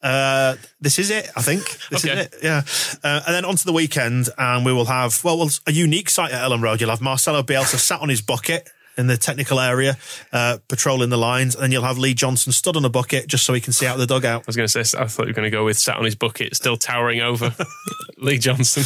Uh, 0.00 0.54
this 0.80 0.98
is 1.00 1.10
it, 1.10 1.28
I 1.34 1.42
think. 1.42 1.62
This 1.90 2.04
Okay. 2.04 2.20
is 2.20 2.26
it, 2.26 2.34
yeah. 2.42 2.62
Uh, 3.02 3.20
and 3.26 3.34
then 3.34 3.44
on 3.44 3.56
to 3.56 3.64
the 3.64 3.72
weekend, 3.72 4.28
and 4.38 4.64
we 4.64 4.72
will 4.72 4.84
have, 4.84 5.22
well, 5.24 5.36
well, 5.38 5.50
a 5.66 5.72
unique 5.72 6.10
sight 6.10 6.30
at 6.30 6.40
Elland 6.48 6.62
Road. 6.62 6.80
You'll 6.80 6.90
have 6.90 7.00
Marcelo 7.00 7.42
Bielsa 7.42 7.76
sat 7.78 8.00
on 8.00 8.08
his 8.08 8.20
bucket 8.22 8.68
in 8.98 9.06
the 9.06 9.16
technical 9.16 9.60
area, 9.60 9.96
uh, 10.32 10.58
patrolling 10.68 11.08
the 11.08 11.16
lines, 11.16 11.54
and 11.54 11.62
then 11.62 11.72
you'll 11.72 11.84
have 11.84 11.96
Lee 11.96 12.14
Johnson 12.14 12.52
stood 12.52 12.76
on 12.76 12.84
a 12.84 12.90
bucket 12.90 13.28
just 13.28 13.44
so 13.44 13.54
he 13.54 13.60
can 13.60 13.72
see 13.72 13.86
out 13.86 13.96
the 13.96 14.06
dugout. 14.06 14.42
I 14.42 14.44
was 14.46 14.56
going 14.56 14.68
to 14.68 14.84
say, 14.84 14.98
I 14.98 15.06
thought 15.06 15.22
you 15.22 15.30
were 15.30 15.34
going 15.34 15.50
to 15.50 15.56
go 15.56 15.64
with 15.64 15.78
sat 15.78 15.96
on 15.96 16.04
his 16.04 16.16
bucket, 16.16 16.56
still 16.56 16.76
towering 16.76 17.20
over 17.20 17.54
Lee 18.18 18.38
Johnson. 18.38 18.82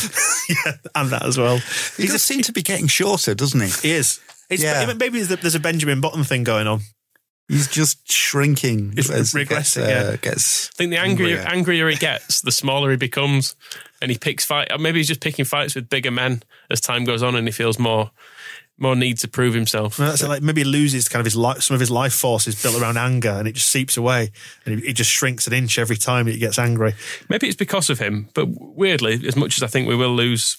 yeah, 0.48 0.72
and 0.94 1.10
that 1.10 1.24
as 1.24 1.38
well. 1.38 1.58
he 1.96 2.06
does 2.06 2.22
seem 2.22 2.42
to 2.42 2.52
be 2.52 2.62
getting 2.62 2.86
shorter, 2.86 3.34
doesn't 3.34 3.60
he? 3.60 3.88
He 3.88 3.94
is. 3.94 4.20
It's, 4.50 4.62
Yeah. 4.62 4.92
Maybe 4.94 5.22
there's 5.22 5.54
a, 5.54 5.60
Benjamin 5.60 6.00
Button 6.02 6.24
thing 6.24 6.44
going 6.44 6.66
on. 6.66 6.80
He's 7.48 7.68
just 7.68 8.10
shrinking 8.10 8.92
He's 8.92 9.10
as 9.10 9.32
he 9.32 9.44
gets, 9.44 9.76
regressing, 9.76 9.84
uh, 9.84 10.10
yeah. 10.10 10.16
gets 10.16 10.68
I 10.68 10.72
think 10.76 10.90
the 10.90 10.98
angrier, 10.98 11.38
hungrier. 11.38 11.54
angrier 11.54 11.88
he 11.88 11.96
gets, 11.96 12.40
the 12.40 12.52
smaller 12.52 12.90
he 12.90 12.96
becomes, 12.96 13.56
and 14.00 14.10
he 14.10 14.16
picks 14.16 14.44
fight. 14.44 14.68
Maybe 14.78 15.00
he's 15.00 15.08
just 15.08 15.20
picking 15.20 15.44
fights 15.44 15.74
with 15.74 15.88
bigger 15.88 16.10
men 16.10 16.42
as 16.70 16.80
time 16.80 17.04
goes 17.04 17.22
on, 17.22 17.34
and 17.34 17.46
he 17.46 17.52
feels 17.52 17.78
more 17.78 18.10
more 18.82 18.94
need 18.96 19.18
to 19.18 19.28
prove 19.28 19.54
himself. 19.54 19.98
Well, 19.98 20.08
that's 20.10 20.22
like 20.22 20.42
maybe 20.42 20.62
he 20.62 20.64
loses 20.64 21.08
kind 21.08 21.20
of 21.20 21.24
his 21.24 21.36
life. 21.36 21.62
Some 21.62 21.74
of 21.74 21.80
his 21.80 21.90
life 21.90 22.12
force 22.12 22.46
is 22.46 22.60
built 22.60 22.80
around 22.80 22.96
anger, 22.98 23.30
and 23.30 23.48
it 23.48 23.52
just 23.52 23.70
seeps 23.70 23.96
away, 23.96 24.30
and 24.66 24.78
he, 24.80 24.86
he 24.88 24.92
just 24.92 25.10
shrinks 25.10 25.46
an 25.46 25.52
inch 25.52 25.78
every 25.78 25.96
time 25.96 26.26
he 26.26 26.36
gets 26.38 26.58
angry. 26.58 26.94
Maybe 27.28 27.46
it's 27.46 27.56
because 27.56 27.88
of 27.88 27.98
him, 27.98 28.28
but 28.34 28.46
weirdly, 28.48 29.20
as 29.26 29.36
much 29.36 29.56
as 29.56 29.62
I 29.62 29.68
think 29.68 29.88
we 29.88 29.96
will 29.96 30.14
lose 30.14 30.58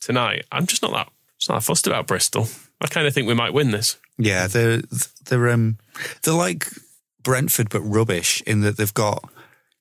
tonight, 0.00 0.44
I'm 0.52 0.66
just 0.66 0.82
not 0.82 0.92
that 0.92 1.08
just 1.38 1.48
not 1.48 1.56
that 1.56 1.64
fussed 1.64 1.86
about 1.86 2.06
Bristol. 2.06 2.46
I 2.80 2.86
kind 2.86 3.06
of 3.06 3.14
think 3.14 3.26
we 3.28 3.34
might 3.34 3.52
win 3.52 3.70
this. 3.70 3.96
Yeah, 4.18 4.46
they're 4.46 4.82
they're 5.26 5.48
um 5.50 5.78
they're 6.22 6.34
like 6.34 6.66
Brentford 7.22 7.70
but 7.70 7.80
rubbish 7.82 8.42
in 8.46 8.60
that 8.62 8.76
they've 8.76 8.92
got 8.94 9.24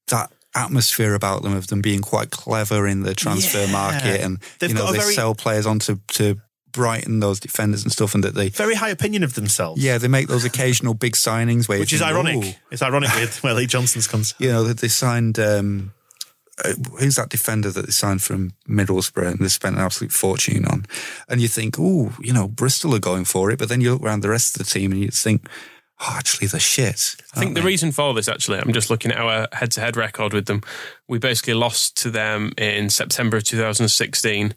that 0.07 0.31
atmosphere 0.55 1.13
about 1.15 1.43
them 1.43 1.55
of 1.55 1.67
them 1.67 1.81
being 1.81 2.01
quite 2.01 2.29
clever 2.29 2.85
in 2.87 3.03
the 3.03 3.15
transfer 3.15 3.63
Yeah. 3.65 3.71
market 3.71 4.21
and 4.21 4.37
They've 4.59 4.69
you 4.71 4.75
know 4.75 4.91
they 4.91 4.97
very- 4.99 5.13
sell 5.13 5.33
players 5.33 5.65
onto 5.65 5.99
to 6.09 6.39
Brighton 6.71 7.19
those 7.19 7.39
defenders 7.39 7.83
and 7.83 7.91
stuff 7.91 8.15
and 8.15 8.23
that 8.23 8.35
they 8.35 8.49
Very 8.49 8.75
high 8.75 8.89
opinion 8.89 9.23
of 9.23 9.33
themselves. 9.35 9.83
yeah 9.83 9.97
they 9.97 10.07
make 10.07 10.27
those 10.27 10.45
occasional 10.45 10.93
big 10.93 11.13
signings 11.13 11.67
where 11.67 11.79
which 11.79 11.93
is 11.93 11.99
think, 11.99 12.11
ironic. 12.11 12.35
"Ooh." 12.37 12.53
It's 12.71 12.81
ironic 12.81 13.13
with 13.15 13.43
where 13.43 13.53
Lee 13.53 13.67
Johnson's 13.67 14.07
comes. 14.07 14.33
you 14.39 14.49
know 14.49 14.63
that 14.63 14.79
they 14.79 14.87
signed 14.87 15.39
um 15.39 15.93
uh, 16.63 16.73
who's 16.99 17.15
that 17.15 17.29
defender 17.29 17.71
that 17.71 17.85
they 17.85 17.91
signed 17.91 18.21
from 18.21 18.51
Middlesbrough 18.69 19.31
and 19.31 19.39
they 19.39 19.47
spent 19.47 19.77
an 19.77 19.81
absolute 19.81 20.11
fortune 20.11 20.65
on 20.65 20.85
and 21.27 21.41
you 21.41 21.47
think 21.47 21.75
oh 21.79 22.11
you 22.19 22.33
know 22.33 22.47
Bristol 22.47 22.93
are 22.93 22.99
going 22.99 23.25
for 23.25 23.49
it 23.51 23.57
but 23.59 23.69
then 23.69 23.81
you 23.81 23.93
look 23.93 24.03
around 24.03 24.21
the 24.21 24.29
rest 24.29 24.59
of 24.59 24.65
the 24.65 24.71
team 24.71 24.91
and 24.91 25.01
you 25.01 25.07
think 25.09 25.47
oh 26.01 26.15
actually 26.17 26.47
they're 26.47 26.59
shit 26.59 27.15
I 27.33 27.39
think 27.39 27.55
the 27.55 27.61
reason 27.61 27.93
for 27.93 28.13
this, 28.13 28.27
actually, 28.27 28.59
I'm 28.59 28.73
just 28.73 28.89
looking 28.89 29.11
at 29.11 29.17
our 29.17 29.47
head 29.53 29.71
to 29.71 29.79
head 29.79 29.95
record 29.95 30.33
with 30.33 30.47
them. 30.47 30.61
We 31.07 31.17
basically 31.17 31.53
lost 31.53 31.95
to 32.03 32.11
them 32.11 32.51
in 32.57 32.89
September 32.89 33.37
of 33.37 33.45
2016, 33.45 34.53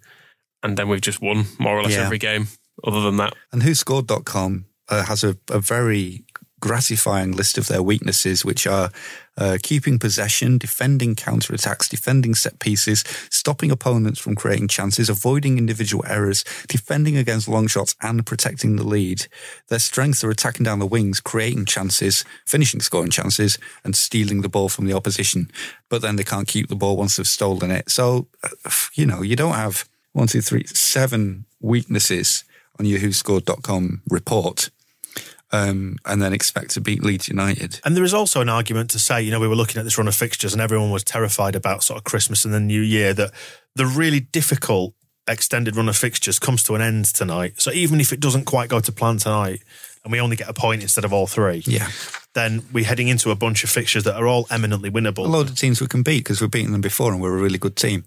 and 0.65 0.77
then 0.77 0.89
we've 0.89 1.01
just 1.01 1.21
won 1.23 1.45
more 1.61 1.79
or 1.79 1.83
less 1.85 1.93
Yeah. 1.93 2.05
every 2.07 2.19
game 2.19 2.49
other 2.83 3.01
than 3.01 3.17
that. 3.19 3.35
And 3.53 3.63
whoscored.com 3.63 4.65
uh, 4.89 5.05
has 5.05 5.23
a, 5.23 5.37
a 5.51 5.61
very 5.61 6.25
gratifying 6.61 7.33
list 7.33 7.59
of 7.59 7.67
their 7.69 7.83
weaknesses, 7.83 8.43
which 8.43 8.67
are 8.67 8.91
uh, 9.37 9.59
keeping 9.63 9.99
possession, 9.99 10.57
defending 10.57 11.15
counterattacks, 11.15 11.91
defending 11.91 12.35
set 12.35 12.59
pieces, 12.59 13.05
stopping 13.29 13.71
opponents 13.71 14.19
from 14.19 14.35
creating 14.35 14.69
chances, 14.69 15.11
avoiding 15.11 15.59
individual 15.59 16.03
errors, 16.09 16.43
defending 16.69 17.19
against 17.19 17.49
long 17.49 17.67
shots, 17.67 17.95
and 18.01 18.25
protecting 18.25 18.77
the 18.77 18.83
lead. 18.85 19.27
Their 19.69 19.79
strengths 19.79 20.25
are 20.25 20.31
attacking 20.31 20.65
down 20.65 20.79
the 20.79 20.87
wings, 20.87 21.21
creating 21.21 21.67
chances, 21.67 22.25
finishing 22.47 22.81
scoring 22.81 23.11
chances, 23.11 23.59
and 23.85 23.95
stealing 23.95 24.41
the 24.41 24.49
ball 24.49 24.71
from 24.71 24.87
the 24.87 24.95
opposition. 24.97 25.51
But 25.91 26.01
then 26.01 26.17
they 26.17 26.25
can't 26.25 26.49
keep 26.49 26.69
the 26.69 26.77
ball 26.77 26.97
once 26.97 27.17
they've 27.17 27.27
stolen 27.27 27.71
it. 27.71 27.91
So, 27.91 28.29
uh, 28.43 28.71
you 28.95 29.05
know, 29.05 29.21
you 29.21 29.37
don't 29.37 29.55
have 29.55 29.87
one, 30.15 30.27
two, 30.27 30.41
three, 30.41 30.65
seven 30.67 31.45
weaknesses 31.61 32.45
on 32.79 32.87
your 32.87 32.99
whoscored.com 33.01 34.03
report 34.09 34.71
um, 35.53 35.97
and 36.07 36.21
then 36.23 36.33
expect 36.33 36.71
to 36.73 36.81
beat 36.81 37.03
Leeds 37.05 37.29
United. 37.29 37.81
And 37.85 37.97
there 37.97 38.03
is 38.05 38.15
also 38.15 38.41
an 38.41 38.49
argument 38.49 38.91
to 38.91 38.99
say, 38.99 39.23
you 39.23 39.31
know, 39.31 39.39
we 39.41 39.47
were 39.49 39.55
looking 39.55 39.79
at 39.79 39.85
this 39.85 39.99
run 39.99 40.09
of 40.09 40.15
fixtures 40.15 40.53
and 40.53 40.63
everyone 40.63 40.91
was 40.91 41.05
terrified 41.05 41.55
about 41.55 41.83
sort 41.85 41.99
of 41.99 42.05
Christmas 42.05 42.45
and 42.45 42.53
the 42.55 42.61
New 42.61 42.81
Year 42.81 43.13
that 43.15 43.33
the 43.77 43.87
really 43.87 44.21
difficult 44.21 44.95
extended 45.29 45.77
run 45.77 45.89
of 45.89 45.97
fixtures 45.97 46.39
comes 46.39 46.63
to 46.65 46.75
an 46.75 46.81
end 46.83 47.05
tonight. 47.07 47.61
So 47.61 47.71
even 47.73 48.01
if 48.01 48.13
it 48.13 48.21
doesn't 48.21 48.45
quite 48.45 48.69
go 48.69 48.81
to 48.81 48.93
plan 48.93 49.19
tonight 49.19 49.63
and 50.03 50.13
we 50.13 50.21
only 50.21 50.37
get 50.37 50.49
a 50.49 50.55
point 50.55 50.83
instead 50.83 51.05
of 51.05 51.13
all 51.13 51.27
three, 51.27 51.63
Yeah. 51.67 51.89
then 52.35 52.63
we're 52.73 52.85
heading 52.85 53.09
into 53.09 53.31
a 53.31 53.37
bunch 53.37 53.65
of 53.65 53.71
fixtures 53.71 54.05
that 54.05 54.17
are 54.17 54.27
all 54.27 54.47
eminently 54.51 54.91
winnable. 54.91 55.25
A 55.25 55.29
load 55.29 55.49
of 55.49 55.57
teams 55.57 55.81
we 55.81 55.87
can 55.87 56.03
beat 56.03 56.25
because 56.25 56.41
we've 56.41 56.51
beaten 56.51 56.73
them 56.73 56.81
before 56.81 57.13
and 57.13 57.21
we're 57.21 57.39
a 57.39 57.41
really 57.43 57.59
good 57.59 57.77
team. 57.77 58.05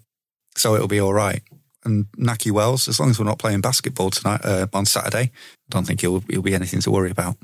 So 0.56 0.74
it'll 0.74 0.88
be 0.88 1.00
all 1.00 1.14
right. 1.14 1.42
And 1.84 2.06
Nakhi 2.18 2.50
Wells, 2.50 2.88
as 2.88 2.98
long 2.98 3.10
as 3.10 3.18
we're 3.18 3.24
not 3.24 3.38
playing 3.38 3.60
basketball 3.60 4.10
tonight 4.10 4.40
uh, 4.44 4.66
on 4.72 4.84
Saturday, 4.84 5.30
I 5.30 5.70
don't 5.70 5.86
think 5.86 6.00
he'll, 6.00 6.20
he'll 6.28 6.42
be 6.42 6.54
anything 6.54 6.80
to 6.80 6.90
worry 6.90 7.10
about. 7.10 7.36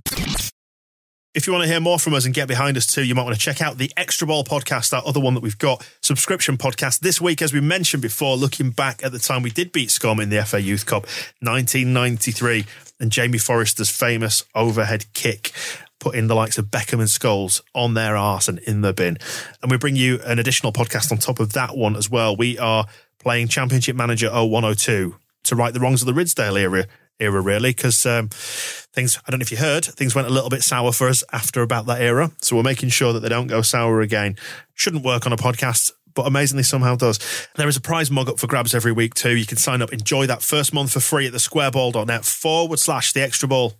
If 1.35 1.49
you 1.49 1.53
want 1.53 1.65
to 1.65 1.69
hear 1.69 1.81
more 1.81 1.99
from 1.99 2.15
us 2.15 2.27
and 2.27 2.33
get 2.33 2.47
behind 2.47 2.77
us 2.77 2.87
too, 2.87 3.03
you 3.03 3.13
might 3.17 3.25
want 3.25 3.35
to 3.35 3.41
check 3.41 3.61
out 3.61 3.77
the 3.77 3.91
Extra 3.97 4.25
Ball 4.25 4.45
podcast, 4.45 4.91
that 4.91 5.03
other 5.03 5.19
one 5.19 5.35
that 5.35 5.43
we've 5.43 5.59
got, 5.59 5.85
subscription 6.01 6.57
podcast. 6.57 7.01
This 7.01 7.21
week, 7.21 7.43
as 7.43 7.53
we 7.53 7.61
mentioned 7.61 8.03
before, 8.03 8.37
looking 8.37 8.71
back 8.71 9.05
at 9.05 9.11
the 9.11 9.19
time 9.19 9.43
we 9.43 9.51
did 9.51 9.73
beat 9.73 9.91
Scum 9.91 10.21
in 10.21 10.31
the 10.31 10.45
FA 10.45 10.63
Youth 10.63 10.87
Cup, 10.87 11.07
1993, 11.41 12.67
and 13.01 13.11
Jamie 13.11 13.39
Forrester's 13.39 13.91
famous 13.91 14.45
overhead 14.55 15.07
kick 15.13 15.51
putting 15.99 16.27
the 16.27 16.35
likes 16.35 16.59
of 16.59 16.67
Beckham 16.67 17.01
and 17.01 17.09
Scholes 17.09 17.63
on 17.75 17.95
their 17.95 18.15
arse 18.15 18.47
and 18.47 18.59
in 18.61 18.83
the 18.83 18.93
bin. 18.93 19.17
And 19.63 19.71
we 19.71 19.79
bring 19.79 19.97
you 19.97 20.21
an 20.25 20.39
additional 20.39 20.71
podcast 20.71 21.11
on 21.11 21.19
top 21.19 21.41
of 21.41 21.55
that 21.55 21.77
one 21.77 21.97
as 21.97 22.11
well. 22.11 22.37
We 22.37 22.59
are 22.59 22.87
playing 23.25 23.49
Championship 23.49 23.97
Manager 23.97 24.29
0102 24.31 25.17
to 25.45 25.57
right 25.57 25.75
the 25.75 25.81
wrongs 25.81 26.03
of 26.03 26.07
the 26.07 26.13
Ridsdale 26.13 26.57
era 26.57 26.87
era, 27.21 27.41
really, 27.41 27.71
because 27.71 28.05
um, 28.07 28.29
things, 28.29 29.19
I 29.27 29.31
don't 29.31 29.41
know 29.41 29.45
if 29.45 29.53
you 29.53 29.59
heard, 29.59 29.85
things 29.85 30.15
went 30.15 30.29
a 30.29 30.31
little 30.31 30.51
bit 30.51 30.63
sour 30.63 30.93
for 30.93 31.09
us 31.09 31.25
after 31.33 31.63
about 31.63 31.87
that 31.87 32.01
era. 32.01 32.31
So 32.41 32.57
we're 32.57 32.63
making 32.63 32.89
sure 32.91 33.13
that 33.13 33.21
they 33.21 33.29
don't 33.29 33.47
go 33.47 33.63
sour 33.63 34.01
again. 34.01 34.37
Shouldn't 34.75 35.05
work 35.05 35.27
on 35.27 35.33
a 35.33 35.37
podcast. 35.37 35.93
But 36.15 36.29
amazingly, 36.29 36.63
somehow 36.63 36.95
does. 36.95 37.19
There 37.57 37.67
is 37.67 37.77
a 37.77 37.81
prize 37.81 38.09
mug 38.09 38.29
up 38.29 38.39
for 38.39 38.47
grabs 38.47 38.73
every 38.73 38.93
week 38.93 39.15
too. 39.15 39.37
You 39.37 39.47
can 39.47 39.59
sign 39.59 39.83
up, 39.83 39.93
enjoy 39.93 40.27
that 40.27 40.43
first 40.43 40.73
month 40.73 40.93
for 40.93 41.01
free 41.01 41.27
at 41.27 41.33
the 41.33 41.39
squareball.net 41.39 42.25
forward 42.25 42.79
slash 42.79 43.13
the 43.13 43.23
extra 43.23 43.49
ball. 43.49 43.75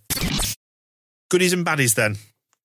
Goodies 1.29 1.53
and 1.53 1.65
baddies 1.65 1.95
then. 1.95 2.17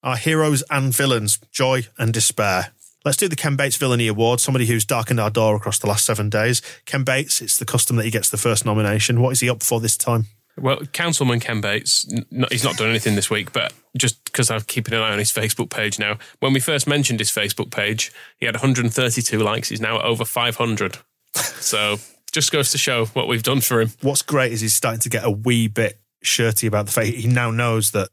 Our 0.03 0.17
heroes 0.17 0.65
and 0.71 0.93
villains, 0.93 1.39
joy 1.53 1.87
and 1.99 2.13
despair. 2.13 2.73
Let's 3.05 3.17
do 3.17 3.29
the 3.29 3.37
Ken 3.37 3.57
Bates 3.57 3.77
Villainy 3.77 4.09
Award, 4.09 4.41
somebody 4.41 4.67
who's 4.67 4.85
darkened 4.85 5.21
our 5.21 5.31
door 5.31 5.57
across 5.57 5.79
the 5.79 5.87
last 5.87 6.05
seven 6.05 6.29
days. 6.29 6.61
Ken 6.85 7.03
Bates, 7.03 7.41
it's 7.41 7.57
the 7.57 7.65
custom 7.65 7.97
that 7.97 8.05
he 8.05 8.11
gets 8.11 8.29
the 8.29 8.37
first 8.37 8.67
nomination. 8.67 9.21
What 9.23 9.31
is 9.31 9.41
he 9.41 9.49
up 9.49 9.63
for 9.63 9.81
this 9.81 9.97
time? 9.97 10.27
Well, 10.59 10.81
Councilman 10.93 11.41
Ken 11.41 11.63
Bates, 11.63 12.07
n- 12.13 12.45
he's 12.51 12.65
not 12.65 12.77
done 12.77 12.91
anything 12.91 13.15
this 13.15 13.31
week, 13.31 13.53
but 13.53 13.73
just 13.97 14.23
because 14.25 14.51
I'm 14.51 14.61
keeping 14.63 14.93
an 14.93 15.01
eye 15.01 15.13
on 15.13 15.19
his 15.19 15.33
Facebook 15.33 15.71
page 15.71 15.99
now. 15.99 16.19
When 16.41 16.53
we 16.53 16.61
first 16.61 16.87
mentioned 16.87 17.21
his 17.21 17.31
Facebook 17.31 17.71
page, 17.71 18.13
he 18.39 18.45
had 18.45 18.57
132 18.57 19.39
likes. 19.39 19.71
He's 19.71 19.81
now 19.81 19.99
at 19.99 20.05
over 20.05 20.25
500. 20.27 20.99
so 21.35 21.97
just 22.33 22.53
goes 22.53 22.71
to 22.73 22.79
show 22.79 23.07
what 23.07 23.29
we've 23.29 23.43
done 23.43 23.61
for 23.63 23.81
him. 23.81 23.91
What's 24.03 24.23
great 24.23 24.53
is 24.53 24.61
he's 24.61 24.75
starting 24.75 25.01
to 25.01 25.09
get 25.09 25.25
a 25.25 25.31
wee 25.31 25.69
bit 25.69 25.99
shirty 26.23 26.67
about 26.67 26.85
the 26.87 26.93
fact 26.93 27.07
he 27.09 27.29
now 27.29 27.51
knows 27.51 27.93
that. 27.93 28.11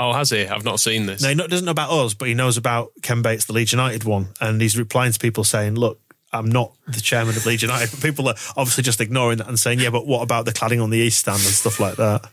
Oh, 0.00 0.14
has 0.14 0.30
he? 0.30 0.46
I've 0.46 0.64
not 0.64 0.80
seen 0.80 1.04
this. 1.04 1.20
No, 1.22 1.28
he 1.28 1.34
not, 1.34 1.50
doesn't 1.50 1.66
know 1.66 1.72
about 1.72 1.90
us, 1.90 2.14
but 2.14 2.26
he 2.28 2.32
knows 2.34 2.56
about 2.56 2.90
Ken 3.02 3.20
Bates, 3.20 3.44
the 3.44 3.52
Leeds 3.52 3.72
United 3.72 4.04
one. 4.04 4.28
And 4.40 4.58
he's 4.58 4.78
replying 4.78 5.12
to 5.12 5.18
people 5.18 5.44
saying, 5.44 5.74
look, 5.74 6.00
I'm 6.32 6.46
not 6.48 6.72
the 6.88 7.02
chairman 7.02 7.36
of 7.36 7.44
Leeds 7.44 7.60
United. 7.62 7.90
But 7.92 8.00
people 8.00 8.26
are 8.28 8.34
obviously 8.56 8.82
just 8.82 9.00
ignoring 9.02 9.38
that 9.38 9.48
and 9.48 9.58
saying, 9.58 9.78
yeah, 9.80 9.90
but 9.90 10.06
what 10.06 10.22
about 10.22 10.46
the 10.46 10.52
cladding 10.52 10.82
on 10.82 10.88
the 10.88 10.96
East 10.98 11.18
Stand 11.18 11.36
and 11.36 11.44
stuff 11.52 11.78
like 11.78 11.96
that? 11.96 12.24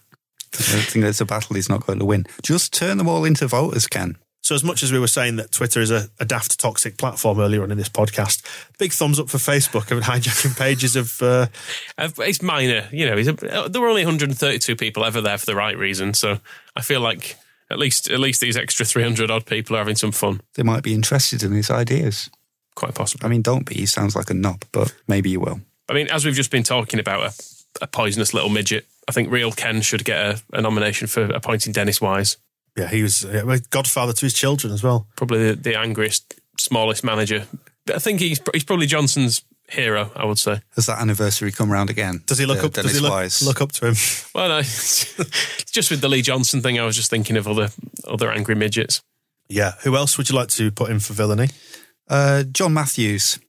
I 0.54 0.62
think 0.62 1.04
it's 1.04 1.20
a 1.20 1.26
battle 1.26 1.56
he's 1.56 1.68
not 1.68 1.86
going 1.86 2.00
to 2.00 2.06
win. 2.06 2.26
Just 2.42 2.74
turn 2.74 2.98
them 2.98 3.10
all 3.10 3.26
into 3.26 3.48
voters, 3.48 3.86
Ken. 3.86 4.18
So, 4.42 4.56
as 4.56 4.64
much 4.64 4.82
as 4.82 4.94
we 4.94 5.00
were 5.00 5.08
saying 5.08 5.36
that 5.36 5.52
Twitter 5.52 5.82
is 5.82 5.92
a, 5.92 6.08
a 6.22 6.26
daft, 6.26 6.58
toxic 6.58 6.98
platform 6.98 7.38
earlier 7.38 7.64
on 7.64 7.72
in 7.72 7.78
this 7.78 7.90
podcast, 7.90 8.46
big 8.80 8.94
thumbs 8.94 9.20
up 9.20 9.28
for 9.30 9.40
Facebook 9.40 9.92
and 9.92 10.02
hijacking 10.04 10.58
pages 10.58 10.96
of. 10.96 11.22
Uh, 11.22 11.48
Uh, 11.98 12.10
It's 12.20 12.42
minor, 12.42 12.88
you 12.94 13.06
know. 13.10 13.18
He's 13.18 13.28
a, 13.28 13.34
there 13.34 13.82
were 13.82 13.90
only 13.90 14.06
132 14.06 14.78
people 14.78 15.04
ever 15.04 15.20
there 15.20 15.38
for 15.38 15.48
the 15.48 15.56
right 15.56 15.78
reason, 15.78 16.14
so 16.14 16.40
I 16.78 16.82
feel 16.82 17.02
like 17.02 17.36
at 17.70 17.80
least 17.80 18.10
at 18.10 18.20
least 18.20 18.42
these 18.42 18.58
extra 18.58 18.86
300 18.86 19.30
odd 19.30 19.46
people 19.46 19.76
are 19.76 19.80
having 19.80 19.96
some 19.96 20.12
fun. 20.12 20.42
They 20.56 20.64
might 20.64 20.84
be 20.84 20.94
interested 20.94 21.44
in 21.44 21.52
his 21.52 21.70
ideas. 21.70 22.30
Quite 22.76 22.96
possible. 22.96 23.26
I 23.26 23.30
mean, 23.30 23.42
don't 23.42 23.66
be. 23.66 23.76
He 23.76 23.86
sounds 23.86 24.16
like 24.16 24.30
a 24.30 24.34
knob, 24.34 24.64
but 24.72 24.94
maybe 25.08 25.30
you 25.30 25.40
will. 25.40 25.62
I 25.90 25.94
mean, 25.94 26.08
as 26.12 26.26
we've 26.26 26.36
just 26.36 26.52
been 26.52 26.64
talking 26.64 27.00
about 27.00 27.32
a, 27.32 27.84
a 27.84 27.88
poisonous 27.88 28.34
little 28.34 28.50
midget, 28.50 28.86
I 29.08 29.12
think 29.12 29.32
real 29.32 29.52
Ken 29.52 29.82
should 29.82 30.06
get 30.06 30.18
a, 30.20 30.42
a 30.54 30.62
nomination 30.62 31.08
for 31.08 31.24
appointing 31.24 31.74
Dennis 31.74 32.02
Wise. 32.02 32.38
yeah, 32.78 32.88
he 32.88 33.02
was 33.02 33.26
uh, 33.26 33.58
godfather 33.70 34.14
to 34.14 34.26
his 34.26 34.34
children 34.34 34.74
as 34.74 34.84
well. 34.84 35.08
Probably 35.16 35.50
the, 35.50 35.56
the 35.56 35.80
angriest, 35.80 36.40
smallest 36.60 37.04
manager. 37.04 37.48
But 37.86 37.96
I 37.96 38.00
think 38.00 38.20
he's 38.20 38.40
he's 38.54 38.66
probably 38.66 38.86
Johnson's 38.86 39.42
hero. 39.70 40.12
I 40.16 40.26
would 40.26 40.40
say. 40.40 40.62
Has 40.76 40.86
that 40.88 41.00
anniversary 41.00 41.52
come 41.52 41.72
around 41.72 41.90
again? 41.90 42.22
Does 42.26 42.38
he 42.38 42.46
look 42.46 42.64
Uh, 42.64 42.68
up? 42.68 42.74
Dennis 42.74 42.92
does 42.92 43.00
he 43.00 43.04
look, 43.04 43.12
Wise. 43.12 43.42
look 43.46 43.62
up 43.62 43.72
to 43.74 43.88
him? 43.88 43.96
Well, 44.34 44.50
no, 44.50 44.62
just 45.72 45.92
with 45.92 46.02
the 46.02 46.08
Lee 46.10 46.22
Johnson 46.22 46.62
thing, 46.62 46.80
I 46.80 46.84
was 46.86 46.96
just 46.96 47.10
thinking 47.10 47.38
of 47.38 47.48
other 47.48 47.70
other 48.08 48.32
angry 48.32 48.56
midgets. 48.56 49.02
Yeah. 49.50 49.74
Who 49.84 49.96
else 49.96 50.18
would 50.18 50.30
you 50.30 50.36
like 50.36 50.50
to 50.50 50.72
put 50.72 50.90
in 50.92 51.00
for 51.00 51.14
villainy? 51.14 51.50
Uh, 52.10 52.44
John 52.44 52.74
Matthews. 52.74 53.40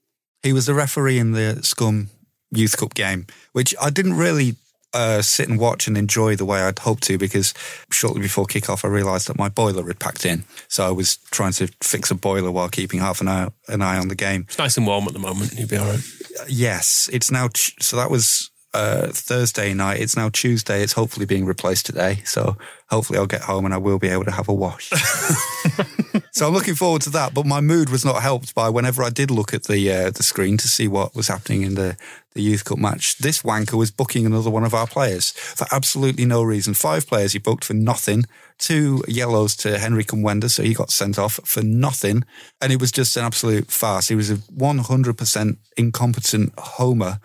He 0.43 0.53
was 0.53 0.65
the 0.65 0.73
referee 0.73 1.19
in 1.19 1.33
the 1.33 1.59
Scum 1.63 2.09
Youth 2.51 2.77
Cup 2.77 2.93
game, 2.93 3.27
which 3.51 3.75
I 3.81 3.89
didn't 3.89 4.13
really 4.15 4.55
uh, 4.93 5.21
sit 5.21 5.49
and 5.49 5.59
watch 5.59 5.87
and 5.87 5.97
enjoy 5.97 6.35
the 6.35 6.45
way 6.45 6.61
I'd 6.61 6.79
hoped 6.79 7.03
to 7.03 7.17
because 7.17 7.53
shortly 7.91 8.21
before 8.21 8.45
kick-off 8.45 8.83
I 8.83 8.87
realised 8.87 9.27
that 9.27 9.37
my 9.37 9.49
boiler 9.49 9.85
had 9.85 9.99
packed 9.99 10.25
in. 10.25 10.43
So 10.67 10.87
I 10.87 10.91
was 10.91 11.17
trying 11.31 11.53
to 11.53 11.67
fix 11.81 12.11
a 12.11 12.15
boiler 12.15 12.51
while 12.51 12.69
keeping 12.69 12.99
half 12.99 13.21
an 13.21 13.27
eye, 13.27 13.49
an 13.67 13.81
eye 13.81 13.97
on 13.97 14.07
the 14.07 14.15
game. 14.15 14.45
It's 14.47 14.57
nice 14.57 14.77
and 14.77 14.87
warm 14.87 15.05
at 15.07 15.13
the 15.13 15.19
moment. 15.19 15.53
You'll 15.57 15.67
be 15.67 15.77
all 15.77 15.87
right. 15.87 15.99
Yes, 16.47 17.09
it's 17.11 17.31
now. 17.31 17.49
So 17.55 17.97
that 17.97 18.09
was 18.09 18.49
uh, 18.73 19.07
Thursday 19.07 19.73
night. 19.73 19.99
It's 19.99 20.15
now 20.15 20.29
Tuesday. 20.29 20.83
It's 20.83 20.93
hopefully 20.93 21.25
being 21.25 21.45
replaced 21.45 21.85
today. 21.85 22.21
So 22.25 22.57
hopefully 22.89 23.19
I'll 23.19 23.25
get 23.25 23.41
home 23.41 23.65
and 23.65 23.73
I 23.73 23.77
will 23.77 23.99
be 23.99 24.09
able 24.09 24.25
to 24.25 24.31
have 24.31 24.49
a 24.49 24.53
wash. 24.53 24.89
so 26.31 26.47
I'm 26.47 26.53
looking 26.53 26.75
forward 26.75 27.01
to 27.03 27.09
that. 27.11 27.33
But 27.33 27.45
my 27.45 27.61
mood 27.61 27.89
was 27.89 28.05
not 28.05 28.21
helped 28.21 28.53
by 28.53 28.69
whenever 28.69 29.03
I 29.03 29.09
did 29.09 29.31
look 29.31 29.53
at 29.53 29.63
the 29.63 29.91
uh, 29.91 30.09
the 30.11 30.23
screen 30.23 30.57
to 30.57 30.67
see 30.67 30.87
what 30.87 31.15
was 31.15 31.27
happening 31.27 31.63
in 31.63 31.75
the 31.75 31.97
the 32.33 32.41
youth 32.41 32.63
cup 32.63 32.77
match. 32.77 33.17
This 33.17 33.41
wanker 33.41 33.73
was 33.73 33.91
booking 33.91 34.25
another 34.25 34.49
one 34.49 34.63
of 34.63 34.73
our 34.73 34.87
players 34.87 35.31
for 35.31 35.65
absolutely 35.71 36.25
no 36.25 36.43
reason. 36.43 36.73
Five 36.73 37.07
players 37.07 37.33
he 37.33 37.39
booked 37.39 37.65
for 37.65 37.73
nothing. 37.73 38.23
Two 38.59 39.03
yellows 39.07 39.55
to 39.57 39.79
Henry 39.79 40.03
Kumwenda, 40.03 40.49
so 40.49 40.63
he 40.63 40.73
got 40.73 40.91
sent 40.91 41.17
off 41.17 41.39
for 41.43 41.63
nothing. 41.63 42.23
And 42.61 42.71
it 42.71 42.79
was 42.79 42.91
just 42.91 43.17
an 43.17 43.23
absolute 43.23 43.71
farce. 43.71 44.09
He 44.09 44.15
was 44.15 44.29
a 44.29 44.35
100% 44.35 45.57
incompetent 45.77 46.53
homer 46.57 47.19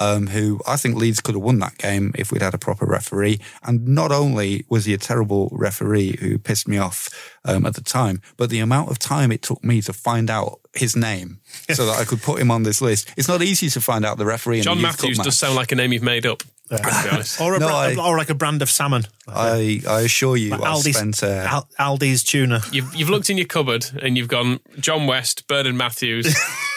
um, 0.00 0.26
who 0.28 0.60
I 0.66 0.76
think 0.76 0.96
Leeds 0.96 1.20
could 1.20 1.34
have 1.34 1.42
won 1.42 1.58
that 1.60 1.78
game 1.78 2.12
if 2.16 2.30
we'd 2.32 2.42
had 2.42 2.54
a 2.54 2.58
proper 2.58 2.86
referee. 2.86 3.40
And 3.62 3.88
not 3.88 4.12
only 4.12 4.64
was 4.68 4.84
he 4.84 4.94
a 4.94 4.98
terrible 4.98 5.48
referee 5.52 6.16
who 6.20 6.38
pissed 6.38 6.68
me 6.68 6.78
off 6.78 7.08
um, 7.44 7.66
at 7.66 7.74
the 7.74 7.80
time, 7.82 8.20
but 8.36 8.50
the 8.50 8.60
amount 8.60 8.90
of 8.90 8.98
time 8.98 9.32
it 9.32 9.42
took 9.42 9.62
me 9.64 9.80
to 9.82 9.92
find 9.92 10.30
out 10.30 10.60
his 10.74 10.94
name 10.96 11.40
so 11.72 11.86
that 11.86 11.98
I 11.98 12.04
could 12.04 12.22
put 12.22 12.40
him 12.40 12.50
on 12.50 12.62
this 12.62 12.80
list. 12.80 13.12
It's 13.16 13.28
not 13.28 13.42
easy 13.42 13.68
to 13.70 13.80
find 13.80 14.04
out 14.04 14.18
the 14.18 14.26
referee. 14.26 14.60
John 14.62 14.78
in 14.78 14.84
a 14.84 14.88
Matthews 14.88 15.16
cup 15.18 15.24
does 15.24 15.38
sound 15.38 15.54
like 15.56 15.72
a 15.72 15.74
name 15.76 15.92
you've 15.92 16.02
made 16.02 16.26
up. 16.26 16.42
To 16.70 16.76
be 16.76 17.08
honest. 17.10 17.40
Or 17.40 17.54
a 17.54 17.58
No, 17.58 17.66
bra- 17.66 17.76
I- 17.78 17.96
or 17.96 18.18
like 18.18 18.28
a 18.28 18.34
brand 18.34 18.60
of 18.60 18.68
salmon. 18.68 19.04
I, 19.26 19.80
I 19.88 20.02
assure 20.02 20.36
you, 20.36 20.50
Like 20.50 20.60
I 20.60 20.74
Aldi's, 20.74 20.96
spent. 20.98 21.22
Uh, 21.22 21.46
Al- 21.48 21.96
Aldi's 21.96 22.22
tuna. 22.22 22.60
You've 22.72 22.94
you've 22.94 23.08
looked 23.08 23.30
in 23.30 23.38
your 23.38 23.46
cupboard 23.46 23.86
and 24.02 24.18
you've 24.18 24.28
gone 24.28 24.60
John 24.78 25.06
West, 25.06 25.46
Bernard 25.48 25.74
Matthews. 25.76 26.36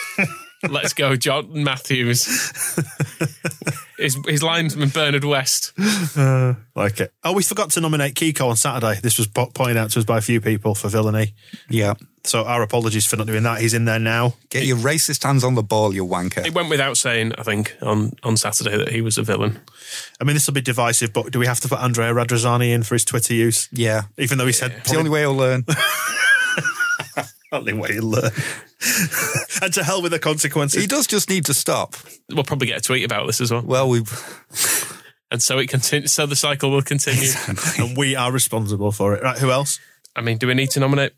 Let's 0.68 0.92
go, 0.94 1.16
John 1.16 1.64
Matthews. 1.64 2.24
his 3.98 4.18
his 4.26 4.42
linesman 4.42 4.88
Bernard 4.90 5.24
West. 5.24 5.72
Uh, 6.16 6.54
like 6.74 7.00
it. 7.00 7.12
Oh, 7.24 7.32
we 7.32 7.42
forgot 7.42 7.70
to 7.70 7.80
nominate 7.80 8.14
Kiko 8.14 8.48
on 8.48 8.56
Saturday. 8.56 9.00
This 9.00 9.18
was 9.18 9.26
po- 9.26 9.50
pointed 9.54 9.76
out 9.76 9.90
to 9.90 9.98
us 9.98 10.04
by 10.04 10.18
a 10.18 10.22
few 10.22 10.40
people 10.40 10.74
for 10.74 10.88
villainy. 10.88 11.34
yeah. 11.68 11.94
So 12.24 12.44
our 12.44 12.62
apologies 12.62 13.04
for 13.04 13.16
not 13.16 13.26
doing 13.26 13.42
that. 13.42 13.60
He's 13.60 13.74
in 13.74 13.84
there 13.84 13.98
now. 13.98 14.34
Get 14.48 14.64
your 14.64 14.76
racist 14.76 15.24
hands 15.24 15.42
on 15.42 15.56
the 15.56 15.62
ball, 15.64 15.92
you 15.92 16.06
wanker. 16.06 16.46
It 16.46 16.54
went 16.54 16.68
without 16.68 16.96
saying, 16.96 17.32
I 17.36 17.42
think, 17.42 17.76
on, 17.82 18.12
on 18.22 18.36
Saturday 18.36 18.76
that 18.76 18.90
he 18.92 19.00
was 19.00 19.18
a 19.18 19.24
villain. 19.24 19.58
I 20.20 20.24
mean, 20.24 20.34
this 20.34 20.46
will 20.46 20.54
be 20.54 20.60
divisive, 20.60 21.12
but 21.12 21.32
do 21.32 21.40
we 21.40 21.46
have 21.46 21.58
to 21.60 21.68
put 21.68 21.80
Andrea 21.80 22.12
Radrizzani 22.14 22.72
in 22.72 22.84
for 22.84 22.94
his 22.94 23.04
Twitter 23.04 23.34
use? 23.34 23.68
Yeah. 23.72 24.02
Even 24.18 24.38
though 24.38 24.46
he 24.46 24.52
said 24.52 24.70
It's 24.78 24.92
the 24.92 24.98
only 24.98 25.10
way 25.10 25.22
he'll 25.22 25.34
learn. 25.34 25.64
only 27.52 27.72
way 27.72 27.92
he'll 27.92 28.04
learn. 28.04 28.30
and 29.62 29.72
to 29.74 29.84
hell 29.84 30.02
with 30.02 30.12
the 30.12 30.18
consequences. 30.18 30.80
he 30.80 30.86
does 30.86 31.06
just 31.06 31.28
need 31.28 31.44
to 31.46 31.54
stop. 31.54 31.94
We'll 32.30 32.44
probably 32.44 32.66
get 32.68 32.78
a 32.78 32.80
tweet 32.82 33.04
about 33.04 33.26
this 33.26 33.40
as 33.40 33.50
well, 33.52 33.62
Well, 33.62 33.88
we've. 33.88 34.10
and 35.30 35.42
so 35.42 35.58
it 35.58 35.68
continues. 35.68 36.12
So 36.12 36.26
the 36.26 36.36
cycle 36.36 36.70
will 36.70 36.82
continue. 36.82 37.30
and 37.78 37.96
we 37.96 38.16
are 38.16 38.32
responsible 38.32 38.92
for 38.92 39.14
it. 39.14 39.22
Right, 39.22 39.38
who 39.38 39.50
else? 39.50 39.78
I 40.16 40.20
mean, 40.20 40.38
do 40.38 40.46
we 40.46 40.54
need 40.54 40.70
to 40.70 40.80
nominate 40.80 41.12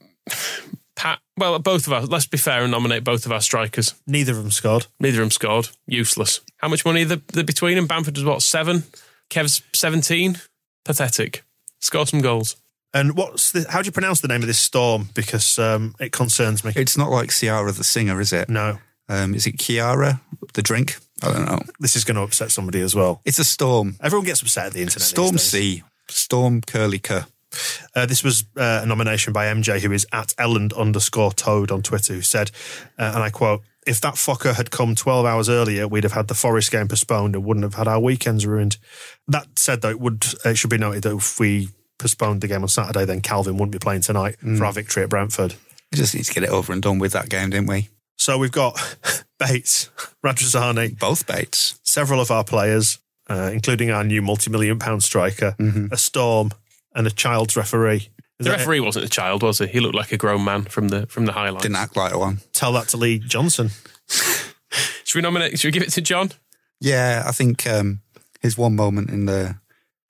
Pat? 0.96 1.18
Well, 1.36 1.58
both 1.58 1.86
of 1.86 1.92
us. 1.92 2.08
Let's 2.08 2.26
be 2.26 2.38
fair 2.38 2.62
and 2.62 2.70
nominate 2.70 3.02
both 3.04 3.26
of 3.26 3.32
our 3.32 3.40
strikers. 3.40 3.94
Neither 4.06 4.32
of 4.32 4.38
them 4.38 4.50
scored. 4.52 4.86
Neither 5.00 5.18
of 5.18 5.24
them 5.24 5.30
scored. 5.32 5.68
Useless. 5.86 6.40
How 6.58 6.68
much 6.68 6.84
money 6.84 7.02
are 7.02 7.06
there 7.06 7.20
there 7.32 7.44
between 7.44 7.76
them? 7.76 7.86
Bamford 7.86 8.16
was 8.16 8.24
what 8.24 8.42
seven. 8.42 8.84
Kev's 9.30 9.62
seventeen. 9.72 10.38
Pathetic. 10.84 11.44
Score 11.80 12.06
some 12.06 12.20
goals. 12.20 12.56
And 12.94 13.16
what's 13.16 13.52
the, 13.52 13.66
how 13.68 13.82
do 13.82 13.86
you 13.86 13.92
pronounce 13.92 14.20
the 14.20 14.28
name 14.28 14.40
of 14.40 14.46
this 14.46 14.58
storm? 14.58 15.08
Because 15.14 15.58
um, 15.58 15.94
it 15.98 16.12
concerns 16.12 16.64
me. 16.64 16.72
It's 16.76 16.96
not 16.96 17.10
like 17.10 17.30
Ciara 17.30 17.72
the 17.72 17.84
singer, 17.84 18.20
is 18.20 18.32
it? 18.32 18.48
no, 18.48 18.78
Um, 19.08 19.34
is 19.34 19.46
it 19.46 19.56
Kiara 19.58 20.20
the 20.54 20.62
drink? 20.62 20.96
I 21.22 21.32
don't 21.32 21.46
know. 21.46 21.60
this 21.80 21.96
is 21.96 22.04
going 22.04 22.16
to 22.16 22.22
upset 22.22 22.50
somebody 22.52 22.80
as 22.80 22.94
well. 22.94 23.20
It's 23.24 23.38
a 23.38 23.44
storm. 23.44 23.96
Everyone 24.00 24.24
gets 24.26 24.42
upset 24.42 24.66
at 24.66 24.72
the 24.72 24.80
internet. 24.82 25.02
Storm. 25.08 25.38
C. 25.38 25.82
Storm 26.08 26.60
Curly 26.60 26.98
K. 26.98 27.22
Uh, 27.94 28.06
this 28.06 28.22
was 28.24 28.44
uh, 28.56 28.80
a 28.82 28.86
nomination 28.86 29.32
by 29.32 29.46
MJ, 29.46 29.80
who 29.80 29.92
is 29.92 30.06
at 30.12 30.28
Elland 30.38 30.76
underscore 30.76 31.32
Toad 31.32 31.70
on 31.70 31.82
Twitter, 31.82 32.14
who 32.14 32.22
said, 32.22 32.50
uh, 32.98 33.12
and 33.14 33.22
I 33.22 33.30
quote, 33.30 33.62
if 33.86 34.00
that 34.00 34.14
fucker 34.14 34.54
had 34.54 34.70
come 34.70 34.94
12 34.94 35.26
hours 35.26 35.48
earlier, 35.48 35.86
we'd 35.86 36.04
have 36.04 36.12
had 36.12 36.28
the 36.28 36.34
Forest 36.34 36.72
game 36.72 36.88
postponed 36.88 37.34
and 37.36 37.44
wouldn't 37.44 37.64
have 37.64 37.74
had 37.74 37.86
our 37.86 38.00
weekends 38.00 38.46
ruined. 38.46 38.78
That 39.28 39.58
said, 39.58 39.82
though, 39.82 39.90
it 39.90 40.00
would 40.00 40.24
it 40.44 40.56
should 40.56 40.70
be 40.70 40.78
noted 40.78 41.02
that 41.04 41.16
if 41.16 41.38
we 41.38 41.68
postponed 41.98 42.40
the 42.40 42.48
game 42.48 42.62
on 42.62 42.68
Saturday, 42.68 43.04
then 43.04 43.20
Kalvin 43.20 43.52
wouldn't 43.52 43.72
be 43.72 43.78
playing 43.78 44.02
tonight 44.02 44.36
for 44.40 44.64
our 44.64 44.72
victory 44.72 45.02
at 45.04 45.08
Brentford. 45.10 45.54
We 45.92 45.98
just 45.98 46.14
need 46.14 46.24
to 46.24 46.34
get 46.34 46.42
it 46.42 46.50
over 46.50 46.72
and 46.72 46.82
done 46.82 46.98
with 46.98 47.12
that 47.12 47.28
game, 47.28 47.50
didn't 47.50 47.66
we? 47.68 47.88
So 48.18 48.38
we've 48.38 48.52
got 48.52 48.74
Bates, 49.38 49.90
Radrizzani, 50.24 50.98
Both 50.98 51.26
Bates. 51.26 51.78
several 51.82 52.20
of 52.20 52.30
our 52.30 52.44
players, 52.44 52.98
uh, 53.28 53.50
including 53.52 53.90
our 53.90 54.04
new 54.04 54.22
multi-million 54.22 54.78
pound 54.78 55.02
striker, 55.02 55.54
a 55.92 55.96
storm, 55.96 56.50
and 56.94 57.06
a 57.06 57.10
child's 57.10 57.56
referee. 57.56 57.96
Is 57.96 58.08
The 58.38 58.44
that 58.44 58.50
it? 58.54 58.58
referee 58.58 58.80
wasn't 58.80 59.04
a 59.04 59.08
child, 59.08 59.42
was 59.42 59.58
he? 59.58 59.66
He 59.66 59.80
looked 59.80 59.94
like 59.94 60.10
a 60.12 60.16
grown 60.16 60.44
man 60.44 60.62
from 60.64 60.88
the 60.88 61.06
from 61.06 61.26
the 61.26 61.32
highlights. 61.32 61.62
Didn't 61.62 61.76
act 61.76 61.96
like 61.96 62.16
one. 62.16 62.38
Tell 62.52 62.72
that 62.72 62.88
to 62.88 62.96
Lee 62.96 63.18
Johnson. 63.20 63.70
Should 65.04 65.14
we 65.18 65.22
nominate? 65.22 65.58
Should 65.58 65.68
we 65.68 65.72
give 65.72 65.82
it 65.82 65.90
to 65.92 66.00
John? 66.00 66.30
Yeah, 66.80 67.22
I 67.26 67.30
think 67.32 67.66
um, 67.66 68.00
his 68.40 68.58
one 68.58 68.74
moment 68.74 69.10
in 69.10 69.26
the 69.26 69.56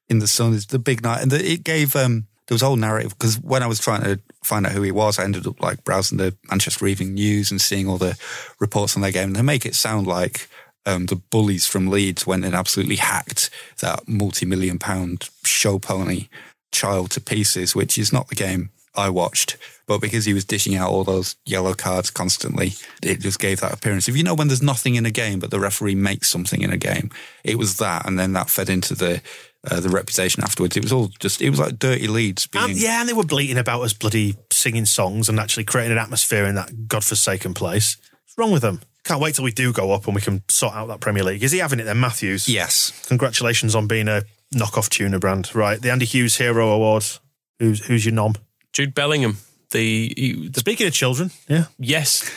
in 0.08 0.18
the 0.18 0.26
sun 0.26 0.52
is 0.52 0.66
the 0.66 0.78
big 0.78 1.02
night, 1.02 1.22
and 1.22 1.30
the, 1.30 1.44
it 1.44 1.64
gave 1.64 1.96
um, 1.96 2.26
there 2.46 2.54
was 2.54 2.62
a 2.62 2.66
whole 2.66 2.76
narrative 2.76 3.16
because 3.18 3.38
when 3.40 3.62
I 3.62 3.66
was 3.66 3.80
trying 3.80 4.02
to 4.02 4.20
find 4.42 4.66
out 4.66 4.72
who 4.72 4.82
he 4.82 4.92
was, 4.92 5.18
I 5.18 5.24
ended 5.24 5.46
up 5.46 5.60
like 5.60 5.84
browsing 5.84 6.18
the 6.18 6.36
Manchester 6.50 6.86
Evening 6.86 7.14
News 7.14 7.50
and 7.50 7.60
seeing 7.60 7.88
all 7.88 7.98
the 7.98 8.18
reports 8.58 8.96
on 8.96 9.02
their 9.02 9.12
game, 9.12 9.28
and 9.28 9.36
they 9.36 9.42
make 9.42 9.64
it 9.64 9.74
sound 9.74 10.06
like 10.06 10.48
um, 10.86 11.06
the 11.06 11.16
bullies 11.16 11.66
from 11.66 11.88
Leeds 11.88 12.26
went 12.26 12.44
and 12.44 12.54
absolutely 12.54 12.96
hacked 12.96 13.50
that 13.80 14.06
multi-million 14.06 14.78
pound 14.78 15.30
show 15.44 15.78
pony 15.78 16.28
child 16.72 17.10
to 17.12 17.20
pieces, 17.20 17.74
which 17.74 17.96
is 17.96 18.12
not 18.12 18.28
the 18.28 18.34
game 18.34 18.70
I 18.94 19.08
watched. 19.08 19.56
But 19.86 20.00
because 20.00 20.24
he 20.24 20.34
was 20.34 20.44
dishing 20.44 20.76
out 20.76 20.90
all 20.90 21.04
those 21.04 21.36
yellow 21.44 21.74
cards 21.74 22.10
constantly, 22.10 22.72
it 23.02 23.20
just 23.20 23.38
gave 23.38 23.60
that 23.60 23.74
appearance. 23.74 24.08
If 24.08 24.16
you 24.16 24.22
know 24.22 24.34
when 24.34 24.48
there's 24.48 24.62
nothing 24.62 24.94
in 24.94 25.04
a 25.04 25.10
game, 25.10 25.40
but 25.40 25.50
the 25.50 25.60
referee 25.60 25.94
makes 25.94 26.28
something 26.28 26.62
in 26.62 26.72
a 26.72 26.78
game, 26.78 27.10
it 27.42 27.58
was 27.58 27.76
that, 27.78 28.06
and 28.06 28.18
then 28.18 28.32
that 28.32 28.50
fed 28.50 28.70
into 28.70 28.94
the 28.94 29.20
uh, 29.70 29.80
the 29.80 29.88
reputation 29.88 30.42
afterwards. 30.42 30.76
It 30.76 30.82
was 30.82 30.92
all 30.92 31.08
just 31.18 31.40
it 31.42 31.50
was 31.50 31.58
like 31.58 31.78
dirty 31.78 32.06
Leeds 32.08 32.46
being. 32.46 32.64
And, 32.64 32.76
yeah, 32.76 33.00
and 33.00 33.08
they 33.08 33.12
were 33.12 33.24
bleating 33.24 33.58
about 33.58 33.82
us 33.82 33.92
bloody 33.92 34.36
singing 34.52 34.84
songs 34.86 35.28
and 35.28 35.38
actually 35.40 35.64
creating 35.64 35.92
an 35.92 35.98
atmosphere 35.98 36.44
in 36.44 36.54
that 36.56 36.88
godforsaken 36.88 37.54
place. 37.54 37.96
What's 38.24 38.38
wrong 38.38 38.52
with 38.52 38.62
them? 38.62 38.80
Can't 39.04 39.20
wait 39.20 39.34
till 39.34 39.44
we 39.44 39.52
do 39.52 39.72
go 39.72 39.92
up 39.92 40.06
and 40.06 40.14
we 40.14 40.20
can 40.22 40.42
sort 40.48 40.74
out 40.74 40.86
that 40.88 41.00
Premier 41.00 41.22
League. 41.24 41.42
Is 41.42 41.52
he 41.52 41.58
having 41.58 41.78
it 41.78 41.84
then, 41.84 42.00
Matthews? 42.00 42.48
Yes, 42.48 43.04
Congratulations 43.08 43.74
on 43.74 43.86
being 43.86 44.08
a 44.08 44.22
knockoff 44.54 44.88
tuna 44.88 45.18
brand. 45.18 45.54
Right, 45.54 45.80
the 45.80 45.90
Andy 45.90 46.06
Hughes 46.06 46.36
Hero 46.36 46.70
Award. 46.70 47.04
Who's 47.58 47.84
who's 47.86 48.04
your 48.06 48.14
nom? 48.14 48.34
Jude 48.72 48.94
Bellingham. 48.94 49.38
The, 49.70 50.12
he- 50.16 50.48
the 50.48 50.60
Speaking 50.60 50.86
of 50.86 50.92
children, 50.92 51.30
yeah. 51.48 51.64
yes, 51.78 52.30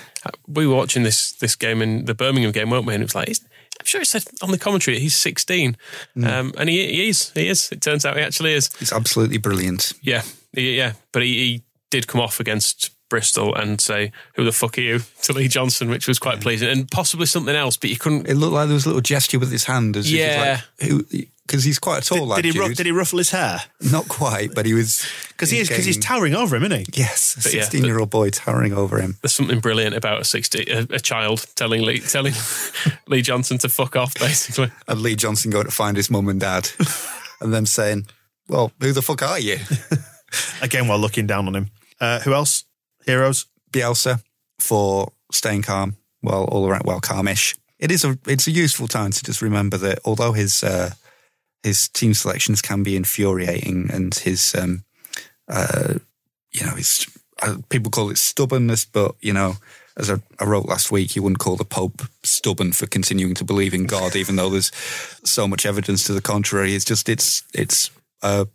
we 0.48 0.66
were 0.66 0.76
watching 0.76 1.04
this 1.04 1.34
this 1.34 1.56
game 1.56 1.82
in 1.82 2.06
the 2.06 2.16
Birmingham 2.16 2.52
game, 2.52 2.70
weren't 2.72 2.86
we? 2.86 2.94
And 2.96 3.04
it 3.04 3.06
was 3.06 3.16
like, 3.16 3.28
he's- 3.28 3.42
I'm 3.80 3.86
sure 3.86 4.02
he 4.02 4.06
said 4.06 4.24
on 4.42 4.52
the 4.52 4.58
commentary 4.58 5.00
he's 5.00 5.16
16, 5.16 5.78
um, 6.24 6.54
and 6.58 6.70
he, 6.70 6.86
he 6.88 7.10
is. 7.10 7.32
He 7.32 7.48
is. 7.48 7.72
It 7.72 7.82
turns 7.82 8.06
out 8.06 8.18
he 8.18 8.24
actually 8.24 8.54
is. 8.54 8.70
He's 8.78 8.92
absolutely 8.94 9.38
brilliant. 9.38 9.94
Yeah, 10.02 10.24
he- 10.54 10.78
yeah. 10.78 10.94
But 11.12 11.24
he, 11.24 11.34
he 11.34 11.64
did 11.92 12.08
come 12.08 12.20
off 12.22 12.40
against 12.40 12.92
Bristol 13.10 13.56
and 13.56 13.80
say, 13.80 14.12
"Who 14.36 14.44
the 14.44 14.52
fuck 14.52 14.78
are 14.78 14.82
you?" 14.82 15.00
to 15.24 15.34
Lee 15.34 15.48
Johnson, 15.48 15.90
which 15.90 16.08
was 16.08 16.20
quite 16.20 16.42
pleasing, 16.42 16.70
and 16.70 16.90
possibly 16.92 17.26
something 17.26 17.56
else. 17.56 17.78
But 17.78 17.90
you 17.90 17.98
couldn't. 17.98 18.28
It 18.28 18.36
looked 18.36 18.54
like 18.54 18.68
there 18.68 18.74
was 18.74 18.86
a 18.86 18.90
little 18.90 19.02
gesture 19.02 19.40
with 19.40 19.52
his 19.52 19.66
hand, 19.66 19.96
as 19.96 20.12
Yeah. 20.12 20.62
if 20.80 21.14
like, 21.14 21.30
because 21.48 21.64
he's 21.64 21.80
quite 21.80 22.04
a 22.04 22.06
tall 22.06 22.20
Did, 22.20 22.28
lad. 22.28 22.36
did 22.44 22.54
he 22.54 22.60
ru- 22.60 22.68
Jude. 22.68 22.78
did 22.78 22.86
he 22.86 22.92
ruffle 22.92 23.18
his 23.18 23.32
hair? 23.32 23.62
Not 23.92 24.08
quite, 24.10 24.54
but 24.54 24.66
he 24.66 24.74
was 24.74 25.06
Because 25.30 25.50
he 25.50 25.60
is 25.60 25.70
because 25.70 25.86
he's 25.86 25.98
towering 25.98 26.36
over 26.36 26.56
him, 26.58 26.64
isn't 26.64 26.80
he? 26.80 26.86
Yes, 26.94 27.36
a 27.38 27.44
But 27.44 27.54
yeah, 27.54 27.62
16 27.62 27.86
year 27.86 28.00
old 28.00 28.10
boy 28.10 28.30
towering 28.30 28.74
over 28.74 29.00
him. 29.00 29.18
There's 29.22 29.34
something 29.34 29.60
brilliant 29.60 29.96
about 29.96 30.22
a 30.22 30.26
sixty 30.26 30.70
a, 30.70 30.80
a 30.90 31.00
child 31.00 31.46
telling 31.56 31.82
Lee 31.84 32.00
telling 32.02 32.34
Lee 33.08 33.22
Johnson 33.22 33.58
to 33.60 33.70
fuck 33.70 33.96
off, 33.96 34.14
basically. 34.16 34.72
And 34.88 35.02
Lee 35.02 35.16
Johnson 35.16 35.50
going 35.52 35.66
to 35.66 35.72
find 35.72 35.96
his 35.98 36.10
mum 36.12 36.28
and 36.28 36.40
dad 36.40 36.70
and 37.42 37.54
them 37.54 37.66
saying, 37.66 38.08
Well, 38.50 38.72
who 38.82 38.92
the 38.92 39.02
fuck 39.02 39.22
are 39.24 39.40
you? 39.40 39.58
Again, 40.62 40.88
while 40.88 41.00
looking 41.00 41.28
down 41.28 41.48
on 41.48 41.56
him. 41.56 41.70
Uh, 42.00 42.20
who 42.20 42.34
else? 42.34 42.66
Heroes. 43.06 43.46
Bielsa 43.72 44.22
for 44.60 45.12
staying 45.32 45.62
calm, 45.62 45.98
well, 46.22 46.44
all 46.46 46.68
around, 46.68 46.84
well, 46.86 47.00
calmish. 47.02 47.58
It 47.80 47.92
is 47.92 48.04
a, 48.04 48.18
it's 48.28 48.48
a 48.48 48.52
useful 48.52 48.88
time 48.88 49.12
to 49.12 49.24
just 49.24 49.42
remember 49.42 49.78
that 49.78 50.00
although 50.06 50.32
his, 50.34 50.64
uh, 50.64 50.92
his 51.64 51.90
team 51.90 52.14
selections 52.14 52.62
can 52.62 52.84
be 52.84 52.96
infuriating 52.96 53.90
and 53.92 54.14
his, 54.16 54.56
um, 54.56 54.84
uh, 55.48 55.96
you 56.52 56.66
know, 56.66 56.76
his, 56.76 57.08
uh, 57.42 57.58
people 57.70 57.92
call 57.92 58.10
it 58.10 58.18
stubbornness, 58.18 58.86
but, 58.86 59.16
you 59.22 59.34
know, 59.34 59.58
as 59.98 60.10
I, 60.12 60.16
I 60.40 60.46
wrote 60.46 60.68
last 60.68 60.92
week, 60.92 61.16
you 61.16 61.24
wouldn't 61.24 61.40
call 61.40 61.56
the 61.56 61.66
Pope 61.66 62.04
stubborn 62.24 62.72
for 62.72 62.86
continuing 62.86 63.34
to 63.36 63.44
believe 63.44 63.74
in 63.74 63.86
God, 63.86 64.16
even 64.16 64.36
though 64.36 64.50
there's 64.50 64.72
so 65.24 65.48
much 65.48 65.66
evidence 65.66 66.04
to 66.06 66.14
the 66.14 66.22
contrary. 66.22 66.76
It's 66.76 66.86
just, 66.86 67.10
it's, 67.10 67.44
it's 67.54 67.90
a 68.22 68.48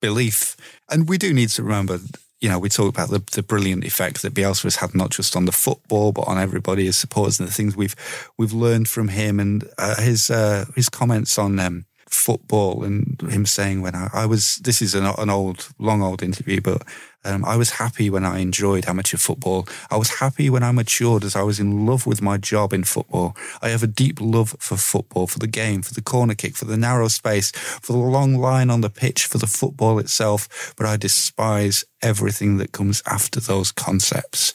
belief. 0.00 0.56
And 0.90 1.08
we 1.08 1.18
do 1.18 1.32
need 1.32 1.50
to 1.50 1.62
remember, 1.62 2.00
you 2.40 2.48
know, 2.48 2.58
we 2.58 2.68
talk 2.68 2.88
about 2.88 3.10
the, 3.10 3.22
the 3.32 3.42
brilliant 3.42 3.84
effect 3.84 4.22
that 4.22 4.34
Bielsa 4.34 4.64
has 4.64 4.76
had 4.76 4.94
not 4.94 5.10
just 5.10 5.36
on 5.36 5.44
the 5.44 5.52
football, 5.52 6.12
but 6.12 6.26
on 6.26 6.38
everybody 6.38 6.88
as 6.88 6.96
supporters 6.96 7.38
and 7.38 7.48
the 7.48 7.52
things 7.52 7.76
we've, 7.76 7.96
we've 8.36 8.52
learned 8.52 8.88
from 8.88 9.08
him 9.08 9.38
and 9.38 9.64
uh, 9.78 10.00
his, 10.00 10.30
uh, 10.30 10.64
his 10.74 10.88
comments 10.88 11.38
on, 11.38 11.58
um, 11.60 11.84
football 12.10 12.84
and 12.84 13.20
him 13.30 13.46
saying 13.46 13.82
when 13.82 13.94
I, 13.94 14.08
I 14.12 14.26
was 14.26 14.56
this 14.56 14.82
is 14.82 14.94
an, 14.94 15.04
an 15.04 15.30
old 15.30 15.68
long 15.78 16.02
old 16.02 16.22
interview 16.22 16.60
but 16.60 16.82
um, 17.24 17.44
I 17.44 17.56
was 17.56 17.70
happy 17.72 18.08
when 18.10 18.24
I 18.24 18.38
enjoyed 18.38 18.86
amateur 18.86 19.16
football. 19.16 19.66
I 19.90 19.96
was 19.96 20.20
happy 20.20 20.48
when 20.48 20.62
I 20.62 20.70
matured 20.70 21.24
as 21.24 21.34
I 21.34 21.42
was 21.42 21.58
in 21.58 21.84
love 21.84 22.06
with 22.06 22.22
my 22.22 22.38
job 22.38 22.72
in 22.72 22.84
football. 22.84 23.36
I 23.60 23.70
have 23.70 23.82
a 23.82 23.88
deep 23.88 24.20
love 24.20 24.54
for 24.60 24.76
football 24.76 25.26
for 25.26 25.38
the 25.38 25.48
game 25.48 25.82
for 25.82 25.92
the 25.94 26.00
corner 26.00 26.34
kick 26.34 26.56
for 26.56 26.64
the 26.64 26.76
narrow 26.76 27.08
space 27.08 27.50
for 27.50 27.92
the 27.92 27.98
long 27.98 28.36
line 28.36 28.70
on 28.70 28.80
the 28.80 28.90
pitch 28.90 29.26
for 29.26 29.38
the 29.38 29.46
football 29.46 29.98
itself 29.98 30.74
but 30.76 30.86
I 30.86 30.96
despise 30.96 31.84
everything 32.02 32.58
that 32.58 32.72
comes 32.72 33.02
after 33.06 33.40
those 33.40 33.72
concepts. 33.72 34.52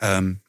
Um, 0.00 0.40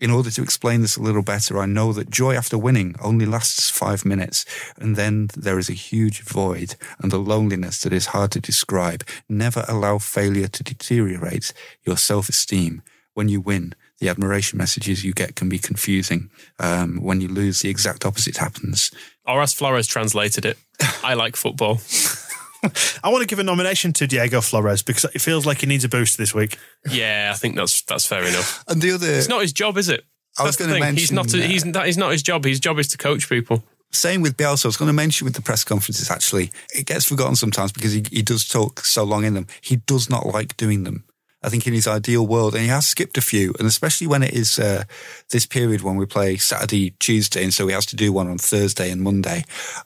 in 0.00 0.10
order 0.10 0.30
to 0.30 0.42
explain 0.42 0.82
this 0.82 0.96
a 0.96 1.02
little 1.02 1.22
better, 1.22 1.58
I 1.58 1.66
know 1.66 1.92
that 1.92 2.10
joy 2.10 2.34
after 2.34 2.56
winning 2.56 2.94
only 3.02 3.26
lasts 3.26 3.70
five 3.70 4.04
minutes, 4.04 4.44
and 4.76 4.96
then 4.96 5.28
there 5.36 5.58
is 5.58 5.68
a 5.68 5.74
huge 5.74 6.22
void 6.22 6.76
and 7.00 7.12
a 7.12 7.18
loneliness 7.18 7.82
that 7.82 7.92
is 7.92 8.06
hard 8.06 8.30
to 8.32 8.40
describe. 8.40 9.04
Never 9.28 9.64
allow 9.68 9.98
failure 9.98 10.48
to 10.48 10.62
deteriorate 10.62 11.52
your 11.84 11.96
self 11.96 12.28
esteem. 12.28 12.82
When 13.14 13.28
you 13.28 13.40
win, 13.40 13.74
the 13.98 14.08
admiration 14.08 14.58
messages 14.58 15.04
you 15.04 15.12
get 15.12 15.34
can 15.34 15.48
be 15.48 15.58
confusing. 15.58 16.30
Um, 16.60 17.02
when 17.02 17.20
you 17.20 17.26
lose, 17.26 17.60
the 17.60 17.68
exact 17.68 18.06
opposite 18.06 18.36
happens. 18.36 18.92
Or 19.26 19.44
Flores 19.48 19.88
translated 19.88 20.46
it, 20.46 20.58
I 21.02 21.14
like 21.14 21.34
football. 21.34 21.80
I 23.04 23.08
want 23.10 23.22
to 23.22 23.26
give 23.26 23.38
a 23.38 23.42
nomination 23.44 23.92
to 23.94 24.06
Diego 24.06 24.40
Flores 24.40 24.82
because 24.82 25.04
it 25.14 25.20
feels 25.20 25.46
like 25.46 25.60
he 25.60 25.66
needs 25.66 25.84
a 25.84 25.88
boost 25.88 26.18
this 26.18 26.34
week. 26.34 26.58
Yeah, 26.90 27.30
I 27.34 27.36
think 27.36 27.56
that's 27.56 27.82
that's 27.82 28.06
fair 28.06 28.22
enough. 28.24 28.64
And 28.68 28.80
the 28.82 28.92
other, 28.92 29.06
It's 29.08 29.28
not 29.28 29.42
his 29.42 29.52
job, 29.52 29.76
is 29.78 29.88
it? 29.88 30.04
I 30.38 30.44
was 30.44 30.56
That's 30.56 30.68
the 30.68 30.74
gonna 30.74 30.86
thing. 30.86 30.96
He's 30.96 31.12
not. 31.12 31.26
mention, 31.26 31.40
uh, 31.42 31.46
he's 31.48 31.64
that 31.72 31.88
is 31.88 31.96
not 31.98 32.12
his 32.12 32.22
job. 32.22 32.44
His 32.44 32.60
job 32.60 32.78
is 32.78 32.88
to 32.88 32.98
coach 32.98 33.28
people. 33.28 33.64
same 33.90 34.22
with 34.22 34.36
Bielsa. 34.36 34.66
I 34.66 34.68
was 34.68 34.76
going 34.76 34.88
to 34.88 34.92
mention 34.92 35.24
with 35.24 35.34
the 35.34 35.42
press 35.42 35.64
conferences, 35.64 36.10
actually, 36.10 36.50
it 36.74 36.86
gets 36.86 37.04
forgotten 37.06 37.34
sometimes 37.36 37.72
because 37.72 37.92
he, 37.92 38.04
he 38.12 38.22
does 38.22 38.46
talk 38.46 38.80
so 38.84 39.02
long 39.02 39.24
in 39.24 39.34
them. 39.34 39.46
He 39.62 39.76
does 39.76 40.08
not 40.10 40.26
like 40.26 40.56
doing 40.56 40.84
them. 40.84 41.04
I 41.42 41.48
think 41.48 41.66
in 41.66 41.72
his 41.72 41.86
ideal 41.86 42.26
world, 42.26 42.54
and 42.54 42.62
he 42.62 42.68
has 42.68 42.86
skipped 42.86 43.16
a 43.16 43.20
few, 43.22 43.54
and 43.58 43.68
especially 43.68 44.06
when 44.06 44.22
it 44.22 44.34
is 44.34 44.58
uh, 44.58 44.84
this 45.30 45.46
period 45.46 45.82
when 45.82 45.96
we 45.96 46.06
play 46.06 46.36
Saturday, 46.36 46.90
Tuesday, 46.98 47.44
and 47.44 47.54
so 47.54 47.66
he 47.68 47.74
has 47.74 47.86
to 47.86 47.96
do 47.96 48.12
one 48.12 48.28
on 48.28 48.38
Thursday 48.38 48.90
and 48.90 49.02
Monday. 49.02 49.44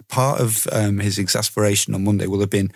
Part 0.08 0.40
of 0.40 0.66
um, 0.72 0.98
his 1.00 1.18
exasperation 1.18 1.94
on 1.94 2.04
Monday 2.04 2.26
will 2.26 2.40
have 2.40 2.50
been, 2.50 2.72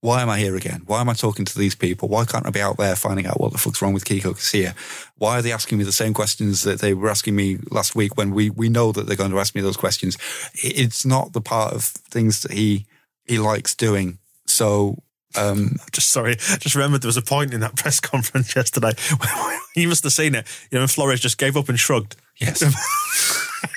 why 0.00 0.20
am 0.20 0.28
I 0.28 0.38
here 0.38 0.54
again? 0.54 0.82
Why 0.84 1.00
am 1.00 1.08
I 1.08 1.14
talking 1.14 1.46
to 1.46 1.58
these 1.58 1.74
people? 1.74 2.08
Why 2.08 2.26
can't 2.26 2.46
I 2.46 2.50
be 2.50 2.60
out 2.60 2.76
there 2.76 2.94
finding 2.94 3.26
out 3.26 3.40
what 3.40 3.52
the 3.52 3.58
fuck's 3.58 3.80
wrong 3.80 3.94
with 3.94 4.04
Kiko 4.04 4.34
Casilla? 4.34 4.74
Why 5.16 5.38
are 5.38 5.42
they 5.42 5.52
asking 5.52 5.78
me 5.78 5.84
the 5.84 5.92
same 5.92 6.12
questions 6.12 6.62
that 6.62 6.80
they 6.80 6.92
were 6.92 7.08
asking 7.08 7.34
me 7.34 7.58
last 7.70 7.96
week 7.96 8.16
when 8.16 8.30
we, 8.30 8.50
we 8.50 8.68
know 8.68 8.92
that 8.92 9.06
they're 9.06 9.16
going 9.16 9.30
to 9.30 9.40
ask 9.40 9.54
me 9.54 9.62
those 9.62 9.78
questions? 9.78 10.18
It's 10.54 11.06
not 11.06 11.32
the 11.32 11.40
part 11.40 11.72
of 11.72 11.84
things 11.84 12.42
that 12.42 12.52
he 12.52 12.86
he 13.26 13.38
likes 13.38 13.74
doing. 13.74 14.18
So 14.46 15.02
um, 15.36 15.76
Just 15.92 16.10
sorry, 16.10 16.36
just 16.36 16.74
remembered 16.74 17.02
there 17.02 17.08
was 17.08 17.16
a 17.16 17.22
point 17.22 17.52
in 17.54 17.60
that 17.60 17.76
press 17.76 18.00
conference 18.00 18.54
yesterday. 18.54 18.92
where 19.18 19.58
you 19.76 19.88
must 19.88 20.04
have 20.04 20.12
seen 20.12 20.34
it. 20.34 20.46
You 20.70 20.78
know, 20.78 20.86
Flores 20.86 21.20
just 21.20 21.38
gave 21.38 21.56
up 21.56 21.68
and 21.68 21.78
shrugged. 21.78 22.16
yes. 22.36 22.62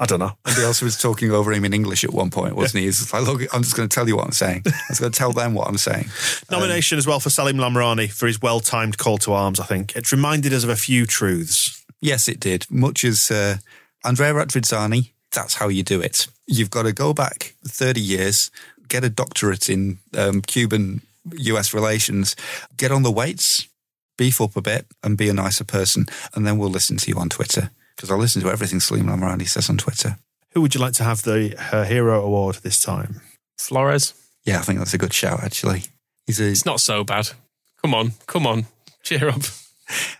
I 0.00 0.06
don't 0.06 0.20
know. 0.20 0.30
And 0.46 0.56
he 0.56 0.64
also 0.64 0.84
was 0.86 0.96
talking 0.96 1.32
over 1.32 1.52
him 1.52 1.64
in 1.64 1.72
English 1.74 2.04
at 2.04 2.12
one 2.12 2.30
point, 2.30 2.54
wasn't 2.54 2.80
he? 2.80 2.84
He's 2.86 3.12
like, 3.12 3.26
look, 3.26 3.42
I'm 3.52 3.62
just 3.62 3.76
going 3.76 3.88
to 3.88 3.92
tell 3.92 4.06
you 4.06 4.16
what 4.16 4.26
I'm 4.26 4.32
saying. 4.32 4.62
I 4.64 4.72
was 4.88 5.00
going 5.00 5.10
to 5.10 5.18
tell 5.18 5.32
them 5.32 5.54
what 5.54 5.66
I'm 5.66 5.76
saying. 5.76 6.06
Nomination 6.52 6.98
as 6.98 7.06
well 7.06 7.18
for 7.18 7.30
Salim 7.30 7.56
Lamrani 7.56 8.08
for 8.08 8.28
his 8.28 8.40
well-timed 8.40 8.96
call 8.96 9.18
to 9.18 9.32
arms. 9.32 9.58
I 9.58 9.64
think 9.64 9.96
it 9.96 10.12
reminded 10.12 10.52
us 10.52 10.62
of 10.62 10.70
a 10.70 10.76
few 10.76 11.04
truths. 11.04 11.84
Yes, 12.00 12.28
it 12.28 12.38
did. 12.38 12.64
Much 12.70 13.02
as 13.04 13.28
uh, 13.32 13.56
Andrea 14.04 14.34
Radrizzani, 14.34 15.10
that's 15.32 15.54
how 15.54 15.66
you 15.66 15.82
do 15.82 16.00
it. 16.00 16.28
You've 16.46 16.70
got 16.70 16.84
to 16.84 16.92
go 16.92 17.12
back 17.12 17.54
30 17.66 18.00
years, 18.00 18.52
get 18.88 19.04
a 19.04 19.10
doctorate 19.10 19.68
in 19.68 19.98
um, 20.16 20.42
Cuban 20.42 21.02
US 21.32 21.74
relations, 21.74 22.34
get 22.76 22.90
on 22.90 23.02
the 23.02 23.10
weights, 23.10 23.68
beef 24.16 24.40
up 24.40 24.56
a 24.56 24.62
bit, 24.62 24.86
and 25.02 25.16
be 25.16 25.28
a 25.28 25.34
nicer 25.34 25.64
person. 25.64 26.06
And 26.34 26.46
then 26.46 26.58
we'll 26.58 26.70
listen 26.70 26.96
to 26.98 27.10
you 27.10 27.18
on 27.18 27.28
Twitter 27.28 27.70
because 27.96 28.10
I'll 28.10 28.18
listen 28.18 28.42
to 28.42 28.50
everything 28.50 28.80
Salim 28.80 29.06
Lamorani 29.06 29.46
says 29.48 29.68
on 29.68 29.76
Twitter. 29.78 30.18
Who 30.52 30.62
would 30.62 30.74
you 30.74 30.80
like 30.80 30.94
to 30.94 31.04
have 31.04 31.22
the 31.22 31.54
her 31.58 31.84
hero 31.84 32.22
award 32.24 32.56
this 32.56 32.80
time? 32.82 33.20
Flores. 33.58 34.14
Yeah, 34.44 34.58
I 34.58 34.62
think 34.62 34.78
that's 34.78 34.94
a 34.94 34.98
good 34.98 35.12
shout, 35.12 35.42
actually. 35.42 35.82
He's 36.26 36.40
a, 36.40 36.46
It's 36.48 36.64
not 36.64 36.80
so 36.80 37.04
bad. 37.04 37.30
Come 37.82 37.94
on, 37.94 38.12
come 38.26 38.46
on, 38.46 38.66
cheer 39.02 39.28
up. 39.28 39.42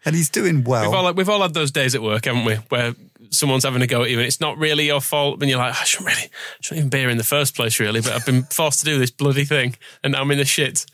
and 0.05 0.15
he's 0.15 0.29
doing 0.31 0.65
well. 0.65 0.91
We've 0.91 0.95
all 0.95 1.13
we've 1.15 1.29
all 1.29 1.43
had 1.43 1.55
those 1.55 1.71
days 1.71 1.95
at 1.95 2.03
work, 2.03 2.27
haven't 2.27 2.45
we? 2.45 2.55
Where 2.69 2.95
someone's 3.31 3.65
having 3.65 3.83
a 3.83 3.87
go 3.87 4.03
at 4.03 4.11
you 4.11 4.19
and 4.19 4.27
it's 4.27 4.41
not 4.41 4.59
really 4.59 4.87
your 4.87 5.01
fault, 5.01 5.41
and 5.41 5.51
you're 5.51 5.59
like, 5.59 5.79
I 5.81 5.85
shouldn't 5.85 6.11
really, 6.11 6.25
I 6.31 6.61
shouldn't 6.61 6.79
even 6.79 6.91
be 6.91 6.99
here 6.99 7.11
in 7.11 7.19
the 7.19 7.25
first 7.25 7.55
place, 7.55 7.81
really. 7.81 8.01
But 8.01 8.13
I've 8.13 8.27
been 8.27 8.43
forced 8.51 8.81
to 8.81 8.85
do 8.85 8.99
this 8.99 9.11
bloody 9.11 9.45
thing, 9.45 9.77
and 10.03 10.13
now 10.13 10.21
I'm 10.21 10.31
in 10.31 10.39
the 10.39 10.45
shit. 10.45 10.87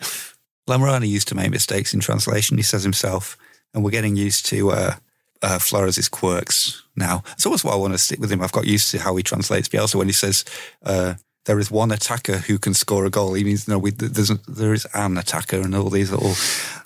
Lamorani 0.69 1.09
used 1.09 1.29
to 1.29 1.35
make 1.35 1.51
mistakes 1.51 1.93
in 1.93 2.01
translation, 2.01 2.57
he 2.57 2.63
says 2.63 2.83
himself, 2.83 3.37
and 3.73 3.85
we're 3.85 3.91
getting 3.91 4.17
used 4.17 4.47
to 4.47 4.71
uh, 4.71 4.95
uh, 5.43 5.59
Flores' 5.59 6.09
quirks 6.09 6.83
now. 6.97 7.23
It's 7.33 7.45
almost 7.45 7.65
why 7.65 7.73
I 7.73 7.77
want 7.77 7.93
to 7.93 7.99
stick 7.99 8.19
with 8.19 8.33
him. 8.33 8.43
I've 8.43 8.53
got 8.53 8.67
used 8.67 8.91
to 8.93 8.99
how 8.99 9.15
he 9.17 9.23
translates 9.23 9.69
Bielsa 9.69 9.97
when 9.97 10.07
he 10.07 10.13
says, 10.13 10.45
uh, 10.83 11.15
there 11.47 11.59
is 11.59 11.71
one 11.71 11.93
attacker 11.93 12.39
who 12.39 12.59
can 12.59 12.75
score 12.75 13.05
a 13.05 13.11
goal. 13.11 13.35
He 13.35 13.45
means 13.45 13.69
no, 13.69 13.79
we, 13.79 13.91
there's 13.91 14.29
there 14.49 14.73
is 14.73 14.87
an 14.95 15.19
attacker, 15.19 15.61
and 15.61 15.75
all 15.75 15.91
these 15.91 16.11
little 16.11 16.35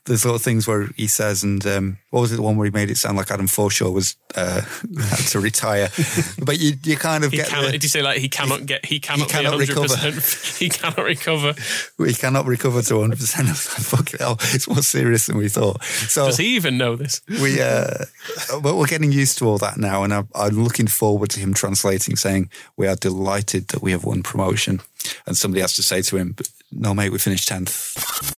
there's 0.05 0.25
little 0.25 0.39
things 0.39 0.67
where 0.67 0.87
he 0.97 1.07
says, 1.07 1.43
and 1.45 1.65
um, 1.67 1.99
what 2.11 2.23
was 2.23 2.33
it 2.33 2.37
the 2.37 2.43
one 2.43 2.57
where 2.57 2.65
he 2.65 2.71
made 2.71 2.91
it 2.91 2.97
sound 2.97 3.19
like 3.19 3.31
Adam 3.31 3.47
Forshaw 3.47 3.93
was 3.93 4.17
uh, 4.35 4.63
had 5.01 5.27
to 5.29 5.41
retire? 5.41 5.89
but 6.45 6.59
you 6.59 6.73
you 6.83 6.97
kind 6.97 7.25
of 7.25 7.31
He 7.31 7.37
get 7.39 7.49
cannot. 7.49 7.67
the, 7.67 7.73
Did 7.73 7.83
you 7.83 7.89
say 7.91 8.03
like 8.03 8.19
he 8.19 8.29
cannot 8.29 8.65
get? 8.67 8.85
He 8.87 8.99
cannot, 9.01 9.29
cannot 9.29 9.59
be 9.59 9.67
100. 9.67 9.69
recover. 9.69 10.21
He 10.59 10.69
cannot 10.69 11.05
recover. 11.05 11.55
we 11.99 12.15
cannot 12.15 12.47
recover 12.47 12.83
to 12.83 12.95
100. 12.97 13.19
percent 13.19 13.49
Fucking 13.57 14.19
hell, 14.19 14.39
it's 14.55 14.67
more 14.67 14.83
serious 14.83 15.27
than 15.27 15.37
we 15.37 15.49
thought. 15.49 15.85
So 15.85 16.27
Does 16.27 16.39
he 16.39 16.57
even 16.57 16.79
know 16.79 16.97
this? 16.97 17.21
we 17.41 17.61
uh 17.61 18.05
but 18.63 18.77
we're 18.77 18.87
getting 18.87 19.13
used 19.13 19.39
to 19.39 19.45
all 19.47 19.59
that 19.59 19.77
now 19.77 20.03
and 20.03 20.13
I'm, 20.13 20.29
I'm 20.35 20.65
looking 20.65 20.87
forward 20.89 21.31
to 21.31 21.41
him 21.41 21.55
translating 21.55 22.17
saying 22.17 22.51
we 22.77 22.87
are 22.89 22.97
delighted 22.97 23.69
that 23.69 23.83
we 23.83 23.93
have 23.93 24.05
won 24.05 24.23
promotion 24.23 24.48
and 25.27 25.37
somebody 25.37 25.61
has 25.61 25.75
to 25.75 25.83
say 25.83 26.03
to 26.03 26.17
him 26.17 26.35
no 26.73 26.95
mate 26.95 27.11
we 27.11 27.19
finished 27.19 27.49
10th 27.49 28.35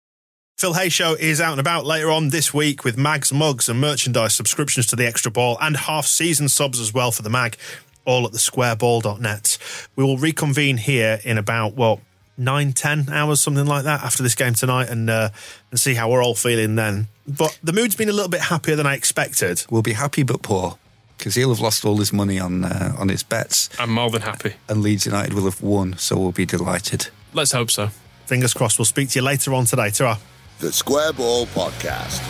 Phil 0.61 0.74
Hay 0.74 0.91
Show 0.91 1.15
is 1.15 1.41
out 1.41 1.53
and 1.53 1.61
about 1.61 1.87
later 1.87 2.11
on 2.11 2.28
this 2.28 2.53
week 2.53 2.85
with 2.85 2.99
mags, 2.99 3.32
mugs, 3.32 3.70
and 3.70 3.81
merchandise 3.81 4.35
subscriptions 4.35 4.87
to 4.89 4.95
the 4.95 5.07
Extra 5.07 5.32
Ball 5.32 5.57
and 5.59 5.74
half 5.74 6.05
season 6.05 6.51
subs 6.51 6.78
as 6.78 6.93
well 6.93 7.11
for 7.12 7.23
the 7.23 7.31
mag, 7.31 7.57
all 8.05 8.27
at 8.27 8.32
the 8.32 8.39
squareball.net. 8.39 9.57
We 9.97 10.05
will 10.05 10.19
reconvene 10.19 10.77
here 10.77 11.19
in 11.24 11.39
about, 11.39 11.77
well, 11.77 12.03
nine, 12.37 12.74
ten 12.74 13.09
hours, 13.09 13.41
something 13.41 13.65
like 13.65 13.85
that, 13.85 14.03
after 14.03 14.23
this 14.23 14.35
game 14.35 14.53
tonight 14.53 14.91
and, 14.91 15.09
uh, 15.09 15.31
and 15.70 15.81
see 15.81 15.95
how 15.95 16.11
we're 16.11 16.23
all 16.23 16.35
feeling 16.35 16.77
then. 16.77 17.09
But 17.27 17.59
the 17.62 17.73
mood's 17.73 17.97
been 17.97 18.11
a 18.11 18.12
little 18.12 18.28
bit 18.28 18.43
happier 18.43 18.77
than 18.77 18.87
I 18.87 18.97
expected. 18.97 19.65
we'll 19.70 19.81
be 19.81 19.95
happy 19.95 20.24
but 20.24 20.43
poor 20.43 20.77
because 21.21 21.35
he'll 21.37 21.51
have 21.51 21.61
lost 21.61 21.85
all 21.85 21.99
his 21.99 22.13
money 22.13 22.41
on 22.41 22.65
uh, 22.65 22.95
on 22.99 23.09
his 23.09 23.23
bets 23.23 23.69
I'm 23.79 23.91
more 23.91 24.11
than 24.11 24.23
happy. 24.23 24.55
and 24.69 24.83
Leeds 24.83 25.05
United 25.07 25.35
will 25.35 25.45
have 25.45 25.61
won 25.63 25.97
so 25.99 26.19
we'll 26.19 26.33
be 26.33 26.47
delighted 26.47 27.09
Let's 27.33 27.53
hope 27.53 27.71
so. 27.71 27.91
Fingers 28.27 28.55
crossed. 28.55 28.79
We'll 28.79 28.87
speak 28.87 29.09
to 29.11 29.19
you 29.21 29.25
later 29.25 29.55
on 29.55 29.65
today. 29.67 29.91
ta 29.91 30.19
The 30.59 30.73
Square 30.73 31.13
Ball 31.15 31.47
Podcast. 31.47 32.21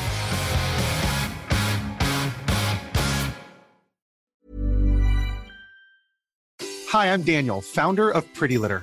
Hi, 6.89 7.13
I'm 7.13 7.23
Daniel, 7.23 7.61
founder 7.61 8.11
of 8.11 8.33
Pretty 8.35 8.59
Litter. 8.59 8.83